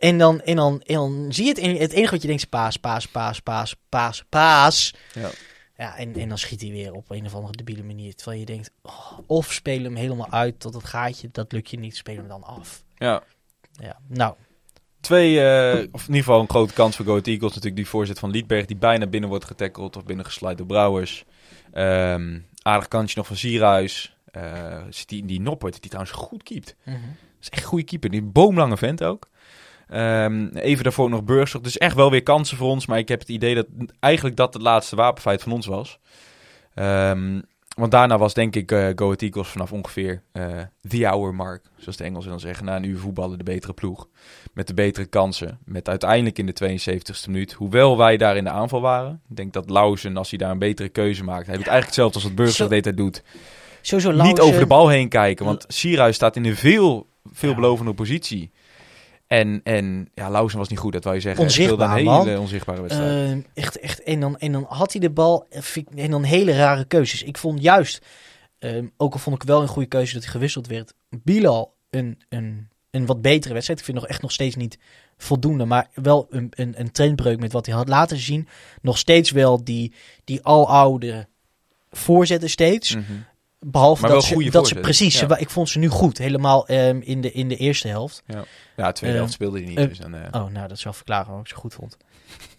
En 0.01 0.17
dan, 0.17 0.41
en, 0.41 0.55
dan, 0.55 0.81
en 0.81 0.95
dan 0.95 1.25
zie 1.29 1.43
je 1.43 1.49
het, 1.49 1.59
en 1.59 1.75
het 1.75 1.91
enige 1.91 2.11
wat 2.11 2.21
je 2.21 2.27
denkt 2.27 2.43
is 2.43 2.49
paas, 2.49 2.77
paas, 2.77 3.07
paas, 3.07 3.39
paas, 3.39 3.75
paas, 3.89 4.23
paas. 4.29 4.93
Ja. 5.13 5.29
Ja, 5.77 5.97
en, 5.97 6.15
en 6.15 6.29
dan 6.29 6.37
schiet 6.37 6.61
hij 6.61 6.71
weer 6.71 6.93
op 6.93 7.09
een 7.09 7.25
of 7.25 7.35
andere 7.35 7.57
debiele 7.57 7.83
manier. 7.83 8.15
Terwijl 8.15 8.39
je 8.39 8.45
denkt, 8.45 8.71
oh, 8.81 9.11
of 9.25 9.53
speel 9.53 9.83
hem 9.83 9.95
helemaal 9.95 10.31
uit 10.31 10.59
tot 10.59 10.73
het 10.73 10.85
gaatje, 10.85 11.29
dat 11.31 11.51
lukt 11.51 11.69
je 11.69 11.79
niet, 11.79 11.95
speel 11.95 12.15
hem 12.15 12.27
dan 12.27 12.43
af. 12.43 12.83
Ja. 12.97 13.23
Ja, 13.71 13.99
nou, 14.07 14.35
Twee, 14.99 15.41
eh, 15.41 15.87
of 15.91 16.01
in 16.01 16.07
ieder 16.07 16.23
geval 16.23 16.39
een 16.41 16.49
grote 16.49 16.73
kans 16.73 16.95
voor 16.95 17.05
Go 17.05 17.13
Eagles. 17.15 17.41
Natuurlijk 17.41 17.75
die 17.75 17.87
voorzet 17.87 18.19
van 18.19 18.29
Liedberg 18.29 18.65
die 18.65 18.75
bijna 18.75 19.07
binnen 19.07 19.29
wordt 19.29 19.45
getackeld 19.45 19.97
of 19.97 20.03
binnen 20.03 20.25
gesluit 20.25 20.57
door 20.57 20.67
Brouwers. 20.67 21.25
Ehm, 21.71 22.39
aardig 22.61 22.87
kantje 22.87 23.17
nog 23.17 23.27
van 23.27 23.35
Sierhuis. 23.35 24.15
Zit 24.89 25.09
die, 25.09 25.25
die 25.25 25.41
Noppert, 25.41 25.81
die 25.81 25.89
trouwens 25.89 26.15
goed 26.17 26.43
keept. 26.43 26.75
mhm. 26.83 26.95
Dat 26.95 27.49
is 27.49 27.49
echt 27.49 27.61
een 27.61 27.69
goede 27.69 27.85
keeper. 27.85 28.09
Die 28.09 28.21
boomlange 28.21 28.77
vent 28.77 29.03
ook. 29.03 29.29
Ehm, 29.91 30.47
even 30.53 30.83
daarvoor 30.83 31.09
nog 31.09 31.23
Burgzorg. 31.23 31.63
Dus 31.63 31.77
echt 31.77 31.95
wel 31.95 32.11
weer 32.11 32.23
kansen 32.23 32.57
voor 32.57 32.69
ons. 32.69 32.85
Maar 32.85 32.97
ik 32.97 33.07
heb 33.07 33.19
het 33.19 33.29
idee 33.29 33.55
dat 33.55 33.67
eigenlijk 33.99 34.35
dat 34.35 34.53
het 34.53 34.63
laatste 34.63 34.95
wapenfeit 34.95 35.41
van 35.43 35.51
ons 35.51 35.65
was. 35.65 35.99
Ehm, 36.73 37.39
want 37.75 37.91
daarna 37.91 38.17
was 38.17 38.33
denk 38.33 38.55
ik 38.55 38.71
eh 38.71 38.87
Go 38.95 39.05
Ahead 39.05 39.21
Eagles 39.21 39.47
vanaf 39.47 39.71
ongeveer 39.71 40.23
eh 40.31 40.45
the 40.87 41.05
hour 41.07 41.35
mark. 41.35 41.65
Zoals 41.77 41.97
de 41.97 42.03
Engelsen 42.03 42.29
dan 42.29 42.39
zeggen. 42.39 42.65
Na 42.65 42.75
een 42.75 42.83
uur 42.83 42.97
voetballen 42.99 43.37
de 43.37 43.43
betere 43.43 43.73
ploeg. 43.73 44.07
Met 44.53 44.67
de 44.67 44.73
betere 44.73 45.05
kansen. 45.05 45.59
Met 45.65 45.89
uiteindelijk 45.89 46.37
in 46.37 46.45
de 46.45 46.53
72e 46.53 47.25
minuut. 47.27 47.53
Hoewel 47.53 47.97
wij 47.97 48.17
daar 48.17 48.37
in 48.37 48.43
de 48.43 48.49
aanval 48.49 48.81
waren. 48.81 49.21
Ik 49.29 49.35
denk 49.35 49.53
dat 49.53 49.69
Lauzen, 49.69 50.17
als 50.17 50.29
hij 50.29 50.39
daar 50.39 50.51
een 50.51 50.59
betere 50.59 50.89
keuze 50.89 51.23
maakt. 51.23 51.45
Hij 51.47 51.55
doet 51.57 51.67
eigenlijk 51.67 51.85
hetzelfde 51.85 52.15
als 52.15 52.23
wat 52.23 52.35
Burgzorg 52.35 52.69
Zo- 52.69 52.75
deed 52.75 52.85
hij 52.85 52.93
doet. 52.93 53.23
sowieso 53.81 54.11
Niet 54.11 54.39
over 54.39 54.59
de 54.59 54.65
bal 54.65 54.87
heen 54.89 55.09
kijken. 55.09 55.45
Want 55.45 55.65
Sierhuis 55.67 56.15
staat 56.15 56.35
in 56.35 56.45
een 56.45 56.55
veel, 56.55 57.07
veelbelovende 57.31 57.93
positie. 57.93 58.51
En, 59.31 59.61
en 59.63 60.09
ja, 60.13 60.29
Lauzen 60.29 60.57
was 60.57 60.67
niet 60.67 60.79
goed, 60.79 60.93
dat 60.93 61.03
wou 61.03 61.15
je 61.15 61.21
zeggen. 61.21 61.41
Hij 61.41 61.51
Onzichtbaar, 61.51 62.03
man. 62.03 62.27
hele 62.27 62.39
onzichtbare 62.39 62.81
wedstrijd. 62.81 63.29
Ehm, 63.29 63.41
echt, 63.53 63.79
echt. 63.79 64.03
En 64.03 64.19
dan, 64.19 64.37
en 64.37 64.51
dan 64.51 64.65
had 64.69 64.91
hij 64.91 65.01
de 65.01 65.09
bal 65.09 65.45
eh, 65.49 65.61
en 65.95 66.11
dan 66.11 66.23
hele 66.23 66.55
rare 66.55 66.85
keuzes. 66.85 67.23
Ik 67.23 67.37
vond 67.37 67.61
juist, 67.61 68.05
ehm, 68.59 68.85
ook 68.97 69.13
al 69.13 69.19
vond 69.19 69.35
ik 69.35 69.43
wel 69.43 69.61
een 69.61 69.67
goede 69.67 69.87
keuze 69.87 70.13
dat 70.13 70.23
hij 70.23 70.31
gewisseld 70.31 70.67
werd, 70.67 70.93
Bilal 71.09 71.73
een, 71.89 72.19
een, 72.29 72.67
een 72.89 73.05
wat 73.05 73.21
betere 73.21 73.53
wedstrijd. 73.53 73.79
Ik 73.79 73.85
vind 73.85 73.97
nog 73.97 74.07
echt 74.07 74.21
nog 74.21 74.31
steeds 74.31 74.55
niet 74.55 74.77
voldoende, 75.17 75.65
maar 75.65 75.87
wel 75.93 76.27
een, 76.29 76.47
een, 76.55 76.79
een 76.79 76.91
trendbreuk 76.91 77.39
met 77.39 77.51
wat 77.51 77.65
hij 77.65 77.75
had 77.75 77.89
laten 77.89 78.17
zien. 78.17 78.47
Nog 78.81 78.97
steeds 78.97 79.31
wel 79.31 79.63
die, 79.63 79.93
die 80.23 80.43
aloude 80.43 81.27
voorzetten 81.91 82.49
steeds. 82.49 82.95
Mhm. 82.95 83.03
Behalve 83.65 84.01
Maar 84.01 84.11
dat 84.11 84.23
ze, 84.23 84.49
dat 84.49 84.67
ze 84.67 84.75
precies, 84.75 85.19
Ja. 85.19 85.37
ik 85.37 85.49
vond 85.49 85.69
ze 85.69 85.79
nu 85.79 85.87
goed. 85.87 86.17
Helemaal 86.17 86.67
ehm, 86.67 86.99
in, 87.01 87.21
de, 87.21 87.31
in 87.31 87.47
de 87.47 87.55
eerste 87.55 87.87
helft. 87.87 88.23
Ja, 88.75 88.91
tweede 88.91 89.15
Eh, 89.15 89.21
helft 89.21 89.33
speelde 89.33 89.57
hij 89.59 89.67
niet. 89.67 89.77
eh, 89.77 89.87
dus 89.87 89.97
dan, 89.97 90.13
eh, 90.15 90.41
Oh, 90.41 90.51
nou, 90.51 90.67
dat 90.67 90.79
zal 90.79 90.93
verklaren 90.93 91.25
waarom 91.25 91.43
ik 91.43 91.49
ze 91.49 91.55
goed 91.55 91.73
vond. 91.73 91.97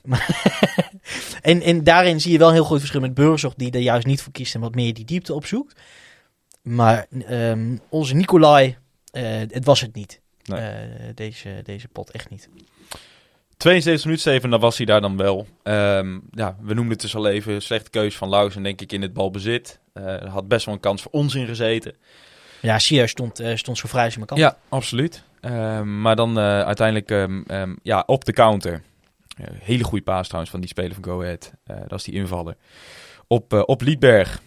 En, 1.43 1.63
en 1.63 1.85
daarin 1.85 2.21
zie 2.21 2.33
je 2.33 2.39
wel 2.39 2.49
een 2.49 2.55
heel 2.55 2.65
groot 2.65 2.79
verschil 2.79 3.01
met 3.01 3.15
Burzog, 3.15 3.55
die 3.55 3.71
er 3.71 3.81
juist 3.81 4.07
niet 4.07 4.23
voor 4.23 4.33
kiest 4.33 4.55
en 4.55 4.61
wat 4.61 4.75
meer 4.75 4.95
die 4.95 5.05
diepte 5.05 5.35
opzoekt. 5.35 5.81
Maar 6.63 7.07
ehm, 7.27 7.77
onze 7.89 8.15
Nicolai, 8.15 8.77
eh, 9.13 9.23
het 9.49 9.65
was 9.65 9.81
het 9.81 9.95
niet. 9.95 10.21
Nee. 10.45 11.15
Deze, 11.15 11.61
deze 11.63 11.89
pot 11.89 12.11
echt 12.11 12.31
niet. 12.31 12.49
72 13.63 14.05
minuten, 14.05 14.31
Steven, 14.31 14.51
dan 14.51 14.61
was 14.61 14.77
hij 14.77 14.87
daar 14.87 15.01
dan 15.01 15.17
wel. 15.17 15.47
Ehm, 15.63 16.19
ja, 16.31 16.57
we 16.61 16.75
noemden 16.75 16.93
het 16.93 17.01
dus 17.01 17.17
al 17.17 17.29
even. 17.29 17.63
Slechte 17.63 17.91
keuze 17.91 18.17
van 18.17 18.29
Lausen, 18.29 18.63
denk 18.63 18.81
ik, 18.81 18.93
in 18.93 19.03
het 19.03 19.13
balbezit. 19.13 19.81
Eh, 19.93 20.05
Er 20.05 20.29
had 20.29 20.49
best 20.49 20.67
wel 20.67 20.75
een 20.75 20.81
kans 20.81 21.03
voor 21.03 21.11
ons 21.11 21.35
in 21.35 21.47
gezeten. 21.47 21.95
Ja, 22.61 22.79
Sia 22.79 23.07
stond, 23.07 23.41
eh, 23.41 23.57
stond 23.57 23.79
zo 23.79 23.89
vrij 23.89 24.05
als 24.05 24.15
hij 24.15 24.19
maar 24.19 24.37
kan. 24.37 24.39
Ja, 24.39 24.57
absoluut. 24.69 25.23
Ehm, 25.41 26.01
maar 26.01 26.17
dan 26.17 26.39
eh, 26.39 26.61
uiteindelijk 26.61 27.11
ehm, 27.11 27.75
ja, 27.83 28.03
op 28.07 28.25
de 28.25 28.33
counter. 28.33 28.83
Hele 29.59 29.85
goede 29.85 30.05
paas 30.05 30.25
trouwens 30.25 30.51
van 30.53 30.61
die 30.61 30.69
speler 30.69 30.95
van 30.95 31.05
Go 31.05 31.23
Ahead. 31.23 31.53
Dat 31.65 31.99
is 31.99 32.05
die 32.05 32.15
invaller. 32.15 32.57
Op, 33.27 33.63
op 33.67 33.81
Liedberg, 33.81 34.41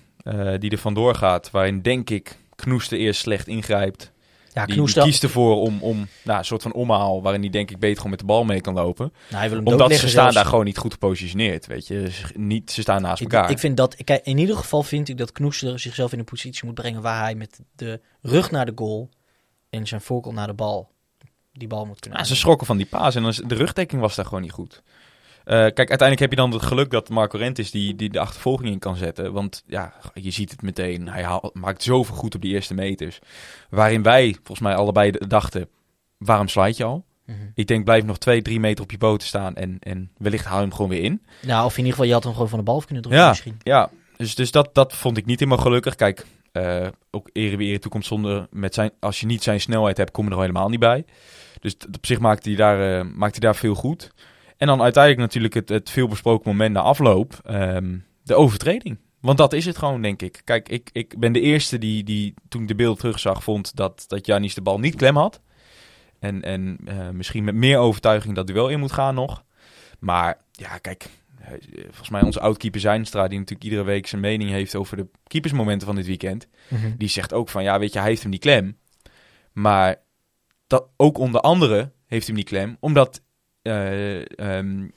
die 0.59 0.71
er 0.71 0.77
vandoor 0.77 1.15
gaat. 1.15 1.51
Waarin 1.51 1.81
denk 1.81 2.09
ik 2.09 2.37
Knoester 2.55 2.97
eerst 2.97 3.21
slecht 3.21 3.47
ingrijpt. 3.47 4.11
Ja 4.55 4.65
Die, 4.65 4.83
die 4.85 5.01
kiest 5.03 5.23
ervoor 5.23 5.61
om, 5.61 5.77
om 5.81 6.07
nou, 6.23 6.39
een 6.39 6.45
soort 6.45 6.61
van 6.61 6.73
omhaal. 6.73 7.21
Waarin 7.21 7.41
hij 7.41 7.49
denk 7.49 7.71
ik 7.71 7.79
beter 7.79 7.95
gewoon 7.95 8.11
met 8.11 8.19
de 8.19 8.25
bal 8.25 8.43
mee 8.43 8.61
kan 8.61 8.73
lopen. 8.73 9.13
Nou, 9.29 9.35
hij 9.39 9.49
wil 9.49 9.57
hem 9.57 9.67
Omdat 9.67 9.91
ze 9.91 9.97
staan 9.97 10.09
zelfs. 10.09 10.35
daar 10.35 10.45
gewoon 10.45 10.65
niet 10.65 10.77
goed 10.77 10.91
gepositioneerd. 10.93 11.65
Weet 11.67 11.87
je. 11.87 11.99
Dus 12.01 12.23
niet, 12.35 12.71
ze 12.71 12.81
staan 12.81 13.01
naast 13.01 13.21
elkaar. 13.21 13.49
ik 13.49 13.59
vind 13.59 13.77
dat, 13.77 13.95
kijk, 14.03 14.25
in 14.25 14.37
ieder 14.37 14.55
geval 14.57 14.83
vind 14.83 15.09
ik 15.09 15.17
dat 15.17 15.31
Knoester 15.31 15.79
zichzelf 15.79 16.11
in 16.13 16.19
een 16.19 16.25
positie 16.25 16.65
moet 16.65 16.73
brengen 16.75 17.01
waar 17.01 17.21
hij 17.21 17.35
met 17.35 17.59
de 17.75 18.01
rug 18.21 18.51
naar 18.51 18.65
de 18.65 18.71
goal 18.75 19.09
en 19.69 19.87
zijn 19.87 20.01
voorkant 20.01 20.35
naar 20.35 20.47
de 20.47 20.53
bal 20.53 20.93
die 21.53 21.67
bal 21.67 21.85
moet 21.85 21.99
kunnen. 21.99 22.19
Ja, 22.19 22.25
ze 22.25 22.35
schrokken 22.35 22.67
van 22.67 22.77
die 22.77 22.85
paas 22.85 23.15
en 23.15 23.21
dan 23.21 23.31
is- 23.31 23.41
de 23.47 23.55
rugdekking 23.55 24.01
was 24.01 24.15
daar 24.15 24.25
gewoon 24.25 24.41
niet 24.41 24.51
goed. 24.51 24.83
Eh, 25.45 25.53
kijk, 25.53 25.77
uiteindelijk 25.77 26.19
heb 26.19 26.29
je 26.29 26.35
dan 26.35 26.51
het 26.51 26.61
geluk 26.61 26.91
dat 26.91 27.09
Marco 27.09 27.37
Rent 27.37 27.59
is 27.59 27.71
die, 27.71 27.95
die 27.95 28.09
de 28.09 28.19
achtervolging 28.19 28.69
in 28.69 28.79
kan 28.79 28.95
zetten. 28.95 29.33
Want 29.33 29.63
ja, 29.67 29.93
je 30.13 30.31
ziet 30.31 30.51
het 30.51 30.61
meteen. 30.61 31.09
Hij 31.09 31.39
maakt 31.53 31.83
zoveel 31.83 32.15
goed 32.15 32.35
op 32.35 32.41
die 32.41 32.53
eerste 32.53 32.73
meters. 32.73 33.19
Waarin 33.69 34.03
wij 34.03 34.33
volgens 34.33 34.59
mij 34.59 34.75
allebei 34.75 35.11
dachten, 35.27 35.67
waarom 36.17 36.47
slide 36.47 36.73
je 36.77 36.83
al? 36.83 37.05
Mhm. 37.25 37.37
Ik 37.53 37.67
denk, 37.67 37.83
blijf 37.83 38.03
nog 38.03 38.17
twee, 38.17 38.41
drie 38.41 38.59
meter 38.59 38.83
op 38.83 38.91
je 38.91 38.97
poten 38.97 39.27
staan 39.27 39.55
en, 39.55 39.77
en 39.79 40.11
wellicht 40.17 40.45
haal 40.45 40.57
je 40.57 40.61
hem 40.61 40.73
gewoon 40.73 40.89
weer 40.91 41.03
in. 41.03 41.21
Nou, 41.41 41.65
of 41.65 41.71
in 41.71 41.77
ieder 41.77 41.91
geval, 41.91 42.07
je 42.07 42.13
had 42.13 42.23
hem 42.23 42.33
gewoon 42.33 42.49
van 42.49 42.59
de 42.59 42.65
bal 42.65 42.81
kunnen 42.85 43.03
drukken 43.03 43.23
Ja, 43.23 43.29
misschien. 43.29 43.59
ja. 43.63 43.89
Dus, 44.17 44.35
dus 44.35 44.51
dat, 44.51 44.69
dat 44.73 44.93
vond 44.93 45.17
ik 45.17 45.25
niet 45.25 45.39
helemaal 45.39 45.61
gelukkig. 45.63 45.95
Kijk, 45.95 46.25
eh, 46.51 46.87
ook 47.11 47.29
ere 47.33 47.57
wie 47.57 47.69
ere 47.69 47.79
toekomt 47.79 48.05
zonder 48.05 48.47
met 48.51 48.73
zijn, 48.73 48.91
als 48.99 49.19
je 49.19 49.25
niet 49.25 49.43
zijn 49.43 49.61
snelheid 49.61 49.97
hebt, 49.97 50.11
kom 50.11 50.25
je 50.25 50.31
er 50.31 50.39
helemaal 50.39 50.69
niet 50.69 50.79
bij. 50.79 51.05
Dus 51.59 51.75
op 51.95 52.05
zich 52.05 52.19
maakte 52.19 52.49
hij 52.49 52.57
daar, 52.57 52.99
eh, 52.99 53.05
maakte 53.13 53.39
hij 53.39 53.49
daar 53.51 53.55
veel 53.55 53.75
goed. 53.75 54.11
En 54.57 54.67
dan 54.67 54.81
uiteindelijk 54.81 55.21
natuurlijk 55.21 55.53
het, 55.53 55.69
het 55.69 55.89
veelbesproken 55.89 56.49
moment 56.49 56.73
na 56.73 56.81
afloop, 56.81 57.39
ehm, 57.43 57.97
de 58.23 58.35
overtreding. 58.35 58.97
Want 59.19 59.37
dat 59.37 59.53
is 59.53 59.65
het 59.65 59.77
gewoon, 59.77 60.01
denk 60.01 60.21
ik. 60.21 60.41
Kijk, 60.43 60.69
ik, 60.69 60.89
ik 60.91 61.19
ben 61.19 61.33
de 61.33 61.39
eerste 61.39 61.77
die, 61.77 62.03
die 62.03 62.33
toen 62.47 62.61
ik 62.61 62.67
de 62.67 62.75
beeld 62.75 62.99
terugzag, 62.99 63.43
vond 63.43 63.75
dat, 63.75 64.05
dat 64.07 64.25
Janis 64.25 64.53
de 64.53 64.61
bal 64.61 64.79
niet 64.79 64.95
klem 64.95 65.17
had. 65.17 65.41
En, 66.19 66.41
en 66.41 66.77
eh, 66.85 67.09
misschien 67.09 67.43
met 67.43 67.55
meer 67.55 67.77
overtuiging 67.77 68.35
dat 68.35 68.47
duel 68.47 68.69
in 68.69 68.79
moet 68.79 68.91
gaan 68.91 69.15
nog. 69.15 69.43
Maar 69.99 70.37
ja, 70.51 70.77
kijk, 70.77 71.09
eh, 71.39 71.51
volgens 71.83 72.09
mij 72.09 72.21
onze 72.21 72.39
oud-keeper 72.39 72.79
Zijnstra, 72.79 73.27
die 73.27 73.37
natuurlijk 73.37 73.65
iedere 73.65 73.83
week 73.83 74.07
zijn 74.07 74.21
mening 74.21 74.49
heeft 74.49 74.75
over 74.75 74.97
de 74.97 75.07
keepersmomenten 75.27 75.87
van 75.87 75.95
dit 75.95 76.05
weekend. 76.05 76.47
Mhm. 76.67 76.91
Die 76.97 77.09
zegt 77.09 77.33
ook 77.33 77.49
van, 77.49 77.63
ja, 77.63 77.79
weet 77.79 77.93
je, 77.93 77.99
hij 77.99 78.07
heeft 78.07 78.21
hem 78.21 78.31
die 78.31 78.39
klem. 78.39 78.77
Maar 79.51 79.95
dat, 80.67 80.87
ook 80.97 81.17
onder 81.17 81.41
andere 81.41 81.91
heeft 82.05 82.27
hij 82.27 82.35
hem 82.35 82.35
die 82.35 82.43
klem, 82.43 82.77
omdat 82.79 83.21
eh 83.65 84.57
ehm, 84.57 84.87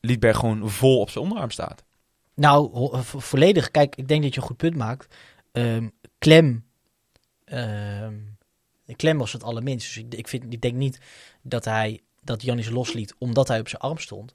Liedberg 0.00 0.36
gewoon 0.36 0.70
vol 0.70 1.00
op 1.00 1.10
zijn 1.10 1.24
onderarm 1.24 1.50
staat. 1.50 1.84
Nou, 2.34 2.70
volledig. 3.02 3.70
Kijk, 3.70 3.96
ik 3.96 4.08
denk 4.08 4.22
dat 4.22 4.34
je 4.34 4.40
een 4.40 4.46
goed 4.46 4.56
punt 4.56 4.76
maakt. 4.76 5.14
Ehm, 5.52 5.88
klem. 6.18 6.64
ehm, 7.44 8.14
klem 8.96 9.18
was 9.18 9.32
het 9.32 9.42
allerminst. 9.42 9.86
Dus 9.86 10.04
ik, 10.04 10.14
ik, 10.14 10.28
vind, 10.28 10.52
ik 10.52 10.60
denk 10.60 10.74
niet 10.74 11.00
dat 11.42 11.64
hij 11.64 12.00
dat 12.22 12.42
Janis 12.42 12.68
losliet 12.68 13.14
omdat 13.18 13.48
hij 13.48 13.60
op 13.60 13.68
zijn 13.68 13.82
arm 13.82 13.98
stond. 13.98 14.34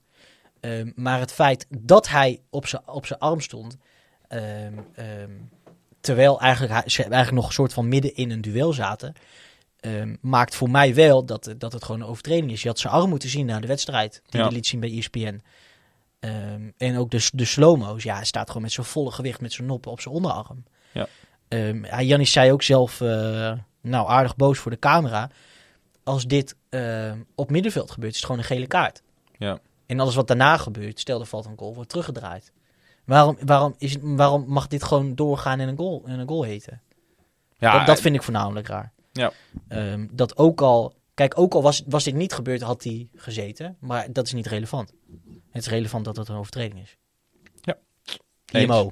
Maar 0.95 1.19
het 1.19 1.32
feit 1.32 1.67
dat 1.69 2.10
hij 2.10 2.41
op 2.49 2.67
zijn, 2.67 2.88
op 2.88 3.06
zijn 3.06 3.19
arm 3.19 3.39
stond. 3.39 3.77
terwijl 6.01 6.39
eigenlijk, 6.39 6.89
ze 6.89 7.01
eigenlijk 7.03 7.32
nog 7.32 7.45
een 7.45 7.53
soort 7.53 7.73
van 7.73 7.88
midden 7.88 8.15
in 8.15 8.32
een 8.32 8.41
duel 8.41 8.73
zaten. 8.73 9.13
Ehm, 9.84 10.15
maakt 10.22 10.56
voor 10.56 10.69
mij 10.69 10.96
wel 10.96 11.26
dat, 11.26 11.54
dat 11.58 11.74
het 11.74 11.84
gewoon 11.84 12.02
een 12.02 12.08
overtreding 12.08 12.52
is. 12.52 12.62
Je 12.62 12.67
had 12.67 12.80
zijn 12.80 12.93
arm 12.93 13.10
moeten 13.10 13.30
zien 13.30 13.46
na 13.46 13.60
de 13.60 13.67
wedstrijd. 13.67 14.22
Die 14.30 14.39
Ja. 14.39 14.46
hij 14.46 14.56
liet 14.56 14.67
zien 14.67 14.80
bij 14.80 14.98
ESPN. 14.98 15.41
Ehm, 16.19 16.69
en 16.78 16.98
ook 16.98 17.12
de, 17.12 17.30
de 17.34 17.46
slow-mo's. 17.46 18.04
Ja, 18.04 18.15
hij 18.15 18.26
staat 18.26 18.48
gewoon 18.48 18.62
met 18.62 18.72
zijn 18.72 18.86
volle 18.86 19.12
gewicht 19.12 19.41
met 19.41 19.54
zijn 19.54 19.67
noppen 19.67 19.91
op 19.91 20.02
zijn 20.02 20.15
onderarm. 20.15 20.63
Ja. 20.91 21.08
Ehm, 21.48 21.84
hij- 21.84 22.06
Jannis 22.06 22.32
zei 22.32 22.52
ook 22.52 22.62
zelf, 22.63 23.02
eh, 23.02 23.08
nou 23.82 24.08
aardig 24.10 24.36
boos 24.36 24.58
voor 24.60 24.72
de 24.72 24.80
camera. 24.80 25.30
Als 26.04 26.26
dit 26.26 26.56
ehm, 26.69 27.17
op 27.36 27.50
middenveld 27.52 27.91
gebeurt, 27.91 28.12
is 28.13 28.17
het 28.17 28.26
gewoon 28.26 28.41
een 28.41 28.48
gele 28.48 28.67
kaart. 28.67 29.02
Ja. 29.38 29.60
En 29.86 30.00
alles 30.00 30.15
wat 30.15 30.28
daarna 30.28 30.58
gebeurt, 30.58 31.00
stel 31.00 31.19
er 31.19 31.26
valt 31.26 31.46
een 31.46 31.58
goal, 31.58 31.74
wordt 31.74 31.89
teruggedraaid. 31.89 32.52
Waarom, 33.06 33.38
waarom, 33.46 33.76
is 33.78 33.96
waarom 34.02 34.46
mag 34.48 34.67
dit 34.67 34.84
gewoon 34.84 35.15
doorgaan 35.15 35.60
en 35.60 35.67
een 35.67 35.78
goal, 35.78 36.04
en 36.06 36.19
een 36.19 36.28
goal 36.28 36.43
heten? 36.43 36.82
Ja, 37.58 37.78
dat, 37.78 37.88
dat 37.88 38.02
vind 38.02 38.15
ik 38.15 38.24
voornamelijk 38.24 38.67
raar. 38.67 38.91
Ja. 39.13 39.32
Ehm, 39.67 40.08
dat 40.12 40.38
ook 40.38 40.62
al, 40.62 40.95
kijk, 41.13 41.38
ook 41.38 41.54
al 41.54 41.62
was, 41.62 41.84
was 41.86 42.04
dit 42.04 42.13
niet 42.15 42.34
gebeurd, 42.34 42.62
had 42.62 42.84
hij 42.84 43.08
gezeten. 43.15 43.78
Maar 43.80 44.12
dat 44.12 44.26
is 44.26 44.34
niet 44.34 44.47
relevant. 44.47 44.93
Het 45.49 45.62
is 45.62 45.67
relevant 45.67 46.06
dat 46.06 46.15
het 46.15 46.28
een 46.28 46.36
overtreding 46.36 46.82
is. 46.82 46.97
Ja. 47.62 47.78
IMO. 48.60 48.91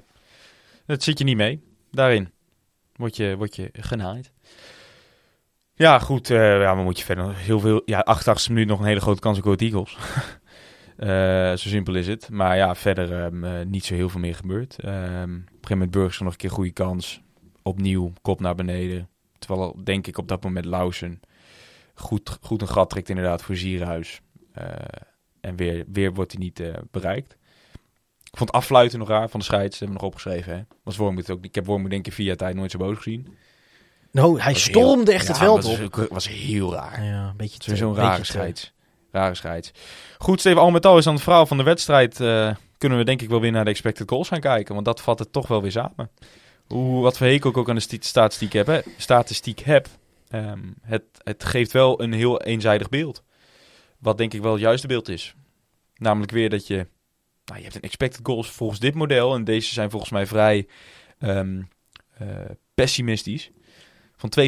Dat 0.85 1.03
zit 1.03 1.17
je 1.17 1.23
niet 1.23 1.37
mee. 1.37 1.63
Daarin 1.91 2.31
word 2.95 3.15
je, 3.15 3.35
word 3.37 3.55
je 3.55 3.69
genaaid. 3.73 4.31
Ja, 5.73 5.99
goed. 5.99 6.29
eh 6.29 6.61
ja, 6.61 6.75
maar 6.75 6.83
moet 6.83 6.99
je 6.99 7.05
verder 7.05 7.35
heel 7.35 7.59
veel... 7.59 7.81
Ja, 7.85 7.99
88 7.99 8.49
minuut 8.49 8.67
nog 8.67 8.79
een 8.79 8.85
hele 8.85 8.99
grote 8.99 9.19
kans 9.19 9.37
op 9.37 9.43
Go 9.43 9.55
Eagles. 9.55 9.97
Eh, 10.97 11.49
zo 11.49 11.69
simpel 11.69 11.95
is 11.95 12.07
het. 12.07 12.29
Maar 12.29 12.57
ja, 12.57 12.75
verder 12.75 13.23
ehm, 13.23 13.43
eh, 13.43 13.65
niet 13.65 13.85
zo 13.85 13.93
heel 13.93 14.09
veel 14.09 14.19
meer 14.19 14.35
gebeurd. 14.35 14.79
Ehm, 14.79 14.93
op 14.93 14.97
een 14.97 15.43
gegeven 15.45 15.69
moment 15.69 15.91
Burgers 15.91 16.19
nog 16.19 16.31
een 16.31 16.37
keer 16.37 16.49
goede 16.49 16.71
kans. 16.71 17.21
Opnieuw, 17.61 18.13
kop 18.21 18.39
naar 18.39 18.55
beneden. 18.55 19.09
Terwijl, 19.45 19.75
denk 19.83 20.07
ik, 20.07 20.17
op 20.17 20.27
dat 20.27 20.43
moment 20.43 20.65
Lausen 20.65 21.19
goed, 21.93 22.37
goed 22.41 22.61
een 22.61 22.67
gat 22.67 22.89
trekt 22.89 23.09
inderdaad 23.09 23.41
voor 23.43 23.55
Zierhuis. 23.55 24.21
Eh, 24.53 24.65
en 25.41 25.55
weer, 25.55 25.85
weer 25.91 26.13
wordt 26.13 26.31
hij 26.31 26.41
niet 26.41 26.59
eh, 26.59 26.73
bereikt. 26.91 27.37
Ik 28.23 28.37
vond 28.37 28.51
afluiten 28.51 28.99
nog 28.99 29.07
raar 29.07 29.29
van 29.29 29.39
de 29.39 29.45
scheids. 29.45 29.79
hebben 29.79 29.97
we 29.97 30.01
nog 30.03 30.11
opgeschreven. 30.11 30.55
Hè? 30.55 30.61
Was 30.83 30.97
Wormoed 30.97 31.29
ook. 31.29 31.43
Ik 31.43 31.55
heb 31.55 31.65
Wormoed 31.65 31.89
denk 31.89 32.07
ik 32.07 32.13
via 32.13 32.35
tijd 32.35 32.55
nooit 32.55 32.71
zo 32.71 32.77
boos 32.77 32.97
gezien. 32.97 33.37
Nou, 34.11 34.39
hij 34.41 34.53
Was 34.53 34.63
stormde 34.63 35.05
heel- 35.11 35.13
echt 35.13 35.23
ja, 35.23 35.31
het 35.31 35.37
veld 35.41 35.63
was, 35.63 35.79
op. 35.79 36.07
was 36.09 36.27
heel 36.29 36.73
raar. 36.73 37.03
Ja, 37.03 37.27
een 37.29 37.37
beetje 37.37 37.57
te, 37.59 37.69
beetje 37.69 37.93
rare 37.93 38.19
te- 38.19 38.25
scheids. 38.25 38.73
Rare 39.11 39.35
scheids. 39.35 39.71
Goed, 40.17 40.39
Steven, 40.39 40.61
al 40.61 40.71
met 40.71 40.85
al 40.85 40.97
is 40.97 41.07
aan 41.07 41.13
het 41.13 41.23
verhaal 41.23 41.45
van 41.45 41.57
de 41.57 41.63
wedstrijd... 41.63 42.19
eh, 42.19 42.55
kunnen 42.77 42.97
we 42.97 43.03
denk 43.03 43.21
ik 43.21 43.29
wel 43.29 43.41
weer 43.41 43.51
naar 43.51 43.63
de 43.63 43.69
expected 43.69 44.09
goals 44.09 44.27
gaan 44.27 44.39
kijken. 44.39 44.73
Want 44.73 44.85
dat 44.85 45.01
vat 45.01 45.19
het 45.19 45.31
toch 45.31 45.47
wel 45.47 45.61
weer 45.61 45.71
samen. 45.71 46.09
Hoe, 46.71 47.01
wat 47.01 47.17
voor 47.17 47.27
hekel 47.27 47.49
ik 47.49 47.57
ook 47.57 47.69
aan 47.69 47.75
de 47.75 47.81
sti- 47.81 47.97
statistiek 48.01 48.53
heb. 48.53 48.67
Hè, 48.67 48.81
statistiek 48.97 49.59
heb 49.59 49.87
ehm, 50.27 50.71
het, 50.81 51.03
het 51.23 51.43
geeft 51.43 51.71
wel 51.71 52.01
een 52.01 52.13
heel 52.13 52.41
eenzijdig 52.41 52.89
beeld. 52.89 53.23
Wat 53.99 54.17
denk 54.17 54.33
ik 54.33 54.41
wel 54.41 54.51
het 54.51 54.61
juiste 54.61 54.87
beeld 54.87 55.09
is. 55.09 55.35
Namelijk 55.95 56.31
weer 56.31 56.49
dat 56.49 56.67
je... 56.67 56.87
Nou, 57.45 57.57
je 57.57 57.63
hebt 57.63 57.75
een 57.75 57.81
expected 57.81 58.19
goals 58.23 58.49
volgens 58.51 58.79
dit 58.79 58.93
model. 58.93 59.35
En 59.35 59.43
deze 59.43 59.73
zijn 59.73 59.89
volgens 59.89 60.11
mij 60.11 60.25
vrij 60.27 60.67
ehm, 61.17 61.61
eh, 62.13 62.27
pessimistisch. 62.73 63.51
Van 64.15 64.31
2,66. 64.39 64.45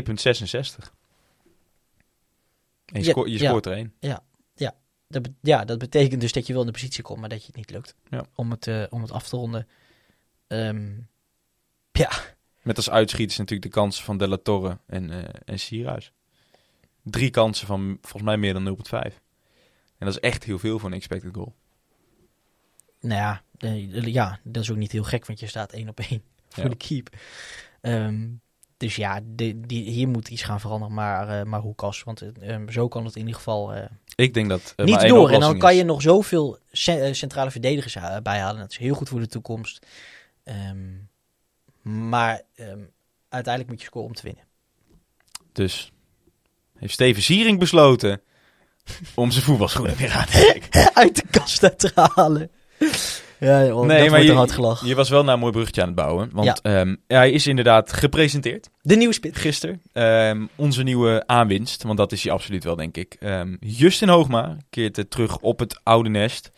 En 2.85 2.99
je, 2.99 3.05
Ja, 3.05 3.11
sco- 3.11 3.25
je 3.27 3.39
ja. 3.39 3.47
scoort 3.49 3.65
er 3.65 3.71
één. 3.73 3.93
Dat 5.07 5.21
be- 5.21 5.33
ja, 5.41 5.65
dat 5.65 5.77
betekent 5.77 6.21
dus 6.21 6.31
dat 6.31 6.47
je 6.47 6.53
wel 6.53 6.61
in 6.61 6.67
de 6.67 6.73
positie 6.73 7.03
komt, 7.03 7.19
maar 7.19 7.29
dat 7.29 7.39
je 7.41 7.47
het 7.47 7.55
niet 7.55 7.69
lukt. 7.69 7.95
Ja. 8.09 8.25
Om, 8.35 8.51
het, 8.51 8.67
eh, 8.67 8.83
om 8.89 9.01
het 9.01 9.11
af 9.11 9.29
te 9.29 9.35
ronden. 9.35 9.67
Ehm, 11.93 12.19
Met 12.61 12.77
als 12.77 12.89
uitschieters 12.89 13.37
natuurlijk 13.37 13.73
de 13.73 13.79
kansen 13.79 14.03
van 14.03 14.17
De 14.17 14.27
La 14.27 14.37
Torre 14.43 14.77
en, 14.87 15.09
eh 15.09 15.29
en 15.45 15.59
Sierhuis. 15.59 16.11
Drie 17.03 17.29
kansen 17.29 17.67
van 17.67 17.97
volgens 18.01 18.23
mij 18.23 18.37
meer 18.37 18.53
dan 18.53 18.63
0,5. 18.63 19.21
En 19.97 20.05
dat 20.05 20.15
is 20.15 20.19
echt 20.19 20.43
heel 20.43 20.59
veel 20.59 20.79
voor 20.79 20.89
een 20.89 20.95
expected 20.95 21.35
goal. 21.35 21.53
nou 22.99 23.19
ja, 23.21 23.41
ja, 24.01 24.39
dat 24.43 24.63
is 24.63 24.71
ook 24.71 24.77
niet 24.77 24.91
heel 24.91 25.03
gek, 25.03 25.25
want 25.25 25.39
je 25.39 25.47
staat 25.47 25.71
één 25.71 25.89
op 25.89 25.99
één 25.99 26.23
voor 26.49 26.63
Ja. 26.63 26.69
de 26.69 26.75
keep. 26.75 27.09
Ehm, 27.81 28.27
dus 28.77 28.95
ja, 28.95 29.19
de, 29.23 29.59
die, 29.59 29.89
hier 29.89 30.07
moet 30.07 30.29
iets 30.29 30.41
gaan 30.43 30.59
veranderen, 30.59 30.93
maar, 30.93 31.39
eh 31.39 31.45
maar 31.45 31.59
hoe 31.61 31.75
kas? 31.75 32.03
Want 32.03 32.21
eh, 32.21 32.53
ehm, 32.53 32.69
zo 32.69 32.87
kan 32.87 33.05
het 33.05 33.13
in 33.13 33.19
ieder 33.21 33.35
geval 33.35 33.73
eh, 33.73 33.85
Ik 34.15 34.33
denk 34.33 34.49
dat 34.49 34.73
niet 34.77 35.07
door. 35.07 35.29
En 35.29 35.39
dan 35.39 35.57
kan 35.57 35.71
is. 35.71 35.77
je 35.77 35.83
nog 35.83 36.01
zoveel 36.01 36.57
ce- 36.71 37.13
centrale 37.13 37.51
verdedigers 37.51 37.97
bijhalen. 38.23 38.61
Dat 38.61 38.71
is 38.71 38.77
heel 38.77 38.93
goed 38.95 39.09
voor 39.09 39.19
de 39.19 39.27
toekomst. 39.27 39.85
Ehm, 40.43 40.87
maar 41.83 42.41
ehm, 42.55 42.79
uiteindelijk 43.29 43.73
moet 43.73 43.81
je 43.81 43.87
scoren 43.87 44.07
om 44.07 44.13
te 44.15 44.23
winnen. 44.23 44.43
Dus 45.53 45.91
heeft 46.77 46.93
Steven 46.93 47.21
Siering 47.23 47.59
besloten 47.59 48.21
om 49.15 49.31
zijn 49.31 49.43
voetbalschoenen 49.45 49.95
weer 49.95 50.11
aan 50.11 50.25
te 50.25 50.31
trekken. 50.31 50.93
Uit 51.03 51.15
de 51.15 51.23
kast 51.31 51.59
te 51.79 51.91
halen. 52.13 52.51
Ja, 53.39 53.65
joh, 53.65 53.85
Nee, 53.85 54.01
dat 54.01 54.09
maar 54.09 54.23
je- 54.23 54.31
hard 54.33 54.51
gelachen. 54.51 54.87
Je 54.87 54.95
was 54.95 55.09
wel 55.09 55.23
naar 55.23 55.33
een 55.33 55.39
mooi 55.39 55.51
bruggetje 55.51 55.81
aan 55.81 55.87
het 55.87 55.95
bouwen. 55.95 56.29
Want 56.33 56.61
ehm, 56.61 56.95
hij 57.07 57.31
is 57.31 57.47
inderdaad 57.47 57.93
gepresenteerd 57.93 58.69
De 58.81 58.95
nieuwe 58.95 59.13
spits. 59.13 59.39
gisteren. 59.39 59.81
Ehm, 59.93 60.45
onze 60.55 60.83
nieuwe 60.83 61.23
aanwinst, 61.25 61.83
want 61.83 61.97
dat 61.97 62.11
is 62.11 62.23
hij 62.23 62.31
absoluut 62.33 62.63
wel, 62.63 62.75
denk 62.75 62.97
ik. 62.97 63.15
Ehm, 63.19 63.55
Justin 63.59 64.09
Hoogma 64.09 64.57
keert 64.69 64.97
eh, 64.97 65.03
terug 65.09 65.37
op 65.39 65.59
het 65.59 65.79
oude 65.83 66.09
nest. 66.09 66.51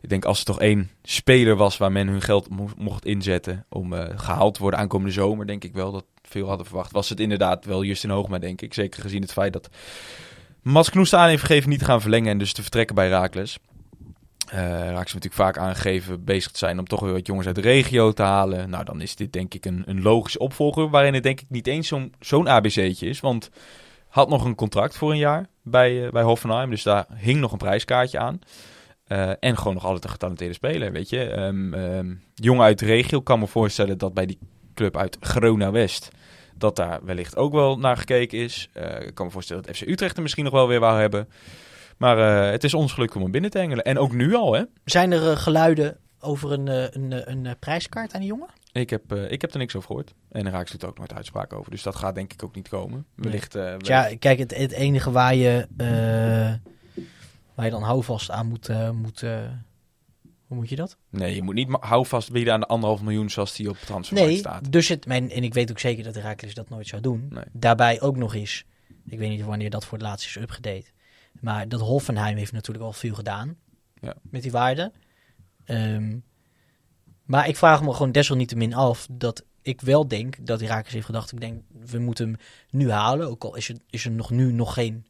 Ik 0.00 0.08
denk 0.08 0.24
als 0.24 0.38
er 0.38 0.44
toch 0.44 0.60
één 0.60 0.90
speler 1.02 1.56
was 1.56 1.76
waar 1.76 1.92
men 1.92 2.08
hun 2.08 2.22
geld 2.22 2.48
mo- 2.48 2.70
mocht 2.76 3.04
inzetten 3.04 3.64
om 3.68 3.92
eh, 3.92 4.18
gehaald 4.18 4.54
te 4.54 4.60
worden 4.60 4.80
aankomende 4.80 5.12
zomer, 5.12 5.46
denk 5.46 5.64
ik 5.64 5.72
wel 5.72 5.92
dat 5.92 6.04
veel 6.22 6.48
hadden 6.48 6.66
verwacht. 6.66 6.92
Was 6.92 7.08
het 7.08 7.20
inderdaad 7.20 7.64
wel 7.64 7.84
Justin 7.84 8.10
Hoogma, 8.10 8.38
denk 8.38 8.60
ik. 8.60 8.74
Zeker 8.74 9.02
gezien 9.02 9.22
het 9.22 9.32
feit 9.32 9.52
dat 9.52 9.68
Mats 10.62 10.90
Knoest 10.90 11.14
aan 11.14 11.28
heeft 11.28 11.44
gegeven 11.44 11.70
niet 11.70 11.78
te 11.78 11.84
gaan 11.84 12.00
verlengen 12.00 12.30
en 12.30 12.38
dus 12.38 12.52
te 12.52 12.62
vertrekken 12.62 12.94
bij 12.94 13.08
Raakles. 13.08 13.58
Eh 14.46 14.58
Raak 14.68 15.08
ze 15.08 15.14
natuurlijk 15.14 15.42
vaak 15.42 15.58
aangegeven 15.58 16.24
bezig 16.24 16.52
te 16.52 16.58
zijn 16.58 16.78
om 16.78 16.84
toch 16.86 17.00
weer 17.00 17.12
wat 17.12 17.26
jongens 17.26 17.46
uit 17.46 17.54
de 17.54 17.60
regio 17.60 18.12
te 18.12 18.22
halen. 18.22 18.70
Nou, 18.70 18.84
dan 18.84 19.00
is 19.00 19.16
dit 19.16 19.32
denk 19.32 19.54
ik 19.54 19.64
een, 19.64 19.82
een 19.86 20.02
logische 20.02 20.38
opvolger. 20.38 20.90
Waarin 20.90 21.14
het 21.14 21.22
denk 21.22 21.40
ik 21.40 21.46
niet 21.50 21.66
eens 21.66 21.88
zo'n 21.88 22.14
zo'n 22.20 22.48
ABC'tje 22.48 23.08
is. 23.08 23.20
Want 23.20 23.50
had 24.08 24.28
nog 24.28 24.44
een 24.44 24.54
contract 24.54 24.96
voor 24.96 25.10
een 25.10 25.18
jaar 25.18 25.46
bij, 25.62 26.04
eh, 26.06 26.10
bij 26.12 26.22
Hoffenheim. 26.22 26.70
Dus 26.70 26.82
daar 26.82 27.06
hing 27.14 27.40
nog 27.40 27.52
een 27.52 27.58
prijskaartje 27.58 28.18
aan. 28.18 28.40
Eh, 29.10 29.30
en 29.40 29.56
gewoon 29.58 29.74
nog 29.74 29.84
altijd 29.84 30.04
een 30.04 30.10
getalenteerde 30.10 30.54
speler, 30.54 30.92
weet 30.92 31.08
je. 31.08 31.24
Ehm, 31.24 32.14
jongen 32.34 32.64
uit 32.64 32.78
de 32.78 32.84
regio. 32.86 33.20
Kan 33.20 33.38
me 33.38 33.46
voorstellen 33.46 33.98
dat 33.98 34.14
bij 34.14 34.26
die 34.26 34.38
club 34.74 34.96
uit 34.96 35.16
Grona-West... 35.20 36.08
dat 36.56 36.76
daar 36.76 37.04
wellicht 37.04 37.36
ook 37.36 37.52
wel 37.52 37.78
naar 37.78 37.96
gekeken 37.96 38.38
is. 38.38 38.68
Eh, 38.72 39.06
ik 39.06 39.14
kan 39.14 39.26
me 39.26 39.32
voorstellen 39.32 39.62
dat 39.62 39.76
FC 39.76 39.82
Utrecht 39.86 40.16
er 40.16 40.22
misschien 40.22 40.44
nog 40.44 40.52
wel 40.52 40.68
weer 40.68 40.80
wou 40.80 41.00
hebben. 41.00 41.28
Maar 41.96 42.18
eh, 42.18 42.50
het 42.50 42.64
is 42.64 42.74
ons 42.74 42.92
geluk 42.92 43.14
om 43.14 43.22
hem 43.22 43.30
binnen 43.30 43.50
te 43.50 43.58
hengelen. 43.58 43.84
En 43.84 43.98
ook 43.98 44.12
nu 44.12 44.34
al, 44.34 44.52
hè. 44.54 44.62
Zijn 44.84 45.12
er 45.12 45.36
geluiden 45.36 45.96
over 46.20 46.52
een, 46.52 46.66
een, 46.66 47.30
een, 47.30 47.56
prijskaart 47.58 48.12
aan 48.14 48.20
die 48.20 48.28
jongen? 48.28 48.48
Ik 48.72 48.90
heb, 48.90 49.12
ik 49.14 49.40
heb 49.40 49.52
er 49.52 49.58
niks 49.58 49.76
over 49.76 49.86
gehoord. 49.88 50.14
En 50.28 50.50
Raaks 50.50 50.70
doet 50.70 50.84
ook 50.84 50.98
nooit 50.98 51.14
uitspraak 51.14 51.52
over. 51.52 51.70
Dus 51.70 51.82
dat 51.82 51.96
gaat 51.96 52.14
denk 52.14 52.32
ik 52.32 52.44
ook 52.44 52.54
niet 52.54 52.68
komen. 52.68 53.06
Wellicht... 53.14 53.54
wellicht- 53.54 53.86
Ja, 53.86 54.10
kijk, 54.18 54.38
het, 54.38 54.56
het 54.56 54.72
enige 54.72 55.10
waar 55.10 55.34
je, 55.34 55.66
waar 57.60 57.68
je 57.70 57.74
dan 57.74 57.88
houvast 57.88 58.30
aan 58.30 58.46
moet... 58.46 58.68
eh, 58.68 58.90
moet 58.90 59.22
eh, 59.22 59.40
hoe 60.46 60.56
moet 60.56 60.68
je 60.68 60.76
dat? 60.76 60.96
Nee, 61.10 61.34
je 61.34 61.42
moet 61.42 61.54
niet 61.54 61.76
houvast 61.80 62.32
bieden 62.32 62.52
aan 62.54 62.60
de 62.60 62.66
anderhalf 62.66 63.02
miljoen 63.02 63.30
zoals 63.30 63.54
die 63.56 63.68
op 63.68 63.76
transfermarkt 63.76 64.30
Nee, 64.32 64.38
staat. 64.40 64.72
dus 64.72 64.88
het, 64.88 65.06
mijn, 65.06 65.30
en 65.30 65.42
ik 65.42 65.54
weet 65.54 65.70
ook 65.70 65.78
zeker 65.78 66.04
dat 66.04 66.14
Herakles 66.14 66.54
dat 66.54 66.68
nooit 66.68 66.86
zou 66.86 67.02
doen. 67.02 67.26
Nee. 67.30 67.44
Daarbij 67.52 68.00
ook 68.00 68.16
nog 68.16 68.34
eens, 68.34 68.64
ik 69.06 69.18
weet 69.18 69.28
niet 69.28 69.42
wanneer 69.44 69.70
dat 69.70 69.84
voor 69.84 69.98
het 69.98 70.06
laatst 70.06 70.26
is 70.26 70.36
upgedate. 70.42 70.84
Maar 71.40 71.68
dat 71.68 71.80
Hoffenheim 71.80 72.36
heeft 72.36 72.52
natuurlijk 72.52 72.84
al 72.84 72.92
veel 72.92 73.14
gedaan 73.14 73.56
Ja. 74.00 74.14
met 74.22 74.42
die 74.42 74.50
waarde. 74.50 74.92
Ehm, 75.64 76.18
maar 77.24 77.48
ik 77.48 77.56
vraag 77.56 77.82
me 77.82 77.92
gewoon 77.92 78.12
desalniettemin 78.12 78.74
af 78.74 79.06
dat 79.10 79.44
ik 79.62 79.80
wel 79.80 80.08
denk 80.08 80.46
dat 80.46 80.60
Herakles 80.60 80.92
heeft 80.92 81.06
gedacht, 81.06 81.32
ik 81.32 81.40
denk 81.40 81.62
we 81.86 81.98
moeten 81.98 82.26
hem 82.26 82.36
nu 82.70 82.90
halen. 82.90 83.28
Ook 83.28 83.44
al 83.44 83.54
is 83.56 83.68
er, 83.68 83.76
is 83.90 84.04
er 84.04 84.10
nog 84.10 84.30
nu 84.30 84.52
nog 84.52 84.74
geen 84.74 85.06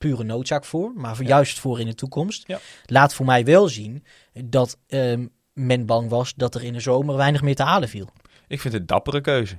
pure 0.00 0.24
noodzaak 0.24 0.64
voor, 0.64 0.92
maar 0.96 1.16
voor, 1.16 1.24
Ja. 1.24 1.30
juist 1.30 1.58
voor 1.58 1.80
in 1.80 1.86
de 1.86 1.94
toekomst. 1.94 2.46
Ja. 2.46 2.58
Laat 2.86 3.14
voor 3.14 3.26
mij 3.26 3.44
wel 3.44 3.68
zien 3.68 4.04
dat 4.44 4.78
ehm, 4.86 5.26
men 5.52 5.86
bang 5.86 6.08
was 6.08 6.34
dat 6.34 6.54
er 6.54 6.64
in 6.64 6.72
de 6.72 6.80
zomer 6.80 7.16
weinig 7.16 7.42
meer 7.42 7.54
te 7.54 7.62
halen 7.62 7.88
viel. 7.88 8.08
Ik 8.48 8.60
vind 8.60 8.72
het 8.72 8.82
een 8.82 8.86
dappere 8.88 9.20
keuze. 9.20 9.58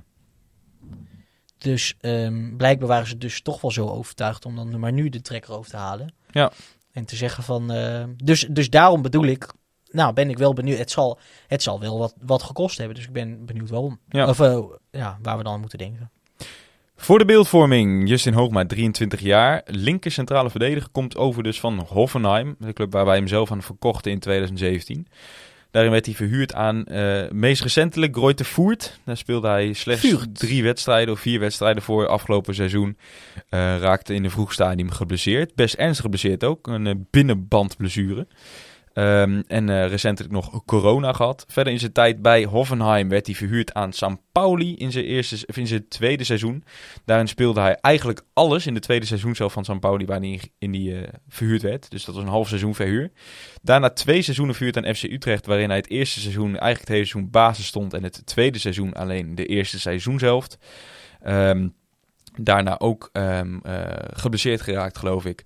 Dus 1.58 1.94
ehm, 2.00 2.56
blijkbaar 2.56 2.88
waren 2.88 3.06
ze 3.06 3.18
dus 3.18 3.42
toch 3.42 3.60
wel 3.60 3.70
zo 3.70 3.86
overtuigd 3.88 4.44
om 4.44 4.56
dan 4.56 4.80
maar 4.80 4.92
nu 4.92 5.08
de 5.08 5.20
trekker 5.20 5.52
over 5.52 5.70
te 5.70 5.76
halen. 5.76 6.14
Ja. 6.30 6.52
En 6.92 7.04
te 7.04 7.16
zeggen 7.16 7.42
van... 7.44 7.70
eh, 7.72 8.04
dus, 8.16 8.46
dus 8.50 8.70
daarom 8.70 9.02
bedoel 9.02 9.24
ik... 9.24 9.52
Nou, 9.90 10.12
ben 10.12 10.30
ik 10.30 10.38
wel 10.38 10.52
benieuwd. 10.52 10.78
Het 10.78 10.90
zal, 10.90 11.18
het 11.46 11.62
zal 11.62 11.80
wel 11.80 11.98
wat, 11.98 12.14
wat 12.20 12.42
gekost 12.42 12.78
hebben. 12.78 12.96
Dus 12.96 13.04
ik 13.04 13.12
ben 13.12 13.46
benieuwd 13.46 13.70
waarom. 13.70 14.00
Ja. 14.08 14.28
Of 14.28 14.40
eh, 14.40 14.62
ja, 14.90 15.18
waar 15.22 15.36
we 15.36 15.42
dan 15.42 15.52
aan 15.52 15.60
moeten 15.60 15.78
denken. 15.78 16.10
Voor 17.02 17.18
de 17.18 17.24
beeldvorming, 17.24 18.08
Justin 18.08 18.32
Hoogma, 18.32 18.66
23 18.66 19.20
jaar. 19.20 19.62
Linker 19.66 20.10
centrale 20.10 20.50
verdediger 20.50 20.88
komt 20.92 21.16
over 21.16 21.42
dus 21.42 21.60
van 21.60 21.86
Hoffenheim. 21.88 22.56
De 22.58 22.72
club 22.72 22.92
waar 22.92 23.04
wij 23.04 23.16
hem 23.16 23.26
zelf 23.26 23.50
aan 23.50 23.62
verkochten 23.62 24.10
in 24.10 24.18
2017. 24.18 25.06
Daarin 25.70 25.90
werd 25.90 26.06
hij 26.06 26.14
verhuurd 26.14 26.54
aan, 26.54 26.84
eh, 26.84 27.30
meest 27.30 27.62
recentelijk, 27.62 28.16
Greuther 28.16 28.46
Voert. 28.46 29.00
Daar 29.04 29.16
speelde 29.16 29.48
hij 29.48 29.72
slechts 29.72 30.06
Vuurt. 30.06 30.38
drie 30.38 30.62
wedstrijden 30.62 31.14
of 31.14 31.20
vier 31.20 31.40
wedstrijden 31.40 31.82
voor 31.82 32.06
afgelopen 32.06 32.54
seizoen. 32.54 32.96
Eh, 33.48 33.76
raakte 33.78 34.14
in 34.14 34.24
een 34.24 34.30
vroeg 34.30 34.52
stadium 34.52 34.90
geblesseerd. 34.90 35.54
Best 35.54 35.74
ernstig 35.74 36.02
geblesseerd 36.02 36.44
ook. 36.44 36.66
Een 36.66 36.86
eh, 36.86 36.94
binnenbandblessure. 37.10 38.26
Ehm, 38.92 39.42
en 39.46 39.68
eh, 39.68 39.86
recentelijk 39.86 40.34
nog 40.34 40.64
corona 40.64 41.12
gehad. 41.12 41.44
Verder 41.48 41.72
in 41.72 41.78
zijn 41.78 41.92
tijd 41.92 42.22
bij 42.22 42.44
Hoffenheim 42.44 43.08
werd 43.08 43.26
hij 43.26 43.34
verhuurd 43.34 43.74
aan 43.74 43.92
San 43.92 44.20
Pauli 44.32 44.74
in 44.76 44.92
zijn, 44.92 45.04
eerste, 45.04 45.46
in 45.54 45.66
zijn 45.66 45.88
tweede 45.88 46.24
seizoen. 46.24 46.64
Daarin 47.04 47.28
speelde 47.28 47.60
hij 47.60 47.74
eigenlijk 47.74 48.22
alles 48.32 48.66
in 48.66 48.74
de 48.74 48.80
tweede 48.80 49.06
seizoen 49.06 49.34
zelf 49.34 49.52
van 49.52 49.78
Pauli 49.78 50.06
waar 50.06 50.20
hij 50.20 50.40
in, 50.58 50.72
die 50.72 50.96
eh, 50.96 51.08
verhuurd 51.28 51.62
werd. 51.62 51.90
Dus 51.90 52.04
dat 52.04 52.14
was 52.14 52.24
een 52.24 52.30
half 52.30 52.48
seizoen 52.48 52.74
verhuur. 52.74 53.10
Daarna 53.62 53.90
twee 53.90 54.22
seizoenen 54.22 54.54
verhuurd 54.54 54.76
aan 54.76 54.94
FC 54.94 55.02
Utrecht 55.02 55.46
waarin 55.46 55.68
hij 55.68 55.76
het 55.76 55.90
eerste 55.90 56.20
seizoen 56.20 56.46
eigenlijk 56.46 56.80
het 56.80 56.88
hele 56.88 57.04
seizoen 57.04 57.30
basis 57.30 57.66
stond 57.66 57.94
en 57.94 58.02
het 58.02 58.26
tweede 58.26 58.58
seizoen 58.58 58.92
alleen 58.92 59.34
de 59.34 59.46
eerste 59.46 59.80
seizoenshelft. 59.80 60.58
Ehm 61.20 61.68
daarna 62.36 62.78
ook 62.78 63.08
eh, 63.12 63.40
geblesseerd 64.12 64.60
geraakt 64.60 64.98
geloof 64.98 65.24
ik. 65.24 65.44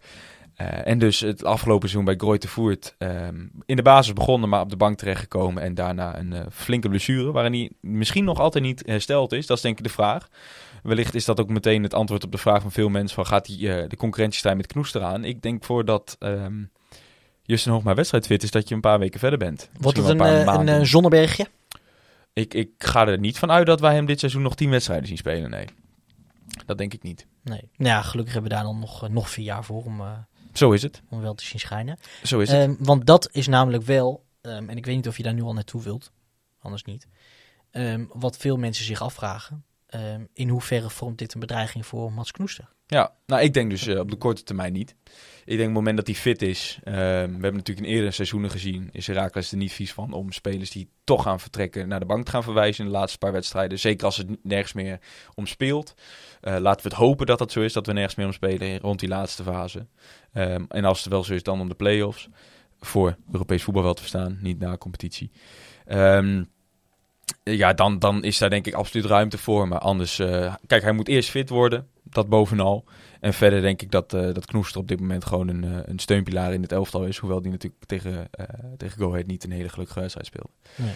Eh, 0.56 0.86
en 0.86 0.98
dus 0.98 1.20
het 1.20 1.44
afgelopen 1.44 1.88
seizoen 1.88 2.14
bij 2.14 2.26
Greuther 2.26 2.48
Voert 2.48 2.94
ehm, 2.98 3.46
in 3.66 3.76
de 3.76 3.82
basis 3.82 4.12
begonnen, 4.12 4.48
maar 4.48 4.60
op 4.60 4.70
de 4.70 4.76
bank 4.76 4.98
terechtgekomen. 4.98 5.62
En 5.62 5.74
daarna 5.74 6.18
een 6.18 6.32
eh, 6.32 6.40
flinke 6.52 6.88
blessure, 6.88 7.32
waarin 7.32 7.52
hij 7.52 7.70
misschien 7.80 8.24
nog 8.24 8.38
altijd 8.38 8.64
niet 8.64 8.82
hersteld 8.86 9.32
is. 9.32 9.46
Dat 9.46 9.56
is 9.56 9.62
denk 9.62 9.78
ik 9.78 9.84
de 9.84 9.90
vraag. 9.90 10.28
Wellicht 10.82 11.14
is 11.14 11.24
dat 11.24 11.40
ook 11.40 11.48
meteen 11.48 11.82
het 11.82 11.94
antwoord 11.94 12.24
op 12.24 12.32
de 12.32 12.38
vraag 12.38 12.62
van 12.62 12.72
veel 12.72 12.88
mensen: 12.88 13.14
van, 13.14 13.26
gaat 13.26 13.46
hij 13.46 13.56
eh, 13.56 13.88
de 13.88 13.96
concurrentiestrijd 13.96 14.56
met 14.56 14.66
Knoester 14.66 15.02
aan? 15.02 15.24
Ik 15.24 15.42
denk 15.42 15.64
voordat 15.64 16.16
ehm 16.18 16.64
Justin 17.42 17.72
Hoogma 17.72 17.94
wedstrijdfit 17.94 18.42
is, 18.42 18.50
dat 18.50 18.68
je 18.68 18.74
een 18.74 18.80
paar 18.80 18.98
weken 18.98 19.20
verder 19.20 19.38
bent. 19.38 19.70
Wordt 19.80 19.98
het 19.98 20.08
een, 20.08 20.68
een 20.68 20.86
zonnebergje? 20.86 21.46
ik, 22.32 22.54
ik 22.54 22.70
ga 22.78 23.06
er 23.06 23.18
niet 23.18 23.38
van 23.38 23.50
uit 23.50 23.66
dat 23.66 23.80
wij 23.80 23.94
hem 23.94 24.06
dit 24.06 24.18
seizoen 24.18 24.42
nog 24.42 24.54
tien 24.54 24.70
wedstrijden 24.70 25.06
zien 25.06 25.16
spelen. 25.16 25.50
Nee, 25.50 25.66
dat 26.66 26.78
denk 26.78 26.94
ik 26.94 27.02
niet. 27.02 27.26
Nee. 27.42 27.70
Nou 27.76 27.90
ja, 27.90 28.02
gelukkig 28.02 28.34
hebben 28.34 28.50
we 28.50 28.56
daar 28.56 28.66
dan 28.66 28.78
nog, 28.78 29.08
nog 29.08 29.30
vier 29.30 29.44
jaar 29.44 29.64
voor 29.64 29.84
om, 29.84 30.02
Zo 30.56 30.72
is 30.72 30.82
het. 30.82 31.02
om 31.10 31.20
wel 31.20 31.34
te 31.34 31.44
zien 31.44 31.60
schijnen. 31.60 31.98
Zo 32.22 32.38
is 32.38 32.50
het. 32.50 32.60
Ehm, 32.60 32.74
want 32.78 33.06
dat 33.06 33.28
is 33.32 33.46
namelijk 33.46 33.82
wel, 33.82 34.24
ehm, 34.40 34.68
en 34.68 34.76
ik 34.76 34.86
weet 34.86 34.96
niet 34.96 35.08
of 35.08 35.16
je 35.16 35.22
daar 35.22 35.34
nu 35.34 35.42
al 35.42 35.52
naartoe 35.52 35.82
wilt, 35.82 36.12
anders 36.58 36.84
niet. 36.84 37.06
Ehm, 37.70 38.04
wat 38.12 38.36
veel 38.36 38.56
mensen 38.56 38.84
zich 38.84 39.00
afvragen. 39.00 39.64
Ehm, 39.96 40.24
in 40.32 40.48
hoeverre 40.48 40.90
vormt 40.90 41.18
dit 41.18 41.34
een 41.34 41.40
bedreiging 41.40 41.86
voor 41.86 42.12
Mats 42.12 42.30
Knoester? 42.30 42.68
Ja, 42.86 43.12
nou 43.26 43.42
ik 43.42 43.54
denk 43.54 43.70
dus 43.70 43.86
eh, 43.86 43.98
op 43.98 44.10
de 44.10 44.16
korte 44.16 44.42
termijn 44.42 44.72
niet. 44.72 44.94
Ik 45.44 45.56
denk 45.56 45.58
op 45.58 45.64
het 45.66 45.74
moment 45.74 45.96
dat 45.96 46.06
hij 46.06 46.16
fit 46.16 46.42
is, 46.42 46.78
ehm, 46.84 46.96
we 46.96 47.00
hebben 47.42 47.54
natuurlijk 47.54 47.86
in 47.86 47.92
eerdere 47.92 48.10
seizoenen 48.10 48.50
gezien, 48.50 48.88
is 48.92 49.06
Herakles 49.06 49.50
er 49.50 49.56
niet 49.56 49.72
vies 49.72 49.92
van 49.92 50.12
om 50.12 50.32
spelers 50.32 50.70
die 50.70 50.88
toch 51.04 51.22
gaan 51.22 51.40
vertrekken 51.40 51.88
naar 51.88 52.00
de 52.00 52.06
bank 52.06 52.24
te 52.24 52.30
gaan 52.30 52.42
verwijzen 52.42 52.84
in 52.84 52.90
de 52.90 52.96
laatste 52.96 53.18
paar 53.18 53.32
wedstrijden. 53.32 53.78
Zeker 53.78 54.06
als 54.06 54.16
het 54.16 54.44
nergens 54.44 54.72
meer 54.72 54.98
om 55.34 55.46
speelt. 55.46 55.94
Eh, 56.40 56.56
laten 56.58 56.82
we 56.82 56.88
het 56.88 56.98
hopen 56.98 57.26
dat 57.26 57.38
dat 57.38 57.52
zo 57.52 57.60
is, 57.60 57.72
dat 57.72 57.86
we 57.86 57.92
nergens 57.92 58.14
meer 58.14 58.26
om 58.26 58.32
spelen 58.32 58.78
rond 58.78 59.00
die 59.00 59.08
laatste 59.08 59.42
fase. 59.42 59.86
Ehm, 60.32 60.64
en 60.68 60.84
als 60.84 60.98
het 60.98 61.12
wel 61.12 61.24
zo 61.24 61.34
is, 61.34 61.42
dan 61.42 61.60
om 61.60 61.68
de 61.68 61.74
play-offs. 61.74 62.28
Voor 62.80 63.16
Europees 63.32 63.62
voetbal 63.62 63.82
wel 63.82 63.94
te 63.94 64.00
verstaan, 64.00 64.38
niet 64.40 64.58
na 64.58 64.76
competitie. 64.76 65.30
Ja, 67.50 67.72
dan, 67.72 67.98
dan 67.98 68.24
is 68.24 68.38
daar 68.38 68.50
denk 68.50 68.66
ik 68.66 68.74
absoluut 68.74 69.06
ruimte 69.06 69.38
voor. 69.38 69.68
Maar 69.68 69.78
anders, 69.78 70.18
eh, 70.18 70.54
kijk, 70.66 70.82
hij 70.82 70.92
moet 70.92 71.08
eerst 71.08 71.30
fit 71.30 71.48
worden. 71.48 71.88
Dat 72.02 72.28
bovenal. 72.28 72.84
En 73.20 73.34
verder 73.34 73.60
denk 73.60 73.82
ik 73.82 73.90
dat, 73.90 74.14
eh 74.14 74.34
dat 74.34 74.46
Knoester 74.46 74.80
op 74.80 74.88
dit 74.88 75.00
moment 75.00 75.24
gewoon 75.24 75.48
een, 75.48 75.64
eh, 75.64 75.78
een 75.84 75.98
steunpilaar 75.98 76.52
in 76.52 76.62
het 76.62 76.72
elftal 76.72 77.04
is. 77.04 77.18
Hoewel 77.18 77.42
die 77.42 77.50
natuurlijk 77.50 77.84
tegen, 77.86 78.30
tegen 78.76 78.98
Go 78.98 79.10
Ahead 79.10 79.26
niet 79.26 79.44
een 79.44 79.50
hele 79.50 79.68
gelukkige 79.68 80.00
wedstrijd 80.00 80.26
speelde. 80.26 80.50
Nee. 80.76 80.94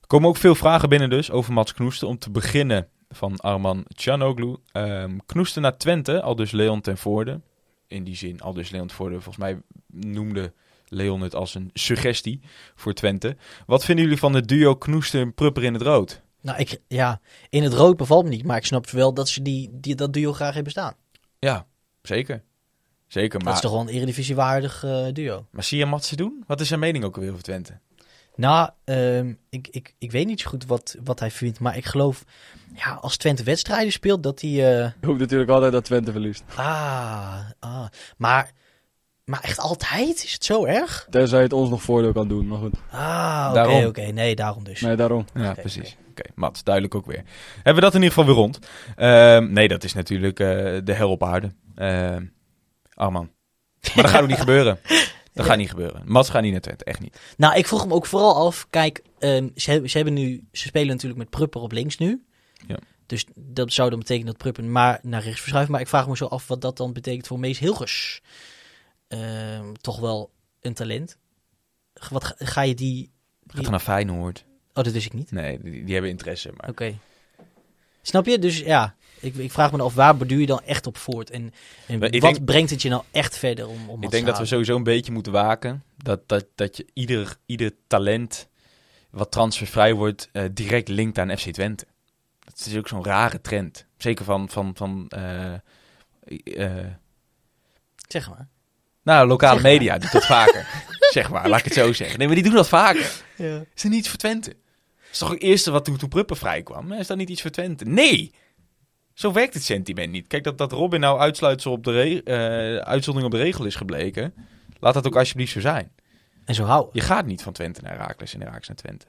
Er 0.00 0.06
komen 0.06 0.28
ook 0.28 0.36
veel 0.36 0.54
vragen 0.54 0.88
binnen 0.88 1.10
dus 1.10 1.30
over 1.30 1.52
Mats 1.52 1.74
Knoester. 1.74 2.08
Om 2.08 2.18
te 2.18 2.30
beginnen 2.30 2.88
van 3.08 3.36
Arman 3.36 3.84
Canoglu. 3.94 4.56
Ehm 4.72 5.18
Knoester 5.26 5.62
naar 5.62 5.76
Twente, 5.76 6.22
al 6.22 6.36
dus 6.36 6.50
Leon 6.50 6.80
ten 6.80 6.98
Voorde. 6.98 7.40
In 7.86 8.04
die 8.04 8.16
zin, 8.16 8.40
al 8.40 8.52
dus 8.52 8.70
Leon 8.70 8.86
ten 8.86 8.96
Voorde. 8.96 9.14
Volgens 9.14 9.36
mij 9.36 9.60
noemde 9.86 10.52
Leon 10.92 11.20
het 11.20 11.34
als 11.34 11.54
een 11.54 11.70
suggestie 11.74 12.40
voor 12.74 12.92
Twente. 12.92 13.36
Wat 13.66 13.84
vinden 13.84 14.04
jullie 14.04 14.18
van 14.20 14.34
het 14.34 14.48
duo 14.48 14.74
Knoester-Prupper 14.76 15.64
in 15.64 15.72
het 15.72 15.82
rood? 15.82 16.20
Nou, 16.40 16.58
ik, 16.58 16.80
ja, 16.88 17.20
in 17.50 17.62
het 17.62 17.72
rood 17.72 17.96
bevalt 17.96 18.24
me 18.24 18.30
niet, 18.30 18.44
maar 18.44 18.56
ik 18.56 18.64
snap 18.66 18.90
wel 18.90 19.14
dat 19.14 19.28
ze 19.28 19.42
die, 19.42 19.68
die, 19.72 19.94
dat 19.94 20.12
duo 20.12 20.32
graag 20.32 20.54
hebben 20.54 20.72
staan. 20.72 20.94
Ja, 21.38 21.66
zeker. 22.02 22.42
Zeker, 23.06 23.38
Dat 23.38 23.42
maar, 23.42 23.54
is 23.54 23.60
toch 23.60 23.70
wel 23.72 23.80
een 23.80 23.88
eredivisiewaardig 23.88 24.84
eh 24.84 25.06
duo. 25.12 25.46
maar 25.50 25.64
zie 25.64 25.78
je 25.78 25.86
Matsen 25.86 26.16
doen? 26.16 26.44
Wat 26.46 26.60
is 26.60 26.68
zijn 26.68 26.80
mening 26.80 27.04
ook 27.04 27.14
alweer 27.14 27.30
over 27.30 27.42
Twente? 27.42 27.78
Nou, 28.36 28.70
ehm, 28.84 29.32
ik, 29.48 29.68
ik, 29.70 29.94
ik 29.98 30.10
weet 30.12 30.26
niet 30.26 30.40
zo 30.40 30.50
goed 30.50 30.66
wat, 30.66 30.96
wat 31.04 31.20
hij 31.20 31.30
vindt, 31.30 31.60
maar 31.60 31.76
ik 31.76 31.84
geloof, 31.84 32.24
ja, 32.74 32.92
als 32.92 33.16
Twente 33.16 33.42
wedstrijden 33.42 33.92
speelt, 33.92 34.22
dat 34.22 34.40
hij... 34.40 34.80
eh, 34.80 34.86
Ik 34.86 35.04
hoop 35.04 35.18
natuurlijk 35.18 35.50
altijd 35.50 35.72
dat 35.72 35.84
Twente 35.84 36.12
verliest. 36.12 36.42
ah, 36.56 37.40
ah, 37.58 37.86
maar, 38.16 38.52
maar 39.24 39.40
echt 39.40 39.58
altijd? 39.58 40.24
Is 40.24 40.32
het 40.32 40.44
zo 40.44 40.64
erg? 40.64 41.06
Tenzij 41.10 41.42
het 41.42 41.52
ons 41.52 41.70
nog 41.70 41.82
voordeel 41.82 42.12
kan 42.12 42.28
doen, 42.28 42.46
maar 42.46 42.58
goed. 42.58 42.74
Ah, 42.90 43.52
oké, 43.54 43.86
oké. 43.86 44.02
Nee, 44.02 44.34
daarom 44.34 44.64
dus. 44.64 44.80
Nee, 44.80 44.96
daarom. 44.96 45.24
Ja, 45.34 45.54
precies. 45.54 45.96
Oké, 46.10 46.30
Mats, 46.34 46.64
duidelijk 46.64 46.94
ook 46.94 47.06
weer. 47.06 47.22
Hebben 47.54 47.74
we 47.74 47.80
dat 47.80 47.94
in 47.94 48.02
ieder 48.02 48.14
geval 48.14 48.24
weer 48.24 48.42
rond? 48.42 48.58
Ehm, 48.96 49.52
nee, 49.52 49.68
dat 49.68 49.84
is 49.84 49.92
natuurlijk 49.92 50.40
eh, 50.40 50.46
de 50.84 50.92
hel 50.92 51.10
op 51.10 51.22
aarde. 51.22 51.52
Ehm 51.74 52.24
Arman. 52.94 53.30
Maar 53.94 54.04
dat 54.04 54.10
gaat 54.10 54.22
ook 54.22 54.28
niet 54.28 54.38
gebeuren. 54.46 54.78
Dat 55.32 55.46
gaat 55.46 55.56
niet 55.56 55.70
gebeuren. 55.70 56.02
Mats 56.04 56.30
gaat 56.30 56.42
niet 56.42 56.52
naar 56.52 56.60
Twente, 56.60 56.84
echt 56.84 57.00
niet. 57.00 57.20
Nou, 57.36 57.56
ik 57.56 57.66
vroeg 57.66 57.82
hem 57.82 57.92
ook 57.92 58.06
vooral 58.06 58.46
af. 58.46 58.66
Kijk, 58.70 59.02
ehm, 59.18 59.48
ze, 59.54 59.70
hebben, 59.70 59.90
ze, 59.90 59.96
hebben 59.96 60.14
nu, 60.14 60.44
ze 60.52 60.66
spelen 60.66 60.88
natuurlijk 60.88 61.18
met 61.18 61.30
Prupper 61.30 61.60
op 61.60 61.72
links 61.72 61.98
nu. 61.98 62.24
Ja. 62.66 62.78
Dus 63.06 63.24
dat 63.34 63.72
zou 63.72 63.90
dan 63.90 63.98
betekenen 63.98 64.26
dat 64.26 64.36
Prupper 64.36 64.64
maar 64.64 64.98
naar 65.02 65.22
rechts 65.22 65.40
verschuift. 65.40 65.70
Maar 65.70 65.80
ik 65.80 65.88
vraag 65.88 66.08
me 66.08 66.16
zo 66.16 66.26
af 66.26 66.46
wat 66.48 66.60
dat 66.60 66.76
dan 66.76 66.92
betekent 66.92 67.26
voor 67.26 67.38
Mees 67.38 67.58
Hilgers. 67.58 68.20
Ehm, 69.12 69.72
toch 69.80 70.00
wel 70.00 70.30
een 70.60 70.74
talent. 70.74 71.18
Wat 72.10 72.24
ga, 72.24 72.34
ga 72.38 72.62
je 72.62 72.74
die... 72.74 73.10
Gaat 73.46 73.60
die- 73.60 73.70
naar 73.70 73.80
Feyenoord. 73.80 74.44
Oh, 74.74 74.84
dat 74.84 74.92
wist 74.92 75.06
ik 75.06 75.12
niet. 75.12 75.30
Nee, 75.30 75.58
die, 75.62 75.84
die 75.84 75.92
hebben 75.92 76.10
interesse. 76.10 76.52
Maar 76.56 76.68
Oké. 76.68 76.98
Snap 78.02 78.26
je? 78.26 78.38
Dus 78.38 78.58
ja, 78.58 78.94
ik, 79.20 79.34
ik 79.34 79.52
vraag 79.52 79.72
me 79.72 79.82
af 79.82 79.94
waar 79.94 80.16
borduur 80.16 80.40
je 80.40 80.46
dan 80.46 80.62
echt 80.64 80.86
op 80.86 80.96
voort? 80.96 81.30
En, 81.30 81.52
en 81.86 81.98
wat 82.00 82.12
denk- 82.12 82.44
brengt 82.44 82.70
het 82.70 82.82
je 82.82 82.88
nou 82.88 83.02
echt 83.10 83.36
verder 83.38 83.68
om, 83.68 83.88
om 83.90 84.02
ik 84.02 84.10
denk 84.10 84.26
dat 84.26 84.38
we 84.38 84.44
sowieso 84.44 84.76
een 84.76 84.82
beetje 84.82 85.12
moeten 85.12 85.32
waken. 85.32 85.84
Dat, 85.96 86.28
dat, 86.28 86.46
dat 86.54 86.76
je 86.76 86.86
ieder, 86.92 87.36
ieder 87.46 87.72
talent 87.86 88.48
wat 89.10 89.30
transfervrij 89.30 89.94
wordt, 89.94 90.28
eh, 90.32 90.44
direct 90.52 90.88
linkt 90.88 91.18
aan 91.18 91.38
FC 91.38 91.50
Twente. 91.50 91.86
Dat 92.38 92.66
is 92.66 92.76
ook 92.76 92.88
zo'n 92.88 93.04
rare 93.04 93.40
trend. 93.40 93.86
Zeker 93.96 94.24
van, 94.24 94.48
van, 94.48 94.76
van 94.76 95.08
eh, 95.08 95.54
eh, 96.44 96.86
Zeg 98.08 98.28
maar. 98.28 98.48
Nou, 99.02 99.26
lokale 99.26 99.52
Zeg 99.52 99.62
maar. 99.62 99.72
media 99.72 99.98
doet 99.98 100.12
dat 100.12 100.26
vaker. 100.26 100.66
zeg 101.12 101.30
maar, 101.30 101.48
laat 101.48 101.58
ik 101.58 101.64
het 101.64 101.74
zo 101.74 101.92
zeggen. 101.92 102.18
Nee, 102.18 102.26
maar 102.26 102.36
die 102.36 102.44
doen 102.44 102.54
dat 102.54 102.68
vaker. 102.68 103.12
Ja. 103.36 103.64
Is 103.74 103.84
er 103.84 103.90
niets 103.90 104.08
voor 104.08 104.18
Twente? 104.18 104.50
Dat 104.50 105.10
is 105.12 105.18
toch 105.18 105.30
het 105.30 105.40
eerste 105.42 105.70
wat 105.70 105.84
toen, 105.84 105.96
toen 105.96 106.08
Pruppen 106.08 106.36
vrij 106.36 106.62
kwam? 106.62 106.92
Is 106.92 107.06
dat 107.06 107.16
niet 107.16 107.28
iets 107.28 107.42
voor 107.42 107.50
Twente? 107.50 107.84
Nee! 107.84 108.34
Zo 109.14 109.32
werkt 109.32 109.54
het 109.54 109.62
sentiment 109.62 110.12
niet. 110.12 110.26
Kijk, 110.26 110.44
dat, 110.44 110.58
dat 110.58 110.72
Robin 110.72 111.00
nou 111.00 111.20
uitsluitsel 111.20 111.72
op 111.72 111.84
de 111.84 112.22
eh, 112.22 112.76
uitzondering 112.76 113.32
op 113.32 113.38
de 113.38 113.44
regel 113.44 113.64
is 113.64 113.74
gebleken. 113.74 114.34
Laat 114.80 114.94
dat 114.94 115.06
ook 115.06 115.16
alsjeblieft 115.16 115.52
zo 115.52 115.60
zijn. 115.60 115.92
En 116.44 116.54
zo 116.54 116.64
hou. 116.64 116.88
Je 116.92 117.00
gaat 117.00 117.26
niet 117.26 117.42
van 117.42 117.52
Twente 117.52 117.80
naar 117.82 117.92
Herakles 117.92 118.34
en 118.34 118.40
Herakles 118.40 118.68
naar 118.68 118.76
Twente. 118.76 119.06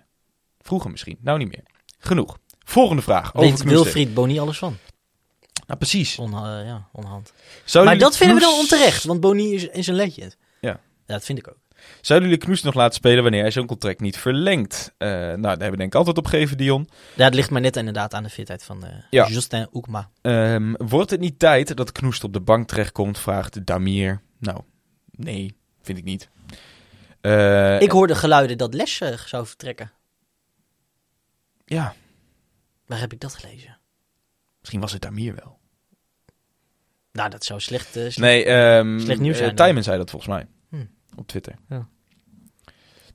Vroeger 0.61 0.91
misschien, 0.91 1.17
nou 1.21 1.37
niet 1.37 1.47
meer. 1.51 1.63
Genoeg. 1.99 2.37
Volgende 2.59 3.01
vraag. 3.01 3.35
Over 3.35 3.49
Weet 3.49 3.59
Knoester. 3.59 3.83
Wilfried 3.83 4.13
Boni 4.13 4.39
alles 4.39 4.57
van? 4.57 4.77
Nou, 5.67 5.79
precies. 5.79 6.19
On, 6.19 6.33
eh, 6.33 6.65
ja, 6.65 6.87
onhand. 6.91 7.33
Zouden 7.65 7.93
maar 7.93 8.03
dat 8.03 8.17
vinden 8.17 8.35
we 8.35 8.41
dan 8.41 8.53
onterecht, 8.53 9.03
want 9.03 9.19
Boni 9.19 9.53
is, 9.53 9.67
is 9.67 9.87
een 9.87 9.95
legend. 9.95 10.37
Ja. 10.61 10.69
ja. 10.69 10.79
Dat 11.05 11.23
vind 11.23 11.37
ik 11.39 11.47
ook. 11.47 11.61
Zouden 12.01 12.29
jullie 12.29 12.43
Knoes 12.43 12.61
nog 12.61 12.73
laten 12.73 12.93
spelen 12.93 13.23
wanneer 13.23 13.41
hij 13.41 13.51
zo'n 13.51 13.65
contract 13.65 13.99
niet 13.99 14.17
verlengt? 14.17 14.93
Eh, 14.97 15.07
nou, 15.09 15.41
daar 15.41 15.49
hebben 15.49 15.71
we 15.71 15.77
denk 15.77 15.91
ik 15.91 15.95
altijd 15.95 16.17
op 16.17 16.25
gegeven, 16.25 16.57
Dion. 16.57 16.89
Ja, 17.15 17.23
het 17.25 17.33
ligt 17.33 17.49
maar 17.49 17.61
net 17.61 17.75
inderdaad 17.75 18.13
aan 18.13 18.23
de 18.23 18.29
fitheid 18.29 18.63
van 18.63 18.83
Ja. 19.09 19.27
Justin 19.27 19.67
Oekma. 19.73 20.09
Ehm, 20.21 20.73
wordt 20.77 21.09
het 21.09 21.19
niet 21.19 21.39
tijd 21.39 21.75
dat 21.77 21.91
Knoest 21.91 22.23
op 22.23 22.33
de 22.33 22.41
bank 22.41 22.67
terechtkomt? 22.67 23.19
Vraagt 23.19 23.65
Damir. 23.65 24.21
Nou, 24.39 24.61
nee, 25.11 25.55
vind 25.81 25.97
ik 25.97 26.03
niet. 26.03 26.29
Ik 27.81 27.91
hoorde 27.91 28.15
geluiden 28.15 28.57
dat 28.57 28.73
Les 28.73 29.01
zou 29.25 29.45
vertrekken. 29.45 29.91
Ja, 31.65 31.95
Waar 32.85 32.99
heb 32.99 33.13
ik 33.13 33.19
dat 33.19 33.35
gelezen? 33.35 33.77
Misschien 34.63 34.79
was 34.81 34.91
het 34.93 35.01
Damir 35.01 35.35
wel. 35.35 35.59
Nou, 37.11 37.29
dat 37.29 37.43
zou 37.45 37.59
slecht... 37.59 37.85
eh, 37.87 37.93
slecht- 38.01 38.17
Nee, 38.17 38.45
ehm 38.45 38.99
Slecht 38.99 39.19
nieuws 39.19 39.37
eh, 39.37 39.43
zijn, 39.43 39.55
Tijmen 39.55 39.83
zei 39.83 39.97
dat 39.97 40.09
volgens 40.09 40.31
mij. 40.31 40.47
Hm. 40.69 40.85
Op 41.19 41.27
Twitter. 41.27 41.55
Ja. 41.69 41.87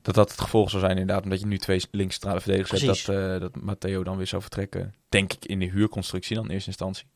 Dat 0.02 0.14
dat 0.14 0.30
het 0.30 0.40
gevolg 0.40 0.70
zou 0.70 0.82
zijn 0.82 0.98
inderdaad, 0.98 1.24
omdat 1.24 1.40
je 1.40 1.46
nu 1.46 1.58
twee 1.58 1.82
linkscentrale 1.90 2.40
verdedigers 2.40 2.80
hebt, 2.82 3.06
dat, 3.06 3.16
eh, 3.34 3.40
dat 3.40 3.56
Matteo 3.62 4.04
dan 4.04 4.16
weer 4.16 4.26
zou 4.26 4.42
vertrekken. 4.42 4.94
Denk 5.08 5.32
ik 5.32 5.44
in 5.44 5.58
de 5.58 5.70
huurconstructie 5.70 6.36
dan 6.36 6.44
in 6.44 6.50
eerste 6.50 6.68
instantie. 6.68 7.06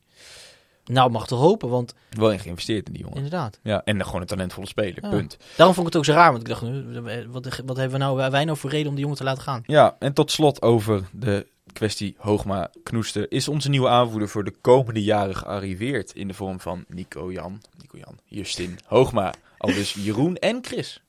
Nou, 0.85 1.11
mag 1.11 1.27
toch 1.27 1.39
hopen, 1.39 1.69
want 1.69 1.93
Wel 2.09 2.31
in 2.31 2.39
geïnvesteerd 2.39 2.87
in 2.87 2.93
die 2.93 3.01
jongen. 3.01 3.17
inderdaad. 3.17 3.59
Ja, 3.63 3.81
en 3.83 3.95
dan 3.97 4.05
gewoon 4.05 4.21
een 4.21 4.27
talentvolle 4.27 4.67
speler, 4.67 5.03
Ja. 5.03 5.09
punt. 5.09 5.37
Daarom 5.55 5.75
vond 5.75 5.87
ik 5.87 5.93
het 5.93 5.95
ook 5.95 6.05
zo 6.05 6.13
raar, 6.21 6.31
want 6.31 6.41
ik 6.43 6.47
dacht, 6.49 6.61
eh, 6.63 7.25
wat, 7.27 7.45
wat 7.65 7.77
hebben 7.77 7.91
we 7.91 7.97
nou, 7.97 8.31
wij 8.31 8.45
nou 8.45 8.57
voor 8.57 8.69
reden 8.69 8.87
om 8.87 8.93
die 8.93 9.01
jongen 9.03 9.17
te 9.17 9.23
laten 9.23 9.43
gaan? 9.43 9.63
Ja, 9.65 9.95
en 9.99 10.13
tot 10.13 10.31
slot 10.31 10.61
over 10.61 11.07
de 11.11 11.47
kwestie 11.73 12.15
Hoogma 12.17 12.71
Knoester. 12.83 13.31
Is 13.31 13.47
onze 13.47 13.69
nieuwe 13.69 13.87
aanvoerder 13.87 14.29
voor 14.29 14.43
de 14.43 14.53
komende 14.61 15.03
jaren 15.03 15.35
gearriveerd 15.35 16.11
in 16.13 16.27
de 16.27 16.33
vorm 16.33 16.59
van 16.59 16.85
Nico 16.87 17.31
Jan, 17.31 17.61
Nico 17.77 17.97
Jan, 17.97 18.19
Justin, 18.25 18.79
Hoogma, 18.85 19.33
al 19.57 19.73
dus 19.73 19.93
Jeroen 20.05 20.35
en 20.35 20.59
Chris? 20.61 21.01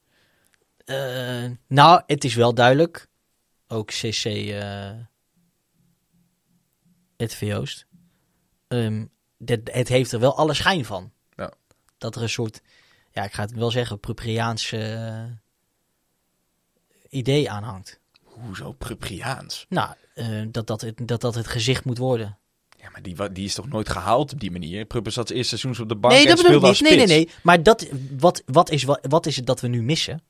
Eh, 0.85 1.45
nou, 1.69 2.03
het 2.07 2.25
is 2.25 2.35
wel 2.35 2.55
duidelijk. 2.55 3.07
Ook 3.69 3.87
CC 3.91 4.25
eh 4.25 4.91
het 7.17 7.37
Joost. 7.41 7.87
Ehm, 8.69 9.05
dit, 9.47 9.61
het 9.73 9.89
heeft 9.89 10.13
er 10.13 10.21
wel 10.21 10.37
alle 10.37 10.55
schijn 10.55 10.85
van. 10.85 11.13
Ja. 11.37 11.53
Dat 11.99 12.17
er 12.17 12.23
een 12.23 12.29
soort, 12.29 12.61
ja, 13.11 13.25
ik 13.25 13.33
ga 13.33 13.43
het 13.43 13.53
wel 13.53 13.71
zeggen, 13.71 14.01
Prupriaanse 14.01 14.79
eh, 14.79 15.25
idee 17.09 17.51
aan 17.51 17.63
hangt. 17.63 18.01
Hoezo 18.23 18.73
Prupriaans? 18.73 19.67
Nou, 19.69 19.95
eh, 20.15 20.43
dat, 20.49 20.67
dat, 20.67 20.81
het, 20.81 21.09
dat 21.09 21.21
dat 21.21 21.35
het 21.35 21.47
gezicht 21.47 21.85
moet 21.85 21.99
worden. 21.99 22.39
Ja, 22.81 22.91
maar 22.91 23.03
die, 23.03 23.33
die 23.33 23.45
is 23.45 23.55
toch 23.55 23.69
nooit 23.69 23.89
gehaald 23.89 24.33
op 24.33 24.41
die 24.41 24.51
manier? 24.51 24.85
Pruppen 24.85 25.13
zat 25.13 25.31
eerst 25.31 25.49
seizoens 25.49 25.81
op 25.81 25.89
de 25.89 25.97
bank 25.97 26.15
nee, 26.15 26.23
en 26.23 26.29
dat 26.29 26.39
speelde 26.39 26.67
als 26.67 26.81
niet. 26.81 26.89
Nee, 26.91 27.07
nee, 27.07 27.09
spits. 27.09 27.33
nee. 27.33 27.41
Maar 27.43 27.63
dat, 27.63 27.89
wat, 28.19 28.43
wat, 28.47 28.71
is, 28.71 28.83
wat, 28.83 29.07
wat 29.09 29.27
is 29.27 29.37
het 29.37 29.47
dat 29.47 29.61
we 29.61 29.69
nu 29.69 29.83
missen? 29.83 30.23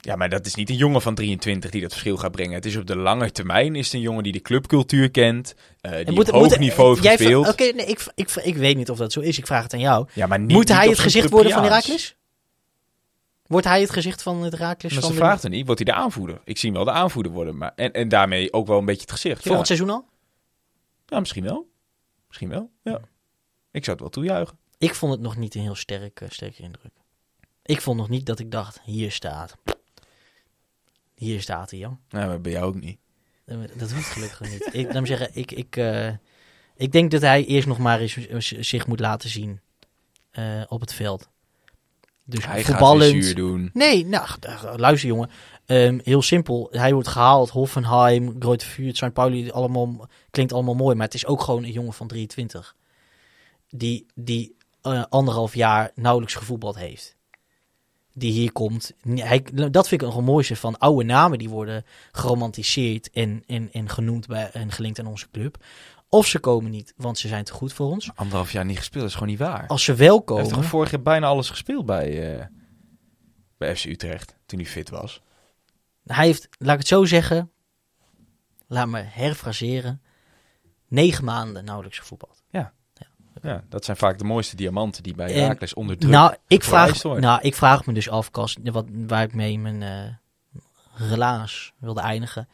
Ja, 0.00 0.16
maar 0.16 0.28
dat 0.28 0.46
is 0.46 0.54
niet 0.54 0.70
een 0.70 0.76
jongen 0.76 1.02
van 1.02 1.14
23 1.14 1.70
die 1.70 1.80
dat 1.80 1.90
verschil 1.90 2.16
gaat 2.16 2.30
brengen. 2.32 2.54
Het 2.54 2.64
is 2.64 2.76
op 2.76 2.86
de 2.86 2.96
lange 2.96 3.32
termijn 3.32 3.74
is 3.76 3.84
het 3.84 3.94
een 3.94 4.00
jongen 4.00 4.22
die 4.22 4.32
de 4.32 4.40
clubcultuur 4.40 5.10
kent, 5.10 5.54
eh, 5.80 5.96
die 6.04 6.14
moet- 6.14 6.28
op 6.28 6.34
hoog 6.34 6.48
moet- 6.48 6.58
niveau 6.58 7.00
heeft 7.00 7.06
gespeeld. 7.18 7.48
Oké, 7.48 7.62
nee, 7.64 7.86
ik, 7.86 8.06
ik, 8.14 8.30
ik 8.30 8.56
weet 8.56 8.76
niet 8.76 8.90
of 8.90 8.98
dat 8.98 9.12
zo 9.12 9.20
is. 9.20 9.38
Ik 9.38 9.46
vraag 9.46 9.62
het 9.62 9.72
aan 9.72 9.80
jou. 9.80 10.08
Ja, 10.14 10.26
maar 10.26 10.38
niet, 10.38 10.48
Moet 10.50 10.58
niet 10.68 10.76
hij 10.76 10.88
het 10.88 10.98
gezicht 10.98 11.30
worden 11.30 11.52
van. 11.52 11.62
Herakles? 11.62 12.16
Wordt 13.46 13.66
hij 13.66 13.80
het 13.80 13.90
gezicht 13.90 14.22
van 14.22 14.42
het 14.42 14.52
Herakles 14.52 14.92
Maar 14.92 15.00
van 15.02 15.10
ze 15.12 15.16
de- 15.18 15.24
vraagt 15.24 15.44
er 15.44 15.50
niet. 15.50 15.66
Wordt 15.66 15.82
hij 15.84 15.92
de 15.94 15.98
aanvoerder? 16.00 16.40
Ik 16.44 16.58
zie 16.58 16.68
hem 16.70 16.84
wel 16.84 16.92
de 16.94 17.00
aanvoerder 17.00 17.32
worden. 17.32 17.56
Maar, 17.56 17.72
en, 17.76 17.92
en 17.92 18.08
daarmee 18.08 18.52
ook 18.52 18.66
wel 18.66 18.78
een 18.78 18.84
beetje 18.84 19.00
het 19.00 19.10
gezicht. 19.10 19.36
Ja. 19.36 19.42
volgend 19.46 19.66
seizoen 19.66 19.90
al? 19.90 20.04
ja, 21.06 21.18
misschien 21.18 21.44
wel. 21.44 21.68
Misschien 22.26 22.48
wel, 22.48 22.70
ja. 22.82 23.00
Ik 23.70 23.84
zou 23.84 23.90
het 23.96 24.00
wel 24.00 24.08
toejuichen. 24.08 24.58
Ik 24.78 24.94
vond 24.94 25.12
het 25.12 25.20
nog 25.20 25.36
niet 25.36 25.54
een 25.54 25.60
heel 25.60 25.74
sterk, 25.74 26.20
eh, 26.20 26.28
sterke 26.30 26.62
indruk. 26.62 26.92
Ik 27.62 27.80
vond 27.80 27.96
nog 27.98 28.08
niet 28.08 28.26
dat 28.26 28.38
ik 28.38 28.50
dacht, 28.50 28.80
hier 28.84 29.10
staat. 29.12 29.54
Hier 31.18 31.40
staat 31.40 31.70
hij, 31.70 31.78
joh. 31.78 31.92
Nou, 32.10 32.26
maar 32.26 32.40
bij 32.40 32.52
jou 32.52 32.64
ook 32.64 32.80
niet. 32.80 32.98
Dat 33.74 33.92
hoeft 33.92 34.10
gelukkig 34.10 34.40
niet. 34.40 34.68
Ik, 34.72 34.92
laat 34.92 35.00
me 35.00 35.06
zeggen, 35.06 35.30
ik, 35.32 35.52
ik, 35.52 35.76
eh, 35.76 36.08
ik 36.76 36.92
denk 36.92 37.10
dat 37.10 37.20
hij 37.20 37.44
eerst 37.44 37.66
nog 37.66 37.78
maar 37.78 38.00
eens 38.00 38.50
zich 38.50 38.86
moet 38.86 39.00
laten 39.00 39.28
zien 39.30 39.60
eh, 40.30 40.62
op 40.68 40.80
het 40.80 40.92
veld. 40.92 41.28
Dus 42.24 42.46
Hij 42.46 42.64
gaat 42.64 43.02
zuur 43.02 43.34
doen. 43.34 43.70
Nee, 43.72 44.06
nou, 44.06 44.28
luister 44.76 45.08
jongen. 45.08 45.30
Ehm, 45.66 45.98
heel 46.04 46.22
simpel. 46.22 46.68
Hij 46.70 46.92
wordt 46.92 47.08
gehaald. 47.08 47.50
Hoffenheim, 47.50 48.36
Grote 48.38 48.66
Vuur, 48.66 48.96
St. 48.96 49.12
Pauli. 49.12 49.50
Allemaal, 49.50 50.08
klinkt 50.30 50.52
allemaal 50.52 50.74
mooi. 50.74 50.96
Maar 50.96 51.06
het 51.06 51.14
is 51.14 51.26
ook 51.26 51.40
gewoon 51.40 51.64
een 51.64 51.72
jongen 51.72 51.92
van 51.92 52.06
23. 52.06 52.74
Die, 53.70 54.06
die 54.14 54.56
eh, 54.82 55.04
anderhalf 55.08 55.54
jaar 55.54 55.90
nauwelijks 55.94 56.34
gevoetbald 56.34 56.76
heeft. 56.76 57.16
Die 58.18 58.32
hier 58.32 58.52
komt. 58.52 58.92
Hij, 59.08 59.44
dat 59.70 59.88
vind 59.88 60.02
ik 60.02 60.08
het 60.08 60.20
mooiste 60.20 60.56
van 60.56 60.78
oude 60.78 61.04
namen. 61.04 61.38
Die 61.38 61.48
worden 61.48 61.84
geromantiseerd 62.12 63.10
en, 63.10 63.42
en, 63.46 63.72
en 63.72 63.88
genoemd 63.88 64.26
bij, 64.26 64.50
en 64.50 64.72
gelinkt 64.72 64.98
aan 64.98 65.06
onze 65.06 65.30
club. 65.30 65.64
Of 66.08 66.26
ze 66.26 66.38
komen 66.38 66.70
niet, 66.70 66.94
want 66.96 67.18
ze 67.18 67.28
zijn 67.28 67.44
te 67.44 67.52
goed 67.52 67.72
voor 67.72 67.86
ons. 67.86 68.10
Anderhalf 68.14 68.52
jaar 68.52 68.64
niet 68.64 68.78
gespeeld, 68.78 69.00
dat 69.02 69.10
is 69.10 69.18
gewoon 69.18 69.28
niet 69.28 69.38
waar. 69.38 69.66
Als 69.66 69.84
ze 69.84 69.94
wel 69.94 70.06
Hij 70.06 70.14
heeft 70.14 70.24
komen... 70.26 70.48
toch 70.48 70.64
vorig 70.64 70.90
jaar 70.90 71.02
bijna 71.02 71.26
alles 71.26 71.50
gespeeld 71.50 71.86
bij, 71.86 72.36
eh, 72.38 72.46
bij 73.56 73.76
FC 73.76 73.84
Utrecht. 73.84 74.36
Toen 74.46 74.58
hij 74.58 74.68
fit 74.68 74.88
was. 74.88 75.22
Hij 76.04 76.26
heeft, 76.26 76.48
laat 76.58 76.72
ik 76.72 76.78
het 76.78 76.88
zo 76.88 77.04
zeggen, 77.04 77.50
laat 78.66 78.88
me 78.88 79.00
herfraseren, 79.00 80.02
negen 80.88 81.24
maanden 81.24 81.64
nauwelijks 81.64 81.98
gevoetbald. 81.98 82.37
Ja, 83.42 83.64
dat 83.68 83.84
zijn 83.84 83.96
vaak 83.96 84.18
de 84.18 84.24
mooiste 84.24 84.56
diamanten 84.56 85.02
die 85.02 85.14
bij 85.14 85.32
Herakles 85.32 85.74
onder 85.74 85.98
druk 85.98 86.12
Nou 86.12 86.34
ik, 86.46 86.64
vraag, 86.64 87.02
worden. 87.02 87.22
nou, 87.22 87.40
ik 87.42 87.54
vraag 87.54 87.86
me 87.86 87.92
dus 87.92 88.08
af, 88.08 88.30
Kas, 88.30 88.56
wat, 88.62 88.86
waar 89.06 89.22
ik 89.22 89.34
mee 89.34 89.58
mijn 89.58 89.82
eh 89.82 90.04
relaas 90.98 91.72
wilde 91.78 92.00
eindigen. 92.00 92.48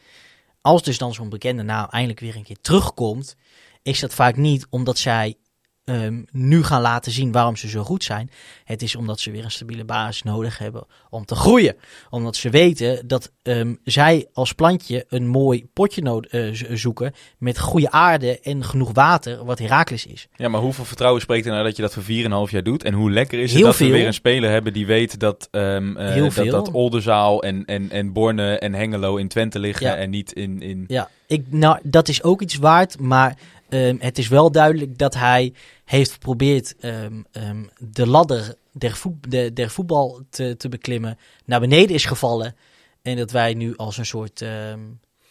Als 0.60 0.82
dus 0.82 0.98
dan 0.98 1.14
zo'n 1.14 1.28
bekende 1.28 1.62
naam 1.62 1.86
eindelijk 1.90 2.20
weer 2.20 2.36
een 2.36 2.42
keer 2.42 2.60
terugkomt, 2.60 3.36
is 3.82 4.00
dat 4.00 4.14
vaak 4.14 4.36
niet 4.36 4.66
omdat 4.70 4.98
zij 4.98 5.36
ehm, 5.84 6.22
nu 6.32 6.62
gaan 6.62 6.80
laten 6.82 7.12
zien 7.12 7.32
waarom 7.32 7.56
ze 7.56 7.68
zo 7.68 7.82
goed 7.82 8.04
zijn. 8.04 8.30
Het 8.64 8.82
is 8.82 8.96
omdat 8.96 9.20
ze 9.20 9.30
weer 9.30 9.44
een 9.44 9.50
stabiele 9.50 9.84
basis 9.84 10.22
nodig 10.22 10.58
hebben 10.58 10.86
om 11.10 11.24
te 11.24 11.34
groeien. 11.34 11.76
Omdat 12.10 12.36
ze 12.36 12.50
weten 12.50 13.06
dat 13.06 13.32
ehm, 13.42 13.74
zij 13.84 14.26
als 14.32 14.52
plantje 14.52 15.04
een 15.08 15.26
mooi 15.26 15.66
potje 15.72 16.02
nood- 16.02 16.26
eh, 16.26 16.50
zo- 16.52 16.76
zoeken 16.76 17.12
met 17.38 17.58
goede 17.58 17.90
aarde 17.90 18.40
en 18.40 18.64
genoeg 18.64 18.90
water, 18.92 19.44
wat 19.44 19.58
Herakles 19.58 20.06
is. 20.06 20.28
Ja, 20.36 20.48
maar 20.48 20.60
hoeveel 20.60 20.84
vertrouwen 20.84 21.20
spreekt 21.22 21.46
er 21.46 21.52
nou 21.52 21.64
dat 21.64 21.76
je 21.76 21.82
dat 21.82 21.92
voor 21.94 22.02
4,5 22.02 22.50
jaar 22.52 22.62
doet? 22.62 22.84
En 22.84 22.94
hoe 22.94 23.10
lekker 23.10 23.38
is 23.38 23.44
het 23.50 23.56
Heel 23.58 23.66
dat 23.66 23.76
we 23.78 23.86
weer 23.90 24.06
een 24.06 24.14
speler 24.14 24.50
hebben 24.50 24.72
die 24.72 24.86
weet 24.86 25.20
dat, 25.20 25.48
eh, 25.50 25.60
Heel 25.96 26.30
dat, 26.34 26.46
dat 26.50 26.70
Oldenzaal 26.70 27.42
en, 27.42 27.64
en, 27.64 27.90
en 27.90 28.12
Borne 28.12 28.58
en 28.58 28.74
Hengelo 28.74 29.16
in 29.16 29.28
Twente 29.28 29.58
liggen 29.58 29.86
Ja. 29.86 29.96
en 29.96 30.10
niet 30.10 30.32
in... 30.32 30.62
in... 30.62 30.84
Ja, 30.88 31.08
ik, 31.26 31.44
nou, 31.50 31.78
dat 31.82 32.08
is 32.08 32.22
ook 32.22 32.42
iets 32.42 32.56
waard, 32.56 32.98
maar 32.98 33.36
ehm, 33.74 33.96
het 33.98 34.18
is 34.18 34.28
wel 34.28 34.50
duidelijk 34.50 34.98
dat 34.98 35.14
hij 35.14 35.52
heeft 35.84 36.12
geprobeerd 36.12 36.76
ehm, 36.76 37.22
ehm, 37.32 37.64
de 37.78 38.06
ladder 38.06 38.54
der, 38.72 38.96
voet, 38.96 39.30
de, 39.30 39.52
der 39.52 39.70
voetbal 39.70 40.22
te, 40.30 40.56
te 40.56 40.68
beklimmen, 40.68 41.18
naar 41.44 41.60
beneden 41.60 41.94
is 41.94 42.04
gevallen. 42.04 42.56
En 43.02 43.16
dat 43.16 43.30
wij 43.30 43.54
nu 43.54 43.76
als 43.76 43.96
een 43.96 44.06
soort, 44.06 44.42
ehm, 44.42 44.80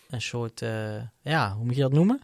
een 0.10 0.22
soort 0.22 0.62
eh, 0.62 1.02
ja, 1.22 1.54
hoe 1.56 1.66
moet 1.66 1.76
je 1.76 1.82
dat 1.82 1.94
noemen? 1.94 2.22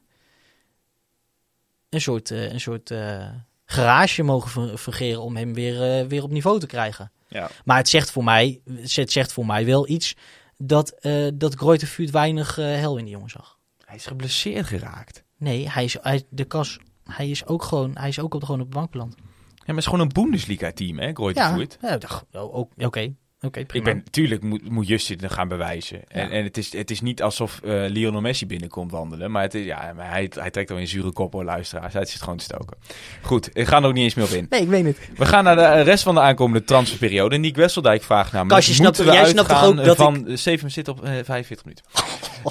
Een 1.89 2.01
soort, 2.01 2.31
eh, 2.31 2.51
een 2.51 2.59
soort 2.59 2.91
eh, 2.91 3.29
garage 3.65 4.23
mogen 4.23 4.77
fungeren 4.77 5.21
om 5.21 5.37
hem 5.37 5.53
weer, 5.53 6.07
weer 6.07 6.23
op 6.23 6.31
niveau 6.31 6.59
te 6.59 6.67
krijgen. 6.67 7.11
Ja. 7.27 7.49
Maar 7.65 7.77
het 7.77 7.89
zegt 7.89 8.11
voor 8.11 8.23
mij, 8.23 8.61
het 8.73 9.11
zegt 9.11 9.33
voor 9.33 9.45
mij 9.45 9.65
wel 9.65 9.87
iets 9.87 10.15
dat, 10.57 10.89
eh 10.89 11.27
dat 11.33 11.55
Groote 11.55 11.87
weinig 12.11 12.55
hel 12.55 12.97
in 12.97 13.03
die 13.03 13.13
jongen 13.13 13.29
zag. 13.29 13.57
Hij 13.85 13.95
is 13.95 14.05
geblesseerd 14.05 14.65
geraakt. 14.65 15.23
Nee, 15.39 15.69
hij 15.69 15.83
is, 15.83 15.97
hij, 16.01 16.23
de 16.29 16.43
kas, 16.45 16.79
hij 17.03 17.29
is 17.29 17.45
ook 17.45 17.63
gewoon, 17.63 17.91
hij 17.97 18.07
is 18.07 18.19
ook 18.19 18.33
op, 18.33 18.43
gewoon 18.43 18.61
op 18.61 18.71
de 18.71 18.77
bank 18.77 18.91
beland. 18.91 19.13
Ja, 19.17 19.25
maar 19.65 19.75
het 19.75 19.77
is 19.77 19.85
gewoon 19.85 19.99
een 19.99 20.23
Bundesliga-team, 20.23 20.99
hè, 20.99 21.11
Greuther 21.13 21.43
Ja, 21.43 21.97
ja, 22.31 22.39
ook- 22.39 22.71
oké, 22.77 23.13
oké, 23.41 23.59
Ik 23.59 23.67
prima. 23.67 23.83
ben, 23.85 24.03
tuurlijk 24.11 24.43
moet, 24.43 24.69
moet 24.69 24.87
Justin 24.87 25.29
gaan 25.29 25.47
bewijzen. 25.47 26.01
En, 26.07 26.27
Ja. 26.27 26.29
en 26.33 26.43
het, 26.43 26.57
is, 26.57 26.73
het 26.73 26.91
is 26.91 27.01
niet 27.01 27.21
alsof 27.23 27.59
eh, 27.63 27.83
Lionel 27.87 28.21
Messi 28.21 28.45
binnenkomt 28.45 28.91
wandelen. 28.91 29.31
Maar, 29.31 29.41
het 29.41 29.53
is, 29.53 29.65
ja, 29.65 29.93
maar 29.95 30.09
hij, 30.09 30.31
hij 30.33 30.49
trekt 30.51 30.71
al 30.71 30.77
in 30.77 30.87
zure 30.87 31.11
kop 31.11 31.33
hoor, 31.33 31.43
luisteraars. 31.43 31.93
Hij 31.93 32.05
zit 32.05 32.21
gewoon 32.21 32.37
te 32.37 32.43
stoken. 32.43 32.77
Goed, 33.21 33.49
ik 33.53 33.67
ga 33.67 33.77
er 33.77 33.85
ook 33.85 33.93
niet 33.93 34.03
eens 34.03 34.13
meer 34.13 34.25
op 34.25 34.31
in. 34.31 34.45
Nee, 34.49 34.61
ik 34.61 34.67
weet 34.69 34.85
het. 34.85 34.97
We 35.17 35.25
gaan 35.25 35.43
naar 35.43 35.55
de 35.55 35.81
rest 35.81 36.03
van 36.03 36.15
de 36.15 36.21
aankomende 36.21 36.63
transferperiode. 36.65 37.37
Nick 37.37 37.55
Wesseldijk 37.55 38.03
vraagt 38.03 38.31
namelijk... 38.31 38.55
Kastje, 38.55 38.73
snapt- 38.73 38.97
we 38.97 39.03
jij 39.03 39.25
snapt 39.25 39.49
toch 39.49 39.63
ook 39.63 39.83
dat 39.83 39.95
van... 39.95 40.25
Steven 40.33 40.71
zit 40.71 40.87
op 40.87 41.03
eh, 41.03 41.11
45 41.23 41.65
minuten. 41.65 41.85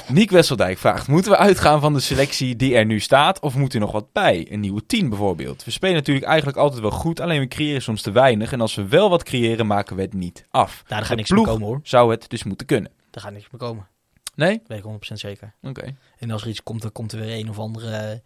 Nick 0.09 0.31
Wesseldijk 0.31 0.79
vraagt... 0.79 1.07
Moeten 1.09 1.31
we 1.31 1.37
uitgaan 1.39 1.81
van 1.81 1.93
de 1.93 2.01
selectie 2.01 2.57
die 2.57 2.75
er 2.77 2.85
nu 2.87 3.01
staat? 3.01 3.41
Of 3.41 3.55
moet 3.55 3.75
er 3.75 3.81
nog 3.81 3.93
wat 3.93 4.13
bij? 4.13 4.47
Een 4.51 4.61
nieuwe 4.61 4.87
10 4.87 5.09
bijvoorbeeld. 5.09 5.65
We 5.65 5.71
spelen 5.71 5.95
natuurlijk 5.95 6.27
eigenlijk 6.27 6.59
altijd 6.59 6.81
wel 6.81 6.91
goed. 6.91 7.21
Alleen 7.21 7.41
we 7.41 7.49
creëren 7.49 7.83
soms 7.83 8.03
te 8.03 8.11
weinig. 8.11 8.53
En 8.53 8.61
als 8.61 8.75
we 8.75 8.89
wel 8.89 9.11
wat 9.11 9.23
creëren, 9.23 9.67
maken 9.67 9.97
we 9.97 10.03
het 10.03 10.15
niet 10.15 10.45
af. 10.51 10.78
Daar 10.87 10.99
gaat 11.01 11.09
De 11.09 11.15
niks 11.15 11.31
meer 11.31 11.45
komen 11.45 11.67
hoor. 11.67 11.81
zou 11.83 12.11
het 12.11 12.29
dus 12.31 12.43
moeten 12.45 12.67
kunnen. 12.67 12.91
Daar 13.11 13.23
gaat 13.23 13.33
niks 13.33 13.51
meer 13.51 13.61
komen. 13.61 13.87
Nee? 14.35 14.59
Dat 14.59 14.67
weet 14.67 14.79
ik 14.79 15.11
100% 15.11 15.13
zeker. 15.15 15.55
Oké. 15.63 15.97
En 16.19 16.31
als 16.31 16.43
er 16.43 16.49
iets 16.49 16.63
komt, 16.63 16.83
dan 16.83 16.93
komt 16.93 17.13
er 17.13 17.19
weer 17.21 17.39
een 17.39 17.49
of 17.51 17.59
andere 17.59 18.23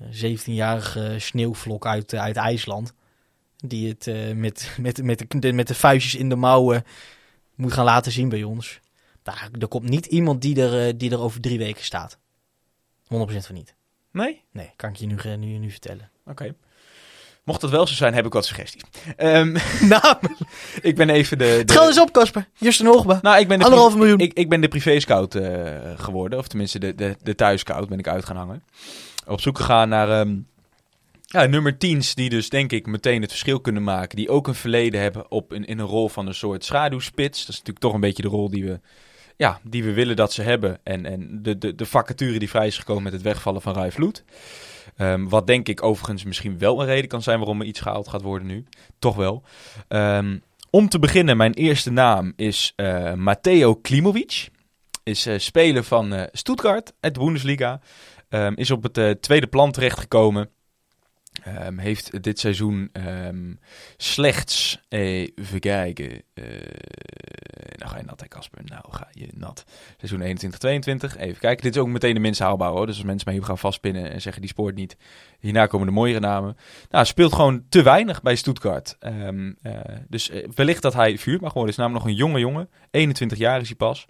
eh, 0.00 0.34
17-jarige 0.34 1.14
sneeuwvlok 1.18 1.86
uit, 1.86 2.12
eh, 2.12 2.20
uit 2.20 2.36
IJsland. 2.36 2.92
Die 3.56 3.88
het 3.88 4.06
eh, 4.06 4.32
met, 4.34 4.76
met, 4.80 5.02
met, 5.02 5.18
de, 5.18 5.38
de- 5.38 5.52
met 5.52 5.68
de 5.68 5.74
vuistjes 5.74 6.14
in 6.14 6.28
de 6.28 6.36
mouwen 6.36 6.84
moet 7.54 7.72
gaan 7.72 7.84
laten 7.84 8.12
zien 8.12 8.28
bij 8.28 8.42
ons. 8.42 8.80
Daar, 9.22 9.48
er 9.58 9.68
komt 9.68 9.88
niet 9.88 10.06
iemand 10.06 10.42
die 10.42 10.62
er, 10.62 10.86
eh, 10.86 10.92
die 10.96 11.10
er 11.10 11.20
over 11.20 11.40
drie 11.40 11.58
weken 11.58 11.84
staat. 11.84 12.18
100% 13.04 13.46
van 13.46 13.54
niet. 13.54 13.74
Nee? 14.10 14.42
Nee, 14.50 14.72
kan 14.76 14.90
ik 14.90 14.96
je 14.96 15.06
nu, 15.06 15.16
eh, 15.16 15.34
nu, 15.36 15.46
nu 15.58 15.70
vertellen. 15.70 16.10
Oké. 16.26 16.54
Mocht 17.46 17.60
dat 17.60 17.70
wel 17.70 17.86
zo 17.86 17.94
zijn, 17.94 18.14
heb 18.14 18.26
ik 18.26 18.32
wat 18.32 18.46
suggesties. 18.46 18.82
Ehm, 19.16 19.56
nou, 19.94 20.16
ik 20.82 20.96
ben 20.96 21.10
even 21.10 21.38
de... 21.38 21.44
het 21.44 21.68
de 21.68 21.74
geld 21.74 21.88
is 21.88 22.00
op, 22.00 22.12
Kasper. 22.12 22.48
Justin 22.54 22.86
Hoogba. 22.86 23.18
nou, 23.22 23.38
ik 23.40 23.48
ben 23.48 23.58
de 23.58 23.64
Anderhalve 23.64 23.98
miljoen. 23.98 24.18
Ik, 24.18 24.32
ik 24.32 24.48
ben 24.48 24.60
de 24.60 24.68
privé-scout 24.68 25.34
eh, 25.34 25.72
geworden. 25.96 26.38
Of 26.38 26.48
tenminste, 26.48 26.78
de, 26.78 26.94
de, 26.94 27.16
de 27.22 27.34
thuisscout 27.34 27.88
ben 27.88 27.98
ik 27.98 28.08
uit 28.08 28.24
gaan 28.24 28.36
hangen. 28.36 28.62
Op 29.26 29.40
zoek 29.40 29.56
gegaan 29.56 29.88
naar 29.88 30.20
ehm, 30.20 30.36
ja, 31.20 31.46
nummer 31.46 31.74
10's 31.74 32.14
die 32.14 32.30
dus 32.30 32.48
denk 32.48 32.72
ik 32.72 32.86
meteen 32.86 33.20
het 33.20 33.30
verschil 33.30 33.60
kunnen 33.60 33.82
maken. 33.82 34.16
Die 34.16 34.28
ook 34.28 34.46
een 34.46 34.54
verleden 34.54 35.00
hebben 35.00 35.30
op 35.30 35.52
een, 35.52 35.64
in 35.64 35.78
een 35.78 35.86
rol 35.86 36.08
van 36.08 36.26
een 36.26 36.34
soort 36.34 36.64
schaduwspits. 36.64 37.38
Dat 37.38 37.48
is 37.48 37.58
natuurlijk 37.58 37.78
toch 37.78 37.94
een 37.94 38.00
beetje 38.00 38.22
de 38.22 38.28
rol 38.28 38.50
die 38.50 38.64
we, 38.64 38.80
ja, 39.36 39.60
die 39.62 39.84
we 39.84 39.92
willen 39.92 40.16
dat 40.16 40.32
ze 40.32 40.42
hebben. 40.42 40.78
En, 40.82 41.06
en 41.06 41.42
de, 41.42 41.58
de, 41.58 41.74
de 41.74 41.86
vacature 41.86 42.38
die 42.38 42.48
vrij 42.48 42.66
is 42.66 42.78
gekomen 42.78 43.02
met 43.02 43.12
het 43.12 43.22
wegvallen 43.22 43.62
van 43.62 43.74
Rai 43.74 43.90
Vloed. 43.90 44.24
Ehm, 44.96 45.28
wat 45.28 45.46
denk 45.46 45.68
ik 45.68 45.82
overigens 45.82 46.24
misschien 46.24 46.58
wel 46.58 46.80
een 46.80 46.86
reden 46.86 47.08
kan 47.08 47.22
zijn 47.22 47.38
waarom 47.38 47.60
er 47.60 47.66
iets 47.66 47.80
gehaald 47.80 48.08
gaat 48.08 48.22
worden 48.22 48.46
nu. 48.46 48.64
Toch 48.98 49.16
wel. 49.16 49.42
Ehm, 49.88 50.38
om 50.70 50.88
te 50.88 50.98
beginnen, 50.98 51.36
mijn 51.36 51.54
eerste 51.54 51.90
naam 51.90 52.32
is 52.36 52.72
eh 52.76 53.12
Matteo 53.12 53.74
Klimovic. 53.74 54.48
Is 55.02 55.26
eh, 55.26 55.38
speler 55.38 55.84
van 55.84 56.12
eh, 56.12 56.22
Stuttgart 56.32 56.92
uit 57.00 57.14
de 57.14 57.20
Bundesliga. 57.20 57.80
Ehm, 58.28 58.52
is 58.54 58.70
op 58.70 58.82
het 58.82 59.22
tweede 59.22 59.46
plan 59.46 59.72
terechtgekomen. 59.72 60.50
Ehm, 61.44 61.78
heeft 61.78 62.22
dit 62.22 62.38
seizoen 62.38 62.88
ehm, 62.92 63.54
slechts, 63.96 64.80
even 64.88 65.60
kijken, 65.60 66.22
eh, 66.34 66.44
nou 67.76 67.90
ga 67.90 67.96
je 67.96 68.04
nat 68.04 68.28
Casper, 68.28 68.60
nou 68.64 68.82
ga 68.90 69.08
je 69.12 69.28
nat. 69.34 69.64
Seizoen 69.96 70.20
21-22, 70.20 71.16
even 71.16 71.40
kijken. 71.40 71.62
Dit 71.64 71.74
is 71.74 71.80
ook 71.80 71.88
meteen 71.88 72.14
de 72.14 72.20
minst 72.20 72.40
haalbaar 72.40 72.70
hoor, 72.70 72.86
dus 72.86 72.96
als 72.96 73.04
mensen 73.04 73.32
hier 73.32 73.44
gaan 73.44 73.58
vastpinnen 73.58 74.10
en 74.10 74.20
zeggen 74.22 74.42
die 74.42 74.50
spoort 74.50 74.74
niet. 74.74 74.96
Hierna 75.38 75.66
komen 75.66 75.86
de 75.86 75.92
mooiere 75.92 76.20
namen. 76.20 76.56
Nou, 76.90 77.04
speelt 77.04 77.32
gewoon 77.32 77.64
te 77.68 77.82
weinig 77.82 78.22
bij 78.22 78.36
Stuttgart. 78.36 78.96
Ehm, 78.98 79.52
eh, 79.62 79.72
dus 80.08 80.30
eh, 80.30 80.48
wellicht 80.54 80.82
dat 80.82 80.94
hij 80.94 81.18
vuur 81.18 81.40
mag 81.40 81.52
worden. 81.52 81.70
is 81.70 81.78
namelijk 81.78 82.04
nog 82.04 82.12
een 82.12 82.18
jonge 82.18 82.38
jongen, 82.38 82.68
21 82.96 83.38
jaar 83.38 83.60
is 83.60 83.66
hij 83.66 83.76
pas. 83.76 84.06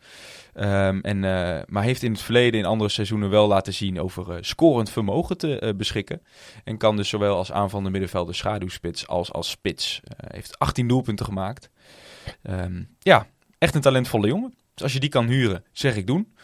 Ehm, 0.55 0.99
en, 1.03 1.25
eh, 1.25 1.63
maar 1.67 1.83
heeft 1.83 2.03
in 2.03 2.13
het 2.13 2.21
verleden 2.21 2.61
in 2.61 2.67
andere 2.67 2.91
seizoenen 2.91 3.31
wel 3.31 3.47
laten 3.47 3.75
zien 3.75 4.01
over 4.01 4.31
eh, 4.31 4.37
scorend 4.41 4.91
vermogen 4.91 5.39
te 5.39 5.59
eh, 5.59 5.75
beschikken. 5.75 6.23
En 6.65 6.77
kan 6.77 6.97
dus 6.97 7.09
zowel 7.09 7.37
als 7.37 7.53
aanvallende 7.53 7.91
middenvelder 7.91 8.35
schaduwspits 8.35 9.07
als 9.07 9.33
als 9.33 9.51
spits. 9.51 10.01
Heeft 10.27 10.59
18 10.59 10.89
doelpunten 10.89 11.27
gemaakt. 11.27 11.71
Ehm, 12.43 12.83
ja, 12.99 13.27
echt 13.59 13.75
een 13.75 13.81
talentvolle 13.81 14.27
jongen. 14.27 14.55
Dus 14.75 14.83
als 14.83 14.93
je 14.93 15.01
die 15.01 15.09
kan 15.09 15.27
huren, 15.27 15.65
zeg 15.73 15.97
ik 15.97 16.07
doen. 16.07 16.35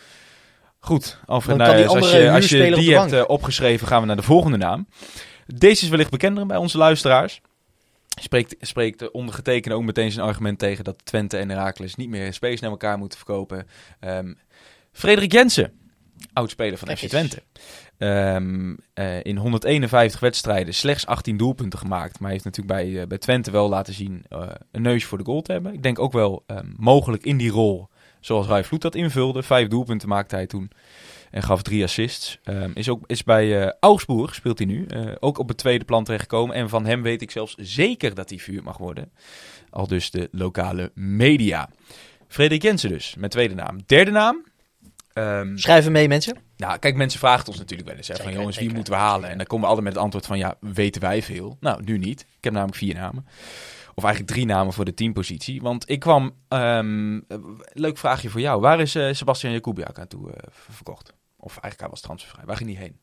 Goed, 0.78 1.18
Alfred, 1.26 1.57
kan 1.57 1.66
nou, 1.66 1.86
als 1.86 2.11
je, 2.11 2.30
als 2.30 2.49
je 2.49 2.68
op 2.68 2.74
die 2.74 2.99
hebt 2.99 3.26
opgeschreven, 3.26 3.86
gaan 3.86 4.01
we 4.01 4.07
naar 4.07 4.16
de 4.16 4.22
volgende 4.22 4.57
naam. 4.57 4.86
Deze 5.47 5.84
is 5.84 5.90
wellicht 5.90 6.11
bekender 6.11 6.47
bij 6.47 6.57
onze 6.57 6.78
luisteraars. 6.78 7.40
Spreekt, 8.20 8.54
spreekt 8.60 8.98
de 8.98 9.12
ondergetekende 9.12 9.76
ook 9.76 9.84
meteen 9.84 10.12
zijn 10.12 10.26
argument 10.26 10.58
tegen 10.58 10.84
dat 10.84 11.04
Twente 11.04 11.36
en 11.36 11.48
Heracles 11.48 11.94
niet 11.94 12.08
meer 12.08 12.32
space 12.32 12.62
naar 12.62 12.70
elkaar 12.70 12.98
moeten 12.98 13.18
verkopen. 13.18 13.66
Ehm 14.00 14.32
Frederik 14.92 15.32
Jensen, 15.32 15.72
oud-speler 16.32 16.78
van 16.78 16.96
FC. 16.96 17.06
Twente. 17.06 17.42
Eh, 18.94 19.24
in 19.24 19.36
151 19.36 20.20
wedstrijden 20.20 20.74
slechts 20.74 21.06
18 21.06 21.36
doelpunten 21.36 21.78
gemaakt. 21.78 22.20
Maar 22.20 22.30
heeft 22.30 22.44
natuurlijk 22.44 22.76
bij, 22.76 23.00
eh, 23.00 23.06
bij 23.06 23.18
Twente 23.18 23.50
wel 23.50 23.68
laten 23.68 23.94
zien 23.94 24.24
eh, 24.28 24.48
een 24.70 24.82
neus 24.82 25.04
voor 25.04 25.18
de 25.18 25.24
goal 25.24 25.42
te 25.42 25.52
hebben. 25.52 25.74
Ik 25.74 25.82
denk 25.82 25.98
ook 25.98 26.12
wel 26.12 26.44
ehm, 26.46 26.66
mogelijk 26.76 27.24
in 27.24 27.36
die 27.36 27.50
rol, 27.50 27.88
zoals 28.20 28.46
Rai 28.46 28.64
Vloed 28.64 28.82
dat 28.82 28.94
invulde. 28.94 29.42
Vijf 29.42 29.68
doelpunten 29.68 30.08
maakte 30.08 30.34
hij 30.34 30.46
toen. 30.46 30.70
En 31.33 31.43
gaf 31.43 31.62
drie 31.62 31.83
assists. 31.83 32.39
Ehm, 32.45 32.70
is, 32.74 32.89
ook, 32.89 33.05
is 33.07 33.24
bij 33.24 33.62
eh, 33.62 33.72
Augsburg, 33.80 34.35
speelt 34.35 34.59
hij 34.59 34.66
nu, 34.66 34.87
eh, 34.87 35.01
ook 35.20 35.39
op 35.39 35.49
het 35.49 35.57
tweede 35.57 35.85
plan 35.85 36.05
terechtgekomen. 36.05 36.57
En 36.57 36.68
van 36.68 36.87
hem 36.87 37.03
weet 37.03 37.22
ik 37.22 37.30
zelfs 37.30 37.55
zeker 37.59 38.14
dat 38.14 38.28
hij 38.30 38.39
vuur 38.39 38.62
mag 38.62 38.78
worden. 38.78 39.12
Al 39.70 39.87
dus 39.87 40.11
de 40.11 40.28
lokale 40.33 40.91
media. 40.95 41.68
Frederik 42.28 42.62
Jensen 42.62 42.89
dus, 42.89 43.14
met 43.18 43.30
tweede 43.30 43.55
naam. 43.55 43.78
Derde 43.87 44.11
naam. 44.11 44.45
Ehm, 45.12 45.57
Schrijven 45.57 45.93
mee, 45.93 46.09
mensen. 46.09 46.37
nou, 46.57 46.78
kijk, 46.78 46.95
mensen 46.97 47.18
vragen 47.18 47.47
ons 47.47 47.59
natuurlijk 47.59 47.89
wel 47.89 47.97
eens. 47.99 48.09
Hè, 48.09 48.14
van 48.14 48.24
Zeker, 48.24 48.39
jongens, 48.39 48.59
wie 48.59 48.74
moeten 48.74 48.93
we 48.93 48.99
halen? 48.99 49.30
En 49.30 49.37
dan 49.37 49.47
komen 49.47 49.64
we 49.64 49.68
altijd 49.74 49.85
met 49.87 49.95
het 49.95 50.03
antwoord 50.05 50.26
van, 50.26 50.39
ja, 50.39 50.57
weten 50.61 51.01
wij 51.01 51.22
veel? 51.22 51.57
Nou, 51.61 51.83
nu 51.85 51.99
niet. 51.99 52.20
Ik 52.20 52.45
heb 52.45 52.53
namelijk 52.53 52.78
vier 52.78 52.95
namen. 52.95 53.26
Of 53.95 54.05
eigenlijk 54.05 54.35
drie 54.35 54.47
namen 54.47 54.72
voor 54.72 54.85
de 54.85 54.95
teampositie. 54.95 55.61
Want 55.61 55.91
ik 55.91 56.01
kwam, 56.01 56.35
ehm, 56.49 57.20
eh, 57.28 57.37
leuk 57.72 57.99
vraagje 57.99 58.28
voor 58.30 58.41
jou. 58.41 58.61
Waar 58.61 58.80
is 58.80 58.95
eh, 58.95 59.12
Sebastian 59.12 59.53
Jakubiak 59.53 59.99
aan 59.99 60.07
toe 60.09 60.30
ver- 60.30 60.74
verkocht? 60.74 61.12
Of 61.45 61.51
eigenlijk 61.51 61.80
hij 61.80 61.88
was 61.88 62.01
transfervrij. 62.01 62.45
Waar 62.45 62.57
ging 62.57 62.70
hij 62.74 62.82
heen? 62.82 62.99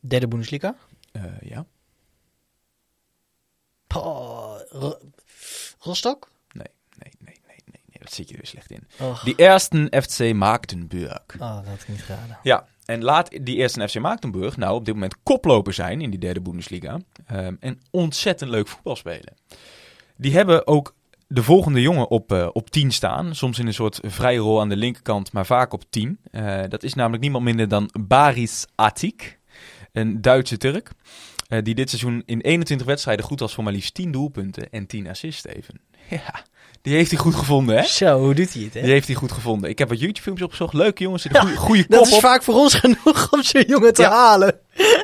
Derde 0.00 0.28
Bundesliga. 0.28 0.74
Eh, 1.12 1.40
ja? 1.40 1.66
Oh, 3.94 4.60
Ro- 4.68 4.98
Rostock? 5.78 6.30
Nee, 6.52 6.66
nee, 6.98 7.12
nee, 7.18 7.34
nee, 7.46 7.56
nee, 7.64 7.82
nee. 7.86 7.98
Dat 8.00 8.12
zit 8.12 8.28
je 8.28 8.36
er 8.36 8.46
slecht 8.46 8.70
in. 8.70 8.86
Oh, 9.00 9.24
Die 9.24 9.34
eerste 9.36 10.02
FC 10.02 10.32
Magdeburg. 10.34 11.22
oh, 11.38 11.56
dat 11.56 11.64
had 11.66 11.80
ik 11.80 11.88
niet 11.88 12.02
gedaan. 12.02 12.38
Ja, 12.42 12.68
en 12.84 13.02
laat 13.02 13.30
die 13.30 13.56
eerste 13.56 13.88
FC 13.88 13.98
Magdeburg 13.98 14.56
nou 14.56 14.74
op 14.74 14.84
dit 14.84 14.94
moment 14.94 15.22
koploper 15.22 15.72
zijn 15.72 16.00
in 16.00 16.10
die 16.10 16.18
derde 16.18 16.40
Bundesliga. 16.40 16.98
ehm, 17.26 17.56
en 17.60 17.80
ontzettend 17.90 18.50
leuk 18.50 18.68
voetbal 18.68 18.96
spelen. 18.96 19.34
Die 20.16 20.32
hebben 20.34 20.66
ook 20.66 20.94
de 21.32 21.42
volgende 21.42 21.80
jongen 21.80 22.08
op, 22.08 22.32
eh, 22.32 22.48
op 22.52 22.70
10 22.70 22.90
staan. 22.90 23.34
Soms 23.34 23.58
in 23.58 23.66
een 23.66 23.74
soort 23.74 24.00
vrije 24.02 24.38
rol 24.38 24.60
aan 24.60 24.68
de 24.68 24.76
linkerkant, 24.76 25.32
maar 25.32 25.46
vaak 25.46 25.72
op 25.72 25.82
10. 25.90 26.18
Eh, 26.30 26.62
dat 26.68 26.82
is 26.82 26.94
namelijk 26.94 27.22
niemand 27.22 27.44
minder 27.44 27.68
dan 27.68 27.90
Baris 28.00 28.66
Atik. 28.74 29.38
Een 29.92 30.20
Duitse 30.20 30.56
Turk. 30.56 30.90
eh, 31.48 31.62
die 31.62 31.74
dit 31.74 31.88
seizoen 31.88 32.22
in 32.26 32.40
21 32.40 32.86
wedstrijden 32.86 33.24
goed 33.24 33.40
was 33.40 33.54
voor 33.54 33.64
maar 33.64 33.72
liefst 33.72 33.94
10 33.94 34.10
doelpunten 34.12 34.70
en 34.70 34.86
10 34.86 35.08
assists, 35.08 35.40
Steven. 35.40 35.80
Ja, 36.10 36.44
die 36.82 36.94
heeft 36.94 37.10
hij 37.10 37.20
goed 37.20 37.34
gevonden, 37.34 37.76
hè? 37.76 37.82
Zo, 37.82 38.18
hoe 38.20 38.34
doet 38.34 38.52
hij 38.54 38.62
het, 38.62 38.74
hè? 38.74 38.80
Die 38.80 38.90
heeft 38.90 39.06
hij 39.06 39.16
goed 39.16 39.32
gevonden. 39.32 39.70
Ik 39.70 39.78
heb 39.78 39.88
wat 39.88 40.00
YouTube-filmpjes 40.00 40.46
opgezocht. 40.46 40.74
Leuke 40.74 41.02
jongens, 41.02 41.22
zitten 41.22 41.40
goede, 41.40 41.56
goede 41.56 41.82
kop 41.86 41.90
Dat 41.90 42.06
is 42.06 42.12
op. 42.12 42.20
vaak 42.20 42.42
voor 42.42 42.54
ons 42.54 42.74
genoeg 42.84 43.32
om 43.32 43.42
zo'n 43.42 43.64
jongen 43.66 43.94
te 43.94 44.02
Ja. 44.02 44.10
halen. 44.10 44.58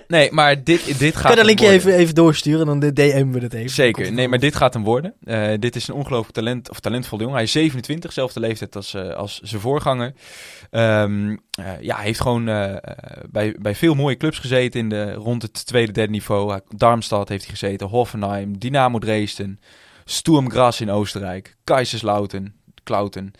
Nee, 0.08 0.32
maar 0.32 0.64
dit, 0.64 0.98
dit 0.98 1.12
gaat 1.14 1.22
Kan 1.22 1.30
je 1.30 1.36
dat 1.36 1.46
linkje 1.46 1.68
even, 1.68 1.94
even 1.94 2.14
doorsturen, 2.14 2.66
dan 2.66 2.80
DM'en 2.80 3.32
we 3.32 3.38
het 3.40 3.52
even. 3.54 3.70
Zeker. 3.70 4.12
Nee, 4.12 4.28
maar 4.28 4.38
dit 4.38 4.56
gaat 4.56 4.74
hem 4.74 4.84
worden. 4.84 5.14
Eh, 5.24 5.48
dit 5.58 5.76
is 5.76 5.88
een 5.88 5.94
ongelooflijk 5.94 6.34
talent, 6.34 6.70
of 6.70 6.80
talentvolle 6.80 7.20
jongen. 7.20 7.36
Hij 7.36 7.44
is 7.46 7.52
27, 7.52 8.12
zelfde 8.12 8.40
leeftijd 8.40 8.76
als, 8.76 8.94
eh, 8.94 9.14
als 9.14 9.40
zijn 9.42 9.60
voorganger. 9.60 10.12
Ehm, 10.70 11.30
eh, 11.50 11.64
ja, 11.80 11.96
hij 11.96 12.04
heeft 12.04 12.20
gewoon 12.20 12.44
bij, 13.30 13.56
bij 13.58 13.74
veel 13.74 13.94
mooie 13.94 14.16
clubs 14.16 14.38
gezeten 14.38 14.80
in 14.80 14.88
de, 14.88 15.12
rond 15.12 15.42
het 15.42 15.66
tweede, 15.66 15.92
derde 15.92 16.12
niveau. 16.12 16.60
Darmstadt 16.76 17.28
heeft 17.28 17.44
hij 17.44 17.56
gezeten, 17.56 17.86
Hoffenheim, 17.86 18.58
Dynamo 18.58 18.98
Dresden, 18.98 19.60
Sturm 20.08 20.50
in 20.78 20.90
Oostenrijk, 20.90 21.56
Kaiserslautern, 21.64 22.54
Klauten. 22.82 23.32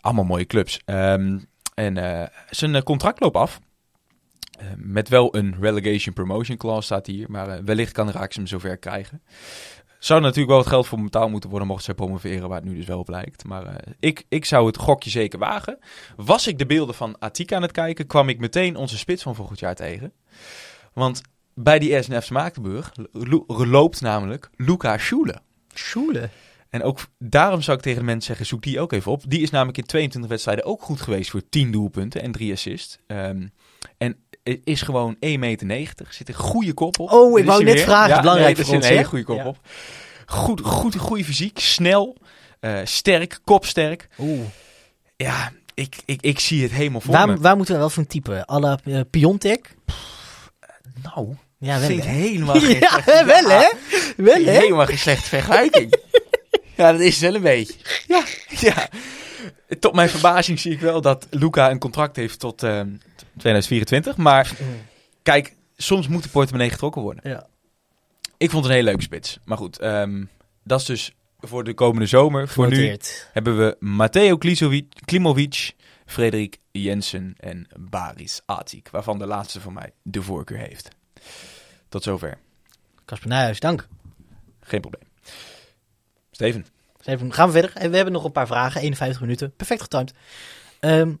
Allemaal 0.00 0.24
mooie 0.24 0.46
clubs. 0.46 0.80
Ehm, 0.84 1.38
en 1.74 1.96
eh, 1.96 2.26
zijn 2.50 2.74
eh, 2.74 2.82
contract 2.82 3.20
loopt 3.20 3.36
af. 3.36 3.60
Eh, 4.58 4.66
met 4.76 5.08
wel 5.08 5.36
een 5.36 5.56
relegation 5.60 6.14
promotion 6.14 6.56
clause 6.56 6.82
staat 6.82 7.06
hier. 7.06 7.30
Maar 7.30 7.48
eh, 7.48 7.62
wellicht 7.64 7.92
kan 7.92 8.10
Raaks 8.10 8.36
hem 8.36 8.46
zover 8.46 8.76
krijgen. 8.76 9.22
Zou 9.98 10.20
natuurlijk 10.20 10.48
wel 10.48 10.58
het 10.58 10.66
geld 10.66 10.86
voor 10.86 11.02
betaald 11.02 11.30
moeten 11.30 11.50
worden 11.50 11.68
mocht 11.68 11.84
zij 11.84 11.94
promoveren, 11.94 12.48
waar 12.48 12.60
het 12.60 12.68
nu 12.68 12.76
dus 12.76 12.86
wel 12.86 12.98
op 12.98 13.08
lijkt. 13.08 13.44
Maar 13.44 13.84
ik, 14.00 14.24
ik 14.28 14.44
zou 14.44 14.66
het 14.66 14.78
gokje 14.78 15.10
zeker 15.10 15.38
wagen. 15.38 15.78
Was 16.16 16.46
ik 16.46 16.58
de 16.58 16.66
beelden 16.66 16.94
van 16.94 17.16
Atika 17.18 17.56
aan 17.56 17.62
het 17.62 17.72
kijken, 17.72 18.06
kwam 18.06 18.28
ik 18.28 18.38
meteen 18.38 18.76
onze 18.76 18.98
spits 18.98 19.22
van 19.22 19.34
volgend 19.34 19.58
jaar 19.58 19.74
tegen. 19.74 20.12
Want 20.92 21.20
bij 21.54 21.78
die 21.78 22.02
SNF 22.02 22.30
Maaktenburg 22.30 22.92
lo- 23.12 23.44
loopt 23.46 24.00
namelijk 24.00 24.50
Luca 24.56 24.98
Schule. 24.98 25.40
Schule. 25.78 26.28
En 26.70 26.82
ook 26.82 26.98
daarom 27.18 27.62
zou 27.62 27.76
ik 27.76 27.82
tegen 27.82 27.98
de 27.98 28.04
mensen 28.04 28.26
zeggen, 28.26 28.46
zoek 28.46 28.62
die 28.62 28.80
ook 28.80 28.92
even 28.92 29.12
op. 29.12 29.22
Die 29.28 29.40
is 29.40 29.50
namelijk 29.50 29.78
in 29.78 29.84
22 29.84 30.30
wedstrijden 30.30 30.64
ook 30.64 30.82
goed 30.82 31.00
geweest 31.00 31.30
voor 31.30 31.48
10 31.48 31.72
doelpunten 31.72 32.22
en 32.22 32.32
3 32.32 32.52
assists. 32.52 32.98
Ehm, 33.06 33.46
en 33.98 34.16
is 34.64 34.82
gewoon 34.82 35.16
1,90 35.20 35.66
meter, 35.66 36.06
zit 36.10 36.28
een 36.28 36.34
goede 36.34 36.72
kop 36.72 36.98
op. 36.98 37.12
Oh, 37.12 37.38
ik 37.38 37.44
wou 37.44 37.64
net 37.64 37.74
weer. 37.74 37.82
vragen, 37.84 38.20
belangrijk 38.20 38.56
nee, 38.56 38.64
voor 38.64 38.74
er 38.74 38.80
zit 38.82 38.82
ons, 38.82 38.84
een 38.86 38.96
hele 38.96 39.08
goede 39.08 39.24
kop 39.24 39.36
Ja. 39.36 39.46
op. 39.46 39.58
Goed, 40.26 40.60
goed, 40.60 40.96
goede 40.96 41.24
fysiek, 41.24 41.58
snel, 41.58 42.16
eh, 42.60 42.78
sterk, 42.84 43.38
kopsterk. 43.44 44.08
Oeh. 44.18 44.40
Ja, 45.16 45.52
ik, 45.74 45.96
ik, 46.04 46.22
ik 46.22 46.40
zie 46.40 46.62
het 46.62 46.72
helemaal 46.72 47.00
voor 47.00 47.14
Waar, 47.14 47.28
me. 47.28 47.36
waar 47.36 47.56
moeten 47.56 47.74
we 47.74 47.80
wel 47.80 47.90
van 47.90 48.06
type? 48.06 48.46
Alle 48.46 48.78
uh, 48.84 49.00
Piontek? 49.10 49.74
Nou, 51.02 51.34
Ja, 51.58 51.78
wel 51.78 51.88
vind 51.88 51.98
ik 52.02 52.04
hè? 52.08 52.10
helemaal 52.14 52.60
geen 52.60 52.78
Ja, 52.78 52.88
slechte- 52.88 53.24
wel 53.24 53.48
hè? 53.48 53.68
Wel 54.16 54.34
Vind 54.34 54.38
ik 54.38 54.44
hè? 54.46 54.52
Helemaal 54.60 54.86
geen 54.86 54.98
slechte 54.98 55.28
vergelijking. 55.28 55.94
ja, 56.76 56.92
dat 56.92 57.00
is 57.00 57.18
wel 57.18 57.34
een 57.34 57.42
beetje. 57.42 57.74
Ja, 58.06 58.24
ja. 58.48 58.88
Tot 59.80 59.94
mijn 59.94 60.08
verbazing 60.08 60.60
zie 60.60 60.72
ik 60.72 60.80
wel 60.80 61.00
dat 61.00 61.26
Luca 61.30 61.70
een 61.70 61.78
contract 61.78 62.16
heeft 62.16 62.38
tot 62.38 62.62
ehm, 62.62 62.88
2024. 63.38 64.16
Maar 64.16 64.52
kijk, 65.22 65.54
soms 65.76 66.08
moet 66.08 66.22
de 66.22 66.28
portemonnee 66.28 66.70
getrokken 66.70 67.02
worden. 67.02 67.30
Ja. 67.30 67.46
Ik 68.36 68.50
vond 68.50 68.62
het 68.62 68.72
een 68.72 68.78
hele 68.78 68.88
leuke 68.88 69.02
spits. 69.02 69.38
Maar 69.44 69.56
goed, 69.58 69.78
ehm, 69.78 70.24
dat 70.64 70.80
is 70.80 70.86
dus 70.86 71.12
voor 71.40 71.64
de 71.64 71.74
komende 71.74 72.06
zomer. 72.06 72.48
Voor 72.48 72.68
nu 72.68 72.74
Genoteerd. 72.76 73.28
hebben 73.32 73.58
we 73.58 73.76
Matteo 73.78 74.36
Klisovic- 74.38 74.94
Klimovic, 75.04 75.72
Frederik 76.06 76.58
Jensen 76.70 77.34
en 77.38 77.66
Baris 77.78 78.40
Atik. 78.46 78.88
Waarvan 78.90 79.18
de 79.18 79.26
laatste 79.26 79.60
van 79.60 79.72
mij 79.72 79.92
de 80.02 80.22
voorkeur 80.22 80.58
heeft. 80.58 80.88
Tot 81.88 82.02
zover. 82.02 82.38
Casper 83.04 83.28
Nijhuis, 83.28 83.60
dank. 83.60 83.88
Geen 84.60 84.80
probleem. 84.80 85.08
Steven. 86.30 86.66
Dus 86.96 87.06
even, 87.06 87.32
gaan 87.32 87.46
we 87.46 87.52
verder. 87.52 87.76
En 87.76 87.90
we 87.90 87.96
hebben 87.96 88.14
nog 88.14 88.24
een 88.24 88.32
paar 88.32 88.46
vragen. 88.46 88.80
51 88.80 89.20
minuten. 89.20 89.56
Perfect 89.56 89.82
getimed. 89.82 90.12
Ehm 90.80 91.12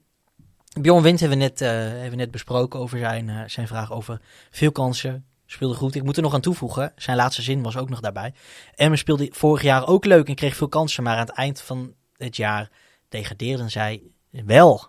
Bjorn 0.80 1.02
Wind 1.02 1.20
hebben 1.20 1.38
we 1.38 1.44
net, 1.44 1.60
eh, 1.60 1.68
hebben 1.68 2.10
we 2.10 2.16
net 2.16 2.30
besproken 2.30 2.80
over 2.80 2.98
zijn, 2.98 3.28
eh, 3.28 3.42
zijn 3.46 3.66
vraag 3.66 3.92
over 3.92 4.20
veel 4.50 4.72
kansen. 4.72 5.26
Speelde 5.46 5.74
goed. 5.74 5.94
Ik 5.94 6.02
moet 6.02 6.16
er 6.16 6.22
nog 6.22 6.34
aan 6.34 6.40
toevoegen. 6.40 6.92
Zijn 6.96 7.16
laatste 7.16 7.42
zin 7.42 7.62
was 7.62 7.76
ook 7.76 7.88
nog 7.88 8.00
daarbij. 8.00 8.34
Emmen 8.74 8.98
speelde 8.98 9.28
vorig 9.32 9.62
jaar 9.62 9.86
ook 9.86 10.04
leuk 10.04 10.28
en 10.28 10.34
kreeg 10.34 10.56
veel 10.56 10.68
kansen. 10.68 11.02
Maar 11.02 11.14
aan 11.14 11.26
het 11.26 11.36
eind 11.36 11.60
van 11.60 11.94
het 12.16 12.36
jaar 12.36 12.70
degradeerden 13.08 13.70
zij 13.70 14.02
wel. 14.30 14.86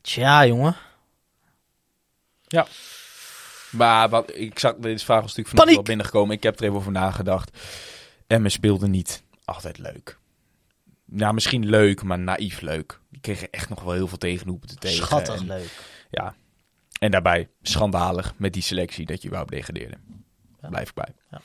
Tja, 0.00 0.46
jongen. 0.46 0.76
Maar 3.70 4.08
wat, 4.08 4.36
ik 4.36 4.58
zag, 4.58 4.74
deze 4.74 5.04
vraag 5.04 5.20
was 5.20 5.28
natuurlijk 5.28 5.56
Paniek! 5.56 5.74
wel 5.74 5.84
binnengekomen. 5.84 6.36
Ik 6.36 6.42
heb 6.42 6.58
er 6.58 6.64
even 6.64 6.76
over 6.76 6.92
nagedacht. 6.92 7.58
Emmen 8.26 8.50
speelde 8.50 8.88
niet 8.88 9.22
altijd 9.44 9.78
leuk. 9.78 10.18
Nou, 11.04 11.34
misschien 11.34 11.66
leuk, 11.66 12.02
maar 12.02 12.18
naïef 12.18 12.60
leuk. 12.60 13.00
Die 13.10 13.20
kregen 13.20 13.50
echt 13.50 13.68
nog 13.68 13.82
wel 13.82 13.92
heel 13.92 14.08
veel 14.08 14.18
tegenhoepen 14.18 14.78
tegen. 14.78 14.96
Schattig 14.96 15.40
en, 15.40 15.46
leuk. 15.46 15.70
Ja. 16.10 16.34
En 16.98 17.10
daarbij 17.10 17.48
schandalig 17.62 18.34
met 18.36 18.52
die 18.52 18.62
selectie 18.62 19.06
dat 19.06 19.18
je 19.18 19.26
überhaupt 19.26 19.52
degradeerde. 19.52 19.96
Ja. 20.60 20.68
Blijf 20.68 20.88
ik 20.88 20.94
bij. 20.94 21.14
Ja. 21.30 21.40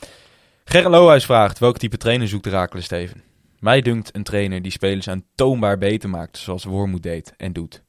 Gerrit 0.65 0.91
Lohuis 0.91 1.25
vraagt, 1.25 1.59
welk 1.59 1.77
type 1.77 1.97
trainer 1.97 2.27
zoekt 2.27 2.45
Herakles 2.45 2.85
Steven? 2.85 3.23
Mij 3.59 3.81
dunkt 3.81 4.15
een 4.15 4.23
trainer 4.23 4.61
die 4.61 4.71
spelers 4.71 5.07
aantoonbaar 5.07 5.77
beter 5.77 6.09
maakt, 6.09 6.37
zoals 6.37 6.63
Wormoed 6.63 7.03
deed 7.03 7.33
en 7.37 7.53
doet. 7.53 7.83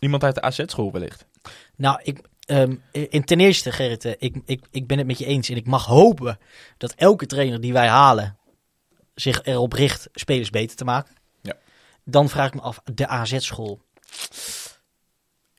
Iemand 0.00 0.24
uit 0.24 0.34
de 0.34 0.40
AZ-school 0.40 0.92
wellicht. 0.92 1.26
Nou, 1.76 2.00
ik, 2.02 2.20
ehm, 2.48 2.76
in 2.90 3.24
ten 3.24 3.40
eerste, 3.40 3.72
Gerrit, 3.72 4.04
eh, 4.04 4.12
ik, 4.18 4.36
ik, 4.44 4.66
ik 4.70 4.86
ben 4.86 4.98
het 4.98 5.06
met 5.06 5.18
je 5.18 5.24
eens. 5.24 5.48
En 5.48 5.56
ik 5.56 5.66
mag 5.66 5.84
hopen 5.84 6.38
dat 6.76 6.92
elke 6.92 7.26
trainer 7.26 7.60
die 7.60 7.72
wij 7.72 7.88
halen 7.88 8.38
zich 9.14 9.44
erop 9.44 9.72
richt 9.72 10.08
spelers 10.12 10.50
beter 10.50 10.76
te 10.76 10.84
maken. 10.84 11.14
Ja. 11.40 11.56
Dan 12.04 12.28
vraag 12.28 12.48
ik 12.48 12.54
me 12.54 12.60
af, 12.60 12.80
de 12.94 13.06
AZ-school. 13.06 13.80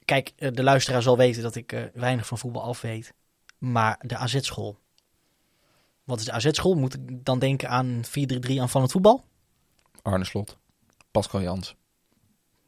Kijk, 0.06 0.34
eh, 0.36 0.52
de 0.54 0.64
luisteraar 0.64 1.02
zal 1.02 1.18
weten 1.18 1.42
dat 1.42 1.56
ik 1.56 1.72
eh, 1.72 1.84
weinig 1.94 2.28
van 2.28 2.38
voetbal 2.38 2.64
af 2.64 2.82
weet. 2.82 3.14
Maar 3.58 4.00
de 4.06 4.18
AZ-school. 4.18 4.78
Wat 6.04 6.20
is 6.20 6.26
de 6.26 6.32
AZ-school? 6.32 6.76
Moet 6.76 6.94
ik 6.94 7.26
dan 7.26 7.40
denken 7.40 7.70
aan 7.70 8.02
4-3-3 8.06 8.60
aanvallend 8.60 8.92
voetbal? 8.92 9.24
Arne 10.02 10.26
Slot. 10.26 10.58
Pascal 11.12 11.42
Jans. 11.42 11.76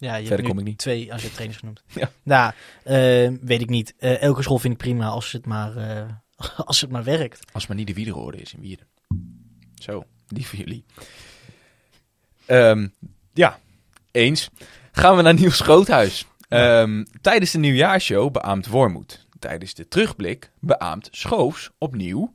Ja, 0.01 0.15
je 0.15 0.27
Verder 0.27 0.37
hebt 0.37 0.49
kom 0.49 0.59
ik 0.59 0.65
niet. 0.65 0.77
twee 0.77 1.13
AZ-trainers 1.13 1.57
genoemd. 1.59 1.83
Ja. 1.93 2.11
Nou, 2.23 2.53
eh, 2.83 3.39
weet 3.41 3.61
ik 3.61 3.69
niet. 3.69 3.93
Eh, 3.97 4.21
elke 4.21 4.41
school 4.41 4.57
vind 4.59 4.73
ik 4.73 4.79
prima 4.79 5.07
als 5.07 5.31
het 5.31 5.45
maar, 5.45 5.77
eh, 5.77 6.09
als 6.65 6.81
het 6.81 6.91
maar 6.91 7.03
werkt. 7.03 7.39
Als 7.53 7.63
het 7.63 7.67
maar 7.67 7.77
niet 7.77 7.87
de 7.87 7.93
Wiederhoorde 7.93 8.37
is 8.37 8.53
in 8.53 8.59
Wierden. 8.61 8.87
Zo, 9.75 10.05
die 10.27 10.47
voor 10.47 10.59
jullie. 10.59 10.85
Ehm, 12.45 12.87
ja, 13.33 13.59
eens. 14.11 14.49
Gaan 14.91 15.15
we 15.15 15.21
naar 15.21 15.33
Niels 15.33 15.59
Groothuis. 15.59 16.25
Ehm, 16.49 17.03
tijdens 17.21 17.51
de 17.51 17.57
nieuwjaarshow 17.57 18.31
beaamt 18.31 18.67
Wormoed. 18.67 19.27
Tijdens 19.39 19.73
de 19.73 19.87
terugblik 19.87 20.51
beaamt 20.59 21.07
Schoofs 21.11 21.69
opnieuw, 21.77 22.33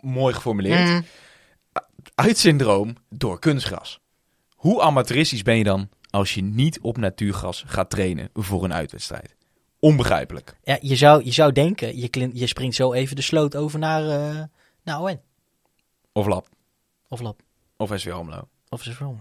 mooi 0.00 0.34
geformuleerd, 0.34 0.88
Mm. 0.88 1.04
uit 2.14 2.38
syndroom 2.38 2.96
door 3.08 3.38
kunstgras. 3.38 4.00
Hoe 4.54 4.82
amateuristisch 4.82 5.42
ben 5.42 5.56
je 5.56 5.64
dan 5.64 5.88
als 6.12 6.34
je 6.34 6.42
niet 6.42 6.80
op 6.80 6.96
natuurgras 6.96 7.64
gaat 7.66 7.90
trainen 7.90 8.28
voor 8.34 8.64
een 8.64 8.74
uitwedstrijd? 8.74 9.34
Onbegrijpelijk. 9.78 10.56
Ja, 10.64 10.78
je 10.80 10.96
zou, 10.96 11.24
je 11.24 11.32
zou 11.32 11.52
denken, 11.52 11.98
je, 11.98 12.08
klin- 12.08 12.30
je 12.34 12.46
springt 12.46 12.76
zo 12.76 12.92
even 12.92 13.16
de 13.16 13.22
sloot 13.22 13.56
over 13.56 13.78
naar, 13.78 14.08
eh 14.08 14.42
naar 14.82 15.00
ON. 15.00 15.20
Of 16.12 16.26
lab. 16.26 16.46
Of 17.08 17.20
Lab. 17.20 17.40
Of 17.76 17.92
SW 17.94 18.10
Almelo. 18.10 18.48
Of 18.68 18.86
is 18.86 18.98
Rome. 18.98 19.20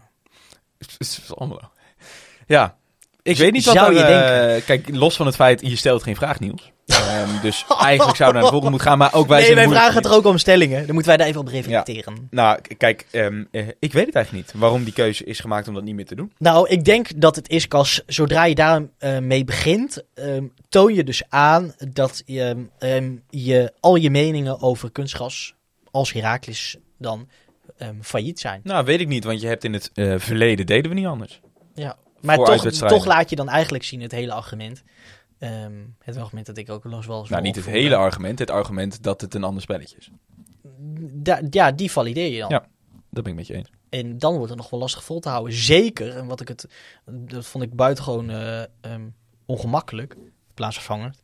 Het 0.77 0.95
is. 0.97 1.21
Ja, 2.47 2.77
ik 3.21 3.37
weet 3.37 3.51
niet 3.51 3.65
wat 3.65 3.75
Zou 3.75 3.95
er, 3.95 4.07
je 4.07 4.55
eh, 4.55 4.65
Kijk, 4.65 4.89
los 4.89 5.15
van 5.15 5.25
het 5.25 5.35
feit, 5.35 5.61
je 5.61 5.75
stelt 5.75 6.03
geen 6.03 6.15
vraag, 6.15 6.39
Niels. 6.39 6.71
Ehm, 6.95 7.41
dus 7.41 7.65
eigenlijk 7.79 8.17
zou 8.17 8.33
naar 8.33 8.41
de 8.41 8.47
volgende 8.47 8.69
moeten 8.69 8.89
gaan, 8.89 8.97
maar 8.97 9.13
ook 9.13 9.27
wij 9.27 9.37
nee, 9.37 9.45
zijn 9.45 9.57
wij 9.57 9.77
vragen 9.77 9.95
het 9.95 10.05
er 10.05 10.11
ook 10.11 10.25
om 10.25 10.37
stellingen. 10.37 10.85
Dan 10.85 10.93
moeten 10.93 11.07
wij 11.07 11.17
daar 11.17 11.27
even 11.27 11.41
op 11.41 11.47
reflecteren. 11.47 12.27
Nou, 12.29 12.59
kijk, 12.77 13.07
ehm, 13.11 13.43
eh, 13.51 13.67
ik 13.79 13.93
weet 13.93 14.05
het 14.05 14.15
eigenlijk 14.15 14.45
niet. 14.45 14.61
Waarom 14.61 14.83
die 14.83 14.93
keuze 14.93 15.23
is 15.23 15.39
gemaakt 15.39 15.67
om 15.67 15.73
dat 15.73 15.83
niet 15.83 15.95
meer 15.95 16.05
te 16.05 16.15
doen. 16.15 16.33
Nou, 16.37 16.69
ik 16.69 16.85
denk 16.85 17.21
dat 17.21 17.35
het 17.35 17.49
is, 17.49 17.67
Cas, 17.67 18.01
zodra 18.07 18.45
je 18.45 18.55
daarmee 18.55 19.19
mee 19.21 19.43
begint, 19.43 20.03
ehm, 20.13 20.45
toon 20.69 20.93
je 20.93 21.03
dus 21.03 21.23
aan 21.29 21.73
dat 21.93 22.23
je, 22.25 22.67
je 23.29 23.73
al 23.79 23.95
je 23.95 24.09
meningen 24.09 24.61
over 24.61 24.91
kunstgas 24.91 25.55
als 25.91 26.13
Herakles 26.13 26.77
dan 26.97 27.27
failliet 28.01 28.39
zijn. 28.39 28.61
Nou, 28.63 28.85
weet 28.85 28.99
ik 28.99 29.07
niet, 29.07 29.23
want 29.23 29.41
je 29.41 29.47
hebt 29.47 29.63
in 29.63 29.73
het 29.73 29.91
eh, 29.93 30.13
verleden 30.17 30.65
deden 30.65 30.91
we 30.91 30.97
niet 30.97 31.05
anders. 31.05 31.39
Ja. 31.73 31.97
Maar 32.21 32.37
toch, 32.37 32.69
toch 32.71 33.05
laat 33.05 33.29
je 33.29 33.35
dan 33.35 33.49
eigenlijk 33.49 33.83
zien 33.83 34.01
het 34.01 34.11
hele 34.11 34.33
argument. 34.33 34.83
Ehm, 35.41 35.73
het 36.03 36.17
argument 36.17 36.45
dat 36.45 36.57
ik 36.57 36.69
ook 36.69 36.83
los 36.83 37.05
wel 37.05 37.25
Nou, 37.29 37.41
niet 37.41 37.55
het 37.55 37.65
hele 37.65 37.95
argument, 37.95 38.39
het 38.39 38.49
argument 38.49 39.03
dat 39.03 39.21
het 39.21 39.33
een 39.33 39.43
ander 39.43 39.61
spelletje 39.61 39.97
is. 39.97 40.09
Da- 41.13 41.41
ja, 41.49 41.71
die 41.71 41.91
valideer 41.91 42.31
je 42.31 42.39
dan. 42.39 42.49
Ja. 42.49 42.65
Dat 43.09 43.23
ben 43.23 43.31
ik 43.31 43.37
met 43.37 43.47
je 43.47 43.53
eens. 43.53 43.69
En 43.89 44.17
dan 44.17 44.33
wordt 44.33 44.49
het 44.49 44.57
nog 44.57 44.69
wel 44.69 44.79
lastig 44.79 45.03
vol 45.03 45.19
te 45.19 45.29
houden. 45.29 45.53
Zeker, 45.53 46.17
en 46.17 46.25
wat 46.25 46.41
ik 46.41 46.47
het, 46.47 46.67
dat 47.05 47.45
vond 47.45 47.63
ik 47.63 47.75
buitengewoon 47.75 48.29
ehm, 48.29 49.07
ongemakkelijk, 49.45 50.17
plaatsvervangend. 50.53 51.21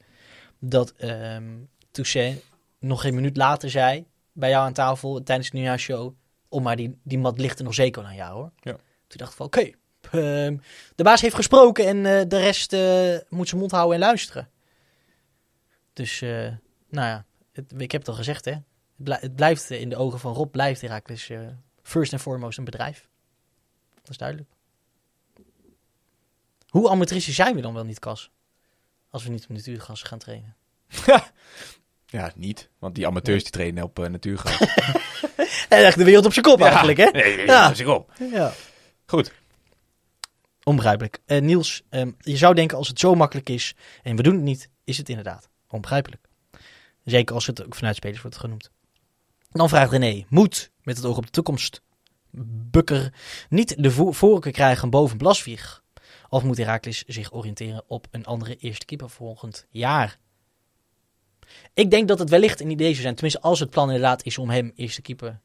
dat 0.60 0.92
ehm 0.92 1.44
Toussaint 1.92 2.44
nog 2.80 3.02
geen 3.02 3.16
minuut 3.16 3.38
later 3.38 3.70
zei 3.70 4.06
bij 4.32 4.50
jou 4.50 4.66
aan 4.66 4.74
tafel 4.74 5.24
tijdens 5.24 5.50
de 5.50 5.56
nieuwjaarshow, 5.56 6.14
om 6.50 6.64
maar 6.64 6.76
die, 6.76 6.98
die 7.04 7.18
mat 7.20 7.40
ligt 7.40 7.58
er 7.60 7.66
nog 7.66 7.74
zeker 7.74 8.04
aan 8.04 8.16
jou 8.16 8.34
hoor. 8.34 8.52
Ja. 8.62 8.72
Toen 9.08 9.18
dacht 9.18 9.32
ik 9.32 9.38
van 9.38 9.46
oké, 9.46 9.70
de 10.12 11.04
baas 11.04 11.22
heeft 11.22 11.36
gesproken 11.36 11.86
en 11.88 12.06
eh, 12.06 12.22
de 12.28 12.40
rest 12.40 12.74
eh, 12.74 13.16
moet 13.30 13.48
zijn 13.48 13.60
mond 13.60 13.72
houden 13.72 13.94
en 13.94 14.00
luisteren. 14.00 14.50
Dus, 15.94 16.22
eh, 16.22 16.30
nou 16.90 17.08
ja, 17.08 17.26
het, 17.52 17.74
ik 17.78 17.92
heb 17.92 18.02
het 18.02 18.10
al 18.10 18.16
gezegd 18.16 18.46
hè, 18.46 18.52
het, 18.52 18.64
blij- 18.96 19.18
het 19.22 19.36
blijft 19.36 19.70
in 19.70 19.90
de 19.90 19.96
ogen 19.98 20.20
van 20.20 20.34
Rob, 20.34 20.52
blijft 20.52 20.82
Heracles 20.82 21.30
eh 21.30 21.40
first 21.84 22.14
and 22.14 22.22
foremost 22.22 22.58
een 22.58 22.64
bedrijf. 22.64 23.08
Dat 24.02 24.10
is 24.10 24.18
duidelijk. 24.18 24.50
Hoe 26.68 26.90
amateuristisch 26.90 27.36
zijn 27.36 27.56
we 27.56 27.62
dan 27.62 27.74
wel 27.74 27.84
niet, 27.84 28.00
Kas? 28.00 28.32
Als 29.10 29.24
we 29.24 29.30
niet 29.30 29.44
op 29.44 29.50
natuurgas 29.50 30.02
gaan 30.02 30.20
trainen. 30.20 30.56
Ja, 32.10 32.32
niet. 32.36 32.70
Want 32.80 32.96
die 32.96 33.08
amateurs 33.08 33.44
die 33.44 33.52
trainen 33.52 33.84
op 33.84 34.00
uh, 34.00 34.08
natuurgas. 34.08 34.60
En 35.70 35.86
echt 35.86 35.98
de 35.98 36.04
wereld 36.04 36.26
op 36.26 36.34
zijn 36.34 36.46
kop 36.46 36.62
eigenlijk, 36.62 36.98
hè? 36.98 37.06
Nee, 37.06 37.36
nee, 37.36 37.46
Ja. 37.46 37.54
ja. 37.68 37.74
zeg 37.74 37.88
op. 37.88 38.12
Ja. 38.32 38.54
Goed. 39.06 39.32
Onbegrijpelijk. 40.68 41.20
Eh, 41.26 41.42
Niels, 41.42 41.82
ehm, 41.90 42.12
je 42.20 42.38
zou 42.38 42.56
denken 42.56 42.78
als 42.78 42.88
het 42.88 43.00
zo 43.00 43.16
makkelijk 43.16 43.50
is 43.50 43.76
en 44.04 44.16
we 44.16 44.24
doen 44.24 44.34
het 44.34 44.44
niet, 44.44 44.70
is 44.84 44.98
het 44.98 45.10
inderdaad 45.10 45.50
onbegrijpelijk. 45.68 46.28
Zeker 47.04 47.36
als 47.36 47.46
het 47.46 47.66
ook 47.66 47.76
vanuit 47.76 47.96
spelers 47.96 48.22
wordt 48.22 48.38
genoemd. 48.38 48.72
Dan 49.52 49.70
vraagt 49.70 49.92
René, 49.92 50.26
moet 50.30 50.72
met 50.82 50.98
het 50.98 51.06
oog 51.06 51.18
op 51.18 51.26
de 51.26 51.32
toekomst 51.32 51.82
Bukker 52.72 53.14
niet 53.50 53.84
de 53.84 53.92
vo- 53.92 54.12
voorkeur 54.12 54.52
krijgen 54.52 54.90
boven 54.90 55.18
Blaswieg? 55.18 55.84
Of 56.30 56.44
moet 56.44 56.58
Herakles 56.58 57.04
zich 57.04 57.34
oriënteren 57.34 57.84
op 57.88 58.08
een 58.12 58.26
andere 58.26 58.56
eerste 58.56 58.86
keeper 58.86 59.10
volgend 59.10 59.66
jaar? 59.70 60.20
Ik 61.74 61.92
denk 61.92 62.08
dat 62.08 62.20
het 62.20 62.30
wellicht 62.30 62.62
een 62.62 62.72
idee 62.72 62.92
zou 62.92 63.02
zijn, 63.02 63.14
tenminste 63.16 63.42
als 63.42 63.60
het 63.60 63.70
plan 63.70 63.88
inderdaad 63.88 64.24
is 64.24 64.38
om 64.38 64.50
hem 64.50 64.72
eerste 64.76 65.02
keeper 65.02 65.42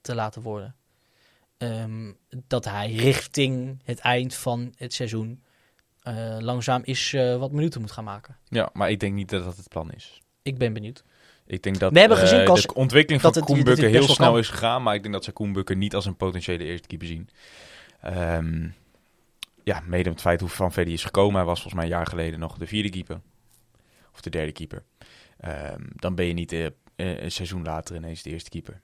te 0.00 0.14
laten 0.14 0.42
worden. 0.42 0.74
Ehm, 1.58 2.12
dat 2.46 2.64
hij 2.64 2.92
richting 2.92 3.80
het 3.84 3.98
eind 3.98 4.34
van 4.34 4.72
het 4.76 4.94
seizoen 4.94 5.42
eh, 6.02 6.36
langzaam 6.40 6.80
is 6.84 7.12
eh, 7.12 7.36
wat 7.36 7.52
minuten 7.52 7.80
moet 7.80 7.90
gaan 7.92 8.04
maken. 8.04 8.36
Ja, 8.48 8.70
maar 8.72 8.90
ik 8.90 9.00
denk 9.00 9.14
niet 9.14 9.28
dat 9.28 9.44
dat 9.44 9.56
het 9.56 9.68
plan 9.68 9.92
is. 9.92 10.20
Ik 10.42 10.58
ben 10.58 10.72
benieuwd. 10.72 11.04
Ik 11.46 11.62
denk 11.62 11.78
dat 11.78 11.92
We 11.92 11.98
hebben 11.98 12.18
gezien, 12.18 12.44
Kas, 12.44 12.62
de 12.62 12.74
ontwikkeling 12.74 13.22
van 13.22 13.32
het- 13.32 13.44
Koen 13.44 13.48
dat 13.56 13.66
het 13.66 13.74
Bukker 13.74 13.92
best 13.92 14.06
heel 14.06 14.14
snel 14.14 14.30
kan. 14.30 14.38
is 14.38 14.48
gegaan. 14.48 14.82
Maar 14.82 14.94
ik 14.94 15.02
denk 15.02 15.14
dat 15.14 15.24
ze 15.24 15.32
Koen 15.32 15.52
Bukker 15.52 15.76
niet 15.76 15.94
als 15.94 16.06
een 16.06 16.16
potentiële 16.16 16.64
eerste 16.64 16.86
keeper 16.88 17.06
zien. 17.06 17.28
Ehm, 18.00 18.68
ja, 19.64 19.80
mede 19.80 19.96
met 20.04 20.06
het 20.06 20.20
feit 20.20 20.40
hoe 20.40 20.48
Van 20.48 20.72
Verdi 20.72 20.92
is 20.92 21.04
gekomen. 21.04 21.34
Hij 21.36 21.44
was 21.44 21.60
volgens 21.60 21.74
mij 21.74 21.84
een 21.84 21.96
jaar 21.98 22.06
geleden 22.06 22.38
nog 22.38 22.58
de 22.58 22.66
vierde 22.66 22.90
keeper. 22.90 23.20
Of 24.12 24.20
de 24.20 24.30
derde 24.30 24.52
keeper. 24.52 24.84
Ehm, 25.40 25.82
dan 25.94 26.14
ben 26.14 26.26
je 26.26 26.32
niet 26.32 26.52
een 26.96 27.30
seizoen 27.32 27.62
later 27.62 27.96
ineens 27.96 28.22
de 28.22 28.30
eerste 28.30 28.50
keeper. 28.50 28.80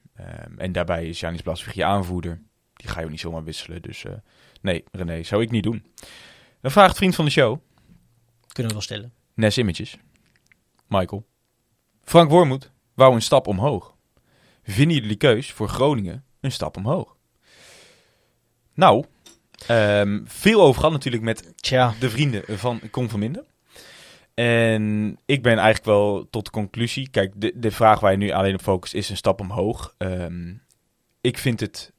En 0.57 0.73
daarbij 0.73 1.07
is 1.09 1.21
Janis 1.21 1.43
Blaswig 1.43 1.75
je 1.75 1.85
aanvoerder. 1.85 2.43
Die 2.83 2.91
ga 2.91 2.99
je 2.99 3.05
ook 3.05 3.11
niet 3.11 3.21
zomaar 3.21 3.45
wisselen. 3.45 3.83
Dus 3.83 4.05
eh, 4.05 4.13
nee, 4.61 4.85
René, 4.93 5.23
zou 5.23 5.43
ik 5.43 5.51
niet 5.51 5.63
doen. 5.63 5.87
Dan 6.61 6.71
vraagt 6.71 6.97
vriend 6.97 7.15
van 7.15 7.25
de 7.25 7.31
show, 7.31 7.61
Kunnen 8.53 8.73
we 8.73 8.79
wel 8.79 8.81
stellen. 8.81 9.13
Nes 9.35 9.59
Images. 9.59 9.99
Michael. 10.87 11.27
Frank 12.03 12.31
Wormoed 12.31 12.73
wou 12.95 13.15
een 13.15 13.23
stap 13.23 13.47
omhoog. 13.47 13.97
Vinden 14.63 14.95
jullie 14.95 15.09
die 15.09 15.17
keus 15.17 15.53
voor 15.53 15.69
Groningen 15.69 16.25
een 16.41 16.53
stap 16.53 16.77
omhoog? 16.77 17.17
Nou, 18.75 19.05
ehm, 19.67 20.21
veel 20.25 20.61
over 20.61 20.75
gehad 20.75 20.93
natuurlijk 20.93 21.23
met 21.23 21.53
Tja, 21.57 21.95
de 22.01 22.11
vrienden 22.11 22.59
van 22.59 22.81
Con 22.91 23.09
van 23.09 23.19
Minden. 23.19 23.47
En 24.35 25.17
ik 25.27 25.43
ben 25.43 25.59
eigenlijk 25.59 25.85
wel 25.85 26.27
tot 26.31 26.45
de 26.45 26.51
conclusie. 26.51 27.09
Kijk, 27.11 27.33
de, 27.37 27.53
de 27.55 27.71
vraag 27.71 28.01
waar 28.01 28.11
je 28.11 28.17
nu 28.17 28.31
alleen 28.31 28.55
op 28.55 28.63
focust 28.63 28.95
is 28.95 29.09
een 29.09 29.17
stap 29.17 29.41
omhoog. 29.41 29.95
Ehm, 29.99 30.55
ik 31.21 31.39
vind 31.39 31.61
het 31.61 31.93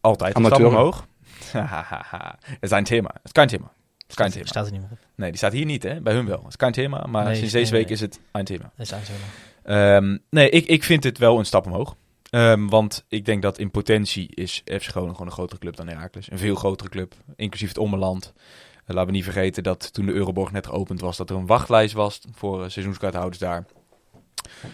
altijd 0.00 0.36
een 0.36 0.44
Amateur. 0.44 0.66
stap 0.66 0.78
omhoog. 0.78 1.06
Het 2.42 2.56
is 2.60 2.70
een 2.70 2.84
thema. 2.84 3.10
Het 3.12 3.24
is 3.24 3.32
kein 3.32 3.48
thema. 3.48 3.72
Het 3.98 4.08
is 4.08 4.14
kein 4.14 4.30
thema. 4.30 4.46
staat 4.46 4.66
er 4.66 4.72
niet 4.72 4.80
meer 4.80 4.90
op. 4.92 4.98
Nee, 5.14 5.28
die 5.28 5.38
staat 5.38 5.52
hier 5.52 5.64
niet, 5.64 5.82
hè? 5.82 6.00
Bij 6.00 6.14
hun 6.14 6.26
wel. 6.26 6.38
Het 6.38 6.48
is 6.48 6.56
kein 6.56 6.72
thema, 6.72 7.06
maar 7.06 7.24
Nee, 7.24 7.34
sinds 7.34 7.52
nee, 7.52 7.62
deze 7.62 7.74
week 7.74 7.84
nee. 7.84 7.92
is 7.92 8.00
het 8.00 8.20
een 8.32 8.44
thema. 8.44 8.72
Dat 8.76 8.86
staat 8.86 9.06
er 9.06 9.12
niet 9.12 9.20
Ehm, 9.62 10.16
nee, 10.30 10.50
ik, 10.50 10.66
ik 10.66 10.84
vind 10.84 11.04
het 11.04 11.18
wel 11.18 11.38
een 11.38 11.44
stap 11.44 11.66
omhoog. 11.66 11.96
Ehm, 12.30 12.66
want 12.66 13.04
ik 13.08 13.24
denk 13.24 13.42
dat 13.42 13.58
in 13.58 13.70
potentie 13.70 14.28
is 14.34 14.62
FC 14.64 14.82
Groningen 14.82 15.14
gewoon 15.14 15.26
een 15.26 15.32
grotere 15.32 15.60
club 15.60 15.76
dan 15.76 15.88
Heracles. 15.88 16.30
Een 16.30 16.38
veel 16.38 16.54
grotere 16.54 16.88
club, 16.90 17.14
inclusief 17.36 17.68
het 17.68 17.78
ommeland. 17.78 18.32
Eh, 18.84 18.94
laten 18.94 19.06
we 19.06 19.12
niet 19.12 19.24
vergeten 19.24 19.62
dat 19.62 19.92
toen 19.92 20.06
de 20.06 20.12
Euroborg 20.12 20.52
net 20.52 20.66
geopend 20.66 21.00
was, 21.00 21.16
dat 21.16 21.30
er 21.30 21.36
een 21.36 21.46
wachtlijst 21.46 21.94
was 21.94 22.20
voor 22.32 22.62
uh, 22.62 22.68
seizoenskaarthouders 22.68 23.38
daar. 23.38 23.64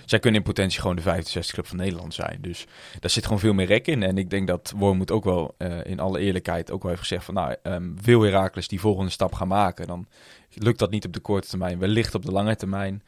Zij 0.04 0.18
kunnen 0.18 0.40
in 0.40 0.46
potentie 0.46 0.80
gewoon 0.80 0.96
de 0.96 1.02
vijfde, 1.02 1.30
zesde 1.30 1.52
club 1.52 1.66
van 1.66 1.76
Nederland 1.76 2.14
zijn. 2.14 2.38
Dus 2.40 2.66
daar 3.00 3.10
zit 3.10 3.24
gewoon 3.24 3.38
veel 3.38 3.54
meer 3.54 3.66
rek 3.66 3.86
in. 3.86 4.02
En 4.02 4.18
ik 4.18 4.30
denk 4.30 4.46
dat 4.46 4.72
Wormoed 4.76 5.10
ook 5.10 5.24
wel 5.24 5.54
eh, 5.58 5.84
in 5.84 6.00
alle 6.00 6.18
eerlijkheid 6.18 6.70
ook 6.70 6.82
wel 6.82 6.90
heeft 6.90 7.02
gezegd 7.02 7.24
van... 7.24 7.34
nou, 7.34 7.56
ehm, 7.62 7.90
wil 8.02 8.22
Heracles 8.22 8.68
die 8.68 8.80
volgende 8.80 9.10
stap 9.10 9.32
gaan 9.32 9.48
maken, 9.48 9.86
dan 9.86 10.06
lukt 10.54 10.78
dat 10.78 10.90
niet 10.90 11.06
op 11.06 11.12
de 11.12 11.20
korte 11.20 11.48
termijn. 11.48 11.78
Wellicht 11.78 12.14
op 12.14 12.24
de 12.24 12.32
lange 12.32 12.56
termijn. 12.56 13.02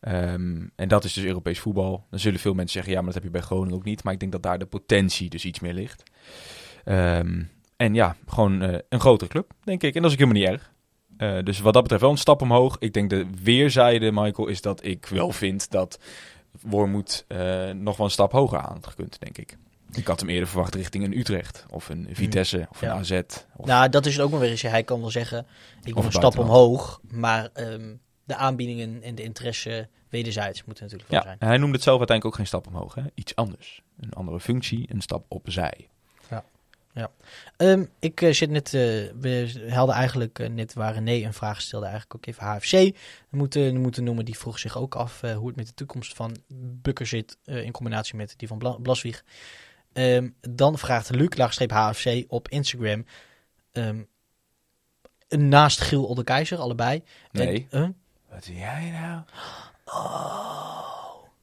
Ehm, 0.00 0.66
en 0.76 0.88
dat 0.88 1.04
is 1.04 1.12
dus 1.12 1.24
Europees 1.24 1.58
voetbal. 1.58 2.06
Dan 2.10 2.20
zullen 2.20 2.40
veel 2.40 2.54
mensen 2.54 2.72
zeggen, 2.72 2.92
ja, 2.92 2.98
maar 2.98 3.12
dat 3.12 3.14
heb 3.14 3.24
je 3.24 3.38
bij 3.38 3.40
Groningen 3.46 3.74
ook 3.74 3.84
niet. 3.84 4.04
Maar 4.04 4.12
ik 4.12 4.20
denk 4.20 4.32
dat 4.32 4.42
daar 4.42 4.58
de 4.58 4.66
potentie 4.66 5.30
dus 5.30 5.44
iets 5.44 5.60
meer 5.60 5.74
ligt. 5.74 6.02
Ehm, 6.84 7.42
en 7.76 7.94
ja, 7.94 8.16
gewoon 8.26 8.62
eh, 8.62 8.78
een 8.88 9.00
grotere 9.00 9.30
club, 9.30 9.52
denk 9.64 9.82
ik. 9.82 9.94
En 9.94 10.02
dat 10.02 10.10
is 10.10 10.16
ook 10.16 10.28
helemaal 10.28 10.42
niet 10.42 10.60
erg. 10.60 10.72
Eh, 11.20 11.38
dus 11.42 11.60
wat 11.60 11.72
dat 11.72 11.82
betreft 11.82 12.02
wel 12.02 12.10
een 12.12 12.18
stap 12.18 12.42
omhoog. 12.42 12.76
Ik 12.78 12.92
denk 12.92 13.10
de 13.10 13.26
weerzijde, 13.42 14.12
Michael, 14.12 14.48
is 14.48 14.60
dat 14.60 14.84
ik 14.84 15.06
wel 15.06 15.32
vind 15.32 15.70
dat 15.70 15.98
Wormoed 16.60 17.24
eh 17.28 17.70
nog 17.70 17.96
wel 17.96 18.06
een 18.06 18.12
stap 18.12 18.32
hoger 18.32 18.58
aan 18.58 18.78
gekund, 18.82 19.20
denk 19.20 19.38
ik. 19.38 19.56
Ik 19.92 20.06
had 20.06 20.20
hem 20.20 20.28
eerder 20.28 20.48
verwacht 20.48 20.74
richting 20.74 21.04
een 21.04 21.18
Utrecht 21.18 21.66
of 21.70 21.88
een 21.88 22.08
Vitesse 22.12 22.66
of 22.70 22.82
een 22.82 22.88
Ja. 22.88 22.94
AZ. 22.94 23.20
Of... 23.56 23.66
Nou, 23.66 23.88
dat 23.88 24.06
is 24.06 24.12
het 24.12 24.22
ook 24.22 24.30
nog 24.30 24.40
weer 24.40 24.50
eens. 24.50 24.62
Hij 24.62 24.82
kan 24.82 25.00
wel 25.00 25.10
zeggen, 25.10 25.46
ik 25.82 25.94
wil 25.94 26.04
een 26.04 26.12
stap 26.12 26.38
omhoog. 26.38 27.00
Maar 27.10 27.48
ehm, 27.52 27.94
de 28.24 28.36
aanbiedingen 28.36 29.02
en 29.02 29.14
de 29.14 29.22
interesse 29.22 29.88
wederzijds 30.08 30.64
moeten 30.64 30.84
natuurlijk 30.84 31.10
wel 31.10 31.20
ja, 31.20 31.26
zijn. 31.26 31.36
hij 31.38 31.56
noemde 31.58 31.74
het 31.74 31.82
zelf 31.82 31.98
uiteindelijk 31.98 32.36
ook 32.36 32.46
geen 32.46 32.60
stap 32.60 32.74
omhoog. 32.74 32.94
Hè? 32.94 33.02
Iets 33.14 33.34
anders. 33.34 33.82
Een 34.00 34.12
andere 34.12 34.40
functie, 34.40 34.86
een 34.92 35.00
stap 35.00 35.24
opzij. 35.28 35.88
Ehm, 37.56 37.84
ik 37.98 38.20
eh, 38.20 38.32
zit 38.32 38.50
net, 38.50 38.66
eh, 38.66 38.80
we 39.20 39.64
hadden 39.68 39.94
eigenlijk 39.94 40.38
eh, 40.38 40.48
net 40.48 40.72
waar 40.72 40.94
René 40.94 41.24
een 41.26 41.32
vraag 41.32 41.60
stelde, 41.60 41.86
eigenlijk 41.86 42.14
ook 42.14 42.26
even 42.26 42.44
HFC. 42.44 42.96
Moeten, 43.28 43.80
moeten 43.80 44.04
noemen, 44.04 44.24
die 44.24 44.38
vroeg 44.38 44.58
zich 44.58 44.78
ook 44.78 44.94
af 44.94 45.20
hoe 45.20 45.46
het 45.46 45.56
met 45.56 45.66
de 45.66 45.74
toekomst 45.74 46.14
van 46.14 46.36
Bukker 46.56 47.06
zit 47.06 47.36
in 47.44 47.72
combinatie 47.72 48.16
met 48.16 48.34
die 48.36 48.48
van 48.48 48.58
Bla 48.58 48.70
Blaswieg. 48.70 49.24
Ehm, 49.92 50.28
dan 50.40 50.78
vraagt 50.78 51.10
Luc, 51.10 51.36
laagstreep 51.36 51.70
HFC, 51.70 52.24
op 52.28 52.48
Instagram, 52.48 53.04
ehm, 53.72 54.02
naast 55.28 55.80
Giel 55.80 56.04
Oldekeizer, 56.06 56.58
allebei. 56.58 57.02
Nee. 57.30 57.66
Wat 58.30 58.46
doe 58.46 58.56
jij 58.56 58.90
nou? 58.90 59.22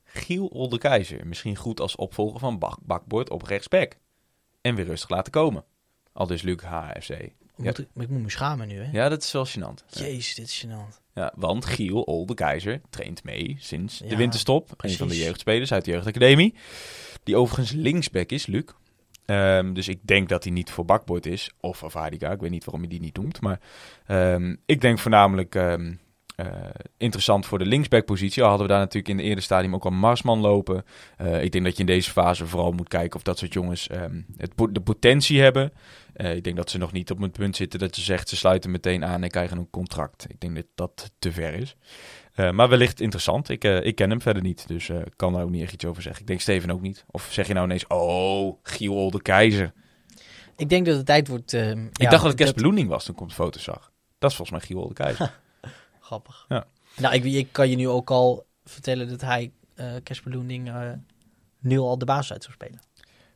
Giel 0.03 0.45
Oldekeizer. 0.45 1.27
Misschien 1.27 1.55
goed 1.55 1.79
als 1.79 1.95
opvolger 1.95 2.39
van 2.39 2.59
Bak 2.59 2.79
Bakbord 2.81 3.29
op 3.29 3.41
rechtsback. 3.41 3.97
En 4.67 4.75
weer 4.75 4.85
rustig 4.85 5.09
laten 5.09 5.31
komen. 5.31 5.63
Al 6.13 6.27
dus 6.27 6.41
Luc 6.41 6.61
HFC. 6.61 7.09
moet 7.55 7.79
ik, 7.79 7.87
ik 7.95 8.09
moet 8.09 8.21
me 8.21 8.29
schamen 8.29 8.67
nu, 8.67 8.79
hè? 8.79 8.91
Ja, 8.91 9.09
dat 9.09 9.23
is 9.23 9.31
wel 9.31 9.47
gênant. 9.47 9.85
Jezus, 9.99 10.35
dit 10.35 10.47
is 10.47 10.65
gênant. 10.65 11.01
Ja, 11.13 11.33
want 11.35 11.65
Giel 11.65 12.01
Oldekeizer 12.01 12.81
traint 12.89 13.23
mee 13.23 13.55
sinds 13.59 13.97
de 13.97 14.07
Ja, 14.07 14.17
winterstop. 14.17 14.73
Een 14.77 14.89
van 14.89 15.07
de 15.07 15.17
jeugdspelers 15.17 15.71
uit 15.71 15.85
de 15.85 15.91
jeugdacademie. 15.91 16.55
Die 17.23 17.35
overigens 17.35 17.71
linksback 17.71 18.29
is, 18.29 18.45
Luc. 18.45 18.63
Ehm, 19.25 19.73
dus 19.73 19.87
ik 19.87 19.99
denk 20.01 20.29
dat 20.29 20.43
hij 20.43 20.53
niet 20.53 20.71
voor 20.71 20.85
Bakbord 20.85 21.25
is. 21.25 21.51
Of 21.59 21.83
Avadica. 21.83 22.31
Ik 22.31 22.39
weet 22.39 22.51
niet 22.51 22.65
waarom 22.65 22.81
je 22.81 22.89
die 22.89 22.99
niet 23.01 23.17
noemt. 23.17 23.41
Maar 23.41 23.59
ehm, 24.05 24.55
ik 24.65 24.81
denk 24.81 24.99
voornamelijk 24.99 25.55
ehm, 25.55 25.93
eh, 26.37 26.45
interessant 26.97 27.45
voor 27.45 27.59
de 27.59 27.65
linksbackpositie. 27.65 28.43
Al 28.43 28.49
hadden 28.49 28.67
we 28.67 28.73
daar 28.73 28.81
natuurlijk 28.81 29.07
in 29.07 29.17
het 29.17 29.25
eerder 29.25 29.43
stadium 29.43 29.75
ook 29.75 29.85
al 29.85 29.91
Marsman 29.91 30.39
lopen. 30.39 30.83
Eh, 31.17 31.43
ik 31.43 31.51
denk 31.51 31.63
dat 31.63 31.73
je 31.73 31.79
in 31.79 31.85
deze 31.85 32.11
fase 32.11 32.45
vooral 32.45 32.71
moet 32.71 32.87
kijken 32.87 33.15
of 33.15 33.23
dat 33.23 33.37
soort 33.37 33.53
jongens 33.53 33.87
ehm, 33.87 34.21
het, 34.37 34.51
de 34.71 34.81
potentie 34.81 35.41
hebben. 35.41 35.71
Eh, 36.13 36.35
ik 36.35 36.43
denk 36.43 36.55
dat 36.55 36.69
ze 36.69 36.77
nog 36.77 36.91
niet 36.91 37.11
op 37.11 37.19
het 37.19 37.31
punt 37.31 37.55
zitten 37.55 37.79
dat 37.79 37.95
ze 37.95 38.01
zegt 38.01 38.29
ze 38.29 38.35
sluiten 38.35 38.71
meteen 38.71 39.05
aan 39.05 39.23
en 39.23 39.29
krijgen 39.29 39.57
een 39.57 39.69
contract. 39.69 40.25
Ik 40.29 40.39
denk 40.39 40.55
dat 40.55 40.65
dat 40.75 41.11
te 41.19 41.31
ver 41.31 41.53
is. 41.53 41.75
Maar 42.51 42.69
wellicht 42.69 43.01
interessant. 43.01 43.49
Ik, 43.49 43.63
ik 43.63 43.95
ken 43.95 44.09
hem 44.09 44.21
verder 44.21 44.43
niet, 44.43 44.67
dus 44.67 44.91
kan 45.15 45.33
daar 45.33 45.43
ook 45.43 45.49
niet 45.49 45.61
echt 45.61 45.73
iets 45.73 45.85
over 45.85 46.01
zeggen. 46.01 46.21
Ik 46.21 46.27
denk 46.27 46.39
Steven 46.39 46.71
ook 46.71 46.81
niet. 46.81 47.05
Of 47.11 47.27
zeg 47.31 47.47
je 47.47 47.53
nou 47.53 47.65
ineens, 47.65 47.87
oh, 47.87 48.57
Giel 48.63 49.11
de 49.11 49.21
Keizer. 49.21 49.73
Ik 50.55 50.69
denk 50.69 50.85
dat 50.85 50.95
het 50.95 51.05
tijd 51.05 51.27
wordt... 51.27 51.53
ehm, 51.53 51.85
ik 51.85 52.01
ja, 52.01 52.09
dacht 52.09 52.23
dat 52.23 52.31
het 52.31 52.41
Kesper 52.41 52.63
Loening 52.63 52.89
was 52.89 53.05
toen 53.05 53.15
ik 53.15 53.21
op 53.21 53.27
de 53.27 53.33
foto 53.33 53.59
zag. 53.59 53.91
Dat 54.19 54.29
is 54.29 54.35
volgens 54.35 54.57
mij 54.57 54.67
Giel 54.67 54.87
de 54.87 54.93
Keizer. 54.93 55.39
Grappig. 56.07 56.45
Ja. 56.47 56.67
Nou, 56.97 57.13
ik, 57.13 57.23
ik 57.23 57.47
kan 57.51 57.69
je 57.69 57.75
nu 57.75 57.87
ook 57.87 58.11
al 58.11 58.45
vertellen 58.65 59.09
dat 59.09 59.21
hij, 59.21 59.51
eh 59.75 59.95
Casper 60.03 60.31
Loening, 60.31 60.67
eh, 60.67 60.91
nu 61.59 61.79
al 61.79 61.97
de 61.97 62.05
baas 62.05 62.31
uit 62.31 62.43
zou 62.43 62.53
spelen. 62.53 62.79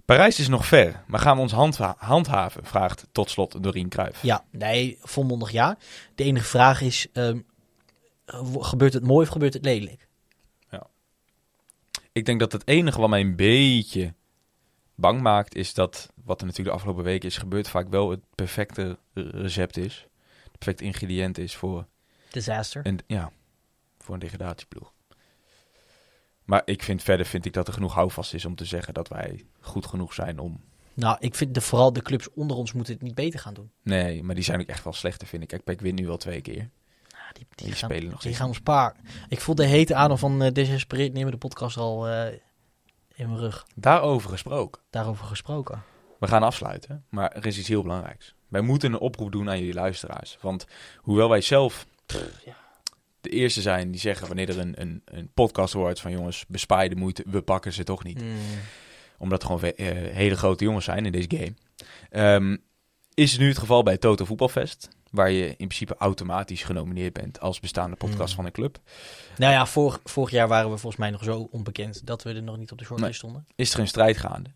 Parijs 0.05 0.39
is 0.39 0.47
nog 0.47 0.65
ver, 0.65 1.03
maar 1.07 1.19
gaan 1.19 1.35
we 1.35 1.41
ons 1.41 1.51
handha- 1.51 1.95
handhaven? 1.97 2.65
Vraagt 2.65 3.07
tot 3.11 3.29
slot 3.29 3.63
Doreen 3.63 3.89
Cruijff. 3.89 4.23
Ja, 4.23 4.43
nee, 4.51 4.97
volmondig 5.01 5.51
ja. 5.51 5.77
De 6.15 6.23
enige 6.23 6.45
vraag 6.45 6.81
is, 6.81 7.07
ehm, 7.13 7.39
eh, 8.25 8.41
gebeurt 8.59 8.93
het 8.93 9.03
mooi 9.03 9.25
of 9.25 9.31
gebeurt 9.31 9.53
het 9.53 9.65
lelijk? 9.65 10.09
Ik 12.13 12.25
denk 12.25 12.39
dat 12.39 12.51
het 12.51 12.67
enige 12.67 12.99
wat 12.99 13.09
mij 13.09 13.21
een 13.21 13.35
beetje 13.35 14.13
bang 14.95 15.21
maakt, 15.21 15.55
is 15.55 15.73
dat 15.73 16.11
wat 16.23 16.39
er 16.39 16.45
natuurlijk 16.45 16.75
de 16.75 16.81
afgelopen 16.81 17.03
weken 17.03 17.29
is 17.29 17.37
gebeurd, 17.37 17.69
vaak 17.69 17.89
wel 17.89 18.09
het 18.09 18.19
perfecte 18.35 18.97
recept 19.13 19.77
is. 19.77 20.07
Het 20.43 20.51
perfecte 20.51 20.83
ingrediënt 20.83 21.37
is 21.37 21.55
voor 21.55 21.85
Disaster. 22.31 22.85
een, 22.85 22.99
ja, 23.07 23.31
voor 23.97 24.13
een 24.13 24.19
degradatieploeg. 24.19 24.93
Maar 26.43 26.61
ik 26.65 26.83
vind 26.83 27.03
verder 27.03 27.25
vind 27.25 27.45
ik 27.45 27.53
dat 27.53 27.67
er 27.67 27.73
genoeg 27.73 27.93
houvast 27.93 28.33
is 28.33 28.45
om 28.45 28.55
te 28.55 28.65
zeggen 28.65 28.93
dat 28.93 29.07
wij 29.07 29.45
goed 29.59 29.85
genoeg 29.85 30.13
zijn 30.13 30.39
om. 30.39 30.61
Nou, 30.93 31.17
ik 31.19 31.35
vind 31.35 31.53
de, 31.53 31.61
vooral 31.61 31.93
de 31.93 32.01
clubs 32.01 32.33
onder 32.33 32.57
ons 32.57 32.73
moeten 32.73 32.93
het 32.93 33.01
niet 33.01 33.15
beter 33.15 33.39
gaan 33.39 33.53
doen. 33.53 33.71
Nee, 33.81 34.23
maar 34.23 34.35
die 34.35 34.43
zijn 34.43 34.61
ook 34.61 34.67
echt 34.67 34.83
wel 34.83 34.93
slechter, 34.93 35.27
vind 35.27 35.43
ik. 35.43 35.61
Ik 35.65 35.81
win 35.81 35.95
nu 35.95 36.07
wel 36.07 36.17
twee 36.17 36.41
keer. 36.41 36.69
Ja, 37.09 37.31
die, 37.33 37.45
Die 37.55 37.65
die, 37.65 37.75
gaan, 37.75 37.89
spelen 37.89 38.11
nog 38.11 38.21
die 38.21 38.35
gaan 38.35 38.47
ons 38.47 38.61
paar. 38.61 38.95
Ik 39.29 39.41
voel 39.41 39.55
de 39.55 39.65
hete 39.65 39.95
adem 39.95 40.17
van 40.17 40.43
uh, 40.43 40.51
Desespereerd 40.51 41.13
nemen 41.13 41.31
de 41.31 41.37
podcast 41.37 41.77
al 41.77 42.07
eh, 42.07 42.33
in 43.15 43.27
mijn 43.27 43.39
rug. 43.39 43.65
Daarover 43.75 44.29
gesproken. 44.29 44.81
Daarover 44.89 45.25
gesproken. 45.25 45.83
We 46.19 46.27
gaan 46.27 46.43
afsluiten, 46.43 47.05
maar 47.09 47.31
er 47.31 47.45
is 47.45 47.57
iets 47.57 47.67
heel 47.67 47.81
belangrijks. 47.81 48.35
Wij 48.47 48.61
moeten 48.61 48.93
een 48.93 48.99
oproep 48.99 49.31
doen 49.31 49.49
aan 49.49 49.59
jullie 49.59 49.73
luisteraars. 49.73 50.37
Want 50.41 50.65
hoewel 50.97 51.29
wij 51.29 51.41
zelf 51.41 51.85
ja. 52.45 52.55
de 53.21 53.29
eerste 53.29 53.61
zijn 53.61 53.91
die 53.91 53.99
zeggen 53.99 54.27
wanneer 54.27 54.49
er 54.49 54.59
een, 54.59 54.81
een, 54.81 55.01
een 55.05 55.31
podcast 55.33 55.73
wordt 55.73 56.01
van 56.01 56.11
jongens, 56.11 56.45
bespaar 56.47 56.83
je 56.83 56.89
de 56.89 56.95
moeite, 56.95 57.23
we 57.27 57.41
pakken 57.41 57.73
ze 57.73 57.83
toch 57.83 58.03
niet. 58.03 58.21
Mm. 58.21 58.35
Omdat 59.17 59.43
gewoon 59.43 59.61
eh, 59.63 59.87
hele 60.13 60.35
grote 60.37 60.63
jongens 60.63 60.85
zijn 60.85 61.05
in 61.05 61.11
deze 61.11 61.29
game. 61.29 61.53
Ehm, 62.09 62.57
is 63.13 63.31
het 63.31 63.41
nu 63.41 63.47
het 63.47 63.57
geval 63.57 63.83
bij 63.83 63.97
Toto 63.97 64.25
Voetbalfest, 64.25 64.87
waar 65.11 65.31
je 65.31 65.47
in 65.47 65.55
principe 65.55 65.95
automatisch 65.97 66.63
genomineerd 66.63 67.13
bent 67.13 67.39
als 67.39 67.59
bestaande 67.59 67.95
podcast 67.95 68.29
Mm. 68.29 68.35
van 68.35 68.45
een 68.45 68.51
club. 68.51 68.79
Nou 69.37 69.53
ja, 69.53 69.65
vorig, 69.65 69.99
vorig 70.03 70.31
jaar 70.31 70.47
waren 70.47 70.71
we 70.71 70.77
volgens 70.77 71.01
mij 71.01 71.09
nog 71.09 71.23
zo 71.23 71.47
onbekend 71.51 72.05
dat 72.07 72.23
we 72.23 72.33
er 72.33 72.43
nog 72.43 72.57
niet 72.57 72.71
op 72.71 72.77
de 72.77 72.85
shortlist 72.85 73.15
stonden. 73.17 73.45
Is 73.55 73.73
er 73.73 73.79
een 73.79 73.87
strijd 73.87 74.17
gaande. 74.17 74.49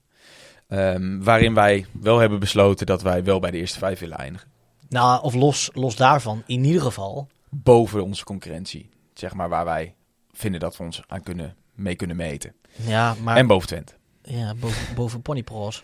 Ehm, 0.67 1.19
waarin 1.19 1.53
wij 1.53 1.85
wel 1.91 2.19
hebben 2.19 2.39
besloten 2.39 2.85
dat 2.85 3.01
wij 3.01 3.23
wel 3.23 3.39
bij 3.39 3.51
de 3.51 3.57
eerste 3.57 3.79
vijf 3.79 3.99
willen 3.99 4.17
eindigen. 4.17 4.47
Nou, 4.89 5.23
of 5.23 5.33
los, 5.33 5.69
los 5.73 5.95
daarvan, 5.95 6.43
in 6.45 6.63
ieder 6.63 6.81
geval. 6.81 7.27
Boven 7.63 8.03
onze 8.03 8.23
concurrentie. 8.23 8.89
Zeg 9.13 9.33
maar 9.33 9.49
waar 9.49 9.65
wij 9.65 9.95
vinden 10.33 10.59
dat 10.59 10.77
we 10.77 10.83
ons 10.83 11.01
aan 11.07 11.23
kunnen, 11.23 11.55
mee 11.73 11.95
kunnen 11.95 12.15
meten. 12.15 12.53
Ja, 12.75 13.15
maar 13.23 13.37
en 13.37 13.47
boven 13.47 13.67
Twente. 13.67 13.93
ja, 14.23 14.53
boven, 14.55 14.95
boven 14.95 15.21
Ponypros. 15.21 15.83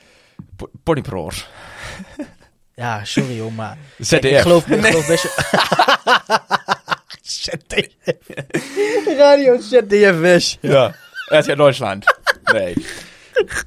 Po- 0.55 0.69
Ponypro's. 0.83 1.47
Ja, 2.75 3.03
sorry 3.05 3.39
hoor, 3.39 3.53
maar 3.53 3.77
ZDF. 3.99 4.23
ik 4.23 4.37
geloof, 4.39 4.67
ik 4.67 4.85
geloof 4.85 5.07
best 5.07 5.23
ZDF. 7.21 8.17
Radio 9.17 9.59
ZDF. 9.59 10.57
Ja. 10.61 10.95
RTL 11.25 11.55
Duitsland. 11.55 12.05
Nee. 12.53 12.73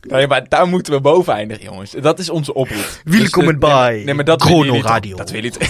Nee, 0.09 0.27
maar 0.27 0.49
daar 0.49 0.67
moeten 0.69 0.93
we 0.93 1.01
boven 1.01 1.35
eindigen, 1.35 1.65
jongens. 1.65 1.91
Dat 1.91 2.19
is 2.19 2.31
onze 2.31 2.55
oproep. 2.55 3.01
Welkom 3.05 3.45
Dus 3.47 3.59
bij 3.59 4.03
nee, 4.05 4.15
maar 4.15 4.25
dat 4.25 4.43
Chrono 4.43 4.81
Radio. 4.81 5.17
Dat 5.17 5.31
willen 5.31 5.51
jullie 5.53 5.69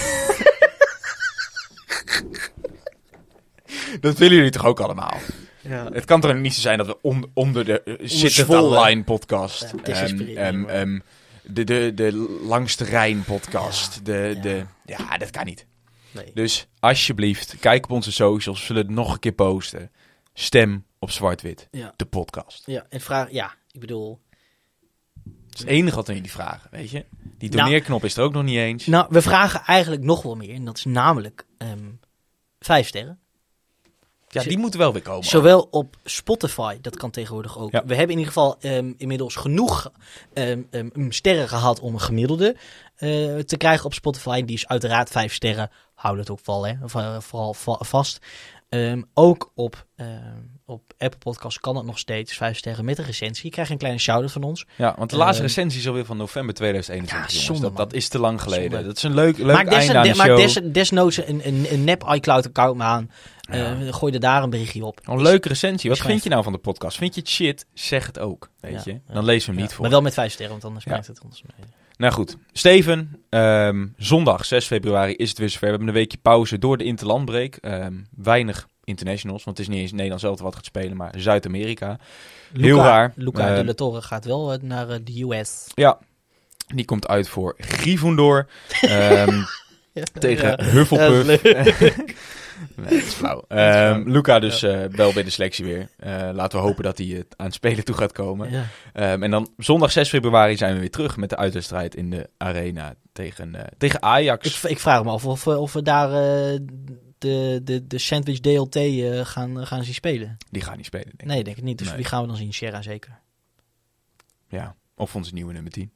Dat 3.99 4.17
willen 4.17 4.35
jullie 4.35 4.51
toch 4.51 4.65
ook 4.65 4.79
allemaal? 4.79 5.17
Ja. 5.61 5.89
Het 5.93 6.05
kan 6.05 6.21
toch 6.21 6.35
niet 6.35 6.53
zo 6.53 6.61
zijn 6.61 6.77
dat 6.77 6.87
we 6.87 6.97
on- 7.01 7.31
onder 7.33 7.65
de 7.65 7.81
uh, 7.85 7.95
Zit. 8.07 8.49
Online 8.49 9.03
podcast, 9.03 9.73
Ja, 9.83 10.53
ehm, 10.65 10.99
de, 11.43 11.63
de, 11.63 11.91
de 11.95 12.39
Langste 12.47 12.83
Rijn 12.83 13.23
podcast, 13.23 14.05
de, 14.05 14.31
Ja. 14.35 14.41
de, 14.41 14.65
ja, 14.85 15.17
dat 15.17 15.29
kan 15.31 15.45
niet. 15.45 15.65
Nee. 16.11 16.31
Dus 16.33 16.67
alsjeblieft, 16.79 17.55
kijk 17.59 17.83
op 17.83 17.91
onze 17.91 18.11
socials, 18.11 18.59
we 18.59 18.65
zullen 18.65 18.81
het 18.85 18.91
nog 18.91 19.13
een 19.13 19.19
keer 19.19 19.31
posten. 19.31 19.91
Stem 20.33 20.85
op 20.99 21.11
Zwart-Wit, 21.11 21.67
de 21.95 22.05
podcast. 22.05 22.63
Ja, 22.65 22.85
en 22.89 23.01
vraag, 23.01 23.31
ja, 23.31 23.53
ik 23.71 23.79
bedoel... 23.79 24.21
Het 25.49 25.65
enige 25.65 25.95
wat 25.95 26.07
we 26.07 26.13
jullie 26.13 26.31
vragen, 26.31 26.69
weet 26.71 26.89
je. 26.89 27.05
Die 27.37 27.49
Nou- 27.49 27.63
doneerknop 27.63 28.03
is 28.03 28.17
er 28.17 28.23
ook 28.23 28.33
nog 28.33 28.43
niet 28.43 28.57
eens. 28.57 28.85
Nou, 28.85 29.05
we 29.09 29.21
vragen 29.21 29.61
eigenlijk 29.65 30.01
nog 30.03 30.21
wel 30.21 30.35
meer. 30.35 30.53
En 30.53 30.65
dat 30.65 30.77
is 30.77 30.85
namelijk 30.85 31.45
ehm, 31.57 31.89
vijf 32.59 32.87
sterren. 32.87 33.19
Ja, 34.43 34.49
die 34.49 34.57
moeten 34.57 34.79
wel 34.79 34.93
weer 34.93 35.01
komen. 35.01 35.23
Zowel 35.23 35.67
op 35.71 35.95
Spotify, 36.03 36.77
dat 36.81 36.97
kan 36.97 37.11
tegenwoordig 37.11 37.59
ook. 37.59 37.71
Ja. 37.71 37.83
We 37.85 37.95
hebben 37.95 38.15
in 38.15 38.17
ieder 38.19 38.33
geval 38.33 38.57
ehm, 38.59 38.93
inmiddels 38.97 39.35
genoeg 39.35 39.91
ehm, 40.33 40.61
ehm, 40.69 41.09
sterren 41.09 41.47
gehad 41.47 41.79
om 41.79 41.93
een 41.93 42.01
gemiddelde 42.01 42.55
eh, 42.95 43.09
te 43.37 43.57
krijgen 43.57 43.85
op 43.85 43.93
Spotify. 43.93 44.45
Die 44.45 44.55
is 44.55 44.67
uiteraard 44.67 45.09
vijf 45.09 45.33
sterren. 45.33 45.69
Houd 45.93 46.17
het 46.17 46.29
ook 46.29 46.45
wel, 46.45 46.67
hè? 46.67 46.75
Vooral 47.21 47.53
va- 47.53 47.79
vast. 47.83 48.19
Ook 49.13 49.51
op, 49.55 49.85
op 50.65 50.93
Apple 50.97 51.19
Podcasts 51.19 51.59
kan 51.59 51.75
het 51.75 51.85
nog 51.85 51.97
steeds 51.97 52.33
vijf 52.33 52.57
sterren 52.57 52.85
met 52.85 52.97
een 52.97 53.05
recensie. 53.05 53.45
Je 53.45 53.51
krijgt 53.51 53.71
een 53.71 53.77
kleine 53.77 53.99
shout-out 53.99 54.31
van 54.31 54.43
ons. 54.43 54.65
Ja, 54.75 54.95
want 54.97 55.09
de 55.09 55.17
laatste 55.17 55.43
recensie 55.43 55.79
is 55.79 55.87
alweer 55.87 56.05
van 56.05 56.17
november 56.17 56.55
2021. 56.55 57.31
Ja, 57.31 57.45
zonde, 57.45 57.61
dat, 57.61 57.77
dat 57.77 57.93
is 57.93 58.07
te 58.07 58.19
lang 58.19 58.41
geleden. 58.41 58.71
Zonde. 58.71 58.85
Dat 58.87 58.97
is 58.97 59.03
een 59.03 59.13
leuk, 59.13 59.37
leuk 59.37 59.67
einde 59.67 59.97
aan 59.97 60.27
de 60.27 60.35
des, 60.35 60.59
desnoods 60.63 61.17
een, 61.17 61.47
een, 61.47 61.65
een 61.69 61.83
nep 61.83 62.03
iCloud-account 62.13 62.81
aan. 62.81 63.11
Eh, 63.49 63.85
Ja. 63.85 63.91
gooi 63.91 64.13
er 64.13 64.19
daar 64.19 64.43
een 64.43 64.49
berichtje 64.49 64.85
op. 64.85 64.99
Een 65.03 65.21
leuke 65.21 65.47
recensie. 65.47 65.89
Wat 65.89 65.99
vind 65.99 66.23
je 66.23 66.29
nou 66.29 66.43
van 66.43 66.51
de 66.53 66.57
podcast? 66.59 66.97
Vind 66.97 67.15
je 67.15 67.21
het 67.21 67.29
shit? 67.29 67.65
Zeg 67.73 68.05
het 68.05 68.19
ook. 68.19 68.49
Weet 68.59 68.71
Ja, 68.73 68.81
je? 68.85 68.99
Dan 69.13 69.25
lezen 69.25 69.49
we 69.49 69.53
hem 69.55 69.61
niet 69.63 69.73
voor. 69.73 69.81
Maar 69.81 69.91
wel 69.91 70.01
met 70.01 70.13
vijf 70.13 70.31
sterren, 70.31 70.51
want 70.51 70.65
anders 70.65 70.85
brengt 70.85 71.07
het 71.07 71.21
ons 71.23 71.41
mee. 71.57 71.67
Nou 71.97 72.13
goed. 72.13 72.37
Steven, 72.51 73.23
ehm, 73.29 73.87
zondag 73.97 74.45
6 74.45 74.65
februari 74.65 75.13
is 75.15 75.29
het 75.29 75.37
weer 75.37 75.49
zover. 75.49 75.63
We 75.63 75.69
hebben 75.69 75.87
een 75.87 75.93
weekje 75.93 76.17
pauze 76.17 76.59
door 76.59 76.77
de 76.77 76.83
interlandbreek. 76.83 77.55
Ehm, 77.55 77.93
weinig 78.15 78.67
internationals, 78.83 79.43
want 79.43 79.57
het 79.57 79.67
is 79.67 79.73
niet 79.73 79.81
eens 79.83 79.91
Nederland 79.91 80.21
zelf 80.21 80.39
wat 80.41 80.55
gaat 80.55 80.65
spelen, 80.65 80.97
maar 80.97 81.13
Zuid-Amerika. 81.17 81.99
Heel 82.53 82.77
raar. 82.77 83.13
Luca 83.15 83.55
de 83.55 83.65
la 83.65 83.73
Torre 83.73 84.01
gaat 84.01 84.25
wel 84.25 84.53
eh, 84.53 84.61
naar 84.61 84.89
eh, 84.89 84.99
de 85.03 85.21
US. 85.23 85.67
Ja, 85.75 85.99
die 86.75 86.85
komt 86.85 87.07
uit 87.07 87.27
voor 87.29 87.55
Gryffindor 87.57 88.47
ehm, 88.81 89.41
tegen 90.19 90.49
Ja. 90.49 90.63
Hufflepuff. 90.71 91.43
Ja, 92.75 92.81
Nee, 92.81 92.89
dat 92.99 93.07
is 93.07 93.13
flauw. 93.13 93.45
Ehm, 93.47 94.09
Luca 94.09 94.39
dus 94.39 94.63
eh, 94.63 94.83
wel 94.83 95.13
bij 95.13 95.23
de 95.23 95.29
selectie 95.29 95.65
weer. 95.65 95.89
Eh, 95.97 96.29
laten 96.33 96.59
we 96.59 96.65
hopen 96.65 96.83
dat 96.83 96.97
hij 96.97 97.07
het 97.07 97.33
aan 97.37 97.45
het 97.45 97.55
spelen 97.55 97.83
toe 97.85 97.95
gaat 97.95 98.11
komen. 98.11 98.51
Ja. 98.51 98.65
Ehm, 98.93 99.23
en 99.23 99.31
dan 99.31 99.49
zondag 99.57 99.91
6 99.91 100.09
februari 100.09 100.57
zijn 100.57 100.73
we 100.73 100.79
weer 100.79 100.91
terug 100.91 101.17
met 101.17 101.29
de 101.29 101.37
uitwedstrijd 101.37 101.95
in 101.95 102.09
de 102.09 102.29
arena 102.37 102.95
tegen, 103.13 103.55
tegen 103.77 104.01
Ajax. 104.01 104.63
Ik, 104.63 104.69
ik 104.71 104.79
vraag 104.79 105.03
me 105.03 105.09
af 105.09 105.25
of, 105.25 105.43
we- 105.43 105.57
of 105.59 105.73
we 105.73 105.81
daar 105.81 106.09
de, 107.17 107.61
de, 107.63 107.87
de 107.87 107.97
sandwich 107.97 108.39
DLT 108.39 108.77
gaan, 109.27 109.67
gaan 109.67 109.83
zien 109.83 109.93
spelen. 109.93 110.37
Die 110.51 110.61
gaan 110.61 110.77
niet 110.77 110.85
spelen, 110.85 111.05
denk 111.07 111.21
ik. 111.21 111.27
Nee, 111.27 111.43
denk 111.43 111.57
ik 111.57 111.63
niet. 111.63 111.77
Dus 111.77 111.87
Nee. 111.87 111.95
wie 111.95 112.05
gaan 112.05 112.21
we 112.21 112.27
dan 112.27 112.37
zien? 112.37 112.53
Sierra 112.53 112.81
zeker. 112.81 113.19
Ja, 114.49 114.75
of 114.95 115.15
onze 115.15 115.33
nieuwe 115.33 115.53
nummer 115.53 115.71
10. 115.71 115.91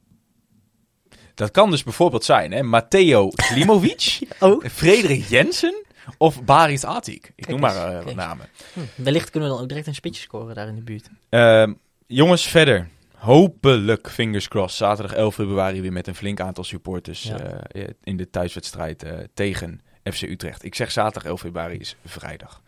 Dat 1.33 1.51
kan 1.51 1.69
dus 1.71 1.83
bijvoorbeeld 1.83 2.23
zijn, 2.23 2.51
hè? 2.51 2.63
Matteo 2.63 3.29
Klimovic, 3.29 4.19
Oh. 4.39 4.65
Frederik 4.65 5.23
Jensen 5.25 5.83
of 6.17 6.43
Baris 6.43 6.83
Atik. 6.85 7.31
Ik 7.35 7.47
noem 7.47 7.59
maar 7.59 7.75
eh, 7.87 7.93
wat 7.97 8.05
eens. 8.05 8.15
namen. 8.15 8.47
Hm, 8.73 8.79
wellicht 9.03 9.29
kunnen 9.29 9.49
we 9.49 9.55
dan 9.55 9.63
ook 9.63 9.69
direct 9.69 9.87
een 9.87 9.95
spitje 9.95 10.21
scoren 10.21 10.55
daar 10.55 10.67
in 10.67 10.75
de 10.75 10.81
buurt. 10.81 11.09
Ehm, 11.29 11.73
jongens, 12.07 12.43
verder. 12.47 12.89
Hopelijk, 13.15 14.09
fingers 14.09 14.47
crossed, 14.47 14.77
zaterdag 14.77 15.13
11 15.15 15.35
februari 15.35 15.81
weer 15.81 15.91
met 15.91 16.07
een 16.07 16.15
flink 16.15 16.39
aantal 16.39 16.63
supporters 16.63 17.23
Ja. 17.23 17.37
eh, 17.63 17.87
in 18.03 18.17
de 18.17 18.29
thuiswedstrijd 18.29 19.03
eh, 19.03 19.17
tegen 19.33 19.81
FC 20.03 20.21
Utrecht. 20.21 20.63
Ik 20.63 20.75
zeg 20.75 20.91
zaterdag 20.91 21.23
11 21.31 21.39
februari 21.39 21.77
is 21.77 21.95
vrijdag. 22.05 22.61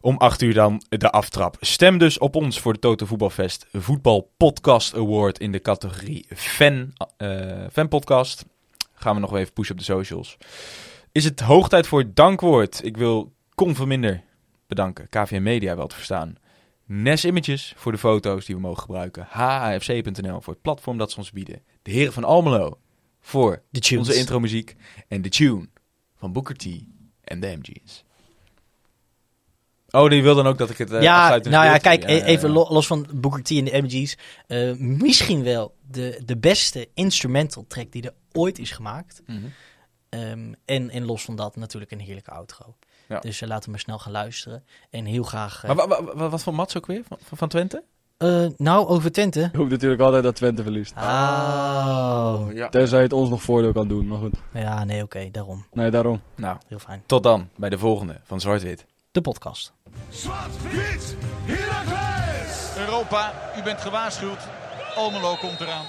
Om 0.00 0.16
8 0.16 0.42
uur 0.42 0.54
dan 0.54 0.82
de 0.88 1.10
aftrap. 1.10 1.56
Stem 1.60 1.98
dus 1.98 2.18
op 2.18 2.34
ons 2.36 2.60
voor 2.60 2.72
de 2.72 2.78
Toto 2.78 3.06
Voetbalfest 3.06 3.66
Voetbal 3.72 4.32
Podcast 4.36 4.94
Award 4.94 5.38
in 5.38 5.52
de 5.52 5.60
categorie 5.60 6.26
fan, 6.34 6.92
eh 7.16 7.64
fan 7.72 7.88
podcast. 7.88 8.44
Gaan 8.94 9.14
we 9.14 9.20
nog 9.20 9.36
even 9.36 9.52
pushen 9.52 9.72
op 9.72 9.78
de 9.78 9.84
socials. 9.86 10.36
Is 11.12 11.24
het 11.24 11.40
hoog 11.40 11.68
tijd 11.68 11.86
voor 11.86 11.98
het 11.98 12.16
dankwoord? 12.16 12.84
Ik 12.84 12.96
wil 12.96 13.32
Con 13.54 13.74
Verminder 13.74 14.22
bedanken. 14.66 15.08
KVM 15.08 15.42
Media 15.42 15.76
wel 15.76 15.86
te 15.86 15.94
verstaan. 15.94 16.34
Nes 16.86 17.24
Images 17.24 17.72
voor 17.76 17.92
de 17.92 17.98
foto's 17.98 18.44
die 18.44 18.54
we 18.54 18.60
mogen 18.60 18.82
gebruiken. 18.82 19.26
HAFC.nl 19.28 20.40
voor 20.40 20.52
het 20.52 20.62
platform 20.62 20.98
dat 20.98 21.10
ze 21.10 21.18
ons 21.18 21.30
bieden. 21.30 21.62
De 21.82 21.90
heren 21.90 22.12
van 22.12 22.24
Almelo 22.24 22.78
voor 23.20 23.62
onze 23.98 24.14
intro 24.18 24.40
muziek. 24.40 24.76
En 25.08 25.22
de 25.22 25.28
tune 25.28 25.68
van 26.16 26.32
Booker 26.32 26.56
T 26.56 26.66
en 27.24 27.40
de 27.40 27.56
MG's. 27.58 28.04
Oh, 29.90 30.10
die 30.10 30.22
wil 30.22 30.34
dan 30.34 30.46
ook 30.46 30.58
dat 30.58 30.70
ik 30.70 30.78
het 30.78 30.92
uh, 30.92 31.02
ja, 31.02 31.28
nou 31.28 31.64
ja, 31.64 31.78
kijk, 31.78 32.04
e- 32.04 32.22
even 32.22 32.50
lo- 32.50 32.66
los 32.72 32.86
van 32.86 33.06
Booker 33.14 33.42
T 33.42 33.50
en 33.50 33.64
de 33.64 33.82
MG's. 33.82 34.16
eh, 34.46 34.72
misschien 34.76 35.42
wel 35.42 35.74
de, 35.90 36.20
de 36.24 36.36
beste 36.36 36.88
instrumental 36.94 37.64
track 37.68 37.92
die 37.92 38.02
er 38.02 38.14
ooit 38.32 38.58
is 38.58 38.70
gemaakt. 38.70 39.22
Mhm. 39.26 39.38
Ehm, 40.12 40.52
en, 40.64 40.90
en 40.90 41.04
los 41.04 41.24
van 41.24 41.36
dat 41.36 41.56
natuurlijk 41.56 41.92
een 41.92 42.00
heerlijke 42.00 42.30
outro. 42.30 42.74
Ja. 43.08 43.18
Dus 43.20 43.40
eh, 43.40 43.48
laten 43.48 43.64
we 43.64 43.70
maar 43.70 43.80
snel 43.80 43.98
gaan 43.98 44.12
luisteren. 44.12 44.64
En 44.90 45.04
heel 45.04 45.22
graag... 45.22 45.64
eh, 45.64 45.74
Maar 45.74 45.88
wa- 45.88 46.02
wa- 46.04 46.14
wa- 46.14 46.28
wat 46.28 46.42
voor 46.42 46.54
Mats 46.54 46.76
ook 46.76 46.86
weer? 46.86 47.02
Van, 47.08 47.18
van, 47.22 47.38
van 47.38 47.48
Twente? 47.48 47.82
eh, 48.16 48.46
nou, 48.56 48.86
over 48.86 49.12
Twente. 49.12 49.40
Ik 49.52 49.54
hoop 49.58 49.68
natuurlijk 49.68 50.00
altijd 50.00 50.22
dat 50.22 50.34
Twente 50.36 50.62
verliest. 50.62 50.92
Oh. 50.96 52.44
ja. 52.54 52.68
Tenzij 52.68 53.02
het 53.02 53.12
ons 53.12 53.28
nog 53.28 53.42
voordeel 53.42 53.72
kan 53.72 53.88
doen, 53.88 54.06
maar 54.06 54.18
goed. 54.18 54.34
Ja, 54.52 54.84
nee, 54.84 55.02
oké, 55.02 55.28
daarom. 55.30 55.66
Nee, 55.72 55.90
daarom. 55.90 56.20
Nou, 56.36 56.56
Heel 56.68 56.78
fijn. 56.78 57.02
tot 57.06 57.22
dan 57.22 57.48
bij 57.56 57.68
de 57.68 57.78
volgende 57.78 58.20
van 58.24 58.40
Zwart-Wit. 58.40 58.86
de 59.12 59.20
podcast. 59.20 59.72
Zwart-wit! 60.08 61.16
Europa, 62.78 63.32
u 63.58 63.62
bent 63.62 63.80
gewaarschuwd. 63.80 64.38
Almelo 64.96 65.34
komt 65.40 65.60
eraan. 65.60 65.84